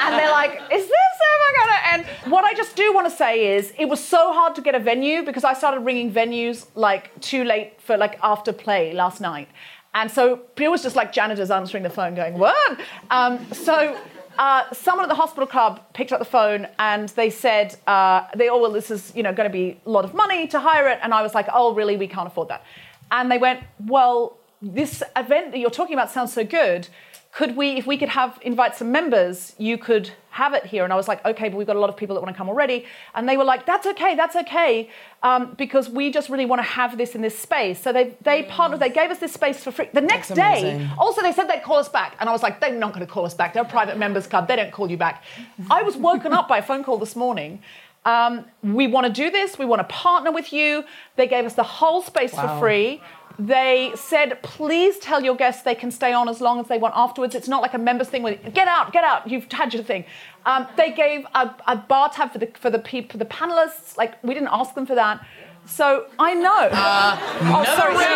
and 0.04 0.18
they're 0.18 0.30
like, 0.32 0.54
is 0.72 0.84
this 0.94 1.16
ever 1.32 1.48
gonna 1.58 1.80
end? 1.92 2.32
What 2.32 2.44
I 2.44 2.54
just 2.54 2.74
do 2.74 2.92
want 2.92 3.08
to 3.08 3.16
say 3.16 3.56
is, 3.56 3.72
it 3.78 3.88
was 3.88 4.02
so 4.02 4.32
hard 4.32 4.56
to 4.56 4.62
get 4.62 4.74
a 4.74 4.80
venue 4.80 5.24
because 5.24 5.44
I 5.44 5.54
started 5.54 5.80
ringing 5.80 6.12
venues 6.12 6.66
like 6.74 7.04
too 7.20 7.44
late 7.44 7.80
for 7.80 7.96
like 7.96 8.18
after 8.22 8.52
play 8.52 8.92
last 8.92 9.20
night, 9.20 9.48
and 9.96 10.10
so 10.10 10.42
it 10.58 10.68
was 10.68 10.82
just 10.82 10.94
like 10.94 11.10
janitors 11.10 11.50
answering 11.50 11.82
the 11.82 11.88
phone, 11.88 12.14
going, 12.14 12.38
what? 12.38 12.78
Um, 13.10 13.50
so 13.52 13.98
uh, 14.38 14.70
someone 14.70 15.06
at 15.06 15.08
the 15.08 15.14
hospital 15.14 15.46
club 15.46 15.80
picked 15.94 16.12
up 16.12 16.18
the 16.18 16.26
phone 16.26 16.68
and 16.78 17.08
they 17.10 17.30
said, 17.30 17.74
uh, 17.86 18.26
they, 18.36 18.50
oh, 18.50 18.60
well, 18.60 18.70
this 18.70 18.90
is, 18.90 19.10
you 19.16 19.22
know, 19.22 19.32
going 19.32 19.48
to 19.48 19.52
be 19.52 19.80
a 19.86 19.90
lot 19.90 20.04
of 20.04 20.12
money 20.12 20.46
to 20.48 20.60
hire 20.60 20.86
it. 20.88 20.98
And 21.02 21.14
I 21.14 21.22
was 21.22 21.34
like, 21.34 21.46
oh, 21.50 21.72
really? 21.72 21.96
We 21.96 22.08
can't 22.08 22.26
afford 22.26 22.48
that. 22.48 22.62
And 23.10 23.30
they 23.30 23.38
went, 23.38 23.60
well, 23.86 24.36
this 24.60 25.02
event 25.16 25.52
that 25.52 25.58
you're 25.60 25.70
talking 25.70 25.94
about 25.94 26.10
sounds 26.10 26.34
so 26.34 26.44
good. 26.44 26.88
Could 27.36 27.54
we, 27.54 27.72
if 27.76 27.86
we 27.86 27.98
could 27.98 28.08
have, 28.08 28.38
invite 28.42 28.76
some 28.76 28.90
members, 28.90 29.54
you 29.58 29.76
could 29.76 30.10
have 30.30 30.54
it 30.54 30.64
here. 30.64 30.84
And 30.84 30.92
I 30.92 30.96
was 30.96 31.06
like, 31.06 31.22
okay, 31.30 31.50
but 31.50 31.58
we've 31.58 31.66
got 31.66 31.76
a 31.76 31.78
lot 31.84 31.90
of 31.90 31.96
people 31.96 32.14
that 32.14 32.22
want 32.22 32.34
to 32.34 32.38
come 32.38 32.48
already. 32.48 32.86
And 33.14 33.28
they 33.28 33.36
were 33.36 33.44
like, 33.44 33.66
that's 33.66 33.86
okay, 33.92 34.14
that's 34.14 34.36
okay, 34.36 34.88
um, 35.22 35.52
because 35.58 35.90
we 35.90 36.10
just 36.10 36.30
really 36.30 36.46
want 36.46 36.60
to 36.60 36.68
have 36.80 36.96
this 36.96 37.14
in 37.14 37.20
this 37.20 37.38
space. 37.38 37.78
So 37.78 37.92
they, 37.92 38.16
they 38.22 38.44
partnered, 38.44 38.80
they 38.80 38.88
gave 38.88 39.10
us 39.10 39.18
this 39.18 39.34
space 39.34 39.62
for 39.62 39.70
free. 39.70 39.88
The 39.92 40.00
next 40.00 40.28
That's 40.28 40.40
day, 40.62 40.70
amazing. 40.76 40.90
also, 40.98 41.20
they 41.20 41.32
said 41.32 41.44
they'd 41.46 41.62
call 41.62 41.76
us 41.76 41.90
back. 41.90 42.16
And 42.20 42.28
I 42.30 42.32
was 42.32 42.42
like, 42.42 42.58
they're 42.60 42.72
not 42.72 42.94
going 42.94 43.06
to 43.06 43.12
call 43.12 43.26
us 43.26 43.34
back. 43.34 43.52
They're 43.52 43.64
a 43.64 43.68
private 43.68 43.98
members 43.98 44.26
club. 44.26 44.48
They 44.48 44.56
don't 44.56 44.72
call 44.72 44.90
you 44.90 44.96
back. 44.96 45.22
I 45.70 45.82
was 45.82 45.94
woken 45.96 46.32
up 46.32 46.48
by 46.48 46.58
a 46.58 46.62
phone 46.62 46.84
call 46.84 46.96
this 46.96 47.14
morning. 47.16 47.60
Um, 48.06 48.44
we 48.62 48.86
want 48.86 49.06
to 49.08 49.12
do 49.12 49.30
this. 49.30 49.58
We 49.58 49.66
want 49.66 49.80
to 49.80 49.92
partner 49.92 50.30
with 50.32 50.52
you. 50.52 50.84
They 51.16 51.26
gave 51.26 51.44
us 51.44 51.54
the 51.54 51.64
whole 51.64 52.00
space 52.02 52.32
Wow. 52.32 52.46
for 52.46 52.60
free. 52.60 53.02
They 53.38 53.92
said, 53.94 54.42
please 54.42 54.98
tell 54.98 55.22
your 55.22 55.36
guests 55.36 55.62
they 55.62 55.74
can 55.74 55.90
stay 55.90 56.12
on 56.12 56.28
as 56.28 56.40
long 56.40 56.58
as 56.60 56.68
they 56.68 56.78
want 56.78 56.94
afterwards. 56.96 57.34
It's 57.34 57.48
not 57.48 57.60
like 57.62 57.74
a 57.74 57.78
members 57.78 58.08
thing 58.08 58.22
where 58.22 58.34
get 58.36 58.66
out, 58.68 58.92
get 58.92 59.04
out, 59.04 59.28
you've 59.30 59.50
had 59.52 59.74
your 59.74 59.82
thing. 59.82 60.04
Um, 60.46 60.66
they 60.76 60.92
gave 60.92 61.26
a, 61.34 61.54
a 61.66 61.76
bar 61.76 62.08
tab 62.10 62.32
for 62.32 62.38
the 62.38 62.46
for 62.58 62.70
the 62.70 62.78
peop, 62.78 63.10
for 63.12 63.18
the 63.18 63.24
panelists. 63.26 63.96
Like 63.98 64.22
we 64.24 64.32
didn't 64.34 64.50
ask 64.52 64.74
them 64.74 64.86
for 64.86 64.94
that. 64.94 65.20
So 65.66 66.06
I 66.18 66.32
know. 66.34 66.68
Uh, 66.72 67.18
oh, 67.20 67.64
sorry, 67.76 67.94
Susan. 67.96 68.06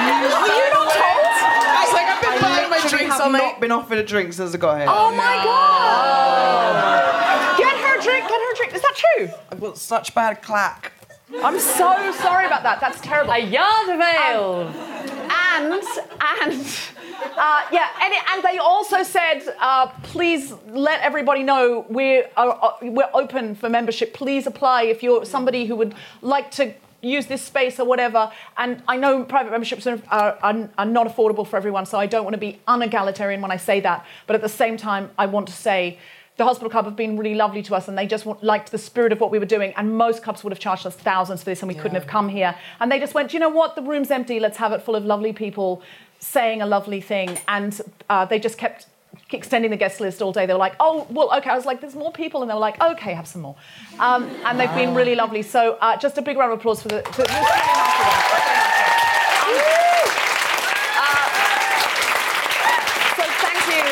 Were 0.00 0.48
you 0.48 0.70
not 0.72 0.88
told? 0.92 1.26
I 1.72 1.74
was 1.86 1.92
like, 1.94 2.08
I've 2.08 2.20
been 2.22 2.40
buying 2.42 2.70
my 2.70 2.78
drinks. 2.88 3.12
have 3.14 3.20
I've 3.26 3.32
not- 3.32 3.38
not 3.38 3.60
been 3.60 3.70
offered 3.72 3.98
a 3.98 4.02
drink 4.04 4.32
since 4.32 4.54
I 4.54 4.58
got 4.58 4.78
here. 4.78 4.86
Oh 4.90 5.10
my 5.14 5.36
god! 5.44 7.58
Get 7.58 7.76
her 7.76 7.98
a 7.98 8.02
drink. 8.02 8.28
Get 8.28 8.40
her 8.40 8.52
a 8.52 8.56
drink. 8.56 8.74
Is 8.74 8.82
that 8.82 8.94
true? 8.96 9.28
I've 9.50 9.60
got 9.60 9.76
such 9.78 10.14
bad 10.14 10.42
clack. 10.42 10.92
I'm 11.38 11.58
so 11.58 12.12
sorry 12.12 12.46
about 12.46 12.62
that. 12.64 12.80
That's 12.80 13.00
terrible. 13.00 13.32
A 13.32 13.38
yard 13.38 13.88
of 13.88 14.00
ale. 14.00 14.74
and 15.30 15.82
and 16.40 16.66
uh, 17.36 17.62
yeah, 17.70 17.88
and, 18.02 18.14
and 18.32 18.42
they 18.42 18.58
also 18.58 19.02
said, 19.02 19.42
uh, 19.60 19.88
please 20.02 20.52
let 20.68 21.00
everybody 21.02 21.42
know 21.42 21.86
we're 21.88 22.28
uh, 22.36 22.48
uh, 22.48 22.76
we're 22.82 23.10
open 23.14 23.54
for 23.54 23.68
membership. 23.68 24.12
Please 24.12 24.46
apply 24.46 24.84
if 24.84 25.02
you're 25.02 25.24
somebody 25.24 25.66
who 25.66 25.76
would 25.76 25.94
like 26.22 26.50
to 26.52 26.74
use 27.02 27.26
this 27.26 27.42
space 27.42 27.78
or 27.78 27.86
whatever. 27.86 28.30
And 28.58 28.82
I 28.86 28.96
know 28.96 29.24
private 29.24 29.50
memberships 29.50 29.86
are, 29.86 30.00
are, 30.10 30.38
are, 30.42 30.68
are 30.76 30.86
not 30.86 31.06
affordable 31.06 31.46
for 31.46 31.56
everyone, 31.56 31.86
so 31.86 31.98
I 31.98 32.06
don't 32.06 32.24
want 32.24 32.34
to 32.34 32.40
be 32.40 32.60
unegalitarian 32.68 33.40
when 33.40 33.50
I 33.50 33.56
say 33.56 33.80
that. 33.80 34.04
But 34.26 34.36
at 34.36 34.42
the 34.42 34.48
same 34.48 34.76
time, 34.76 35.10
I 35.16 35.26
want 35.26 35.46
to 35.46 35.54
say. 35.54 35.98
The 36.40 36.46
hospital 36.46 36.70
club 36.70 36.86
have 36.86 36.96
been 36.96 37.18
really 37.18 37.34
lovely 37.34 37.62
to 37.64 37.74
us, 37.74 37.86
and 37.86 37.98
they 37.98 38.06
just 38.06 38.24
want, 38.24 38.42
liked 38.42 38.72
the 38.72 38.78
spirit 38.78 39.12
of 39.12 39.20
what 39.20 39.30
we 39.30 39.38
were 39.38 39.44
doing. 39.44 39.74
And 39.76 39.94
most 39.98 40.22
clubs 40.22 40.42
would 40.42 40.54
have 40.54 40.58
charged 40.58 40.86
us 40.86 40.96
thousands 40.96 41.42
for 41.42 41.50
this, 41.50 41.60
and 41.60 41.68
we 41.68 41.74
couldn't 41.74 41.96
have 41.96 42.06
come 42.06 42.30
here. 42.30 42.56
And 42.80 42.90
they 42.90 42.98
just 42.98 43.12
went, 43.12 43.34
you 43.34 43.38
know 43.38 43.50
what? 43.50 43.76
The 43.76 43.82
room's 43.82 44.10
empty. 44.10 44.40
Let's 44.40 44.56
have 44.56 44.72
it 44.72 44.80
full 44.80 44.96
of 44.96 45.04
lovely 45.04 45.34
people 45.34 45.82
saying 46.18 46.62
a 46.62 46.66
lovely 46.66 47.02
thing. 47.02 47.38
And 47.46 47.78
uh, 48.08 48.24
they 48.24 48.38
just 48.38 48.56
kept 48.56 48.86
extending 49.30 49.70
the 49.70 49.76
guest 49.76 50.00
list 50.00 50.22
all 50.22 50.32
day. 50.32 50.46
They 50.46 50.54
were 50.54 50.58
like, 50.58 50.76
"Oh, 50.80 51.06
well, 51.10 51.30
okay." 51.36 51.50
I 51.50 51.56
was 51.56 51.66
like, 51.66 51.82
"There's 51.82 51.94
more 51.94 52.10
people," 52.10 52.40
and 52.40 52.48
they 52.48 52.54
were 52.54 52.60
like, 52.60 52.80
"Okay, 52.80 53.12
have 53.12 53.28
some 53.28 53.42
more." 53.42 53.56
Um, 53.98 54.30
and 54.46 54.58
they've 54.58 54.74
been 54.74 54.94
really 54.94 55.14
lovely. 55.14 55.42
So 55.42 55.76
uh, 55.82 55.98
just 55.98 56.16
a 56.16 56.22
big 56.22 56.38
round 56.38 56.54
of 56.54 56.58
applause 56.58 56.80
for 56.80 56.88
the. 56.88 57.02
For 57.02 57.12
so 57.12 57.22
thank 63.44 63.60
you. 63.68 63.84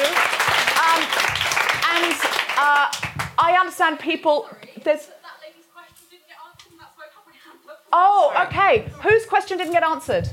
Um, 0.80 1.00
and 1.90 2.38
uh, 2.58 2.90
I 3.48 3.56
understand 3.56 3.96
people. 3.96 4.44
There's. 4.84 5.08
Oh, 7.88 8.36
okay. 8.44 8.84
Whose 9.00 9.24
question 9.24 9.56
didn't 9.56 9.72
get 9.72 9.80
answered? 9.82 10.28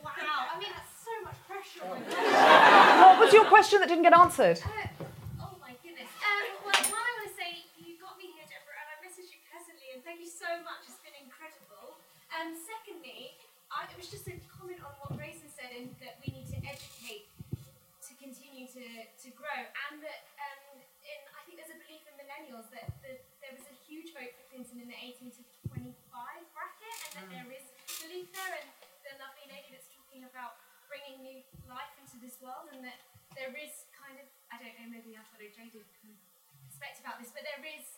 Wow. 0.00 0.16
I 0.48 0.56
mean, 0.56 0.72
that's 0.72 0.96
so 1.04 1.12
much 1.20 1.36
pressure. 1.44 1.84
What 1.84 3.20
was 3.20 3.36
your 3.36 3.44
question 3.44 3.84
that 3.84 3.92
didn't 3.92 4.08
get 4.08 4.16
answered? 4.16 4.64
Oh 4.64 5.52
my 5.60 5.76
goodness. 5.84 6.08
Um, 6.08 6.64
well, 6.64 6.72
one, 6.72 7.04
I 7.04 7.12
want 7.20 7.28
to 7.28 7.36
say 7.36 7.68
you 7.76 8.00
got 8.00 8.16
me 8.16 8.32
here, 8.32 8.48
Deborah, 8.48 8.80
and 8.80 8.88
I 8.88 8.96
messaged 9.04 9.28
you 9.28 9.44
personally, 9.52 9.92
and 9.92 10.00
thank 10.00 10.24
you 10.24 10.32
so 10.32 10.48
much. 10.64 10.88
It's 10.88 11.04
been 11.04 11.12
incredible. 11.20 12.00
And 12.32 12.56
secondly, 12.56 13.36
I, 13.68 13.84
it 13.92 14.00
was 14.00 14.08
just 14.08 14.24
a 14.24 14.40
comment 14.48 14.80
on 14.80 14.96
what 15.04 15.12
Graysen 15.20 15.52
said, 15.52 15.68
and 15.76 15.92
that 16.00 16.16
we 16.24 16.32
need 16.32 16.48
to 16.48 16.58
educate 16.64 17.28
to 18.08 18.12
continue 18.16 18.64
to, 18.72 18.84
to 19.04 19.28
grow, 19.36 19.60
and 19.92 20.00
that 20.00 20.24
millennials 22.44 22.68
that, 22.76 22.92
that 23.00 23.24
there 23.40 23.56
was 23.56 23.64
a 23.64 23.76
huge 23.88 24.12
vote 24.12 24.32
for 24.36 24.44
Clinton 24.52 24.84
in 24.84 24.88
the 24.92 24.98
18 25.00 25.32
to 25.32 25.42
25 25.72 25.96
bracket, 26.52 26.96
and 27.08 27.12
that 27.16 27.26
mm. 27.28 27.32
there 27.40 27.48
is 27.48 27.64
belief 28.04 28.28
there, 28.36 28.52
and 28.60 28.68
the 29.00 29.16
lovely 29.16 29.48
lady 29.48 29.72
that's 29.72 29.88
talking 29.88 30.28
about 30.28 30.60
bringing 30.92 31.24
new 31.24 31.40
life 31.64 31.92
into 31.96 32.20
this 32.20 32.36
world, 32.44 32.68
and 32.68 32.84
that 32.84 33.00
there 33.32 33.56
is 33.56 33.88
kind 33.96 34.20
of, 34.20 34.28
I 34.52 34.60
don't 34.60 34.76
know, 34.76 34.92
maybe 34.92 35.16
I've 35.16 35.28
got 35.32 35.40
a 35.40 35.48
jaded 35.48 35.88
kind 36.04 36.12
of 36.12 36.20
perspective 36.68 37.00
about 37.00 37.16
this, 37.16 37.32
but 37.32 37.48
there 37.48 37.64
is 37.64 37.96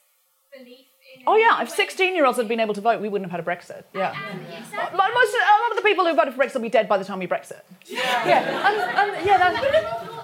belief 0.54 0.86
in. 1.02 1.26
Oh 1.26 1.34
yeah, 1.34 1.58
if 1.58 1.74
16-year-olds 1.74 2.38
had 2.38 2.46
been 2.46 2.62
able 2.62 2.74
to 2.74 2.80
vote, 2.80 3.02
we 3.02 3.10
wouldn't 3.10 3.28
have 3.30 3.34
had 3.34 3.42
a 3.42 3.48
Brexit. 3.48 3.82
Yeah. 3.90 4.14
Exactly. 4.14 4.94
Most, 4.94 5.32
a 5.34 5.58
lot 5.58 5.70
of 5.74 5.76
the 5.76 5.82
people 5.82 6.06
who 6.06 6.14
voted 6.14 6.34
for 6.34 6.40
Brexit 6.40 6.54
will 6.54 6.70
be 6.70 6.70
dead 6.70 6.88
by 6.88 6.96
the 6.96 7.04
time 7.04 7.18
we 7.18 7.26
Brexit. 7.26 7.66
Yeah, 7.84 8.46
and, 8.62 9.10
and 9.10 9.26
yeah, 9.26 9.36
that, 9.38 10.15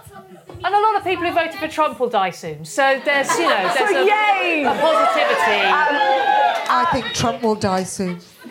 and 0.64 0.74
a 0.74 0.80
lot 0.80 0.97
of 0.97 1.05
people 1.05 1.24
who 1.24 1.32
voted 1.32 1.55
for 1.55 1.68
Trump 1.68 1.98
will 2.01 2.09
die 2.09 2.30
soon. 2.30 2.64
So 2.64 3.01
there's, 3.05 3.30
you 3.39 3.48
know, 3.48 3.72
So 3.76 3.84
there's 3.84 3.97
a, 3.97 4.05
yay! 4.06 4.64
a 4.64 4.70
positivity. 4.70 5.62
I 6.74 6.86
think 6.93 7.06
Trump 7.14 7.43
will 7.43 7.55
die 7.55 7.84
soon. 7.84 8.18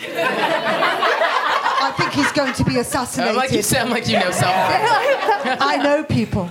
I 1.84 1.92
think 1.98 2.12
he's 2.14 2.32
going 2.32 2.54
to 2.54 2.64
be 2.64 2.78
assassinated. 2.78 3.36
Uh, 3.36 3.38
like 3.38 3.52
you 3.52 3.62
sound 3.64 3.90
like 3.90 4.08
you 4.08 4.20
know 4.20 4.32
something. 4.32 4.48
I 5.60 5.78
know 5.84 6.04
people. 6.04 6.48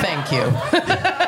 Thank 0.00 0.32
you. 0.32 1.24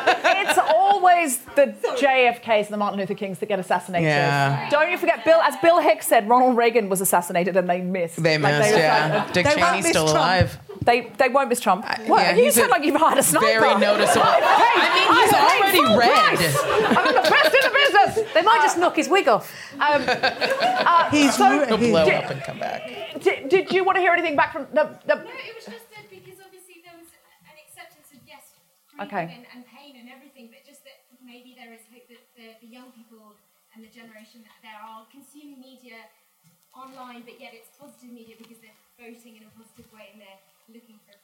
It's 1.04 1.36
always 1.36 1.38
the 1.56 1.74
JFKs 1.96 2.64
and 2.66 2.68
the 2.68 2.76
Martin 2.76 2.98
Luther 3.00 3.14
Kings 3.14 3.38
that 3.38 3.46
get 3.46 3.58
assassinated. 3.58 4.06
Yeah. 4.08 4.68
Don't 4.70 4.90
you 4.90 4.98
forget, 4.98 5.24
Bill, 5.24 5.40
as 5.40 5.56
Bill 5.56 5.80
Hicks 5.80 6.06
said, 6.06 6.28
Ronald 6.28 6.56
Reagan 6.56 6.88
was 6.88 7.00
assassinated 7.00 7.56
and 7.56 7.68
they 7.68 7.80
missed. 7.80 8.22
They 8.22 8.38
missed, 8.38 8.72
were 8.72 8.78
yeah. 8.78 9.24
like, 9.24 9.32
Dick 9.32 9.46
they 9.46 9.54
Cheney's 9.54 9.88
still 9.88 10.04
Trump. 10.04 10.16
alive. 10.18 10.58
They, 10.82 11.12
they 11.18 11.28
won't 11.28 11.48
miss 11.50 11.60
Trump. 11.60 11.84
What? 12.06 12.22
yeah, 12.22 12.34
you 12.36 12.44
he's 12.44 12.54
sound 12.54 12.70
like 12.70 12.84
you've 12.84 12.96
hired 12.96 13.18
a 13.18 13.22
sniper. 13.22 13.60
very 13.60 13.78
noticeable- 13.80 14.22
I've 14.24 14.42
I 14.42 14.88
mean, 14.94 15.08
he's 15.20 15.32
I've 15.34 15.60
already 15.60 15.82
red. 15.98 16.38
I'm 16.96 17.14
the 17.14 17.28
best 17.28 17.54
in 17.54 17.60
the 17.60 17.74
business. 17.76 18.32
They 18.34 18.42
might 18.42 18.60
just 18.62 18.78
knock 18.78 18.96
his 18.96 19.08
wig 19.08 19.28
off. 19.28 19.52
Um, 19.74 20.02
uh, 20.06 21.10
He's 21.10 21.36
so, 21.36 21.50
ru- 21.50 21.66
He'll 21.66 21.76
blow 21.76 22.04
did, 22.04 22.14
up 22.14 22.30
and 22.30 22.42
come 22.42 22.58
back. 22.58 22.88
did, 23.20 23.48
did 23.48 23.72
you 23.72 23.84
want 23.84 23.96
to 23.96 24.00
hear 24.00 24.12
anything 24.12 24.36
back 24.36 24.52
from 24.52 24.66
the, 24.72 24.98
the 25.06 25.14
No, 25.16 25.20
it 25.20 25.54
was 25.54 25.64
just 25.66 25.90
that 25.92 26.08
because 26.08 26.40
obviously 26.44 26.80
there 26.84 26.96
was 26.96 27.08
an 27.44 27.56
acceptance 27.60 28.08
of 28.16 28.20
yes, 28.26 28.56
grief 28.88 29.06
Okay. 29.06 29.24
and, 29.36 29.44
and 29.54 29.66
pain 29.68 29.96
and 30.00 30.08
everything, 30.08 30.48
but 30.48 30.64
just 30.66 30.82
that 30.84 30.96
maybe 31.24 31.54
there 31.60 31.72
is 31.74 31.80
hope 31.92 32.08
that 32.08 32.24
the, 32.36 32.56
the 32.66 32.72
young 32.72 32.90
people 32.96 33.36
and 33.80 33.88
the 33.88 33.94
generation 33.96 34.44
that 34.44 34.60
there 34.60 34.76
are 34.76 35.06
consuming 35.10 35.58
media 35.58 36.04
online, 36.76 37.22
but 37.24 37.40
yet 37.40 37.52
it's 37.54 37.68
positive 37.80 38.12
media 38.12 38.36
because 38.36 38.58
they're 38.60 38.76
voting 39.00 39.36
in 39.40 39.42
a 39.48 39.50
positive 39.56 39.90
way 39.90 40.12
and 40.12 40.20
they're 40.20 40.42
looking 40.68 41.00
for. 41.08 41.16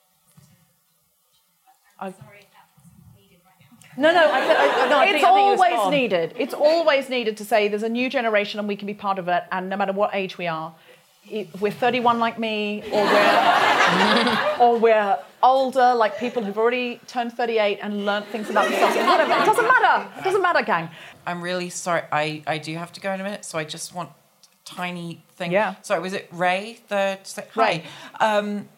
I'm 2.01 2.09
I- 2.09 2.25
sorry 2.25 2.39
if 2.41 2.49
that's 2.57 2.89
needed 3.15 3.41
right 3.45 3.61
now. 3.61 3.77
No, 4.01 4.11
no, 4.11 4.25
I, 4.33 4.39
I, 4.41 4.89
no, 4.89 4.99
I 4.99 5.05
it's 5.05 5.13
think, 5.13 5.25
I 5.27 5.53
think 5.53 5.71
it 5.71 5.77
always 5.77 5.91
needed. 5.93 6.35
It's 6.39 6.55
always 6.55 7.11
needed 7.11 7.37
to 7.37 7.45
say 7.45 7.69
there's 7.69 7.83
a 7.83 7.91
new 7.91 8.09
generation 8.09 8.59
and 8.59 8.67
we 8.67 8.77
can 8.77 8.87
be 8.87 8.95
part 8.95 9.19
of 9.19 9.29
it. 9.29 9.45
And 9.53 9.69
no 9.69 9.77
matter 9.77 9.93
what 9.93 10.15
age 10.15 10.39
we 10.39 10.47
are, 10.47 10.75
if 11.31 11.61
we're 11.61 11.73
31 11.73 12.19
like 12.19 12.39
me, 12.39 12.83
or 12.91 13.03
we're 13.05 14.57
or 14.61 14.79
we're 14.79 15.19
older 15.43 15.95
like 15.95 16.19
people 16.19 16.43
who've 16.43 16.57
already 16.57 17.01
turned 17.07 17.33
38 17.33 17.81
and 17.83 18.07
learned 18.07 18.27
things 18.27 18.49
about 18.49 18.65
themselves. 18.71 18.97
Whatever. 18.97 19.33
It 19.33 19.45
doesn't 19.45 19.67
matter. 19.67 20.09
It 20.19 20.25
doesn't 20.25 20.43
matter, 20.43 20.63
gang. 20.63 20.89
I'm 21.27 21.43
really 21.43 21.71
sorry. 21.71 22.03
I, 22.13 22.43
I 22.47 22.59
do 22.59 22.75
have 22.77 22.93
to 22.93 23.01
go 23.01 23.13
in 23.13 23.21
a 23.21 23.25
minute, 23.25 23.45
so 23.45 23.59
I 23.59 23.65
just 23.65 23.95
want 23.95 24.11
tiny 24.65 25.23
thing. 25.37 25.53
Yeah. 25.53 25.77
Sorry, 25.83 26.01
was 26.01 26.13
it 26.13 26.29
Ray? 26.33 26.81
The 26.89 27.19
Ray. 27.55 27.85
Hi. 28.21 28.37
Um, 28.39 28.69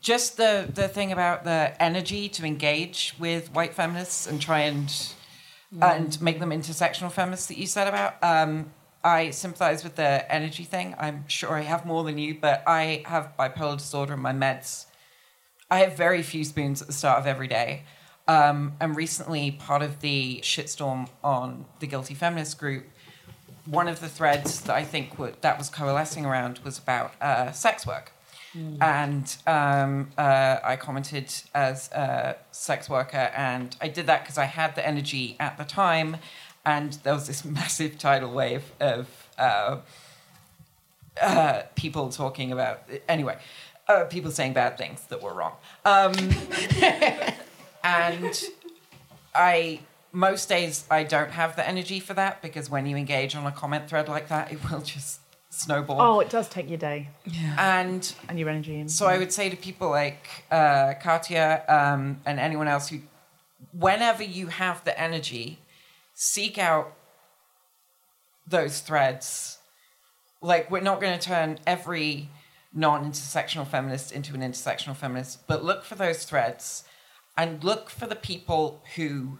just 0.00 0.36
the 0.36 0.68
the 0.72 0.86
thing 0.86 1.12
about 1.12 1.44
the 1.44 1.74
energy 1.82 2.28
to 2.28 2.44
engage 2.44 3.14
with 3.18 3.52
white 3.54 3.74
feminists 3.74 4.26
and 4.26 4.40
try 4.40 4.60
and 4.60 4.92
and 5.80 6.20
make 6.20 6.38
them 6.40 6.50
intersectional 6.50 7.10
feminists 7.10 7.46
that 7.46 7.58
you 7.58 7.66
said 7.66 7.88
about. 7.88 8.22
Um, 8.22 8.70
I 9.02 9.30
sympathize 9.30 9.84
with 9.84 9.96
the 9.96 10.32
energy 10.32 10.64
thing. 10.64 10.94
I'm 10.98 11.26
sure 11.28 11.54
I 11.54 11.62
have 11.62 11.84
more 11.84 12.04
than 12.04 12.16
you, 12.16 12.38
but 12.40 12.62
I 12.66 13.02
have 13.06 13.32
bipolar 13.38 13.76
disorder 13.76 14.14
and 14.14 14.22
my 14.22 14.32
meds. 14.32 14.86
I 15.70 15.80
have 15.80 15.96
very 15.96 16.22
few 16.22 16.44
spoons 16.44 16.80
at 16.80 16.86
the 16.86 16.94
start 16.94 17.18
of 17.18 17.26
every 17.26 17.48
day. 17.48 17.84
Um, 18.26 18.72
and 18.80 18.96
recently, 18.96 19.50
part 19.50 19.82
of 19.82 20.00
the 20.00 20.40
shitstorm 20.42 21.08
on 21.22 21.66
the 21.80 21.86
Guilty 21.86 22.14
Feminist 22.14 22.58
group, 22.58 22.84
one 23.66 23.88
of 23.88 24.00
the 24.00 24.08
threads 24.08 24.62
that 24.62 24.74
I 24.74 24.84
think 24.84 25.18
wa- 25.18 25.30
that 25.40 25.58
was 25.58 25.68
coalescing 25.68 26.24
around 26.24 26.60
was 26.64 26.78
about 26.78 27.12
uh, 27.20 27.52
sex 27.52 27.86
work. 27.86 28.12
And 28.80 29.36
um, 29.48 30.10
uh, 30.16 30.58
I 30.62 30.76
commented 30.76 31.32
as 31.56 31.90
a 31.90 32.36
sex 32.52 32.88
worker, 32.88 33.32
and 33.34 33.76
I 33.80 33.88
did 33.88 34.06
that 34.06 34.22
because 34.22 34.38
I 34.38 34.44
had 34.44 34.76
the 34.76 34.86
energy 34.86 35.34
at 35.40 35.58
the 35.58 35.64
time, 35.64 36.18
and 36.64 36.92
there 37.02 37.14
was 37.14 37.26
this 37.26 37.44
massive 37.60 37.98
tidal 37.98 38.32
wave 38.32 38.62
of 38.78 39.08
uh, 39.38 39.78
uh, 41.20 41.62
people 41.74 42.10
talking 42.10 42.52
about 42.52 42.88
anyway, 43.08 43.38
uh, 43.88 44.04
people 44.04 44.30
saying 44.30 44.52
bad 44.52 44.78
things 44.78 45.00
that 45.08 45.20
were 45.20 45.34
wrong. 45.34 45.54
Um, 45.84 46.12
and 47.84 48.44
I 49.34 49.80
most 50.12 50.48
days 50.48 50.84
I 50.90 51.04
don't 51.04 51.30
have 51.30 51.56
the 51.56 51.68
energy 51.68 52.00
for 52.00 52.14
that 52.14 52.40
because 52.40 52.70
when 52.70 52.86
you 52.86 52.96
engage 52.96 53.34
on 53.36 53.46
a 53.46 53.52
comment 53.52 53.88
thread 53.88 54.08
like 54.08 54.28
that, 54.28 54.52
it 54.52 54.70
will 54.70 54.80
just 54.80 55.20
snowball. 55.50 56.00
Oh, 56.00 56.20
it 56.20 56.30
does 56.30 56.48
take 56.48 56.68
your 56.68 56.78
day 56.78 57.10
Yeah. 57.24 57.56
And 57.58 58.12
and 58.28 58.38
your 58.38 58.48
energy. 58.48 58.80
In. 58.80 58.88
so 58.88 59.06
I 59.06 59.18
would 59.18 59.32
say 59.32 59.48
to 59.50 59.56
people 59.56 59.90
like 59.90 60.26
uh, 60.50 60.94
Katya 61.00 61.64
um, 61.68 62.20
and 62.26 62.40
anyone 62.40 62.68
else 62.68 62.88
who, 62.88 63.00
whenever 63.72 64.22
you 64.24 64.48
have 64.48 64.82
the 64.84 64.98
energy, 65.00 65.58
seek 66.14 66.58
out 66.58 66.94
those 68.46 68.80
threads 68.80 69.58
like 70.44 70.70
we're 70.70 70.80
not 70.80 71.00
going 71.00 71.18
to 71.18 71.24
turn 71.24 71.58
every 71.66 72.28
non-intersectional 72.74 73.66
feminist 73.66 74.12
into 74.12 74.34
an 74.34 74.40
intersectional 74.40 74.94
feminist, 74.94 75.46
but 75.46 75.64
look 75.64 75.84
for 75.84 75.94
those 75.94 76.24
threads 76.24 76.84
and 77.36 77.62
look 77.64 77.90
for 77.90 78.06
the 78.06 78.16
people 78.16 78.82
who 78.96 79.38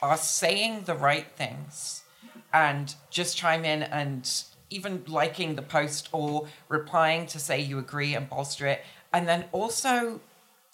are 0.00 0.16
saying 0.16 0.82
the 0.84 0.94
right 0.94 1.26
things 1.36 2.04
and 2.52 2.94
just 3.10 3.36
chime 3.36 3.64
in 3.64 3.82
and 3.82 4.44
even 4.70 5.02
liking 5.06 5.56
the 5.56 5.62
post 5.62 6.08
or 6.12 6.46
replying 6.68 7.26
to 7.26 7.38
say 7.38 7.60
you 7.60 7.78
agree 7.78 8.14
and 8.14 8.28
bolster 8.28 8.66
it. 8.66 8.82
And 9.12 9.28
then 9.28 9.44
also 9.52 10.20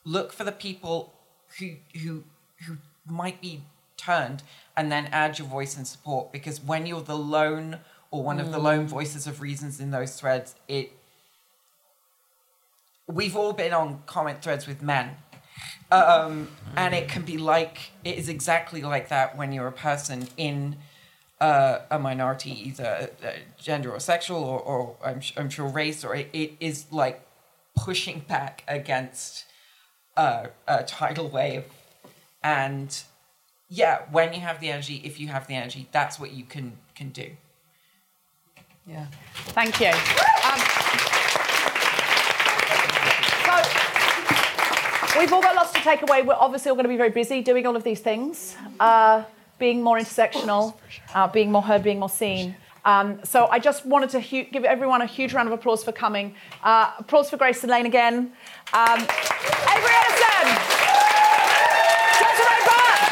look 0.04 0.32
for 0.32 0.44
the 0.44 0.52
people 0.52 1.12
who 1.58 1.76
who 2.02 2.24
who 2.66 2.76
might 3.06 3.40
be 3.40 3.62
turned 3.96 4.42
and 4.76 4.90
then 4.90 5.06
add 5.12 5.38
your 5.38 5.48
voice 5.48 5.76
and 5.76 5.86
support 5.86 6.32
because 6.32 6.60
when 6.62 6.86
you're 6.86 7.02
the 7.02 7.16
lone 7.16 7.78
or 8.10 8.22
one 8.22 8.40
of 8.40 8.50
the 8.50 8.58
lone 8.58 8.86
mm. 8.86 8.88
voices 8.88 9.26
of 9.26 9.40
reasons 9.40 9.78
in 9.78 9.90
those 9.90 10.18
threads 10.18 10.54
it 10.68 10.92
we've 13.06 13.36
all 13.36 13.52
been 13.52 13.74
on 13.74 14.02
comment 14.06 14.40
threads 14.42 14.66
with 14.66 14.80
men 14.80 15.10
um, 15.90 16.48
and 16.76 16.94
it 16.94 17.08
can 17.08 17.22
be 17.22 17.38
like 17.38 17.90
it 18.04 18.16
is 18.16 18.28
exactly 18.28 18.82
like 18.82 19.08
that 19.08 19.36
when 19.36 19.52
you're 19.52 19.66
a 19.66 19.72
person 19.72 20.28
in 20.36 20.76
uh, 21.40 21.80
a 21.90 21.98
minority 21.98 22.50
either 22.68 23.10
uh, 23.24 23.30
gender 23.58 23.90
or 23.90 24.00
sexual 24.00 24.42
or, 24.44 24.60
or 24.60 24.96
I'm, 25.04 25.20
I'm 25.36 25.50
sure 25.50 25.66
race 25.66 26.04
or 26.04 26.14
it, 26.14 26.28
it 26.32 26.52
is 26.60 26.86
like 26.90 27.26
pushing 27.76 28.20
back 28.20 28.62
against 28.68 29.46
uh, 30.16 30.48
a 30.68 30.82
tidal 30.84 31.28
wave 31.28 31.64
and 32.42 33.02
yeah 33.68 34.02
when 34.10 34.32
you 34.34 34.40
have 34.40 34.60
the 34.60 34.68
energy 34.68 35.00
if 35.04 35.18
you 35.18 35.28
have 35.28 35.46
the 35.46 35.54
energy 35.54 35.88
that's 35.92 36.18
what 36.20 36.32
you 36.32 36.44
can 36.44 36.76
can 36.94 37.10
do 37.10 37.30
Yeah. 38.86 39.06
Thank 39.54 39.80
you. 39.80 39.88
Um, 39.88 41.09
we've 45.20 45.32
all 45.32 45.42
got 45.42 45.54
lots 45.54 45.72
to 45.72 45.80
take 45.80 46.00
away. 46.02 46.22
We're 46.22 46.34
obviously 46.34 46.70
all 46.70 46.76
going 46.76 46.84
to 46.84 46.88
be 46.88 46.96
very 46.96 47.10
busy 47.10 47.42
doing 47.42 47.66
all 47.66 47.76
of 47.76 47.84
these 47.84 48.00
things, 48.00 48.56
uh, 48.80 49.24
being 49.58 49.82
more 49.82 49.98
intersectional, 49.98 50.74
uh, 51.14 51.28
being 51.28 51.52
more 51.52 51.62
heard, 51.62 51.82
being 51.82 51.98
more 51.98 52.08
seen. 52.08 52.56
Um, 52.86 53.20
so 53.24 53.46
I 53.48 53.58
just 53.58 53.84
wanted 53.84 54.08
to 54.10 54.20
hu- 54.20 54.44
give 54.44 54.64
everyone 54.64 55.02
a 55.02 55.06
huge 55.06 55.34
round 55.34 55.46
of 55.48 55.52
applause 55.52 55.84
for 55.84 55.92
coming. 55.92 56.34
Uh, 56.64 56.92
applause 56.98 57.28
for 57.28 57.36
Graysen 57.36 57.68
Lane 57.68 57.84
again. 57.84 58.32
Um, 58.72 59.00
Avery 59.00 59.94
Edison, 60.00 60.46
Desiree 62.16 62.62
Burch, 62.64 63.04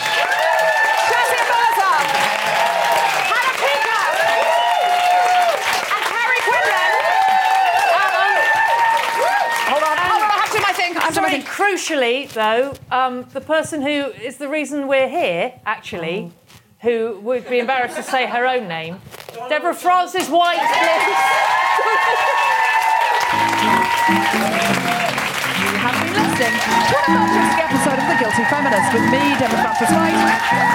Shazia 1.05 1.45
Mirza, 1.53 1.93
Hannah 3.29 3.57
Peaker, 3.61 4.09
and 5.93 6.03
Carrie 6.09 6.43
Quinlan. 6.49 6.93
Hold 9.69 9.83
on, 9.85 9.97
hold 9.99 10.23
on, 10.23 10.31
I 10.31 10.37
have 10.41 10.51
to 10.51 10.57
do 10.57 10.63
my 10.63 10.73
thing. 10.73 10.97
I'm 10.97 11.13
Sorry, 11.13 11.31
sorry. 11.31 11.43
Crucially, 11.79 12.29
though, 12.33 12.75
um, 12.91 13.25
the 13.33 13.41
person 13.41 13.83
who 13.83 14.07
is 14.11 14.39
the 14.39 14.49
reason 14.49 14.89
we're 14.89 15.09
here, 15.09 15.55
actually, 15.65 16.33
who 16.81 17.21
would 17.23 17.49
be 17.49 17.61
embarrassed 17.61 17.95
to 17.95 18.03
say 18.03 18.27
her 18.27 18.49
own 18.49 18.67
name, 18.67 19.01
Deborah 19.49 19.73
Frances-White, 19.73 20.57
You 20.59 20.65
have 25.79 25.95
been 26.03 26.15
listening 26.15 27.68
Guilty 28.39 28.55
Feminist 28.55 28.95
with 28.95 29.03
me, 29.11 29.35
Deborah 29.35 29.67
Frances-White, 29.67 30.15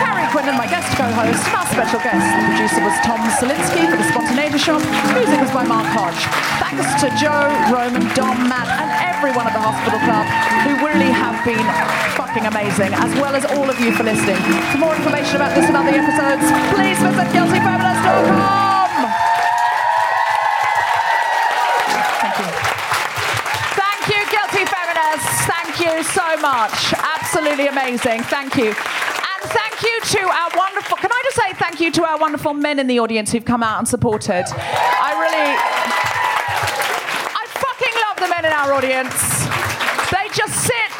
Carrie 0.04 0.28
Quinlan, 0.36 0.60
my 0.60 0.68
guest 0.68 0.84
co-host, 1.00 1.48
and 1.48 1.56
our 1.56 1.64
special 1.72 2.04
guest. 2.04 2.20
The 2.20 2.44
producer 2.52 2.84
was 2.84 2.92
Tom 3.08 3.24
Salinsky 3.40 3.88
for 3.88 3.96
the 3.96 4.04
Spontaneity 4.12 4.60
Shop. 4.60 4.84
Music 5.16 5.40
was 5.40 5.48
by 5.56 5.64
Mark 5.64 5.88
Hodge. 5.96 6.20
Thanks 6.60 6.92
to 7.00 7.08
Joe, 7.16 7.48
Roman, 7.72 8.04
Dom, 8.20 8.52
Matt, 8.52 8.68
and 8.68 8.92
everyone 9.08 9.48
at 9.48 9.56
the 9.56 9.64
Hospital 9.64 9.96
Club 10.04 10.28
who 10.68 10.76
really 10.84 11.08
have 11.08 11.40
been 11.48 11.64
fucking 12.20 12.44
amazing, 12.44 12.92
as 13.00 13.16
well 13.16 13.32
as 13.32 13.48
all 13.56 13.72
of 13.72 13.80
you 13.80 13.96
for 13.96 14.04
listening. 14.04 14.44
For 14.76 14.84
more 14.84 14.92
information 15.00 15.40
about 15.40 15.56
this 15.56 15.64
and 15.64 15.80
other 15.80 15.96
episodes, 15.96 16.44
please 16.76 17.00
visit 17.00 17.32
guiltyfeminist.com. 17.32 18.92
Thank 22.28 22.36
you. 22.44 22.52
Thank 23.80 24.04
you, 24.12 24.20
Guilty 24.28 24.68
Feminists. 24.68 25.48
Thank 25.48 25.80
you 25.80 26.04
so 26.12 26.28
much. 26.44 26.92
Absolutely 27.36 27.66
amazing. 27.66 28.22
Thank 28.30 28.58
you. 28.58 28.68
And 28.68 29.42
thank 29.42 29.82
you 29.82 30.02
to 30.02 30.22
our 30.22 30.52
wonderful, 30.56 30.98
can 30.98 31.10
I 31.12 31.22
just 31.24 31.36
say 31.36 31.54
thank 31.54 31.80
you 31.82 31.90
to 31.94 32.06
our 32.06 32.20
wonderful 32.20 32.54
men 32.54 32.78
in 32.78 32.86
the 32.86 33.00
audience 33.00 33.32
who've 33.32 33.44
come 33.44 33.64
out 33.64 33.80
and 33.80 33.88
supported. 33.88 34.46
I 34.46 35.18
really, 35.18 35.50
I 37.34 37.44
fucking 37.58 37.96
love 38.06 38.18
the 38.22 38.30
men 38.30 38.46
in 38.46 38.54
our 38.54 38.72
audience. 38.78 39.18
They 40.14 40.30
just 40.30 40.62
sit. 40.62 40.94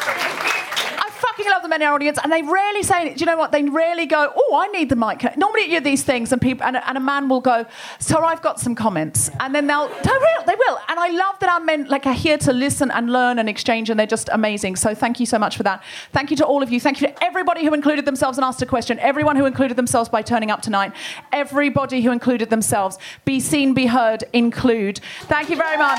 I 0.98 1.06
fucking 1.06 1.46
love 1.46 1.52
the 1.64 1.68
men 1.68 1.82
in 1.82 1.88
our 1.88 1.94
audience, 1.94 2.18
and 2.22 2.32
they 2.32 2.42
rarely 2.42 2.82
say, 2.82 3.12
do 3.14 3.20
you 3.20 3.26
know 3.26 3.36
what? 3.36 3.50
They 3.50 3.64
rarely 3.64 4.06
go, 4.06 4.32
oh, 4.36 4.56
I 4.56 4.68
need 4.68 4.88
the 4.88 4.96
mic. 4.96 5.36
Normally, 5.36 5.72
you 5.72 5.80
these 5.80 6.02
things, 6.04 6.30
and 6.32 6.40
people, 6.40 6.64
and, 6.64 6.76
a- 6.76 6.88
and 6.88 6.96
a 6.96 7.00
man 7.00 7.28
will 7.28 7.40
go, 7.40 7.66
so 7.98 8.22
I've 8.22 8.42
got 8.42 8.60
some 8.60 8.74
comments, 8.74 9.30
and 9.40 9.54
then 9.54 9.66
they'll, 9.66 9.88
they 9.88 10.10
will, 10.10 10.44
they 10.46 10.54
will. 10.54 10.78
And 10.88 11.00
I 11.00 11.08
love 11.08 11.38
that 11.40 11.48
our 11.50 11.60
men 11.60 11.86
like 11.88 12.06
are 12.06 12.12
here 12.14 12.38
to 12.38 12.52
listen 12.52 12.90
and 12.90 13.10
learn 13.12 13.38
and 13.38 13.48
exchange, 13.48 13.90
and 13.90 13.98
they're 13.98 14.06
just 14.06 14.28
amazing. 14.32 14.76
So 14.76 14.94
thank 14.94 15.18
you 15.18 15.26
so 15.26 15.38
much 15.38 15.56
for 15.56 15.62
that. 15.64 15.82
Thank 16.12 16.30
you 16.30 16.36
to 16.38 16.44
all 16.46 16.62
of 16.62 16.70
you. 16.70 16.78
Thank 16.80 17.00
you 17.00 17.08
to 17.08 17.24
everybody 17.24 17.64
who 17.64 17.74
included 17.74 18.04
themselves 18.04 18.38
and 18.38 18.44
asked 18.44 18.62
a 18.62 18.66
question. 18.66 18.98
Everyone 19.00 19.36
who 19.36 19.46
included 19.46 19.76
themselves 19.76 20.08
by 20.08 20.22
turning 20.22 20.50
up 20.50 20.62
tonight. 20.62 20.92
Everybody 21.32 22.02
who 22.02 22.12
included 22.12 22.50
themselves. 22.50 22.98
Be 23.24 23.40
seen, 23.40 23.74
be 23.74 23.86
heard, 23.86 24.24
include. 24.32 25.00
Thank 25.22 25.48
you 25.50 25.56
very 25.56 25.78
much. 25.78 25.98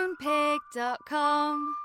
Moonpig.com. 0.00 1.79